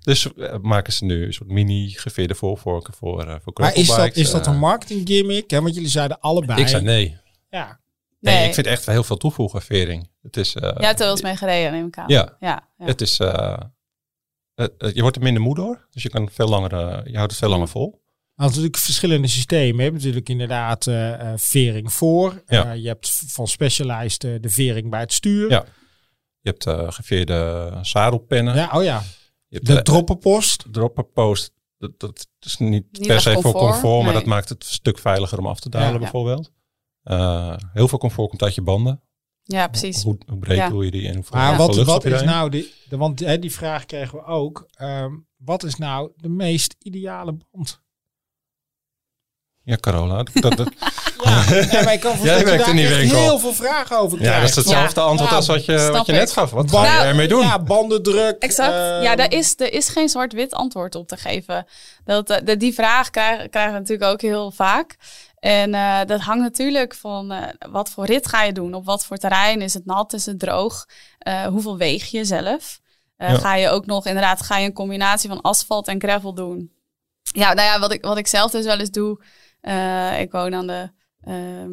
Dus 0.00 0.34
eh, 0.34 0.56
maken 0.62 0.92
ze 0.92 1.04
nu 1.04 1.26
een 1.26 1.32
soort 1.32 1.50
mini 1.50 1.88
geveerde 1.90 2.34
voorvorken 2.34 2.94
voor, 2.94 3.26
eh 3.26 3.36
voor 3.42 3.52
Maar 3.54 3.76
is 3.76 3.86
dat, 3.86 4.16
is 4.16 4.30
dat 4.30 4.46
Eh, 4.46 4.52
een 4.52 4.58
marketing 4.58 5.08
gimmick? 5.08 5.50
Hè? 5.50 5.60
Want 5.60 5.74
jullie 5.74 5.90
zeiden 5.90 6.20
allebei. 6.20 6.60
Ik 6.60 6.68
zei 6.68 6.82
nee. 6.82 7.16
Ja. 7.50 7.80
nee. 8.20 8.34
Nee. 8.34 8.48
ik 8.48 8.54
vind 8.54 8.66
echt 8.66 8.84
wel 8.84 8.94
heel 8.94 9.04
veel 9.04 9.16
toevoegen, 9.16 9.62
Vering. 9.62 10.10
Het 10.22 10.36
is, 10.36 10.54
eh, 10.54 10.62
Jij 10.62 10.86
hebt 10.86 10.98
er 10.98 11.04
wel 11.04 11.10
eens 11.10 11.22
mee 11.22 11.36
gereden, 11.36 11.72
neem 11.72 11.86
ik 11.86 11.98
aan. 11.98 12.08
Ja. 12.08 12.36
ja, 12.40 12.68
ja. 12.78 12.84
het 12.86 13.00
is 13.00 13.20
eh, 14.54 14.66
je 14.92 15.00
wordt 15.00 15.16
er 15.16 15.22
minder 15.22 15.42
moe 15.42 15.54
door. 15.54 15.86
Dus 15.90 16.02
je, 16.02 16.08
kan 16.08 16.28
veel 16.32 16.48
langer, 16.48 16.72
eh, 16.72 17.00
je 17.04 17.16
houdt 17.16 17.30
het 17.30 17.40
veel 17.40 17.48
langer 17.48 17.68
vol. 17.68 18.02
Nou, 18.36 18.48
natuurlijk 18.48 18.76
verschillende 18.76 19.28
systemen. 19.28 19.76
Je 19.76 19.82
hebt 19.82 19.94
natuurlijk 19.94 20.28
inderdaad 20.28 20.86
eh, 20.86 21.12
eh, 21.32 21.38
vering 21.38 21.92
voor. 21.92 22.42
Ja. 22.46 22.70
Eh, 22.72 22.82
je 22.82 22.88
hebt 22.88 23.22
van 23.26 23.46
Specialized 23.46 24.24
eh, 24.24 24.30
de 24.40 24.48
vering 24.48 24.90
bij 24.90 25.00
het 25.00 25.12
stuur. 25.12 25.50
Ja. 25.50 25.64
Je 26.40 26.50
hebt 26.50 26.66
eh 26.66 26.92
geveerde 26.92 27.70
zadelpennen. 27.82 28.56
Ja, 28.56 28.70
oh 28.72 28.84
ja. 28.84 29.02
Hebt 29.54 29.66
De 29.66 29.82
droppenpost. 29.82 30.64
dropperpost. 30.70 31.52
dat, 31.78 32.00
dat 32.00 32.26
is 32.40 32.56
niet, 32.56 32.70
Niet 32.92 33.06
per 33.06 33.20
se 33.20 33.32
voor 33.32 33.52
comfort, 33.52 33.82
maar 33.82 34.02
nee. 34.02 34.12
dat 34.12 34.24
maakt 34.24 34.48
het 34.48 34.62
een 34.64 34.68
stuk 34.72 34.98
veiliger 34.98 35.38
om 35.38 35.46
af 35.46 35.60
te 35.60 35.68
dalen 35.68 35.92
Ja. 35.92 35.98
bijvoorbeeld. 35.98 36.52
Eh, 37.02 37.56
heel 37.72 37.88
veel 37.88 37.98
comfort 37.98 38.28
komt 38.28 38.42
uit 38.42 38.54
je 38.54 38.62
banden. 38.62 39.02
Ja, 39.42 39.68
precies. 39.68 40.02
Hoe, 40.02 40.18
hoe 40.26 40.38
breed 40.38 40.56
Ja. 40.56 40.68
doe 40.68 40.84
je 40.84 40.90
die 40.90 41.08
en 41.08 41.14
hoeveel, 41.14 41.36
Maar 41.36 41.56
wat, 41.56 41.76
wat 41.82 42.04
is 42.04 42.22
nou, 42.22 42.50
die, 42.50 42.72
de, 42.88 42.96
want 42.96 43.20
hè, 43.20 43.38
die 43.38 43.52
vraag 43.52 43.84
kregen 43.86 44.18
we 44.18 44.24
ook. 44.24 44.66
Ehm, 44.70 45.12
wat 45.36 45.62
is 45.62 45.76
nou 45.76 46.12
de 46.16 46.28
meest 46.28 46.74
ideale 46.78 47.36
band? 47.50 47.82
Ja, 49.64 49.76
Carola. 49.80 50.22
Dat, 50.32 50.56
dat, 50.56 50.68
Ja, 51.24 51.82
maar 51.82 51.92
ik 51.92 52.00
kan 52.00 52.16
voor 52.16 52.26
Jij 52.26 52.34
dat 52.34 52.44
werkt 52.44 52.58
daar 52.60 52.70
in 52.70 52.76
die 52.76 52.86
echt 52.86 52.96
winkel. 52.96 53.18
heel 53.18 53.38
veel 53.38 53.52
vragen 53.52 53.98
over 53.98 54.22
ja, 54.22 54.40
dat 54.40 54.48
is 54.48 54.54
hetzelfde 54.56 55.00
antwoord 55.00 55.30
Ja, 55.30 55.36
als 55.36 55.46
wat 55.46 55.64
je, 55.64 55.88
wat 55.92 56.06
je 56.06 56.12
net 56.12 56.32
gaf. 56.32 56.50
Wat 56.50 56.70
ga 56.70 56.82
je 56.84 56.88
Nou, 56.90 57.04
ermee 57.06 57.28
doen? 57.28 57.40
Ja, 57.40 57.58
bandendruk. 57.62 58.36
Exact. 58.38 58.72
ehm, 58.72 59.02
ja, 59.02 59.16
daar 59.16 59.32
is, 59.32 59.54
er 59.56 59.72
is 59.72 59.88
geen 59.88 60.08
zwart-wit 60.08 60.52
antwoord 60.54 60.94
op 60.94 61.08
te 61.08 61.16
geven. 61.16 61.66
Dat, 62.04 62.30
eh, 62.30 62.44
de, 62.44 62.56
die 62.56 62.74
vraag 62.74 63.10
krijgen, 63.10 63.50
krijgen 63.50 63.72
we 63.72 63.78
natuurlijk 63.78 64.10
ook 64.10 64.20
heel 64.20 64.50
vaak. 64.50 64.96
En 65.38 65.74
eh, 65.74 65.98
dat 66.06 66.20
hangt 66.20 66.42
natuurlijk 66.42 66.94
van 66.94 67.32
eh, 67.32 67.42
wat 67.70 67.90
voor 67.90 68.04
rit 68.06 68.26
ga 68.28 68.42
je 68.42 68.52
doen. 68.52 68.74
Op 68.74 68.84
wat 68.84 69.04
voor 69.04 69.16
terrein. 69.16 69.62
Is 69.62 69.74
het 69.74 69.86
nat? 69.86 70.12
Is 70.12 70.26
het 70.26 70.38
droog? 70.38 70.86
Eh, 71.18 71.46
hoeveel 71.46 71.76
weeg 71.76 72.06
je 72.10 72.24
zelf? 72.24 72.80
Eh, 73.16 73.28
Ja. 73.28 73.34
Ga 73.38 73.54
je 73.54 73.68
ook 73.68 73.86
nog 73.86 74.06
inderdaad 74.06 74.42
ga 74.42 74.58
je 74.58 74.66
een 74.66 74.72
combinatie 74.72 75.28
van 75.28 75.40
asfalt 75.40 75.88
en 75.88 76.00
gravel 76.00 76.34
doen? 76.34 76.72
Ja, 77.22 77.52
nou 77.52 77.68
ja, 77.68 77.78
wat 77.80 77.92
ik, 77.92 78.04
wat 78.04 78.18
ik 78.18 78.26
zelf 78.26 78.50
dus 78.50 78.64
wel 78.64 78.78
eens 78.78 78.90
doe. 78.90 79.24
Eh, 79.64 80.20
ik 80.20 80.32
woon 80.32 80.54
aan 80.54 80.66
de, 80.66 80.90
ehm, 81.24 81.72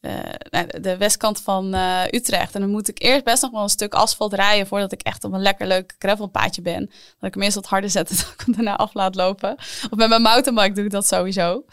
eh, 0.00 0.34
nou, 0.50 0.80
de 0.80 0.96
westkant 0.96 1.40
van 1.40 1.74
eh, 1.74 2.00
Utrecht. 2.10 2.54
En 2.54 2.60
dan 2.60 2.70
moet 2.70 2.88
ik 2.88 3.02
eerst 3.02 3.24
best 3.24 3.42
nog 3.42 3.50
wel 3.50 3.62
een 3.62 3.68
stuk 3.68 3.94
asfalt 3.94 4.32
rijden 4.32 4.66
voordat 4.66 4.92
ik 4.92 5.02
echt 5.02 5.24
op 5.24 5.32
een 5.32 5.40
lekker 5.42 5.66
leuk 5.66 5.94
gravelpaadje 5.98 6.62
ben. 6.62 6.86
Dat 6.86 7.28
ik 7.28 7.34
hem 7.34 7.42
eerst 7.42 7.54
wat 7.54 7.66
harder 7.66 7.90
zet 7.90 8.08
en 8.10 8.16
dat 8.16 8.32
ik 8.38 8.42
hem 8.46 8.54
daarna 8.54 8.76
af 8.76 8.94
laat 8.94 9.14
lopen. 9.14 9.54
Of 9.58 9.96
met 9.96 10.08
mijn 10.08 10.22
mountainbike 10.22 10.72
doe 10.72 10.84
ik 10.84 10.90
dat 10.90 11.06
sowieso. 11.06 11.64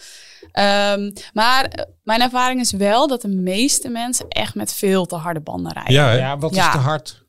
Ehm, 0.52 1.12
maar 1.34 1.88
mijn 2.04 2.22
ervaring 2.22 2.60
is 2.60 2.72
wel 2.72 3.08
dat 3.08 3.22
de 3.22 3.28
meeste 3.28 3.90
mensen 3.90 4.28
echt 4.30 4.56
met 4.56 4.74
veel 4.74 5.06
te 5.06 5.16
harde 5.16 5.42
banden 5.42 5.74
rijden. 5.74 5.94
Ja, 5.94 6.38
wat 6.38 6.56
Ja. 6.56 6.66
is 6.66 6.72
te 6.72 6.78
hard? 6.78 7.25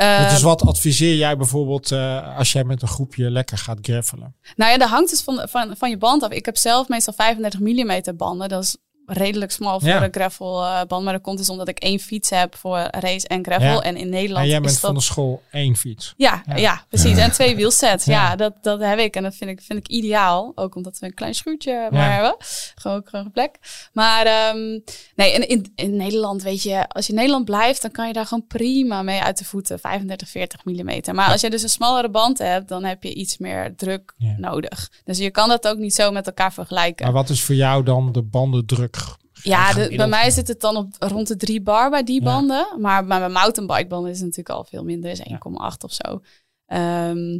Ehm, 0.00 0.30
dus 0.30 0.42
wat 0.42 0.62
adviseer 0.62 1.16
jij 1.16 1.36
bijvoorbeeld 1.36 1.92
eh, 1.92 2.36
als 2.38 2.52
jij 2.52 2.64
met 2.64 2.82
een 2.82 2.88
groepje 2.88 3.30
lekker 3.30 3.58
gaat 3.58 3.78
gravelen? 3.82 4.34
Nou 4.56 4.70
ja, 4.70 4.78
dat 4.78 4.88
hangt 4.88 5.10
dus 5.10 5.22
van, 5.22 5.48
van, 5.48 5.76
van 5.76 5.90
je 5.90 5.96
band 5.96 6.22
af. 6.22 6.30
Ik 6.30 6.44
heb 6.44 6.56
zelf 6.56 6.88
meestal 6.88 7.12
35 7.12 7.60
mm 7.60 8.16
banden. 8.16 8.48
Dat 8.48 8.62
is 8.62 8.76
redelijk 9.12 9.52
smal 9.52 9.80
voor 9.80 9.88
Ja. 9.88 10.02
een 10.02 10.12
gravel 10.12 10.64
eh, 10.64 10.80
band. 10.88 11.04
Maar 11.04 11.12
dat 11.12 11.22
komt 11.22 11.38
dus 11.38 11.50
omdat 11.50 11.68
ik 11.68 11.78
één 11.78 11.98
fiets 11.98 12.30
heb 12.30 12.54
voor 12.56 12.78
race 12.90 13.28
en 13.28 13.44
gravel. 13.44 13.66
Ja. 13.72 13.80
En 13.82 13.96
in 13.96 14.08
Nederland 14.08 14.44
En 14.44 14.50
jij 14.50 14.60
bent 14.60 14.72
is 14.72 14.78
van 14.80 14.94
dat... 14.94 15.02
de 15.02 15.06
school 15.08 15.42
één 15.50 15.76
fiets. 15.76 16.14
Ja, 16.16 16.42
Ja. 16.46 16.56
ja. 16.56 16.84
precies. 16.88 17.18
En 17.18 17.32
twee 17.32 17.56
wielsets. 17.56 18.04
Ja. 18.04 18.12
Ja, 18.12 18.36
dat, 18.36 18.54
dat 18.62 18.80
heb 18.80 18.98
ik. 18.98 19.16
En 19.16 19.22
dat 19.22 19.34
vind 19.34 19.50
ik, 19.50 19.60
vind 19.60 19.78
ik 19.78 19.88
ideaal. 19.88 20.52
Ook 20.54 20.74
omdat 20.74 20.98
we 20.98 21.06
een 21.06 21.14
klein 21.14 21.34
schuurtje 21.34 21.88
maar 21.90 22.12
hebben. 22.12 22.36
Gewoon, 22.74 23.02
een 23.10 23.30
plek. 23.30 23.56
Maar 23.92 24.26
ehm, 24.26 24.78
nee, 25.14 25.32
in, 25.32 25.48
in, 25.48 25.72
in 25.74 25.96
Nederland, 25.96 26.42
weet 26.42 26.62
je, 26.62 26.88
als 26.88 27.06
je 27.06 27.12
in 27.12 27.18
Nederland 27.18 27.44
blijft, 27.44 27.82
dan 27.82 27.90
kan 27.90 28.06
je 28.06 28.12
daar 28.12 28.26
gewoon 28.26 28.46
prima 28.46 29.02
mee 29.02 29.20
uit 29.20 29.38
de 29.38 29.44
voeten. 29.44 29.78
35, 29.78 30.28
40 30.28 30.64
mm. 30.64 31.14
Maar 31.14 31.30
als 31.30 31.40
je 31.40 31.50
dus 31.50 31.62
een 31.62 31.68
smallere 31.68 32.10
band 32.10 32.38
hebt, 32.38 32.68
dan 32.68 32.84
heb 32.84 33.02
je 33.02 33.14
iets 33.14 33.38
meer 33.38 33.74
druk 33.76 34.14
nodig. 34.36 34.90
Dus 35.04 35.18
je 35.18 35.30
kan 35.30 35.48
dat 35.48 35.68
ook 35.68 35.78
niet 35.78 35.94
zo 35.94 36.10
met 36.10 36.26
elkaar 36.26 36.52
vergelijken. 36.52 37.04
Maar 37.04 37.14
wat 37.14 37.28
is 37.28 37.42
voor 37.42 37.54
jou 37.54 37.82
dan 37.84 38.12
de 38.12 38.22
bandendruk? 38.22 38.96
Ja, 39.42 39.72
de- 39.72 39.92
bij 39.96 40.06
mij 40.08 40.30
zit 40.30 40.48
het 40.48 40.60
dan 40.60 40.76
op 40.76 40.94
rond 40.98 41.28
de 41.28 41.36
3 41.36 41.62
bar 41.62 41.90
bij 41.90 42.02
die 42.02 42.22
Ja. 42.22 42.24
banden. 42.32 42.66
Maar 42.78 43.04
bij 43.06 43.18
mijn 43.18 43.32
mountainbike 43.32 43.86
banden 43.86 44.10
is 44.10 44.16
het 44.16 44.26
natuurlijk 44.26 44.56
al 44.56 44.64
veel 44.64 44.84
minder. 44.84 45.10
Is 45.10 45.20
1,8 45.20 45.84
of 45.84 45.92
zo. 45.92 46.20
Ehm, 46.66 47.38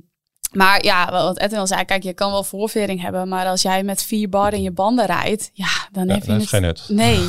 maar 0.52 0.84
ja, 0.84 1.10
wat 1.10 1.38
Edwin 1.38 1.58
al 1.58 1.66
zei, 1.66 1.84
kijk, 1.84 2.02
je 2.02 2.12
kan 2.14 2.30
wel 2.30 2.44
voorvering 2.44 3.00
hebben. 3.00 3.28
Maar 3.28 3.46
als 3.46 3.62
jij 3.62 3.82
met 3.82 4.02
4 4.02 4.28
bar 4.28 4.52
in 4.52 4.62
je 4.62 4.72
banden 4.72 5.06
rijdt, 5.06 5.50
ja, 5.52 5.88
dan 5.92 6.06
Ja, 6.06 6.12
heb 6.12 6.20
je 6.22 6.26
dat 6.26 6.36
het... 6.36 6.44
is 6.44 6.50
geen 6.50 6.62
nut. 6.62 6.84
Nee. 6.88 7.18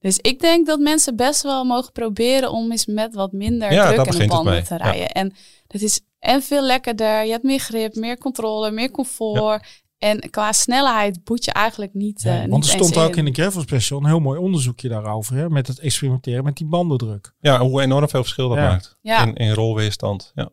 Dus 0.00 0.18
ik 0.18 0.40
denk 0.40 0.66
dat 0.66 0.78
mensen 0.78 1.16
best 1.16 1.42
wel 1.42 1.64
mogen 1.64 1.92
proberen 1.92 2.50
om 2.50 2.70
eens 2.70 2.86
met 2.86 3.14
wat 3.14 3.32
minder 3.32 3.72
Ja, 3.72 3.92
druk 3.92 4.06
in 4.06 4.18
de 4.18 4.26
banden 4.26 4.64
te 4.64 4.74
Ja. 4.74 4.84
rijden. 4.84 5.10
En 5.10 5.34
het 5.66 5.82
is 5.82 6.00
en 6.18 6.42
veel 6.42 6.62
lekkerder. 6.62 7.24
Je 7.24 7.30
hebt 7.30 7.42
meer 7.42 7.58
grip, 7.58 7.94
meer 7.94 8.18
controle, 8.18 8.70
meer 8.70 8.90
comfort. 8.90 9.66
En 9.98 10.30
qua 10.30 10.52
snelheid 10.52 11.24
boet 11.24 11.44
je 11.44 11.52
eigenlijk 11.52 11.94
niet. 11.94 12.22
Ja, 12.22 12.34
eh, 12.34 12.40
niet 12.40 12.50
want 12.50 12.64
er 12.64 12.70
stond 12.70 12.96
ook 12.96 13.16
in 13.16 13.24
de 13.24 13.32
Gravel 13.32 13.60
Special 13.60 13.98
een 13.98 14.06
heel 14.06 14.20
mooi 14.20 14.38
onderzoekje 14.38 14.88
daarover. 14.88 15.36
Hè, 15.36 15.50
met 15.50 15.66
het 15.66 15.78
experimenteren 15.78 16.44
met 16.44 16.56
die 16.56 16.66
bandendruk. 16.66 17.32
Ja, 17.40 17.58
hoe 17.60 17.82
enorm 17.82 18.08
veel 18.08 18.22
verschil 18.22 18.48
dat 18.48 18.58
Ja. 18.58 18.68
maakt. 18.68 18.98
Ja. 19.00 19.22
In, 19.22 19.34
in 19.34 19.52
rolweerstand. 19.52 20.32
Ja. 20.34 20.48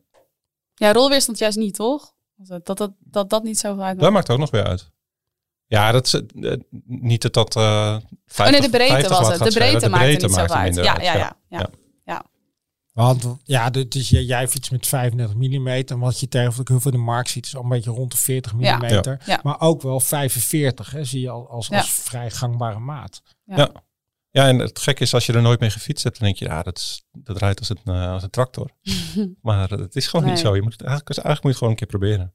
Ja, 0.74 0.94
rolweerstand 0.94 1.38
juist 1.38 1.58
niet, 1.58 1.74
toch? 1.74 2.14
Dat 2.36 2.66
dat, 2.66 2.78
dat, 2.78 2.92
dat, 3.00 3.30
dat 3.30 3.44
niet 3.44 3.60
zoveel 3.60 3.84
uitmaakt. 3.84 4.00
Dat 4.00 4.12
maakt 4.12 4.30
ook 4.30 4.38
nog 4.40 4.52
weer 4.52 4.64
uit. 4.64 4.92
Ja, 5.66 5.92
dat 5.92 6.06
is 6.06 6.14
eh, 6.14 6.54
niet 6.86 7.22
dat 7.22 7.34
dat 7.34 7.56
eh 7.56 7.98
50, 8.26 8.46
oh 8.46 8.52
nee, 8.52 8.62
de 8.62 8.78
breedte 8.78 8.94
50 8.94 9.18
was 9.20 9.28
het. 9.28 9.44
De 9.44 9.60
breedte 9.60 9.90
maakt 9.90 10.04
er 10.04 10.08
breedte 10.08 10.26
niet 10.26 10.36
zoveel 10.36 10.56
uit. 10.56 10.64
minder 10.64 10.84
Ja, 10.84 11.02
ja, 11.02 11.16
ja, 11.16 11.38
ja. 11.50 11.70
Want 12.94 13.28
ja, 13.44 13.70
dit 13.70 13.96
is, 13.96 14.10
jij- 14.10 14.24
jij 14.24 14.48
fietst 14.48 14.72
met 14.72 14.88
35 14.88 15.36
mm. 15.36 15.68
En 15.68 16.00
wat 16.00 16.20
je 16.20 16.28
tegenwoordig 16.28 16.68
heel 16.68 16.80
veel 16.80 16.92
in 16.92 16.98
de 16.98 17.04
markt 17.04 17.30
ziet, 17.30 17.46
is 17.46 17.56
al 17.56 17.64
een 17.64 17.70
beetje 17.70 17.92
rond 17.92 18.12
de 18.12 18.18
40 18.18 18.54
mm. 18.54 18.62
Ja. 18.62 18.80
Ja. 18.88 19.18
Ja. 19.26 19.40
Maar 19.44 19.60
ook 19.60 19.82
wel 19.82 20.00
45, 20.00 20.92
hè, 20.92 21.04
zie 21.04 21.22
je 21.22 21.30
al 21.30 21.50
als, 21.50 21.68
Ja. 21.68 21.78
als 21.78 21.90
vrij 21.90 22.30
gangbare 22.32 22.80
maat. 22.80 23.22
Ja, 24.32 24.48
en 24.48 24.60
het 24.60 24.80
gekke 24.80 25.04
is 25.04 25.14
als 25.14 25.26
je 25.26 25.34
er 25.34 25.42
nooit 25.42 25.60
mee 25.60 25.70
gefietst 25.70 26.04
hebt, 26.04 26.18
dan 26.20 26.28
denk 26.28 26.40
je, 26.40 26.46
ja, 26.46 26.64
dat, 26.64 26.78
is, 26.78 27.04
dat 27.12 27.38
rijdt 27.38 27.60
als 27.60 27.70
een, 27.70 27.78
eh, 27.84 28.12
als 28.12 28.24
een 28.24 28.30
tractor. 28.30 28.70
maar 29.42 29.70
het 29.70 29.96
is 29.96 30.08
gewoon 30.08 30.26
niet 30.26 30.40
zo. 30.40 30.56
Je 30.56 30.62
moet 30.62 30.72
het 30.72 30.82
eigenlijk, 30.82 31.18
eigenlijk 31.18 31.44
moet 31.44 31.44
je 31.44 31.48
het 31.48 31.58
gewoon 31.58 31.70
een 31.70 31.80
keer 31.80 31.88
proberen. 31.88 32.34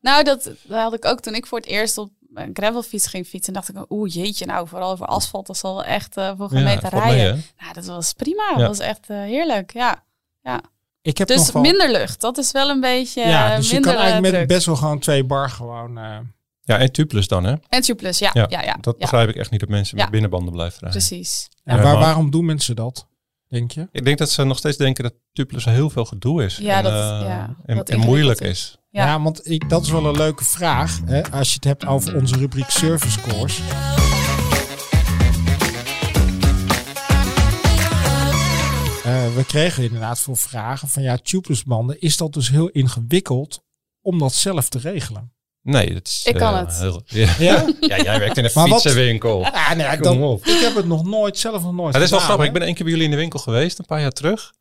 Nou, 0.00 0.24
dat, 0.24 0.44
dat 0.44 0.78
had 0.80 0.94
ik 0.94 1.04
ook 1.04 1.20
toen 1.20 1.34
ik 1.34 1.46
voor 1.46 1.58
het 1.58 1.66
eerst 1.68 1.98
op 1.98 2.12
gravelfiets 2.52 3.06
ging 3.06 3.26
fietsen. 3.26 3.52
dacht 3.52 3.68
ik, 3.68 3.76
oeh 3.92 4.12
jeetje, 4.14 4.46
nou 4.46 4.68
vooral 4.68 4.90
over 4.90 5.06
asfalt, 5.06 5.46
dat 5.46 5.56
zal 5.56 5.84
echt 5.84 6.16
eh 6.16 6.32
voor 6.36 6.48
geen 6.48 6.64
meter 6.64 6.92
mee, 6.92 7.02
rijden. 7.02 7.44
nou, 7.58 7.72
dat 7.74 7.84
was 7.86 8.12
prima. 8.12 8.42
Ja. 8.50 8.56
Dat 8.58 8.66
was 8.68 8.78
echt 8.78 9.10
eh, 9.10 9.16
heerlijk, 9.16 9.72
ja. 9.72 10.04
Ik 11.02 11.18
heb 11.18 11.28
Dus 11.28 11.52
minder 11.52 11.90
lucht, 11.90 12.20
dat 12.20 12.38
is 12.38 12.52
wel 12.52 12.68
een 12.68 12.80
beetje 12.80 13.20
ja, 13.20 13.50
eh, 13.50 13.56
dus 13.56 13.70
je 13.70 13.80
kan 13.80 13.92
eigenlijk 13.92 14.22
met 14.22 14.32
druk. 14.32 14.46
best 14.48 14.66
wel 14.66 14.76
gewoon 14.76 14.98
twee 14.98 15.24
bar 15.24 15.50
gewoon. 15.50 15.98
eh, 15.98 16.18
Ja, 16.64 16.78
en 16.78 16.92
tubeless 16.92 17.28
dan, 17.28 17.44
hè? 17.44 17.54
En 17.68 17.82
tubeless, 17.82 18.18
ja. 18.18 18.30
Ja, 18.32 18.46
Ja, 18.48 18.62
ja, 18.62 18.72
Dat 18.80 18.94
ja, 18.94 19.00
begrijp 19.00 19.28
ik 19.28 19.36
echt 19.36 19.50
niet 19.50 19.60
dat 19.60 19.68
mensen 19.68 19.96
Ja. 19.96 20.02
met 20.02 20.12
binnenbanden 20.12 20.52
blijven 20.52 20.78
rijden. 20.80 20.98
precies. 20.98 21.48
en 21.64 21.76
Ja, 21.76 21.82
waar, 21.82 21.98
waarom 21.98 22.30
doen 22.30 22.44
mensen 22.44 22.76
dat, 22.76 23.06
denk 23.48 23.70
je? 23.70 23.88
Ik 23.92 24.04
denk 24.04 24.18
dat 24.18 24.30
ze 24.30 24.44
nog 24.44 24.58
steeds 24.58 24.76
denken 24.76 25.04
dat 25.04 25.14
tubeless 25.32 25.64
heel 25.64 25.90
veel 25.90 26.04
gedoe 26.04 26.44
is. 26.44 26.56
Ja, 26.56 26.76
en, 26.76 26.82
dat- 26.82 26.92
ja, 27.22 27.56
en, 27.66 27.76
dat 27.76 27.88
en 27.88 27.98
moeilijk 27.98 28.40
is. 28.40 28.76
Ja, 28.92 29.04
Ja. 29.06 29.22
want 29.22 29.50
ik, 29.50 29.68
dat 29.68 29.82
is 29.82 29.90
wel 29.90 30.06
een 30.06 30.16
leuke 30.16 30.44
vraag. 30.44 31.00
Hè, 31.04 31.30
als 31.30 31.48
je 31.48 31.54
het 31.54 31.64
hebt 31.64 31.86
over 31.86 32.16
onze 32.16 32.36
rubriek 32.36 32.70
service 32.70 33.10
scores. 33.20 33.60
Eh, 39.04 39.34
we 39.34 39.44
kregen 39.46 39.82
inderdaad 39.82 40.20
veel 40.20 40.36
vragen 40.36 40.88
van 40.88 41.02
ja, 41.02 41.16
tubeless 41.16 41.64
banden. 41.64 42.00
Is 42.00 42.16
dat 42.16 42.32
dus 42.32 42.48
heel 42.50 42.68
ingewikkeld 42.68 43.62
om 44.02 44.18
dat 44.18 44.34
zelf 44.34 44.68
te 44.68 44.78
regelen? 44.78 45.32
Nee, 45.62 45.92
dat 45.92 46.06
is... 46.06 46.22
Ik 46.24 46.34
kan 46.34 46.54
eh, 46.54 46.60
het. 46.60 46.78
Heel, 46.78 47.02
ja. 47.06 47.34
Ja? 47.50 47.66
ja, 47.80 48.02
jij 48.02 48.18
werkt 48.18 48.36
in 48.38 48.44
een 48.44 48.50
Maar 48.54 48.68
wat- 48.68 48.82
fietsenwinkel. 48.82 49.44
Ah, 49.46 49.72
nee, 49.72 50.20
op. 50.22 50.46
ik 50.46 50.60
heb 50.60 50.74
het 50.74 50.86
nog 50.86 51.04
nooit, 51.04 51.38
zelf 51.38 51.62
nog 51.62 51.72
nooit 51.72 51.92
Ja, 51.92 51.98
dat 51.98 52.02
is 52.02 52.10
wel 52.10 52.18
grappig. 52.20 52.40
hè. 52.44 52.46
Ik 52.52 52.58
ben 52.58 52.62
één 52.66 52.74
keer 52.74 52.82
bij 52.84 52.92
jullie 52.92 53.08
in 53.08 53.14
de 53.14 53.20
winkel 53.20 53.38
geweest, 53.40 53.78
een 53.78 53.84
paar 53.84 54.00
jaar 54.00 54.10
terug. 54.10 54.52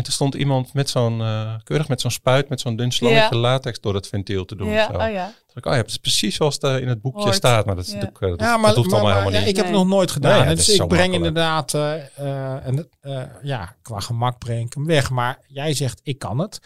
En 0.00 0.06
toen 0.06 0.14
stond 0.14 0.34
iemand 0.34 0.72
met 0.72 0.90
zo'n, 0.90 1.20
eh, 1.20 1.54
keurig 1.64 1.88
met 1.88 2.00
zo'n 2.00 2.10
spuit, 2.10 2.48
met 2.48 2.60
zo'n 2.60 2.76
dun 2.76 2.90
slangetje 2.92 3.34
Ja. 3.34 3.40
latex 3.40 3.80
door 3.80 3.94
het 3.94 4.06
ventiel 4.08 4.44
te 4.44 4.56
doen. 4.56 4.68
Ja, 4.68 4.86
Zo. 4.86 4.92
oh 4.92 4.98
ja. 5.12 5.24
Dacht 5.24 5.56
ik, 5.56 5.66
oh 5.66 5.72
ja, 5.72 5.78
dat 5.78 5.88
is 5.88 5.96
precies 5.96 6.34
zoals 6.36 6.54
het 6.54 6.64
eh, 6.64 6.78
in 6.78 6.88
het 6.88 7.00
boekje 7.00 7.22
Hoort. 7.22 7.34
staat. 7.34 7.66
Maar 7.66 7.74
dat, 7.74 7.84
is 7.84 7.90
Ja. 7.90 7.96
natuurlijk, 7.96 8.22
eh, 8.22 8.28
dat, 8.30 8.40
Ja, 8.40 8.56
maar, 8.56 8.66
dat 8.66 8.76
hoeft 8.76 8.90
maar- 8.90 9.00
allemaal 9.00 9.14
maar, 9.14 9.22
helemaal 9.22 9.32
ja, 9.40 9.46
niet. 9.46 9.48
ik 9.48 9.56
heb 9.56 9.64
het 9.66 9.74
nog 9.74 9.86
nooit 9.86 10.10
gedaan. 10.10 10.38
Nee, 10.38 10.48
ja, 10.48 10.54
dus 10.54 10.66
het 10.66 10.76
ik 10.80 10.88
breng 10.88 11.12
makkelijk. 11.12 11.26
inderdaad, 11.26 11.74
eh, 11.74 11.94
eh, 12.18 12.66
en, 12.66 12.76
het, 12.76 12.88
eh, 13.00 13.22
ja, 13.42 13.76
qua 13.82 14.00
gemak 14.00 14.38
breng 14.38 14.66
ik 14.66 14.74
hem 14.74 14.86
weg. 14.86 15.10
Maar 15.10 15.38
jij 15.46 15.74
zegt, 15.74 16.00
ik 16.02 16.18
kan 16.18 16.38
het. 16.38 16.58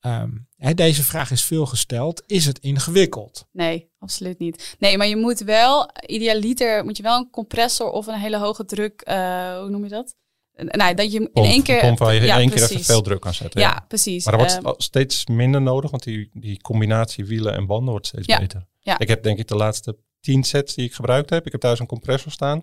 Ehm, 0.00 0.30
hè, 0.56 0.74
deze 0.74 1.02
vraag 1.02 1.30
is 1.30 1.44
veel 1.44 1.66
gesteld. 1.66 2.22
Is 2.26 2.44
het 2.44 2.58
ingewikkeld? 2.58 3.46
Nee, 3.52 3.90
absoluut 3.98 4.38
niet. 4.38 4.76
Nee, 4.78 4.96
maar 4.96 5.06
je 5.06 5.16
moet 5.16 5.38
wel, 5.40 5.90
idealiter, 6.06 6.84
moet 6.84 6.96
je 6.96 7.02
wel 7.02 7.16
een 7.16 7.30
compressor 7.30 7.90
of 7.90 8.06
een 8.06 8.18
hele 8.18 8.38
hoge 8.38 8.64
druk, 8.64 9.00
eh, 9.00 9.58
hoe 9.58 9.68
noem 9.70 9.82
je 9.82 9.88
dat? 9.90 10.14
Eh, 10.52 10.64
Nou, 10.66 10.94
dat 10.94 11.12
je 11.12 11.18
in 11.20 11.30
Pomp- 11.32 11.46
één 11.46 11.62
keer... 11.62 11.80
pomp 11.80 11.98
waar 11.98 12.14
je 12.14 12.20
in 12.20 12.26
ja, 12.26 12.38
één 12.38 12.46
keer 12.48 12.56
even 12.56 12.68
precies. 12.68 12.86
veel 12.86 13.02
druk 13.02 13.26
aan 13.26 13.34
zetten. 13.34 13.60
Ja, 13.60 13.84
precies. 13.88 14.24
Maar 14.24 14.38
dat 14.38 14.52
wordt 14.52 14.66
Ehm, 14.66 14.74
steeds 14.80 15.26
minder 15.26 15.62
nodig, 15.62 15.90
want 15.90 16.02
die, 16.02 16.30
die 16.32 16.60
combinatie 16.60 17.24
wielen 17.24 17.54
en 17.54 17.66
banden 17.66 17.90
wordt 17.90 18.06
steeds 18.06 18.26
Ja. 18.26 18.38
beter. 18.38 18.66
Ja. 18.80 18.98
Ik 18.98 19.08
heb 19.08 19.22
denk 19.22 19.38
ik 19.38 19.48
de 19.48 19.56
laatste 19.56 19.96
tien 20.20 20.44
sets 20.44 20.74
die 20.74 20.84
ik 20.84 20.94
gebruikt 20.94 21.30
heb. 21.30 21.46
Ik 21.46 21.52
heb 21.52 21.60
thuis 21.60 21.78
een 21.78 21.86
compressor 21.86 22.32
staan. 22.32 22.58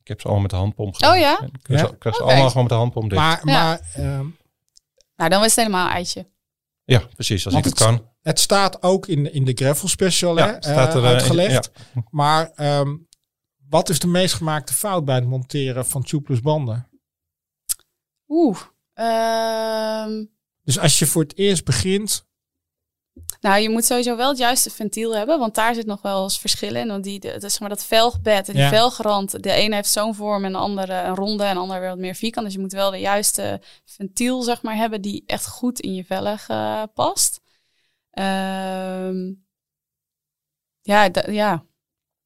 Ik 0.00 0.08
heb 0.08 0.18
ze 0.20 0.24
allemaal 0.24 0.42
met 0.42 0.50
de 0.50 0.56
handpomp 0.56 0.94
gedaan. 0.94 1.12
Oh 1.14 1.18
ja? 1.20 1.40
Ik 1.52 1.58
krijg 1.62 1.80
Ja? 1.80 1.86
ze- 1.86 2.08
ik 2.08 2.14
ze 2.14 2.22
allemaal 2.22 2.48
gewoon 2.48 2.62
met 2.62 2.72
de 2.72 2.78
handpomp 2.78 3.10
dicht. 3.10 3.22
Maar, 3.22 3.40
Ja. 3.44 3.52
maar 3.52 3.80
ehm, 3.94 4.26
nou, 5.16 5.30
dan 5.30 5.40
is 5.44 5.46
het 5.54 5.56
helemaal 5.56 5.86
een 5.86 5.92
eitje. 5.92 6.26
ja, 6.84 7.02
precies. 7.14 7.44
Als 7.44 7.54
Want 7.54 7.66
ik 7.66 7.70
het 7.72 7.80
het- 7.80 7.88
kan. 7.88 8.08
het 8.22 8.40
staat 8.40 8.82
ook 8.82 9.06
in, 9.06 9.32
in 9.32 9.44
de 9.44 9.52
Gravel 9.54 9.88
Special 9.88 10.36
hè, 10.36 10.44
Ja, 10.46 10.56
staat 10.60 10.94
er 10.94 11.02
eh, 11.02 11.08
eh, 11.08 11.12
uitgelegd. 11.14 11.70
ja. 11.94 12.02
Maar 12.10 12.50
ehm, 12.54 12.96
wat 13.68 13.88
is 13.88 13.98
de 13.98 14.06
meest 14.06 14.34
gemaakte 14.34 14.72
fout 14.74 15.04
bij 15.04 15.14
het 15.14 15.26
monteren 15.26 15.86
van 15.86 16.02
tubeless 16.02 16.40
banden? 16.42 16.87
Oeh. 18.28 18.58
ehm, 18.94 20.24
Dus 20.64 20.78
als 20.78 20.98
je 20.98 21.06
voor 21.06 21.22
het 21.22 21.36
eerst 21.36 21.64
begint, 21.64 22.26
Nou, 23.40 23.60
je 23.60 23.70
moet 23.70 23.84
sowieso 23.84 24.16
wel 24.16 24.28
het 24.28 24.38
juiste 24.38 24.70
ventiel 24.70 25.16
hebben, 25.16 25.38
want 25.38 25.54
daar 25.54 25.74
zit 25.74 25.86
nog 25.86 26.02
wel 26.02 26.22
eens 26.22 26.38
verschil 26.38 26.74
in. 26.74 26.88
Want 26.88 27.04
die, 27.04 27.20
de, 27.20 27.30
dat, 27.38 27.50
zeg 27.50 27.60
maar 27.60 27.68
dat 27.68 27.84
velgbed, 27.84 28.46
die 28.46 28.56
Ja. 28.56 28.68
velgrand, 28.68 29.42
de 29.42 29.50
ene 29.50 29.74
heeft 29.74 29.90
zo'n 29.90 30.14
vorm 30.14 30.44
en 30.44 30.52
de 30.52 30.58
andere 30.58 30.92
een 30.94 31.14
ronde 31.14 31.44
en 31.44 31.54
de 31.54 31.60
andere 31.60 31.80
weer 31.80 31.88
wat 31.88 31.98
meer 31.98 32.14
vierkant. 32.14 32.44
Dus 32.46 32.54
je 32.54 32.60
moet 32.60 32.72
wel 32.72 32.90
de 32.90 32.96
juiste 32.98 33.60
ventiel, 33.84 34.42
zeg 34.42 34.62
maar, 34.62 34.76
hebben 34.76 35.00
die 35.00 35.22
echt 35.26 35.46
goed 35.46 35.80
in 35.80 35.94
je 35.94 36.04
velg 36.04 36.48
eh, 36.48 36.82
past. 36.94 37.40
Ehm, 38.10 39.32
ja, 40.82 41.10
ja. 41.26 41.64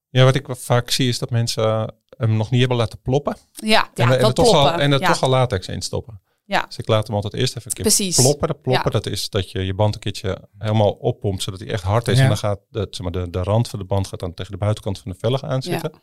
Ja, 0.08 0.24
wat 0.24 0.34
ik 0.34 0.46
wel 0.46 0.56
vaak 0.56 0.90
zie 0.90 1.08
is 1.08 1.18
dat 1.18 1.30
mensen 1.30 1.94
hem 2.28 2.36
nog 2.36 2.50
niet 2.50 2.60
hebben 2.60 2.78
laten 2.78 3.00
ploppen. 3.00 3.36
Ja, 3.52 3.68
ja, 3.68 4.04
en, 4.04 4.10
er- 4.10 4.18
en 4.18 4.24
er 4.26 4.32
toch 4.34 4.46
al, 4.46 4.52
ploppen. 4.62 4.80
en 4.80 4.92
er 4.92 5.00
ja. 5.00 5.06
toch 5.12 5.22
al 5.22 5.28
latex 5.28 5.68
in 5.68 5.82
stoppen. 5.82 6.20
Ja. 6.44 6.64
Dus 6.66 6.76
ik 6.78 6.88
laat 6.88 7.06
hem 7.06 7.16
altijd 7.16 7.34
eerst 7.34 7.56
even 7.56 7.66
een 7.66 7.72
keer 7.72 7.84
Precies. 7.84 8.16
ploppen. 8.16 8.48
Dat 8.48 8.62
ploppen, 8.62 8.84
Ja. 8.92 8.98
dat 9.00 9.06
is 9.06 9.28
dat 9.30 9.50
je 9.50 9.64
je 9.66 9.74
band 9.74 9.94
een 9.94 10.00
keertje 10.00 10.48
helemaal 10.58 10.90
oppompt, 10.92 11.42
zodat 11.42 11.60
hij 11.60 11.68
echt 11.68 11.82
hard 11.82 12.08
is. 12.08 12.16
Ja. 12.16 12.22
En 12.22 12.28
dan 12.28 12.36
gaat 12.38 12.60
de, 12.70 12.86
zeg 12.90 13.00
maar, 13.00 13.12
de, 13.22 13.30
de 13.30 13.42
rand 13.42 13.68
van 13.68 13.78
de 13.78 13.84
band 13.84 14.06
gaat 14.06 14.20
dan 14.20 14.34
tegen 14.34 14.52
de 14.52 14.58
buitenkant 14.58 14.98
van 14.98 15.12
de 15.12 15.18
velg 15.18 15.42
aanzitten. 15.42 15.92
En 15.92 15.98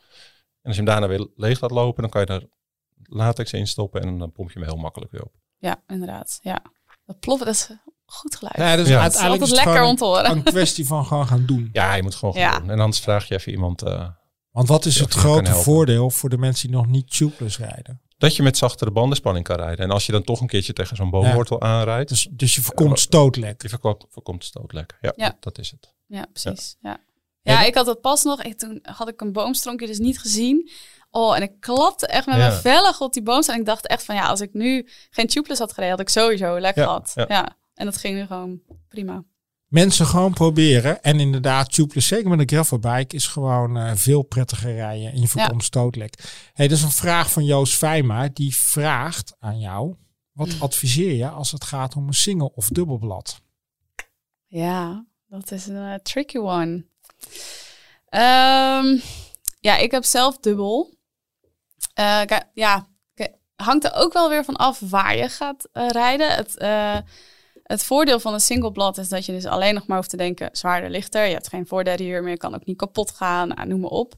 als 0.64 0.76
je 0.76 0.82
hem 0.82 0.86
daarna 0.86 1.08
weer 1.08 1.28
leeg 1.36 1.62
laat 1.62 1.72
lopen, 1.72 2.02
dan 2.02 2.12
kan 2.12 2.22
je 2.22 2.28
er 2.28 2.48
latex 3.04 3.54
in 3.54 3.68
stoppen 3.68 4.02
en 4.02 4.18
dan 4.18 4.32
pomp 4.32 4.52
je 4.52 4.60
hem 4.60 4.68
heel 4.68 4.78
makkelijk 4.78 5.12
weer 5.12 5.24
op. 5.24 5.34
Ja, 5.58 5.84
inderdaad. 5.88 6.40
Ja. 6.42 6.62
Dat 7.06 7.20
ploppen, 7.20 7.46
dat 7.46 7.56
is 7.56 7.70
goed 8.06 8.36
geluid. 8.36 8.58
Ja, 8.58 8.76
dus 8.76 8.88
Ja. 8.88 9.02
Het 9.02 9.12
is 9.14 9.18
uiteindelijk 9.20 9.42
altijd 9.42 9.42
is 9.42 9.48
het 9.50 9.56
lekker 9.58 9.74
gewoon 9.74 9.90
om 9.90 9.96
te 9.96 10.06
horen. 10.06 10.32
een 10.32 10.44
kwestie 10.54 10.88
van 10.88 11.06
gewoon 11.06 11.28
gaan 11.28 11.46
doen. 11.46 11.70
Ja, 11.72 11.94
je 11.94 12.04
moet 12.04 12.16
gewoon 12.16 12.36
Ja. 12.36 12.52
gaan 12.52 12.62
doen. 12.62 12.70
En 12.72 12.80
anders 12.80 13.00
vraag 13.00 13.28
je 13.28 13.34
even 13.36 13.52
iemand 13.52 13.82
eh, 13.82 14.08
Want 14.52 14.68
wat 14.68 14.86
is 14.86 15.00
het 15.00 15.14
grote 15.14 15.54
voordeel 15.54 16.10
voor 16.10 16.30
de 16.30 16.38
mensen 16.38 16.68
die 16.68 16.78
nog 16.78 16.88
niet 16.88 17.18
tubeless 17.18 17.58
rijden? 17.58 18.02
dat 18.18 18.36
je 18.36 18.43
met 18.43 18.58
zachtere 18.58 18.91
bandenspanning 18.91 19.45
kan 19.45 19.56
rijden. 19.56 19.86
En 19.86 19.91
als 19.91 20.06
je 20.06 20.12
dan 20.12 20.24
toch 20.24 20.41
een 20.41 20.47
keertje 20.47 20.74
tegen 20.74 20.95
zo'n 20.95 21.10
boomwortel 21.10 21.62
aanrijdt, 21.62 22.10
Dus, 22.10 22.28
dus 22.32 22.56
je 22.56 22.62
voorkomt 22.62 23.00
stootlek. 23.00 23.62
je 23.62 23.70
voorkomt, 23.70 24.06
voorkomt 24.10 24.43
stootlekken. 24.45 24.97
Ja, 25.02 25.14
Ja. 25.16 25.38
dat 25.39 25.58
is 25.58 25.72
het. 25.72 25.93
Ja, 26.08 26.26
precies. 26.34 26.76
Ja. 26.82 26.97
Ja, 27.41 27.64
ik 27.66 27.76
had 27.76 27.86
het 27.86 28.02
pas 28.02 28.24
nog. 28.24 28.41
Ik, 28.43 28.58
toen 28.58 28.80
had 28.82 29.08
ik 29.10 29.22
een 29.22 29.32
boomstronkje 29.34 29.88
dus 29.88 29.97
niet 30.00 30.20
gezien. 30.20 30.70
Oh, 31.12 31.36
en 31.36 31.41
ik 31.41 31.52
klapte 31.60 32.08
echt 32.08 32.26
met 32.26 32.36
Ja. 32.36 32.47
mijn 32.47 32.60
vellig 32.62 33.02
op 33.02 33.14
die 33.14 33.24
boomstroom. 33.24 33.56
En 33.56 33.62
ik 33.64 33.68
dacht 33.70 33.88
echt 33.88 34.04
van 34.06 34.16
ja, 34.16 34.28
als 34.28 34.41
ik 34.41 34.54
nu 34.54 34.88
geen 35.10 35.28
tubeless 35.28 35.60
had 35.60 35.70
gereden, 35.74 35.91
had 35.91 36.00
ik 36.00 36.10
sowieso 36.10 36.60
lek 36.60 36.76
Ja, 36.76 36.84
gehad. 36.84 37.12
ja. 37.16 37.26
Ja. 37.28 37.58
En 37.74 37.86
dat 37.86 37.97
ging 37.97 38.16
nu 38.18 38.26
gewoon 38.26 38.60
prima. 38.89 39.24
Mensen 39.70 40.06
gewoon 40.06 40.34
proberen. 40.34 41.04
En 41.04 41.20
inderdaad, 41.20 41.72
tubeless, 41.72 42.08
zeker 42.08 42.30
met 42.30 42.40
een 42.40 42.48
gravelbike, 42.48 43.16
is 43.16 43.28
gewoon 43.28 43.78
eh, 43.78 43.92
veel 43.96 44.22
prettiger 44.22 44.74
rijden. 44.74 45.12
En 45.12 45.22
je 45.22 45.28
voorkomt 45.28 45.64
stootlek. 45.64 46.14
Hey, 46.54 46.68
dat 46.68 46.78
is 46.78 46.84
een 46.84 46.92
vraag 46.92 47.32
van 47.32 47.46
Joost 47.46 47.78
Vijma. 47.78 48.30
Die 48.34 48.56
vraagt 48.56 49.36
aan 49.40 49.60
jou. 49.60 49.96
Wat 50.32 50.56
adviseer 50.60 51.14
je 51.14 51.30
als 51.30 51.52
het 51.52 51.64
gaat 51.64 51.96
om 51.96 52.08
een 52.08 52.14
single 52.14 52.52
of 52.56 52.68
dubbelblad? 52.68 53.42
Ja, 54.46 55.06
dat 55.28 55.52
is 55.52 55.68
een 55.68 55.94
eh, 55.94 56.00
tricky 56.00 56.38
one. 56.38 56.86
Ehm, 58.06 58.98
ja, 59.60 59.78
ik 59.78 59.92
heb 59.92 60.04
zelf 60.04 60.38
dubbel. 60.38 60.94
Kijk, 61.94 62.44
ja, 62.54 62.88
hangt 63.56 63.84
er 63.84 63.94
ook 63.94 64.14
wel 64.14 64.30
weer 64.30 64.46
van 64.46 64.56
af 64.56 64.80
waar 64.80 65.18
je 65.18 65.30
gaat 65.30 65.70
rijden. 65.74 66.36
Het, 66.36 66.56
het 67.70 67.84
voordeel 67.84 68.20
van 68.20 68.34
een 68.34 68.40
singleblad 68.40 68.98
is 68.98 69.10
dat 69.10 69.26
je 69.26 69.32
dus 69.32 69.46
alleen 69.46 69.74
nog 69.74 69.88
maar 69.88 69.98
hoeft 69.98 70.10
te 70.10 70.18
denken 70.18 70.50
zwaarder, 70.52 70.90
lichter. 70.90 71.26
Je 71.26 71.34
hebt 71.34 71.48
geen 71.48 71.68
voorderieur 71.68 72.24
meer, 72.24 72.38
kan 72.38 72.56
ook 72.56 72.66
niet 72.66 72.78
kapot 72.78 73.12
gaan, 73.12 73.48
nou, 73.48 73.68
noem 73.68 73.80
maar 73.80 73.90
op. 73.90 74.14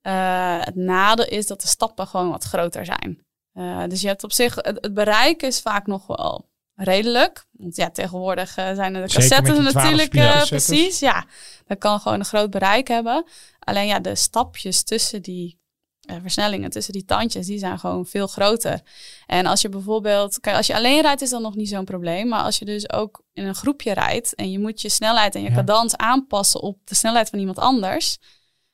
Eh, 0.00 0.60
het 0.60 0.74
nadeel 0.74 1.26
is 1.26 1.46
dat 1.46 1.60
de 1.60 1.66
stappen 1.66 2.06
gewoon 2.06 2.30
wat 2.30 2.44
groter 2.44 2.84
zijn. 2.84 3.24
Eh, 3.52 3.84
dus 3.88 4.00
je 4.00 4.06
hebt 4.06 4.24
op 4.24 4.32
zich, 4.32 4.54
het, 4.54 4.78
het 4.80 4.94
bereik 4.94 5.42
is 5.42 5.60
vaak 5.60 5.86
nog 5.86 6.06
wel 6.06 6.48
redelijk. 6.74 7.46
Want 7.50 7.76
ja, 7.76 7.90
tegenwoordig 7.90 8.56
eh, 8.56 8.74
zijn 8.74 8.94
er 8.94 9.06
de 9.06 9.14
cassettes 9.14 9.54
die 9.54 9.68
12 9.68 9.72
natuurlijk. 9.72 10.46
precies, 10.48 10.98
ja. 10.98 11.26
Dat 11.66 11.78
kan 11.78 12.00
gewoon 12.00 12.18
een 12.18 12.24
groot 12.24 12.50
bereik 12.50 12.88
hebben. 12.88 13.24
Alleen 13.58 13.86
ja, 13.86 14.00
de 14.00 14.14
stapjes 14.14 14.82
tussen 14.82 15.22
die 15.22 15.58
eh, 16.06 16.16
versnellingen, 16.20 16.70
tussen 16.70 16.92
die 16.92 17.04
tandjes, 17.04 17.46
die 17.46 17.58
zijn 17.58 17.78
gewoon 17.78 18.06
veel 18.06 18.26
groter. 18.26 18.80
En 19.26 19.46
als 19.46 19.60
je 19.60 19.68
bijvoorbeeld, 19.68 20.40
kijk, 20.40 20.56
als 20.56 20.66
je 20.66 20.74
alleen 20.74 21.02
rijdt 21.02 21.20
is 21.22 21.30
dat 21.30 21.40
nog 21.42 21.54
niet 21.54 21.68
zo'n 21.68 21.84
probleem. 21.84 22.28
Maar 22.28 22.42
als 22.42 22.58
je 22.58 22.64
dus 22.64 22.90
ook 22.90 23.22
in 23.32 23.44
een 23.46 23.54
groepje 23.54 23.92
rijdt 23.94 24.34
en 24.34 24.50
je 24.50 24.58
moet 24.58 24.80
je 24.80 24.88
snelheid 24.88 25.34
en 25.34 25.42
je 25.42 25.48
Ja. 25.48 25.54
cadans 25.54 25.96
aanpassen 25.96 26.60
op 26.62 26.78
de 26.84 26.94
snelheid 26.94 27.28
van 27.30 27.38
iemand 27.38 27.58
anders. 27.58 28.18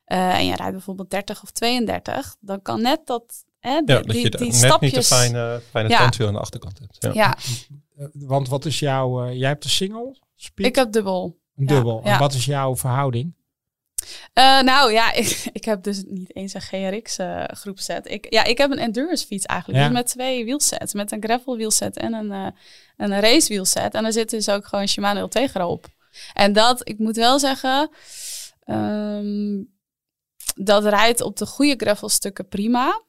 eh, 0.05 0.35
en 0.39 0.47
je 0.47 0.57
rijdt 0.57 0.73
bijvoorbeeld 0.73 1.11
30 1.11 1.43
of 1.43 1.51
32, 1.51 2.37
dan 2.41 2.63
kan 2.63 2.83
net 2.83 3.01
dat, 3.07 3.45
hè, 3.61 3.81
die, 3.85 3.95
Ja, 3.97 4.03
dat 4.03 4.11
die, 4.11 4.23
je 4.23 4.31
die 4.31 4.47
net 4.47 4.55
stapjes. 4.55 4.81
niet 4.93 5.01
de 5.01 5.15
fijne, 5.15 5.63
fijne 5.71 5.89
Ja. 5.89 5.99
tandwiel 5.99 6.27
aan 6.27 6.33
de 6.33 6.39
achterkant 6.41 6.79
hebt. 6.79 6.97
Ja. 7.01 7.11
Ja, 7.15 7.37
Eh, 7.99 8.07
want 8.13 8.49
wat 8.49 8.65
is 8.65 8.79
jouw... 8.79 9.25
eh, 9.25 9.39
jij 9.39 9.49
hebt 9.49 9.65
een 9.65 9.71
single? 9.71 10.17
Speed? 10.37 10.67
ik 10.67 10.75
heb 10.75 10.93
dubbel. 10.93 11.39
een 11.57 11.67
dubbel. 11.67 12.01
ja. 12.05 12.13
En 12.13 12.19
wat 12.19 12.35
is 12.35 12.45
jouw 12.45 12.77
verhouding? 12.77 13.35
Eh, 14.33 14.61
nou 14.61 14.93
ja, 14.93 15.13
ik, 15.23 15.47
ik 15.53 15.65
heb 15.65 15.83
dus 15.83 16.03
niet 16.07 16.37
eens 16.37 16.55
een 16.55 16.61
GRX 16.61 17.19
eh 17.19 17.45
groepset. 17.45 18.11
Ik, 18.11 18.27
ja, 18.33 18.45
ik 18.45 18.59
heb 18.59 18.71
een 18.71 18.79
endurance 18.79 19.27
fiets 19.27 19.47
eigenlijk. 19.47 19.81
Ja. 19.81 19.89
Dus 19.89 19.97
met 19.97 20.07
twee 20.07 20.45
wielsets. 20.45 20.93
Met 20.93 21.13
een 21.13 21.23
gravel 21.23 21.57
wielset 21.57 21.97
en 21.97 22.13
een, 22.13 22.33
eh 22.33 22.47
een 22.97 23.21
race 23.21 23.49
wielset. 23.49 23.95
En 23.95 24.05
er 24.05 24.13
zit 24.13 24.31
dus 24.31 24.49
ook 24.49 24.67
gewoon 24.67 24.89
Shimano 24.89 25.21
Ultegra 25.21 25.67
op. 25.67 25.87
En 26.33 26.53
dat, 26.53 26.89
ik 26.89 26.99
moet 26.99 27.17
wel 27.17 27.39
zeggen, 27.39 27.91
ehm, 28.65 29.63
dat 30.55 30.85
rijdt 30.85 31.21
op 31.21 31.37
de 31.37 31.47
goede 31.47 31.75
gravelstukken 31.77 32.49
prima. 32.49 33.03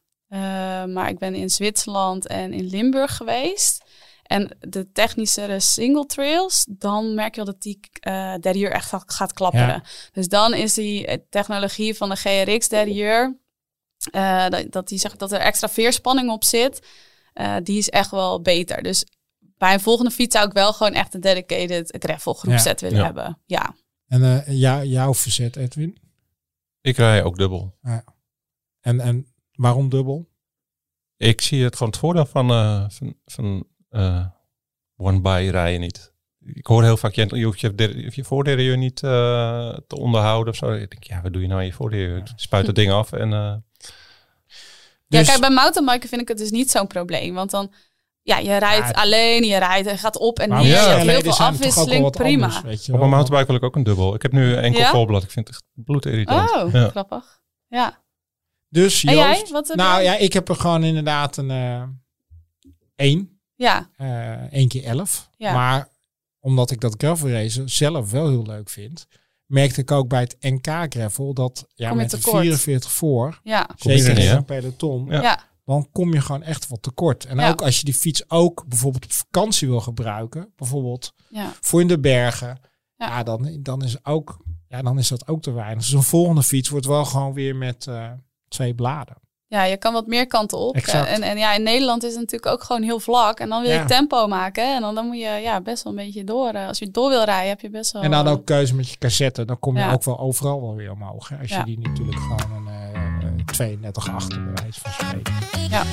Maar 0.88 1.10
ik 1.10 1.20
ben 1.20 1.36
in 1.36 1.50
Zwitserland 1.50 2.28
en 2.28 2.54
in 2.54 2.66
Limburg 2.66 3.18
geweest. 3.18 3.84
En 4.32 4.58
de 4.60 4.92
technischere 4.92 5.60
single 5.60 6.06
trails, 6.06 6.66
dan 6.70 7.14
merk 7.14 7.36
je 7.36 7.44
wel 7.44 7.54
dat 7.54 7.62
die 7.62 7.80
eh 8.00 8.36
derrière 8.36 8.74
echt 8.74 8.94
gaat- 9.06 9.34
klapperen. 9.34 9.68
Ja. 9.68 9.84
Dus 10.12 10.28
dan 10.28 10.54
is 10.54 10.74
die 10.74 11.08
eh, 11.08 11.18
technologie 11.30 11.96
van 11.96 12.10
de 12.10 12.16
GRX 12.16 12.68
derrière, 12.68 13.38
eh, 14.12 14.48
dat, 14.50 14.72
dat, 14.72 14.88
die 14.88 15.00
zegt 15.00 15.20
dat 15.20 15.32
er 15.32 15.40
extra 15.40 15.70
veerspanning 15.70 16.30
op 16.32 16.44
zit, 16.44 16.88
eh, 17.34 17.56
die 17.64 17.78
is 17.78 17.90
echt 17.90 18.12
wel 18.12 18.42
beter. 18.42 18.84
Dus 18.84 19.06
bij 19.40 19.74
een 19.74 19.80
volgende 19.80 20.12
fiets 20.12 20.36
zou 20.36 20.48
ik 20.48 20.54
wel 20.54 20.74
gewoon 20.74 20.94
echt 20.94 21.14
een 21.14 21.22
dedicated 21.22 21.96
gravel 22.00 22.34
groepset 22.34 22.82
willen 22.82 22.98
Ja. 22.98 23.04
hebben. 23.04 23.40
Ja. 23.46 23.76
En 24.08 24.24
eh, 24.24 24.60
jou, 24.60 24.86
jouw 24.86 25.14
verzet, 25.14 25.56
Edwin? 25.56 25.98
Ik 26.82 26.98
rij 26.98 27.24
ook 27.24 27.38
dubbel. 27.38 27.78
En, 28.82 29.00
en 29.00 29.34
waarom 29.52 29.90
dubbel? 29.90 30.30
Ik 31.18 31.42
zie 31.42 31.64
het 31.64 31.74
gewoon 31.76 31.92
het 31.92 32.02
voordeel 32.02 32.26
van, 32.26 32.50
eh, 32.50 32.86
van, 32.90 33.16
van 33.26 33.70
eh, 33.92 34.26
one-by 34.98 35.48
rijden 35.52 35.80
niet. 35.80 36.14
Ik 36.46 36.66
hoor 36.66 36.84
heel 36.84 36.98
vaak, 36.98 37.14
je, 37.14 37.44
hoeft 37.44 37.60
je, 37.60 37.74
je, 37.76 38.12
je 38.14 38.24
voordeur 38.24 38.78
niet 38.78 39.04
eh, 39.04 39.78
te 39.88 39.98
onderhouden 39.98 40.54
of 40.54 40.60
zo. 40.60 40.72
Ik 40.72 40.90
denk, 40.92 41.04
ja, 41.04 41.22
wat 41.22 41.34
doe 41.34 41.42
je 41.42 41.48
nou 41.48 41.60
in 41.60 41.66
je 41.68 41.74
voordeur? 41.74 42.16
Je 42.18 42.24
Spuit 42.36 42.68
het 42.68 42.76
ding 42.76 42.92
af 42.92 43.12
en... 43.12 43.34
eh, 43.34 43.54
ja, 45.08 45.20
Dus- 45.20 45.28
kijk, 45.28 45.40
bij 45.40 45.50
mountainbiken 45.50 46.10
vind 46.10 46.22
ik 46.22 46.28
het 46.28 46.38
dus 46.38 46.52
niet 46.52 46.72
zo'n 46.72 46.88
probleem. 46.88 47.34
Want 47.34 47.52
dan, 47.52 47.74
ja, 48.22 48.38
je 48.38 48.58
rijdt 48.58 48.88
Ja, 48.88 49.02
alleen, 49.02 49.44
je 49.44 49.58
rijdt, 49.58 49.90
je 49.90 49.98
gaat 49.98 50.18
op 50.18 50.40
en 50.40 50.50
neer. 50.50 50.58
ja, 50.66 50.84
je 50.84 50.96
hebt 50.98 51.10
heel 51.10 51.22
veel 51.34 51.46
afwisseling, 51.46 52.10
prima. 52.12 52.46
anders, 52.46 52.62
weet 52.64 52.86
je 52.86 52.94
op 52.94 53.02
een 53.02 53.10
mountainbike 53.10 53.46
wil 53.46 53.56
ik 53.56 53.64
ook 53.64 53.76
een 53.76 53.84
dubbel. 53.84 54.16
Ik 54.16 54.22
heb 54.22 54.32
nu 54.32 54.54
enkel 54.56 54.80
Ja? 54.82 54.90
volblad. 54.90 55.24
Ik 55.24 55.32
vind 55.32 55.48
het 55.48 55.56
echt 55.56 55.66
bloedirritant. 55.86 56.52
Oh, 56.52 56.72
Ja. 56.72 56.90
grappig. 56.90 57.42
Ja. 57.68 58.00
Dus 58.70 59.04
En 59.04 59.16
jij? 59.16 59.38
Joost, 59.38 59.52
Wat 59.52 59.68
heb 59.68 59.78
nou 59.78 60.04
jij? 60.04 60.14
ja, 60.14 60.18
ik 60.20 60.34
heb 60.34 60.50
er 60.50 60.56
gewoon 60.56 60.84
inderdaad 60.84 61.38
een 61.38 61.52
eh 61.52 61.84
één, 62.96 63.41
Ja, 63.62 63.90
eh 63.98 64.54
één 64.54 64.68
keer 64.68 64.84
elf. 64.84 65.30
Ja. 65.38 65.54
Maar 65.54 65.88
omdat 66.40 66.72
ik 66.72 66.80
dat 66.82 66.96
gravel 66.98 67.30
racen 67.30 67.70
zelf 67.70 68.12
wel 68.12 68.30
heel 68.30 68.46
leuk 68.46 68.70
vind, 68.70 69.08
merkte 69.46 69.82
ik 69.82 69.92
ook 69.92 70.08
bij 70.08 70.22
het 70.22 70.36
NK 70.40 70.68
gravel 70.94 71.34
dat 71.34 71.68
ja, 71.74 71.94
met 71.94 72.14
een 72.14 72.20
tekort. 72.20 72.42
44 72.42 72.92
voor, 72.92 73.40
ja, 73.44 73.64
Kom 73.80 73.92
je 73.92 73.98
zeker 73.98 74.18
er 74.24 74.30
in 74.30 74.36
een 74.36 74.46
peloton, 74.46 75.06
Ja. 75.10 75.22
ja. 75.22 75.44
dan 75.66 75.88
kom 75.92 76.14
je 76.14 76.22
gewoon 76.22 76.44
echt 76.44 76.68
wat 76.68 76.82
tekort. 76.82 77.26
En 77.26 77.38
Ja. 77.38 77.50
ook 77.50 77.62
als 77.62 77.80
je 77.80 77.86
die 77.86 77.94
fiets 77.94 78.30
ook 78.30 78.66
bijvoorbeeld 78.68 79.04
op 79.06 79.12
vakantie 79.12 79.68
wil 79.68 79.80
gebruiken, 79.82 80.54
bijvoorbeeld 80.56 81.14
ja. 81.30 81.54
voor 81.62 81.82
in 81.82 81.88
de 81.88 82.00
bergen, 82.00 82.60
Ja. 82.96 83.08
ja. 83.08 83.24
dan, 83.24 83.58
dan, 83.60 83.84
is 83.84 84.06
ook, 84.06 84.38
ja, 84.68 84.82
dan 84.82 84.98
is 84.98 85.08
dat 85.08 85.28
ook 85.28 85.42
te 85.42 85.52
weinig. 85.52 85.84
Dus 85.84 85.94
een 85.94 86.04
volgende 86.04 86.44
fiets 86.44 86.70
wordt 86.70 86.86
wel 86.86 87.06
gewoon 87.06 87.34
weer 87.34 87.56
met 87.56 87.88
eh, 87.88 88.12
twee 88.48 88.76
bladen. 88.76 89.16
Ja, 89.52 89.64
je 89.64 89.78
kan 89.78 89.94
wat 89.94 90.08
meer 90.08 90.28
kanten 90.28 90.58
op. 90.58 90.76
Exact. 90.76 91.08
En, 91.08 91.22
en 91.22 91.38
ja, 91.38 91.54
in 91.54 91.64
Nederland 91.64 92.04
is 92.04 92.12
het 92.12 92.20
natuurlijk 92.20 92.52
ook 92.52 92.64
gewoon 92.64 92.82
heel 92.82 93.00
vlak. 93.00 93.40
En 93.40 93.50
dan 93.50 93.62
wil 93.62 93.72
je 93.72 93.76
Ja. 93.78 93.86
tempo 93.86 94.28
maken. 94.28 94.76
En 94.76 94.82
dan, 94.82 94.96
dan 94.96 95.06
moet 95.06 95.18
je 95.18 95.40
ja, 95.44 95.62
best 95.62 95.84
wel 95.84 95.94
een 95.94 96.06
beetje 96.06 96.24
door. 96.24 96.50
eh, 96.50 96.68
Als 96.68 96.80
je 96.80 96.92
door 96.92 97.10
wil 97.10 97.24
rijden, 97.24 97.50
heb 97.50 97.62
je 97.62 97.70
best 97.70 97.92
wel... 97.92 98.02
En 98.02 98.12
dan 98.12 98.28
ook 98.28 98.46
keuze 98.46 98.76
met 98.76 98.90
je 98.90 98.98
cassette. 98.98 99.46
Dan 99.46 99.60
kom 99.60 99.74
je 99.78 99.82
Ja. 99.84 99.92
ook 99.92 100.04
wel 100.04 100.20
overal 100.20 100.62
wel 100.62 100.76
weer 100.76 100.92
omhoog. 100.92 101.30
Hè? 101.30 101.38
Als 101.38 101.50
Ja. 101.50 101.58
je 101.58 101.64
die 101.66 101.80
natuurlijk 101.80 102.18
gewoon 102.20 102.68
een 102.68 102.74
eh, 102.74 103.28
eh, 103.28 103.46
32 103.46 104.10
achter 104.10 104.44
bij 104.44 104.54
wijze 104.64 104.80
van 104.80 104.92
spreken. 104.92 105.34
Ja. 105.70 105.84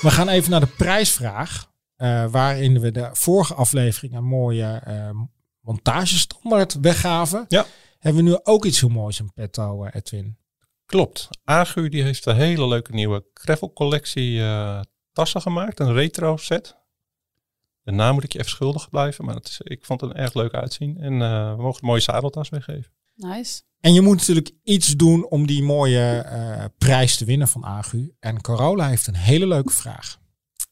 We 0.00 0.10
gaan 0.10 0.28
even 0.28 0.50
naar 0.50 0.60
de 0.60 0.66
prijsvraag. 0.76 1.66
eh, 1.96 2.24
waarin 2.30 2.80
we 2.80 2.90
de 2.90 3.08
vorige 3.12 3.54
aflevering 3.54 4.14
een 4.16 4.24
mooie 4.24 4.80
eh, 4.84 5.10
montagestandaard 5.60 6.76
weggaven. 6.80 7.44
Ja. 7.48 7.64
Hebben 7.98 8.24
we 8.24 8.30
nu 8.30 8.38
ook 8.42 8.64
iets 8.64 8.80
heel 8.80 8.88
moois 8.88 9.20
in 9.20 9.32
petto, 9.34 9.84
eh, 9.84 9.94
Edwin? 9.94 10.36
Klopt. 10.86 11.28
Agu 11.44 11.88
die 11.88 12.02
heeft 12.02 12.26
een 12.26 12.36
hele 12.36 12.68
leuke 12.68 12.92
nieuwe 12.92 13.24
gravel 13.34 13.72
collectie 13.72 14.40
eh, 14.40 14.80
tassen 15.12 15.40
gemaakt. 15.40 15.80
Een 15.80 15.92
retro 15.92 16.36
set. 16.36 16.76
De 17.82 17.92
naam 17.92 18.14
moet 18.14 18.24
ik 18.24 18.32
je 18.32 18.38
even 18.38 18.50
schuldig 18.50 18.88
blijven, 18.88 19.24
maar 19.24 19.34
het 19.34 19.48
is, 19.48 19.60
ik 19.62 19.84
vond 19.84 20.00
het 20.00 20.10
een 20.10 20.16
erg 20.16 20.34
leuk 20.34 20.52
uitzien. 20.54 20.96
En 20.98 21.22
eh, 21.22 21.54
we 21.56 21.62
mogen 21.62 21.80
een 21.82 21.88
mooie 21.88 22.00
zadeltas 22.00 22.48
weggeven. 22.48 22.92
Nice. 23.14 23.62
En 23.80 23.92
je 23.92 24.00
moet 24.00 24.16
natuurlijk 24.16 24.50
iets 24.64 24.88
doen 24.96 25.28
om 25.30 25.46
die 25.46 25.62
mooie 25.62 26.18
eh, 26.18 26.64
prijs 26.78 27.16
te 27.16 27.24
winnen 27.24 27.48
van 27.48 27.64
Agu. 27.64 28.14
En 28.20 28.40
Corolla 28.40 28.88
heeft 28.88 29.06
een 29.06 29.14
hele 29.16 29.46
leuke 29.46 29.72
vraag. 29.72 30.18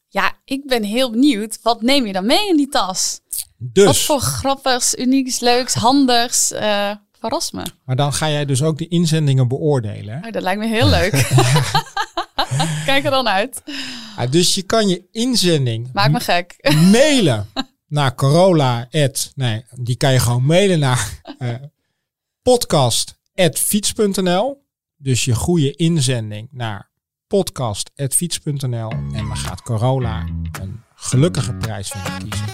Ja, 0.07 0.33
ik 0.45 0.67
ben 0.67 0.83
heel 0.83 1.11
benieuwd. 1.11 1.59
Wat 1.61 1.81
neem 1.81 2.05
je 2.05 2.13
dan 2.13 2.25
mee 2.25 2.49
in 2.49 2.57
die 2.57 2.69
tas? 2.69 3.19
Wat 3.29 3.73
Dus, 3.73 4.05
voor 4.05 4.19
grappigs, 4.19 4.95
unieks, 4.95 5.39
leuks, 5.39 5.73
handigs? 5.73 6.51
eh 6.51 6.91
verras 7.19 7.51
me. 7.51 7.65
maar 7.85 7.95
dan 7.95 8.13
ga 8.13 8.29
jij 8.29 8.45
dus 8.45 8.63
ook 8.63 8.77
de 8.77 8.87
inzendingen 8.87 9.47
beoordelen. 9.47 10.19
Hè? 10.19 10.25
Oh, 10.27 10.31
dat 10.31 10.41
lijkt 10.41 10.59
me 10.59 10.67
heel 10.67 10.87
leuk. 10.87 11.11
Kijk 12.85 13.05
er 13.05 13.11
dan 13.11 13.27
uit. 13.27 13.61
Dus 14.29 14.55
je 14.55 14.61
kan 14.61 14.87
je 14.87 15.03
inzending 15.11 15.89
Maak 15.93 16.11
me 16.11 16.19
gek. 16.19 16.55
mailen 16.91 17.47
naar 17.87 18.15
Corolla. 18.15 18.87
Nee, 19.35 19.65
die 19.73 19.95
kan 19.95 20.13
je 20.13 20.19
gewoon 20.19 20.45
mailen 20.45 20.79
naar 20.79 21.21
eh 21.39 21.53
podcast.fiets.nl. 22.41 24.65
Dus 24.97 25.25
je 25.25 25.35
goede 25.35 25.75
inzending 25.75 26.47
naar 26.51 26.89
podcast.fiets.nl. 27.27 28.89
En 28.91 29.09
dan 29.11 29.37
gaat 29.37 29.61
Corolla 29.61 30.19
een 30.51 30.83
gelukkige 30.95 31.53
prijs 31.53 31.87
van 31.87 32.01
je 32.03 32.17
kiezen. 32.17 32.45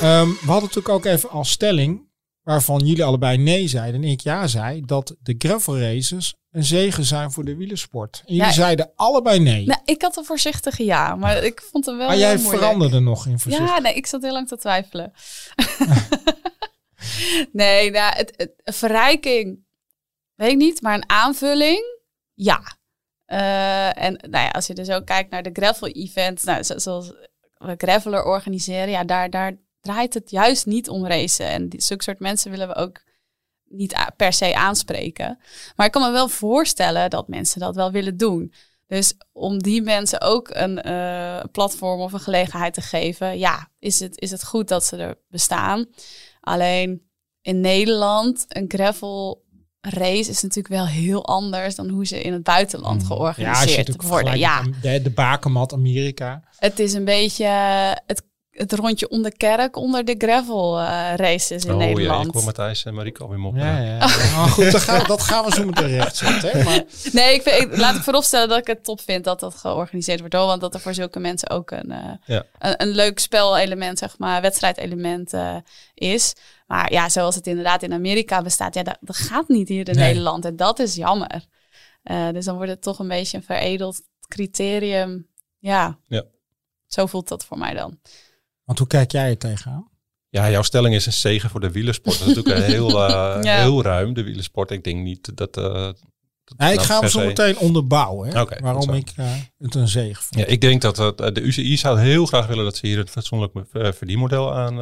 Ehm, 0.00 0.28
we 0.28 0.46
hadden 0.46 0.62
natuurlijk 0.62 0.88
ook 0.88 1.04
even 1.04 1.30
als 1.30 1.50
stelling, 1.50 2.08
waarvan 2.42 2.86
jullie 2.86 3.04
allebei 3.04 3.36
nee 3.38 3.68
zeiden 3.68 4.02
en 4.02 4.08
ik 4.08 4.20
ja 4.20 4.46
zei, 4.46 4.80
dat 4.84 5.16
de 5.22 5.34
gravel 5.38 5.78
races 5.78 6.34
een 6.50 6.64
zegen 6.64 7.04
zijn 7.04 7.30
voor 7.32 7.44
de 7.44 7.56
wielersport. 7.56 8.22
En 8.26 8.34
jullie 8.34 8.48
Ja, 8.48 8.52
zeiden 8.52 8.92
allebei 8.96 9.38
nee. 9.38 9.66
Nou, 9.66 9.80
ik 9.84 10.02
had 10.02 10.16
een 10.16 10.24
voorzichtige 10.24 10.84
ja, 10.84 11.14
maar 11.16 11.44
ik 11.44 11.60
vond 11.70 11.86
hem 11.86 11.96
wel 11.96 12.06
maar 12.06 12.16
jij 12.18 12.36
moeilijk. 12.36 12.58
veranderde 12.58 13.00
nog 13.00 13.26
in 13.26 13.38
voorzichtig. 13.38 13.74
Ja, 13.74 13.80
nee, 13.80 13.94
ik 13.94 14.06
zat 14.06 14.22
heel 14.22 14.32
lang 14.32 14.48
te 14.48 14.56
twijfelen. 14.56 15.12
nee, 17.52 17.90
nou, 17.90 18.16
het, 18.16 18.32
het, 18.36 18.52
een 18.64 18.72
verrijking, 18.72 19.64
weet 20.34 20.50
ik 20.50 20.56
niet, 20.56 20.82
maar 20.82 20.94
een 20.94 21.08
aanvulling, 21.10 21.98
ja. 22.34 22.78
Eh, 23.24 24.02
en 24.04 24.12
nou 24.30 24.44
ja, 24.44 24.48
als 24.48 24.66
je 24.66 24.74
dus 24.74 24.90
ook 24.90 25.06
kijkt 25.06 25.30
naar 25.30 25.42
de 25.42 25.50
gravel-events, 25.52 26.44
nou, 26.44 26.62
zo- 26.62 26.78
zoals 26.78 27.08
we 27.56 27.74
graveler 27.76 28.24
organiseren, 28.24 28.88
ja, 28.90 29.04
daar, 29.04 29.30
daar 29.30 29.56
draait 29.80 30.14
het 30.14 30.30
juist 30.30 30.66
niet 30.66 30.88
om 30.88 31.06
racen. 31.06 31.46
En 31.46 31.68
die, 31.68 31.82
zulke 31.82 32.02
soort 32.02 32.20
mensen 32.20 32.50
willen 32.50 32.68
we 32.68 32.74
ook 32.74 33.02
niet 33.64 34.10
per 34.16 34.32
se 34.32 34.54
aanspreken. 34.54 35.38
Maar 35.76 35.86
ik 35.86 35.92
kan 35.92 36.02
me 36.02 36.10
wel 36.10 36.28
voorstellen 36.28 37.10
dat 37.10 37.28
mensen 37.28 37.60
dat 37.60 37.74
wel 37.74 37.90
willen 37.90 38.16
doen. 38.16 38.52
Dus 38.86 39.14
om 39.32 39.62
die 39.62 39.82
mensen 39.82 40.20
ook 40.20 40.48
een 40.52 40.82
eh, 40.82 41.40
platform 41.52 42.00
of 42.00 42.12
een 42.12 42.20
gelegenheid 42.20 42.74
te 42.74 42.80
geven, 42.80 43.38
ja, 43.38 43.68
is 43.78 44.00
het, 44.00 44.20
is 44.20 44.30
het 44.30 44.44
goed 44.44 44.68
dat 44.68 44.84
ze 44.84 44.96
er 44.96 45.18
bestaan. 45.28 45.86
Alleen 46.40 47.02
in 47.42 47.60
Nederland, 47.60 48.44
een 48.48 48.64
gravel 48.68 49.44
race 49.80 50.30
is 50.30 50.42
natuurlijk 50.42 50.74
wel 50.74 50.86
heel 50.86 51.26
anders 51.26 51.74
dan 51.74 51.88
hoe 51.88 52.06
ze 52.06 52.22
in 52.22 52.32
het 52.32 52.42
buitenland 52.42 53.02
Mm. 53.02 53.08
Ja, 53.08 53.14
als 53.16 53.36
je 53.36 53.42
georganiseerd 53.44 53.86
het 53.86 54.02
worden. 54.02 54.38
Ja, 54.38 54.62
de, 54.82 55.02
de 55.02 55.10
bakermat 55.10 55.72
Amerika. 55.72 56.42
het 56.56 56.78
is 56.78 56.92
een 56.92 57.04
beetje 57.04 57.46
het, 58.06 58.22
het 58.50 58.72
rondje 58.72 59.08
om 59.08 59.22
de 59.22 59.36
kerk 59.36 59.76
onder 59.76 60.04
de 60.04 60.14
gravel 60.18 60.78
eh, 60.78 61.12
races 61.16 61.64
in 61.64 61.72
oh 61.74 61.80
ja, 61.80 61.86
Nederland. 61.86 62.26
ik 62.26 62.32
hoor 62.32 62.44
Matthijs 62.44 62.84
en 62.84 62.94
Marieke 62.94 63.22
alweer 63.22 63.38
moppen. 63.38 63.62
Ja, 63.62 63.78
ja. 63.78 64.08
Goed, 64.48 64.72
dat 64.72 64.80
gaan, 64.80 65.06
dat 65.06 65.22
gaan 65.22 65.44
we 65.44 65.52
zo 65.52 65.64
meteen 65.64 65.88
rechtzetten. 65.88 66.50
Hè? 66.50 66.64
Maar, 66.64 66.84
Nee, 67.12 67.34
ik 67.34 67.42
vind, 67.42 67.60
ik- 67.72 67.76
laat 67.76 67.96
ik 67.96 68.02
vooropstellen 68.02 68.48
dat 68.48 68.58
ik 68.58 68.66
het 68.66 68.84
top 68.84 69.00
vind 69.00 69.24
dat 69.24 69.40
dat 69.40 69.54
georganiseerd 69.54 70.20
wordt. 70.20 70.34
Hoor, 70.34 70.46
want 70.46 70.60
dat 70.60 70.74
er 70.74 70.80
voor 70.80 70.94
zulke 70.94 71.18
mensen 71.20 71.50
ook 71.50 71.70
een, 71.70 71.90
eh, 71.90 72.12
Ja. 72.24 72.44
een, 72.58 72.82
een 72.82 72.88
leuk 72.88 73.18
spelelement, 73.18 73.98
zeg 73.98 74.18
maar, 74.18 74.40
wedstrijdelement 74.42 75.32
eh, 75.32 75.56
is. 75.94 76.34
Maar 76.66 76.92
ja, 76.92 77.08
zoals 77.08 77.34
het 77.34 77.46
inderdaad 77.46 77.82
in 77.82 77.92
Amerika 77.92 78.42
bestaat, 78.42 78.74
ja, 78.74 78.82
dat, 78.82 78.96
dat 79.00 79.16
gaat 79.16 79.48
niet 79.48 79.68
hier 79.68 79.88
in 79.88 79.94
Nee. 79.94 80.04
Nederland. 80.06 80.44
En 80.44 80.56
dat 80.56 80.78
is 80.78 80.94
jammer. 80.94 81.44
Eh, 82.02 82.28
dus 82.28 82.44
dan 82.44 82.54
wordt 82.56 82.70
het 82.70 82.82
toch 82.82 82.98
een 82.98 83.08
beetje 83.08 83.36
een 83.36 83.42
veredeld 83.42 84.00
criterium. 84.28 85.28
Ja. 85.58 85.98
Ja. 86.06 86.24
Zo 86.86 87.06
voelt 87.06 87.28
dat 87.28 87.44
voor 87.44 87.58
mij 87.58 87.74
dan. 87.74 87.98
Want 88.70 88.78
hoe 88.78 88.88
kijk 88.88 89.12
jij 89.12 89.28
er 89.30 89.38
tegenaan? 89.38 89.88
Ja, 90.28 90.50
jouw 90.50 90.62
stelling 90.62 90.94
is 90.94 91.06
een 91.06 91.12
zegen 91.12 91.50
voor 91.50 91.60
de 91.60 91.70
wielersport. 91.70 92.18
Dat 92.18 92.28
is 92.28 92.34
natuurlijk 92.34 92.66
heel, 92.66 92.88
eh, 93.06 93.38
Ja. 93.42 93.60
heel 93.60 93.82
ruim, 93.82 94.14
de 94.14 94.22
wielersport. 94.22 94.70
Ik 94.70 94.84
denk 94.84 95.02
niet 95.02 95.36
dat... 95.36 95.56
eh, 95.56 95.64
dat 95.64 95.96
Ja, 96.56 96.68
ik 96.68 96.74
nou 96.74 96.86
ga 96.86 97.00
hem 97.00 97.08
zo 97.08 97.18
se- 97.18 97.26
meteen 97.26 97.58
onderbouwen. 97.58 98.28
Hè? 98.28 98.44
Waarom 98.60 98.94
ik 98.94 99.12
eh, 99.16 99.32
het 99.58 99.74
een 99.74 99.88
zegen 99.88 100.22
vind. 100.22 100.40
Ja, 100.40 100.46
ik 100.46 100.60
denk 100.60 100.82
dat 100.82 100.96
de 101.34 101.40
UCI 101.40 101.76
zou 101.76 101.98
heel 102.00 102.26
graag 102.26 102.46
willen 102.46 102.64
dat 102.64 102.76
ze 102.76 102.86
hier 102.86 102.98
een 102.98 103.08
fatsoenlijk 103.08 103.52
verdienmodel 103.72 104.54
aan, 104.54 104.80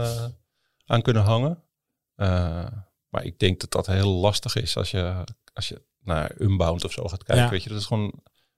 aan 0.86 1.02
kunnen 1.02 1.22
hangen. 1.22 1.62
Eh, 2.14 2.66
maar 3.08 3.24
ik 3.24 3.38
denk 3.38 3.60
dat 3.60 3.70
dat 3.70 3.86
heel 3.86 4.10
lastig 4.12 4.56
is 4.56 4.76
als 4.76 4.90
je, 4.90 5.24
als 5.52 5.68
je 5.68 5.82
naar 6.02 6.32
Unbound 6.38 6.84
of 6.84 6.92
zo 6.92 7.04
gaat 7.08 7.24
kijken. 7.24 7.44
Ja. 7.44 7.50
Weet 7.50 7.62
je, 7.62 7.68
dat 7.68 7.78
is 7.78 7.86
gewoon 7.86 8.12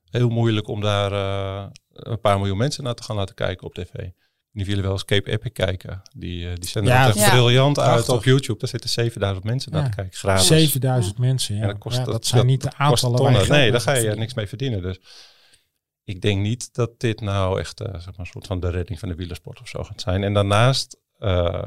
heel 0.05 0.29
moeilijk 0.29 0.69
om 0.69 0.81
daar 0.81 1.13
eh, 1.13 1.67
een 1.93 2.21
paar 2.21 2.39
miljoen 2.39 2.57
mensen 2.59 2.85
naar 2.85 2.95
te 2.95 3.03
gaan 3.03 3.17
laten 3.17 3.35
kijken 3.35 3.67
op 3.67 3.75
tv. 3.75 4.09
Die 4.53 4.65
willen 4.67 4.83
wel 4.83 4.93
eens 4.93 5.05
Cape 5.05 5.31
Epic 5.31 5.53
kijken. 5.53 6.03
Die, 6.17 6.49
eh, 6.49 6.55
die 6.55 6.69
zenden 6.69 6.93
Ja, 6.93 7.07
echt 7.07 7.19
Ja. 7.19 7.31
briljant 7.31 7.79
uit 7.79 7.89
Prachtig. 7.93 8.15
op 8.15 8.25
YouTube. 8.25 8.59
Daar 8.59 8.69
zitten 8.69 8.91
7000 8.91 9.45
mensen 9.45 9.73
naar 9.73 9.83
Ja. 9.83 9.89
te 9.89 9.95
kijken. 9.97 10.19
Gratis. 10.19 10.47
7000 10.47 11.19
mensen, 11.19 11.55
ja. 11.55 11.61
En 11.63 11.69
dat, 11.69 11.79
kost, 11.79 11.97
Ja, 11.97 12.05
dat, 12.05 12.13
dat, 12.13 12.27
zijn 12.27 12.41
dat- 12.41 12.51
niet 12.51 12.63
de 12.63 12.73
aantallen 12.77 13.49
Nee, 13.49 13.71
daar 13.71 13.81
ga 13.81 13.93
je 13.97 14.11
niks 14.15 14.35
mee 14.35 14.47
verdienen. 14.47 14.83
Dus 14.83 15.01
ik 16.05 16.21
denk 16.21 16.41
niet 16.41 16.75
dat 16.75 17.01
dit 17.01 17.21
nou 17.21 17.61
echt 17.61 17.81
eh, 17.81 17.93
zeg 17.93 18.05
maar, 18.07 18.15
een 18.19 18.27
soort 18.27 18.47
van 18.47 18.61
de 18.61 18.71
redding 18.71 18.99
van 18.99 19.09
de 19.09 19.15
wielersport 19.15 19.61
of 19.61 19.69
zo 19.69 19.83
gaat 19.85 20.01
zijn. 20.01 20.23
En 20.25 20.35
daarnaast, 20.35 20.97
eh, 21.19 21.63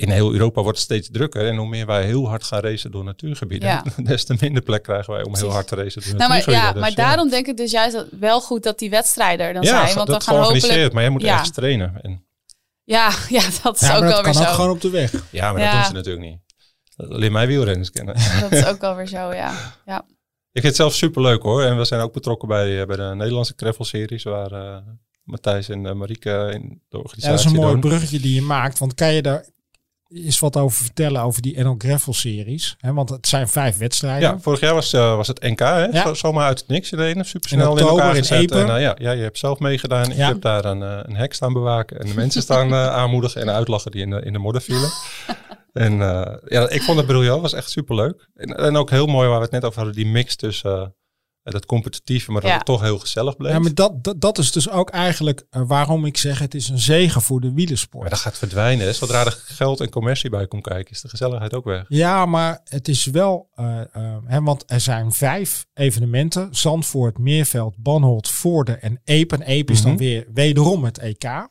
in 0.00 0.10
heel 0.10 0.32
Europa 0.32 0.62
wordt 0.62 0.76
het 0.78 0.86
steeds 0.86 1.08
drukker. 1.12 1.46
En 1.48 1.56
hoe 1.56 1.68
meer 1.68 1.86
wij 1.86 2.04
heel 2.04 2.28
hard 2.28 2.44
gaan 2.44 2.60
racen 2.60 2.90
door 2.90 3.04
natuurgebieden, 3.04 3.68
Ja. 3.68 3.84
des 4.02 4.24
te 4.24 4.36
minder 4.40 4.62
plek 4.62 4.82
krijgen 4.82 5.12
wij 5.14 5.22
om 5.24 5.36
heel 5.36 5.50
hard 5.50 5.66
te 5.68 5.74
racen 5.74 6.02
door 6.02 6.14
Nou, 6.14 6.18
maar, 6.18 6.28
natuurgebieden. 6.28 6.66
ja, 6.66 6.72
Dus, 6.72 6.80
maar 6.96 7.06
daarom 7.06 7.28
denk 7.30 7.46
ik 7.46 7.56
dus 7.56 7.70
juist 7.70 7.94
dat 7.96 8.06
wel 8.20 8.40
goed 8.40 8.62
dat 8.62 8.78
die 8.78 8.90
wedstrijden 8.90 9.46
er 9.46 9.52
dan 9.52 9.62
ja, 9.62 9.68
zijn. 9.68 9.84
Want 9.84 9.96
dat 9.96 10.06
dan 10.06 10.20
gaan 10.22 10.34
hopelijk... 10.34 10.58
georganiseerd, 10.60 10.92
maar 10.92 11.02
jij 11.02 11.12
moet 11.12 11.22
Ja. 11.22 11.32
ergens 11.32 11.50
trainen. 11.50 11.98
En, 12.02 12.24
Ja, 12.84 13.10
ja, 13.28 13.42
dat 13.62 13.74
is 13.80 13.80
Ja, 13.88 13.94
ook 13.94 14.00
maar 14.00 14.08
wel 14.08 14.22
weer 14.22 14.32
kan 14.32 14.42
ook 14.42 14.48
zo. 14.48 14.54
gewoon 14.54 14.70
op 14.70 14.80
de 14.80 14.90
weg. 14.90 15.12
ja, 15.30 15.52
maar 15.52 15.60
Ja. 15.60 15.66
dat 15.66 15.74
doen 15.76 15.84
ze 15.84 15.92
natuurlijk 15.92 16.24
niet. 16.24 16.38
Alleen 17.10 17.32
mij 17.32 17.46
wielrenners 17.46 17.90
kennen. 17.90 18.14
Dat 18.40 18.52
is 18.52 18.66
ook 18.66 18.80
wel 18.80 18.94
weer 18.96 19.06
zo, 19.06 19.32
ja. 19.34 19.52
ja. 19.86 19.98
Ik 20.52 20.60
vind 20.60 20.64
het 20.64 20.76
zelf 20.76 20.94
superleuk 20.94 21.42
hoor. 21.42 21.62
En 21.62 21.76
we 21.78 21.84
zijn 21.84 22.00
ook 22.00 22.12
betrokken 22.12 22.48
bij, 22.48 22.80
eh, 22.80 22.86
bij 22.86 22.96
de 22.96 23.12
Nederlandse 23.14 23.52
Gravel 23.56 23.84
Series, 23.84 24.22
waar 24.22 24.52
eh, 24.52 24.76
Matthijs 25.22 25.68
en 25.68 25.86
eh, 25.86 25.92
Marieke 25.92 26.50
in 26.52 26.60
de 26.88 26.96
Ja, 26.96 26.98
organisatie 26.98 27.30
dat 27.30 27.38
is 27.38 27.44
een 27.44 27.52
mooi 27.60 27.70
doen. 27.72 27.80
bruggetje 27.80 28.20
die 28.20 28.34
je 28.34 28.42
maakt. 28.42 28.78
Want 28.78 28.94
kan 28.94 29.12
je 29.14 29.22
daar 29.22 29.46
eens 30.12 30.38
wat 30.38 30.56
over 30.56 30.82
vertellen 30.82 31.22
over 31.22 31.42
die 31.42 31.62
NL 31.62 31.74
Gravel 31.78 32.12
series? 32.12 32.76
Hè, 32.78 32.92
want 32.92 33.08
het 33.08 33.28
zijn 33.28 33.48
vijf 33.48 33.76
wedstrijden. 33.78 34.28
Ja, 34.28 34.38
vorig 34.40 34.60
jaar 34.60 34.74
was, 34.74 34.92
eh, 34.92 35.16
was 35.16 35.28
het 35.28 35.42
NK, 35.42 35.58
hè? 35.58 35.84
Ja. 35.84 36.02
Zo, 36.02 36.14
zomaar 36.14 36.46
uit 36.46 36.58
het 36.58 36.68
niks 36.68 36.90
iedereen. 36.90 37.24
Super 37.24 37.48
snel 37.48 37.78
in, 37.78 37.86
elkaar 37.86 38.14
gezet. 38.14 38.50
En, 38.50 38.74
eh, 38.74 38.80
ja, 38.80 38.96
ja, 38.98 39.10
je 39.10 39.22
hebt 39.22 39.38
zelf 39.38 39.58
meegedaan. 39.58 40.10
Ik 40.10 40.16
heb 40.16 40.40
daar 40.40 40.64
een, 40.64 40.82
eh, 40.82 40.98
een 41.02 41.16
hek 41.16 41.34
staan 41.34 41.52
bewaken. 41.52 42.00
En 42.00 42.06
de 42.06 42.14
mensen 42.14 42.42
staan 42.42 42.74
aanmoedigen 43.00 43.40
en 43.40 43.50
uitlachen 43.50 43.90
die 43.90 44.02
in 44.02 44.10
de, 44.10 44.22
in 44.22 44.32
de 44.32 44.38
modder 44.38 44.62
vielen. 44.62 44.90
en 45.72 45.98
ja, 46.46 46.68
ik 46.68 46.82
vond 46.82 46.98
het 46.98 47.06
briljant. 47.06 47.42
was 47.42 47.52
echt 47.52 47.70
super 47.70 47.94
leuk. 47.94 48.28
En, 48.34 48.56
en 48.56 48.76
ook 48.76 48.90
heel 48.90 49.06
mooi 49.06 49.28
waar 49.28 49.38
we 49.38 49.44
het 49.44 49.52
net 49.52 49.64
over 49.64 49.76
hadden. 49.76 49.94
Die 49.94 50.06
mix 50.06 50.36
tussen 50.36 50.94
dat 51.42 51.66
competitieve, 51.66 52.32
maar 52.32 52.40
dat 52.40 52.50
Ja. 52.50 52.56
het 52.56 52.66
toch 52.66 52.80
heel 52.80 52.98
gezellig 52.98 53.36
bleef. 53.36 53.52
Ja, 53.52 53.58
maar 53.58 53.74
dat, 53.74 54.04
dat, 54.04 54.20
dat 54.20 54.38
is 54.38 54.52
dus 54.52 54.70
ook 54.70 54.90
eigenlijk 54.90 55.46
eh, 55.50 55.62
waarom 55.66 56.04
ik 56.04 56.16
zeg 56.16 56.38
het 56.38 56.54
is 56.54 56.68
een 56.68 56.78
zegen 56.78 57.22
voor 57.22 57.40
de 57.40 57.52
wielersport. 57.52 58.02
Maar 58.02 58.10
dat 58.10 58.18
gaat 58.20 58.38
verdwijnen. 58.38 58.86
hè. 58.86 58.92
Zodra 58.92 59.24
er 59.24 59.42
geld 59.46 59.80
en 59.80 59.90
commercie 59.90 60.30
bij 60.30 60.46
komt 60.46 60.62
kijken, 60.62 60.90
is 60.92 61.00
de 61.00 61.08
gezelligheid 61.08 61.54
ook 61.54 61.64
weg. 61.64 61.84
Ja, 61.88 62.26
maar 62.26 62.60
het 62.64 62.88
is 62.88 63.04
wel, 63.04 63.48
eh, 63.54 63.80
eh, 63.80 64.16
hè, 64.26 64.40
want 64.42 64.64
er 64.66 64.80
zijn 64.80 65.12
vijf 65.12 65.66
evenementen. 65.74 66.48
Zandvoort, 66.50 67.18
Meerveld, 67.18 67.74
Banholt, 67.78 68.28
Voorde 68.28 68.72
en 68.72 69.00
Epen. 69.04 69.42
Epen 69.42 69.74
is 69.74 69.82
dan 69.82 69.90
Mhm. 69.92 70.00
weer 70.00 70.26
wederom 70.32 70.84
het 70.84 70.98
EK. 70.98 71.48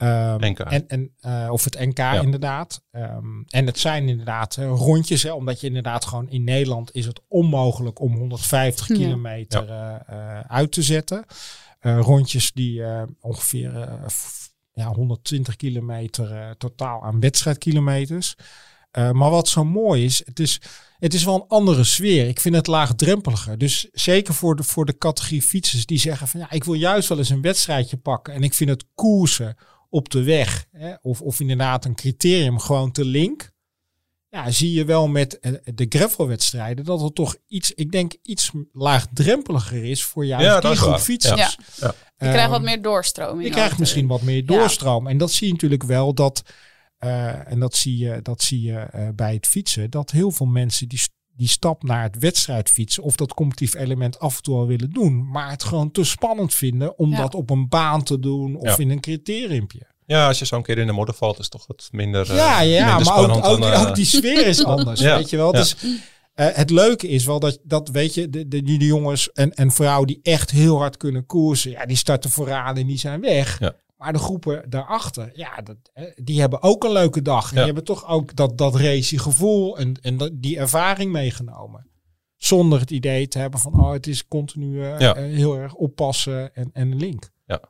Ehm, 0.00 0.50
NK. 0.50 0.58
En, 0.58 0.88
en, 0.88 1.10
eh, 1.20 1.48
of 1.50 1.64
het 1.64 1.78
NK 1.78 1.98
inderdaad. 2.22 2.82
Ehm, 2.90 3.42
en 3.48 3.66
het 3.66 3.78
zijn 3.78 4.08
inderdaad 4.08 4.56
eh, 4.56 4.64
rondjes. 4.66 5.22
Hè, 5.22 5.32
omdat 5.32 5.60
je 5.60 5.66
inderdaad 5.66 6.04
gewoon 6.04 6.30
in 6.30 6.44
Nederland 6.44 6.94
is 6.94 7.06
het 7.06 7.20
onmogelijk 7.28 8.00
om 8.00 8.16
150 8.16 8.88
Ja. 8.88 8.94
kilometer 8.94 9.70
eh, 9.70 9.94
eh, 10.06 10.40
uit 10.46 10.72
te 10.72 10.82
zetten. 10.82 11.24
Eh, 11.80 11.98
rondjes 12.00 12.52
die 12.52 12.82
eh, 12.84 13.02
ongeveer 13.20 13.88
f- 14.10 14.48
ja, 14.72 14.86
120 14.92 15.56
kilometer 15.56 16.32
eh, 16.36 16.50
totaal 16.50 17.02
aan 17.04 17.20
wedstrijdkilometers. 17.20 18.34
Eh, 18.90 19.10
maar 19.10 19.30
wat 19.30 19.48
zo 19.48 19.64
mooi 19.64 20.04
is, 20.04 20.22
het 20.24 20.38
is, 20.40 20.60
het 20.98 21.14
is 21.14 21.24
wel 21.24 21.34
een 21.34 21.48
andere 21.48 21.84
sfeer. 21.84 22.28
Ik 22.28 22.40
vind 22.40 22.54
het 22.54 22.66
laagdrempeliger. 22.66 23.58
Dus 23.58 23.88
zeker 23.92 24.34
voor 24.34 24.56
de, 24.56 24.62
voor 24.62 24.84
de 24.86 24.98
categorie 24.98 25.42
fietsers 25.42 25.86
die 25.86 25.98
zeggen 25.98 26.28
van 26.28 26.40
ja, 26.40 26.50
ik 26.50 26.64
wil 26.64 26.74
juist 26.74 27.08
wel 27.08 27.18
eens 27.18 27.30
een 27.30 27.40
wedstrijdje 27.42 27.96
pakken. 27.96 28.34
En 28.34 28.42
ik 28.42 28.54
vind 28.54 28.70
het 28.70 28.84
koersen 28.94 29.56
op 29.90 30.08
de 30.10 30.22
weg. 30.22 30.66
Hè, 30.72 30.94
of, 31.00 31.20
of 31.22 31.40
inderdaad 31.40 31.84
een 31.84 31.94
criterium 31.94 32.58
gewoon 32.58 32.92
te 32.92 33.04
link. 33.04 33.50
ja, 34.28 34.50
zie 34.50 34.72
je 34.72 34.84
wel 34.84 35.08
met 35.08 35.38
eh, 35.38 35.52
de 35.74 35.86
gravelwedstrijden 35.88 36.84
dat 36.84 37.00
het 37.00 37.14
toch 37.14 37.36
iets, 37.48 37.72
ik 37.72 37.90
denk, 37.92 38.14
iets 38.22 38.50
laagdrempeliger 38.72 39.84
is 39.84 40.04
voor 40.04 40.26
jou 40.26 40.42
Ja, 40.42 40.48
ja, 40.54 40.60
dat 40.60 40.72
is 40.72 40.78
groep 40.78 40.90
waar. 40.90 41.00
fietsers. 41.00 41.40
Ja. 41.40 41.86
Ja. 41.86 41.94
Je 42.16 42.26
krijgt 42.32 42.48
wat 42.48 42.56
Ehm, 42.58 42.64
meer 42.64 42.82
doorstroming. 42.82 43.44
je 43.44 43.50
krijgt 43.50 43.78
misschien 43.78 44.06
wat 44.06 44.22
meer 44.22 44.46
doorstroom. 44.46 45.06
En 45.06 45.18
dat 45.18 45.32
zie 45.32 45.46
je 45.46 45.52
natuurlijk 45.52 45.82
wel 45.82 46.14
dat, 46.14 46.42
eh, 46.98 47.50
en 47.52 47.58
dat 47.60 47.74
zie 47.76 47.98
je, 47.98 48.22
dat 48.22 48.42
zie 48.42 48.60
je 48.62 48.78
eh, 48.78 49.08
bij 49.14 49.34
het 49.34 49.46
fietsen, 49.46 49.90
dat 49.90 50.10
heel 50.10 50.30
veel 50.30 50.46
mensen 50.46 50.88
die, 50.88 51.00
die 51.36 51.48
stap 51.48 51.82
naar 51.82 52.02
het 52.02 52.18
wedstrijdfietsen 52.18 53.02
of 53.02 53.16
dat 53.16 53.34
competitief 53.34 53.74
element 53.74 54.18
af 54.18 54.36
en 54.36 54.42
toe 54.42 54.56
al 54.56 54.66
willen 54.66 54.90
doen, 54.90 55.30
maar 55.30 55.50
het 55.50 55.62
gewoon 55.64 55.90
te 55.90 56.04
spannend 56.04 56.54
vinden 56.54 56.98
om 56.98 57.10
Ja. 57.10 57.16
dat 57.16 57.34
op 57.34 57.50
een 57.50 57.68
baan 57.68 58.02
te 58.02 58.18
doen 58.18 58.56
of 58.56 58.66
Ja. 58.76 58.78
in 58.78 58.90
een 58.90 59.00
criteriumpje. 59.00 59.80
Ja, 60.06 60.26
als 60.26 60.38
je 60.38 60.46
zo 60.46 60.56
een 60.56 60.62
keer 60.62 60.78
in 60.78 60.86
de 60.86 60.92
modder 60.92 61.14
valt, 61.14 61.34
is 61.38 61.42
het 61.42 61.50
toch 61.50 61.66
wat 61.66 61.88
minder, 61.92 62.30
eh, 62.30 62.36
ja, 62.36 62.60
ja, 62.60 62.84
minder 62.86 63.04
maar 63.04 63.18
ook, 63.18 63.24
spannend 63.24 63.44
ook, 63.46 63.60
dan, 63.60 63.72
eh, 63.72 63.80
ook 63.88 63.94
die 63.94 64.04
sfeer 64.04 64.46
is 64.46 64.64
anders, 64.74 65.00
Ja. 65.00 65.16
weet 65.16 65.30
je 65.30 65.36
wel. 65.36 65.52
Ja. 65.54 65.58
Dus 65.60 65.76
eh, 66.34 66.46
het 66.52 66.70
leuke 66.70 67.08
is 67.08 67.24
wel 67.24 67.40
dat, 67.40 67.58
dat 67.62 67.88
weet 67.88 68.14
je, 68.14 68.30
de, 68.30 68.48
de, 68.48 68.62
die 68.62 68.78
de 68.78 68.84
jongens 68.86 69.32
en, 69.32 69.54
en 69.54 69.70
vrouwen 69.70 70.06
die 70.06 70.20
echt 70.22 70.50
heel 70.50 70.76
hard 70.78 70.96
kunnen 70.96 71.26
koersen, 71.26 71.70
ja, 71.70 71.86
die 71.86 71.96
starten 71.96 72.30
vooraan 72.30 72.76
en 72.76 72.86
die 72.86 72.98
zijn 72.98 73.20
weg. 73.20 73.58
Ja. 73.60 73.72
Maar 74.00 74.12
de 74.12 74.18
groepen 74.18 74.70
daarachter, 74.70 75.30
ja, 75.34 75.56
dat, 75.56 75.76
die 76.22 76.40
hebben 76.40 76.62
ook 76.62 76.84
een 76.84 76.92
leuke 76.92 77.22
dag. 77.22 77.42
En 77.44 77.48
Ja. 77.48 77.54
die 77.54 77.64
hebben 77.64 77.84
toch 77.84 78.06
ook 78.08 78.36
dat, 78.36 78.58
dat 78.58 78.74
racy 78.74 79.18
gevoel 79.18 79.78
en, 79.78 79.94
en 80.02 80.38
die 80.40 80.58
ervaring 80.58 81.12
meegenomen. 81.12 81.86
Zonder 82.36 82.80
het 82.80 82.90
idee 82.90 83.28
te 83.28 83.38
hebben 83.38 83.60
van, 83.60 83.80
oh, 83.80 83.92
het 83.92 84.06
is 84.06 84.28
continu 84.28 84.82
eh, 84.84 84.98
Ja. 85.00 85.14
eh, 85.14 85.22
heel 85.22 85.56
erg 85.56 85.74
oppassen 85.74 86.54
en, 86.54 86.70
en 86.72 86.96
link. 86.96 87.30
Ja. 87.46 87.60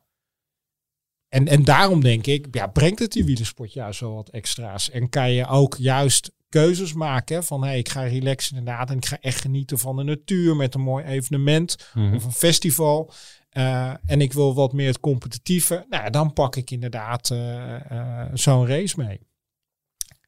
En, 1.29 1.49
en 1.49 1.65
daarom 1.65 2.01
denk 2.01 2.27
ik, 2.27 2.47
ja, 2.51 2.67
brengt 2.67 2.99
het 2.99 3.13
die 3.13 3.25
wielersport 3.25 3.73
juist 3.73 4.01
wel 4.01 4.15
wat 4.15 4.29
extra's. 4.29 4.91
En 4.91 5.09
kan 5.09 5.33
je 5.33 5.47
ook 5.47 5.77
juist 5.79 6.33
keuzes 6.49 6.93
maken 6.93 7.45
van, 7.45 7.63
hé, 7.63 7.69
hey, 7.69 7.79
ik 7.79 7.89
ga 7.89 8.03
relaxen 8.03 8.57
inderdaad. 8.57 8.91
En 8.91 8.97
ik 8.97 9.07
ga 9.07 9.19
echt 9.21 9.41
genieten 9.41 9.79
van 9.79 9.97
de 9.97 10.03
natuur 10.03 10.57
met 10.57 10.75
een 10.75 10.81
mooi 10.81 11.05
evenement 11.05 11.77
mhm. 11.95 12.15
of 12.15 12.25
een 12.25 12.33
festival. 12.33 13.13
Eh, 13.51 13.95
en 14.07 14.21
ik 14.21 14.33
wil 14.33 14.55
wat 14.55 14.73
meer 14.73 14.87
het 14.87 15.01
competitieve. 15.01 15.87
Nou, 15.89 16.11
dan 16.11 16.33
pak 16.33 16.57
ik 16.57 16.71
inderdaad 16.71 17.31
eh, 17.31 17.91
eh, 17.91 18.29
zo'n 18.35 18.67
race 18.67 18.95
mee. 19.01 19.21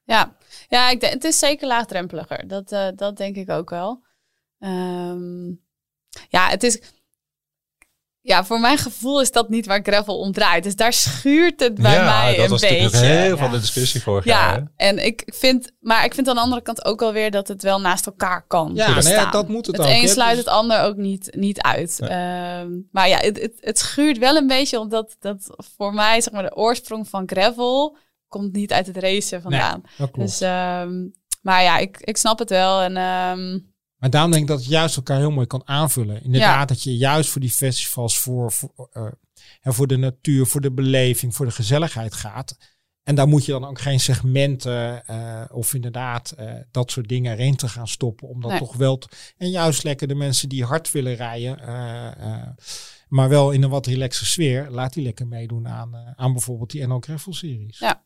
Ja, 0.03 0.35
ja 0.67 0.89
ik 0.89 1.01
het 1.01 1.23
is 1.23 1.39
zeker 1.39 1.67
laagdrempeliger. 1.67 2.47
Dat, 2.47 2.69
dat 2.95 3.17
denk 3.17 3.35
ik 3.35 3.49
ook 3.49 3.69
wel. 3.69 4.03
Ehm, 4.59 5.47
ja, 6.29 6.49
het 6.49 6.63
is. 6.63 6.81
Ja, 8.25 8.45
voor 8.45 8.59
mijn 8.59 8.77
gevoel 8.77 9.21
is 9.21 9.31
dat 9.31 9.49
niet 9.49 9.65
waar 9.65 9.79
gravel 9.83 10.19
om 10.19 10.31
draait. 10.31 10.63
Dus 10.63 10.75
daar 10.75 10.93
schuurt 10.93 11.59
het 11.59 11.75
bij 11.75 11.93
ja, 11.93 12.03
mij 12.03 12.35
dat 12.35 12.43
een 12.45 12.51
was 12.51 12.61
beetje. 12.61 12.83
natuurlijk 12.83 13.11
heel 13.11 13.37
veel 13.37 13.45
ja. 13.45 13.51
de 13.51 13.59
discussie 13.59 14.01
vorig 14.01 14.25
jaar. 14.25 14.55
Ja, 14.55 14.71
hè? 14.75 14.87
en 14.87 15.05
ik 15.05 15.23
vind, 15.25 15.71
maar 15.79 16.05
ik 16.05 16.13
vind 16.13 16.27
aan 16.27 16.35
de 16.35 16.41
andere 16.41 16.61
kant 16.61 16.85
ook 16.85 16.99
wel 16.99 17.13
weer 17.13 17.31
dat 17.31 17.47
het 17.47 17.63
wel 17.63 17.79
naast 17.81 18.05
elkaar 18.05 18.47
kan. 18.47 18.71
Ja, 18.73 18.85
nee, 18.85 18.95
bestaan. 18.95 19.31
dat 19.31 19.47
moet 19.47 19.65
het 19.65 19.77
het 19.77 19.85
ook, 19.85 19.91
een 19.91 20.01
hè. 20.01 20.07
sluit 20.07 20.35
Dus- 20.35 20.45
het 20.45 20.53
ander 20.53 20.81
ook 20.81 20.95
niet, 20.95 21.35
niet 21.35 21.61
uit. 21.61 21.97
Nee. 21.99 22.09
Ehm, 22.09 22.69
maar 22.91 23.09
ja, 23.09 23.17
het, 23.17 23.41
het, 23.41 23.53
het 23.59 23.79
schuurt 23.79 24.17
wel 24.17 24.35
een 24.35 24.47
beetje, 24.47 24.79
omdat 24.79 25.15
dat 25.19 25.49
voor 25.77 25.93
mij, 25.93 26.21
zeg 26.21 26.33
maar, 26.33 26.43
de 26.43 26.55
oorsprong 26.55 27.09
van 27.09 27.23
gravel 27.25 27.97
komt 28.27 28.53
niet 28.53 28.71
uit 28.71 28.87
het 28.87 28.97
racen 28.97 29.41
vandaan. 29.41 29.81
Dat 29.97 30.11
klopt. 30.11 30.29
Dus, 30.29 30.41
ehm, 30.41 30.91
maar 31.41 31.63
ja, 31.63 31.77
ik, 31.77 31.97
ik 31.99 32.17
snap 32.17 32.39
het 32.39 32.49
wel. 32.49 32.81
En 32.81 32.97
ehm, 32.97 33.59
Maar 34.03 34.11
daarom 34.11 34.31
denk 34.31 34.43
ik 34.43 34.49
dat 34.49 34.59
het 34.59 34.67
juist 34.69 34.95
elkaar 34.95 35.17
heel 35.17 35.31
mooi 35.31 35.47
kan 35.47 35.61
aanvullen. 35.65 36.23
Inderdaad, 36.23 36.67
dat 36.67 36.83
je 36.83 36.97
juist 36.97 37.29
voor 37.29 37.41
die 37.41 37.49
festivals, 37.51 38.17
voor, 38.17 38.51
voor, 38.51 38.89
eh, 38.93 39.05
en 39.61 39.73
voor 39.73 39.87
de 39.87 39.97
natuur, 39.97 40.45
voor 40.45 40.61
de 40.61 40.71
beleving, 40.71 41.35
voor 41.35 41.45
de 41.45 41.51
gezelligheid 41.51 42.13
gaat. 42.13 42.57
En 43.03 43.15
daar 43.15 43.27
moet 43.27 43.45
je 43.45 43.51
dan 43.51 43.65
ook 43.65 43.79
geen 43.81 43.99
segmenten 43.99 45.05
eh, 45.05 45.41
of 45.51 45.73
inderdaad 45.73 46.31
eh, 46.31 46.53
dat 46.71 46.91
soort 46.91 47.07
dingen 47.07 47.33
erin 47.33 47.55
te 47.55 47.67
gaan 47.67 47.87
stoppen. 47.87 48.27
Om 48.27 48.41
dat 48.41 48.49
Nee. 48.51 48.59
toch 48.59 48.75
wel. 48.75 48.97
te- 48.97 49.07
en 49.37 49.49
juist 49.49 49.83
lekker 49.83 50.07
de 50.07 50.15
mensen 50.15 50.49
die 50.49 50.63
hard 50.65 50.91
willen 50.91 51.15
rijden, 51.15 51.57
maar 53.07 53.29
wel 53.29 53.51
in 53.51 53.63
een 53.63 53.69
wat 53.69 53.85
relaxe 53.85 54.25
sfeer, 54.25 54.67
laat 54.69 54.93
die 54.93 55.03
lekker 55.03 55.27
meedoen 55.27 55.67
aan, 55.67 56.13
aan 56.15 56.33
bijvoorbeeld 56.33 56.71
die 56.71 56.87
NL 56.87 56.99
Gravel 56.99 57.33
series. 57.33 57.79
Ja. 57.79 58.03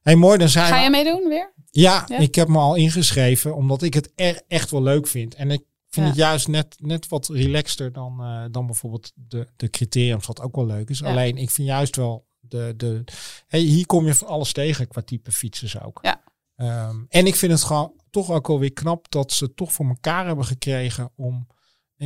Hey, 0.00 0.16
mooi, 0.16 0.38
dan 0.38 0.48
zijn 0.48 0.66
ga 0.66 0.76
we- 0.76 0.82
je 0.82 0.90
meedoen 0.90 1.28
weer? 1.28 1.52
ja, 1.70 2.04
Ja? 2.08 2.18
ik 2.18 2.34
heb 2.34 2.48
me 2.48 2.58
al 2.58 2.74
ingeschreven 2.74 3.54
omdat 3.56 3.82
ik 3.82 3.94
het 3.94 4.12
er 4.14 4.42
echt 4.48 4.70
wel 4.70 4.82
leuk 4.82 5.06
vind. 5.06 5.34
En 5.34 5.50
ik 5.50 5.62
vind 5.88 6.06
Ja. 6.06 6.12
het 6.12 6.20
juist 6.20 6.48
net, 6.48 6.76
net 6.78 7.08
wat 7.08 7.28
relaxter 7.28 7.92
dan, 7.92 8.20
eh, 8.20 8.44
dan 8.50 8.66
bijvoorbeeld 8.66 9.12
de, 9.14 9.46
de 9.56 9.70
criteriums, 9.70 10.26
wat 10.26 10.40
ook 10.40 10.56
wel 10.56 10.66
leuk 10.66 10.88
is. 10.90 10.98
Ja. 10.98 11.08
Alleen 11.08 11.36
ik 11.36 11.50
vind 11.50 11.68
juist 11.68 11.96
wel 11.96 12.26
de. 12.40 12.74
de 12.76 13.04
hey, 13.46 13.60
hier 13.60 13.86
kom 13.86 14.06
je 14.06 14.14
van 14.14 14.28
alles 14.28 14.52
tegen 14.52 14.88
qua 14.88 15.02
type 15.02 15.32
fietsers 15.32 15.80
ook. 15.80 15.98
Ja. 16.02 16.22
Ehm, 16.56 16.96
en 17.08 17.26
ik 17.26 17.36
vind 17.36 17.52
het 17.52 17.62
gewoon 17.62 17.92
toch 18.10 18.30
ook 18.30 18.46
wel 18.46 18.58
weer 18.58 18.72
knap 18.72 19.10
dat 19.10 19.32
ze 19.32 19.54
toch 19.54 19.72
voor 19.72 19.86
elkaar 19.88 20.26
hebben 20.26 20.44
gekregen 20.44 21.10
om 21.16 21.46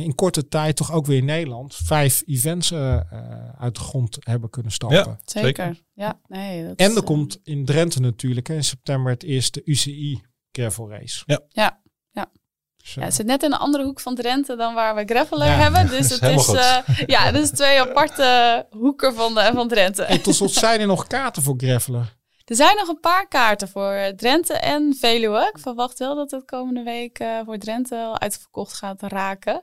in 0.03 0.15
korte 0.15 0.47
tijd 0.47 0.75
toch 0.75 0.91
ook 0.91 1.05
weer 1.05 1.17
in 1.17 1.25
Nederland 1.25 1.75
vijf 1.75 2.23
events 2.25 2.71
eh, 2.71 2.95
eh, 2.95 3.01
uit 3.59 3.75
de 3.75 3.81
grond 3.81 4.17
hebben 4.19 4.49
kunnen 4.49 4.71
stampen. 4.71 4.97
Ja. 4.97 5.19
Zeker. 5.25 5.47
Zeker. 5.65 5.83
Ja, 5.93 6.19
nee. 6.27 6.67
Dat 6.67 6.75
En 6.75 6.91
er 6.91 6.97
eh, 6.97 7.03
komt 7.03 7.39
in 7.43 7.65
Drenthe 7.65 7.99
natuurlijk 7.99 8.47
hè, 8.47 8.55
in 8.55 8.63
september 8.63 9.11
het 9.11 9.23
eerste 9.23 9.61
UCI 9.65 10.21
gravel 10.51 10.89
race. 10.89 11.23
Ja. 11.25 11.39
Ja. 11.49 11.81
Ja. 12.11 12.31
Dus, 12.77 12.93
Ja, 12.93 13.01
het 13.01 13.13
zit 13.13 13.25
net 13.25 13.43
in 13.43 13.51
een 13.51 13.57
andere 13.57 13.83
hoek 13.83 13.99
van 13.99 14.15
Drenthe 14.15 14.55
dan 14.55 14.73
waar 14.73 14.95
we 14.95 15.03
Graveler 15.05 15.47
Ja, 15.47 15.53
hebben. 15.57 15.87
Dus 15.97 15.99
is 15.99 16.19
het 16.19 16.39
is, 16.39 16.53
eh, 16.53 16.77
ja, 17.05 17.31
dus 17.31 17.49
twee 17.49 17.81
aparte 17.81 18.65
hoeken 18.69 19.15
van, 19.15 19.33
de, 19.33 19.51
van 19.53 19.67
Drenthe. 19.67 20.03
En 20.03 20.21
tot 20.21 20.35
slot 20.35 20.51
zijn 20.51 20.79
er 20.79 20.87
nog 20.87 21.07
kaarten 21.07 21.43
voor 21.43 21.55
gravelen. 21.57 22.09
Er 22.45 22.55
zijn 22.55 22.75
nog 22.75 22.87
een 22.87 22.99
paar 22.99 23.27
kaarten 23.27 23.67
voor 23.67 23.91
eh, 23.91 24.13
Drenthe 24.13 24.53
en 24.53 24.95
Veluwe. 24.99 25.51
Ik 25.53 25.61
verwacht 25.61 25.99
wel 25.99 26.15
dat 26.15 26.31
het 26.31 26.45
komende 26.45 26.83
week 26.83 27.19
eh, 27.19 27.39
voor 27.45 27.57
Drenthe 27.57 27.95
al 27.95 28.19
uitverkocht 28.19 28.73
gaat 28.73 29.01
raken. 29.01 29.61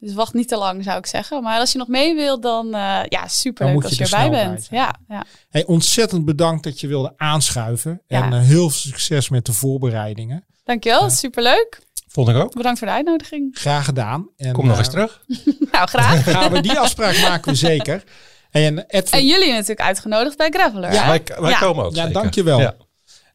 Dus 0.00 0.14
wacht 0.14 0.34
niet 0.34 0.48
te 0.48 0.56
lang, 0.56 0.84
zou 0.84 0.98
ik 0.98 1.06
zeggen. 1.06 1.42
Maar 1.42 1.58
als 1.58 1.72
je 1.72 1.78
nog 1.78 1.88
mee 1.88 2.14
wilt, 2.14 2.42
dan 2.42 2.66
uh, 2.66 3.00
ja, 3.08 3.28
superleuk 3.28 3.74
moet 3.74 3.84
als 3.84 3.96
je 3.96 4.04
je 4.04 4.10
er 4.10 4.22
erbij 4.22 4.44
bent. 4.46 4.66
Ja, 4.70 4.94
ja. 5.08 5.24
Hey, 5.50 5.66
ontzettend 5.66 6.24
bedankt 6.24 6.64
dat 6.64 6.80
je 6.80 6.86
wilde 6.86 7.12
aanschuiven. 7.16 8.02
Ja. 8.06 8.22
En 8.22 8.32
eh, 8.32 8.40
heel 8.40 8.70
veel 8.70 8.90
succes 8.90 9.28
met 9.28 9.46
de 9.46 9.52
voorbereidingen. 9.52 10.44
Dankjewel, 10.64 11.10
superleuk. 11.10 11.78
Vond 12.08 12.28
ik 12.28 12.36
ook. 12.36 12.54
Bedankt 12.54 12.78
voor 12.78 12.88
de 12.88 12.94
uitnodiging. 12.94 13.58
Graag 13.58 13.84
gedaan. 13.84 14.28
En, 14.36 14.52
Kom 14.52 14.66
nog 14.66 14.78
eens 14.78 14.86
eh, 14.86 14.92
terug. 14.92 15.24
nou, 15.72 15.88
graag. 15.88 16.30
Gaan 16.30 16.52
we 16.52 16.60
die 16.60 16.78
afspraak 16.78 17.20
maken 17.20 17.52
we 17.52 17.58
zeker. 17.58 18.04
En 18.50 18.78
Edwin, 18.86 19.20
En 19.20 19.26
jullie 19.26 19.52
natuurlijk 19.52 19.80
uitgenodigd 19.80 20.36
bij 20.36 20.50
Graveler. 20.50 20.92
Ja, 20.92 21.02
hè? 21.02 21.08
wij 21.08 21.22
wij 21.40 21.50
Ja. 21.50 21.58
komen 21.58 21.84
ook 21.84 21.94
ja, 21.94 22.04
zeker. 22.04 22.12
dankjewel. 22.20 22.60
Ja. 22.60 22.76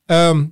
Ehm, 0.06 0.46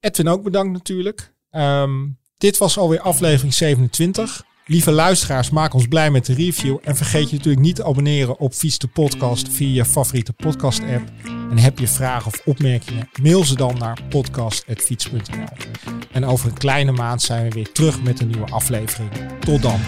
Edwin 0.00 0.28
ook 0.28 0.42
bedankt 0.42 0.72
natuurlijk. 0.72 1.32
Ehm, 1.50 1.90
dit 2.38 2.58
was 2.58 2.78
alweer 2.78 3.00
aflevering 3.00 3.54
27. 3.54 4.42
Lieve 4.66 4.90
luisteraars, 4.90 5.50
maak 5.50 5.74
ons 5.74 5.86
blij 5.88 6.10
met 6.10 6.26
de 6.26 6.34
review. 6.34 6.76
En 6.82 6.96
vergeet 6.96 7.30
je 7.30 7.36
natuurlijk 7.36 7.64
niet 7.64 7.76
te 7.76 7.84
abonneren 7.84 8.38
op 8.38 8.52
Fiets 8.54 8.78
de 8.78 8.86
Podcast 8.86 9.48
via 9.48 9.74
je 9.74 9.84
favoriete 9.84 10.32
podcast 10.32 10.80
app. 10.80 11.02
En 11.50 11.58
heb 11.58 11.78
je 11.78 11.88
vragen 11.88 12.26
of 12.26 12.40
opmerkingen, 12.44 13.08
mail 13.22 13.44
ze 13.44 13.56
dan 13.56 13.78
naar 13.78 13.98
podcast.fiets.nl. 14.08 15.46
En 16.12 16.24
over 16.24 16.48
een 16.48 16.58
kleine 16.58 16.92
maand 16.92 17.22
zijn 17.22 17.42
we 17.44 17.50
weer 17.50 17.72
terug 17.72 18.02
met 18.02 18.20
een 18.20 18.28
nieuwe 18.28 18.50
aflevering. 18.50 19.10
Tot 19.40 19.62
dan. 19.62 19.80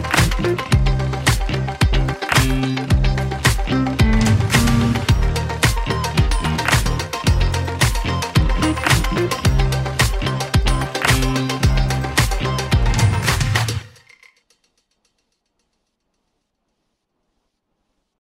thank 0.00 0.72
you 0.72 0.73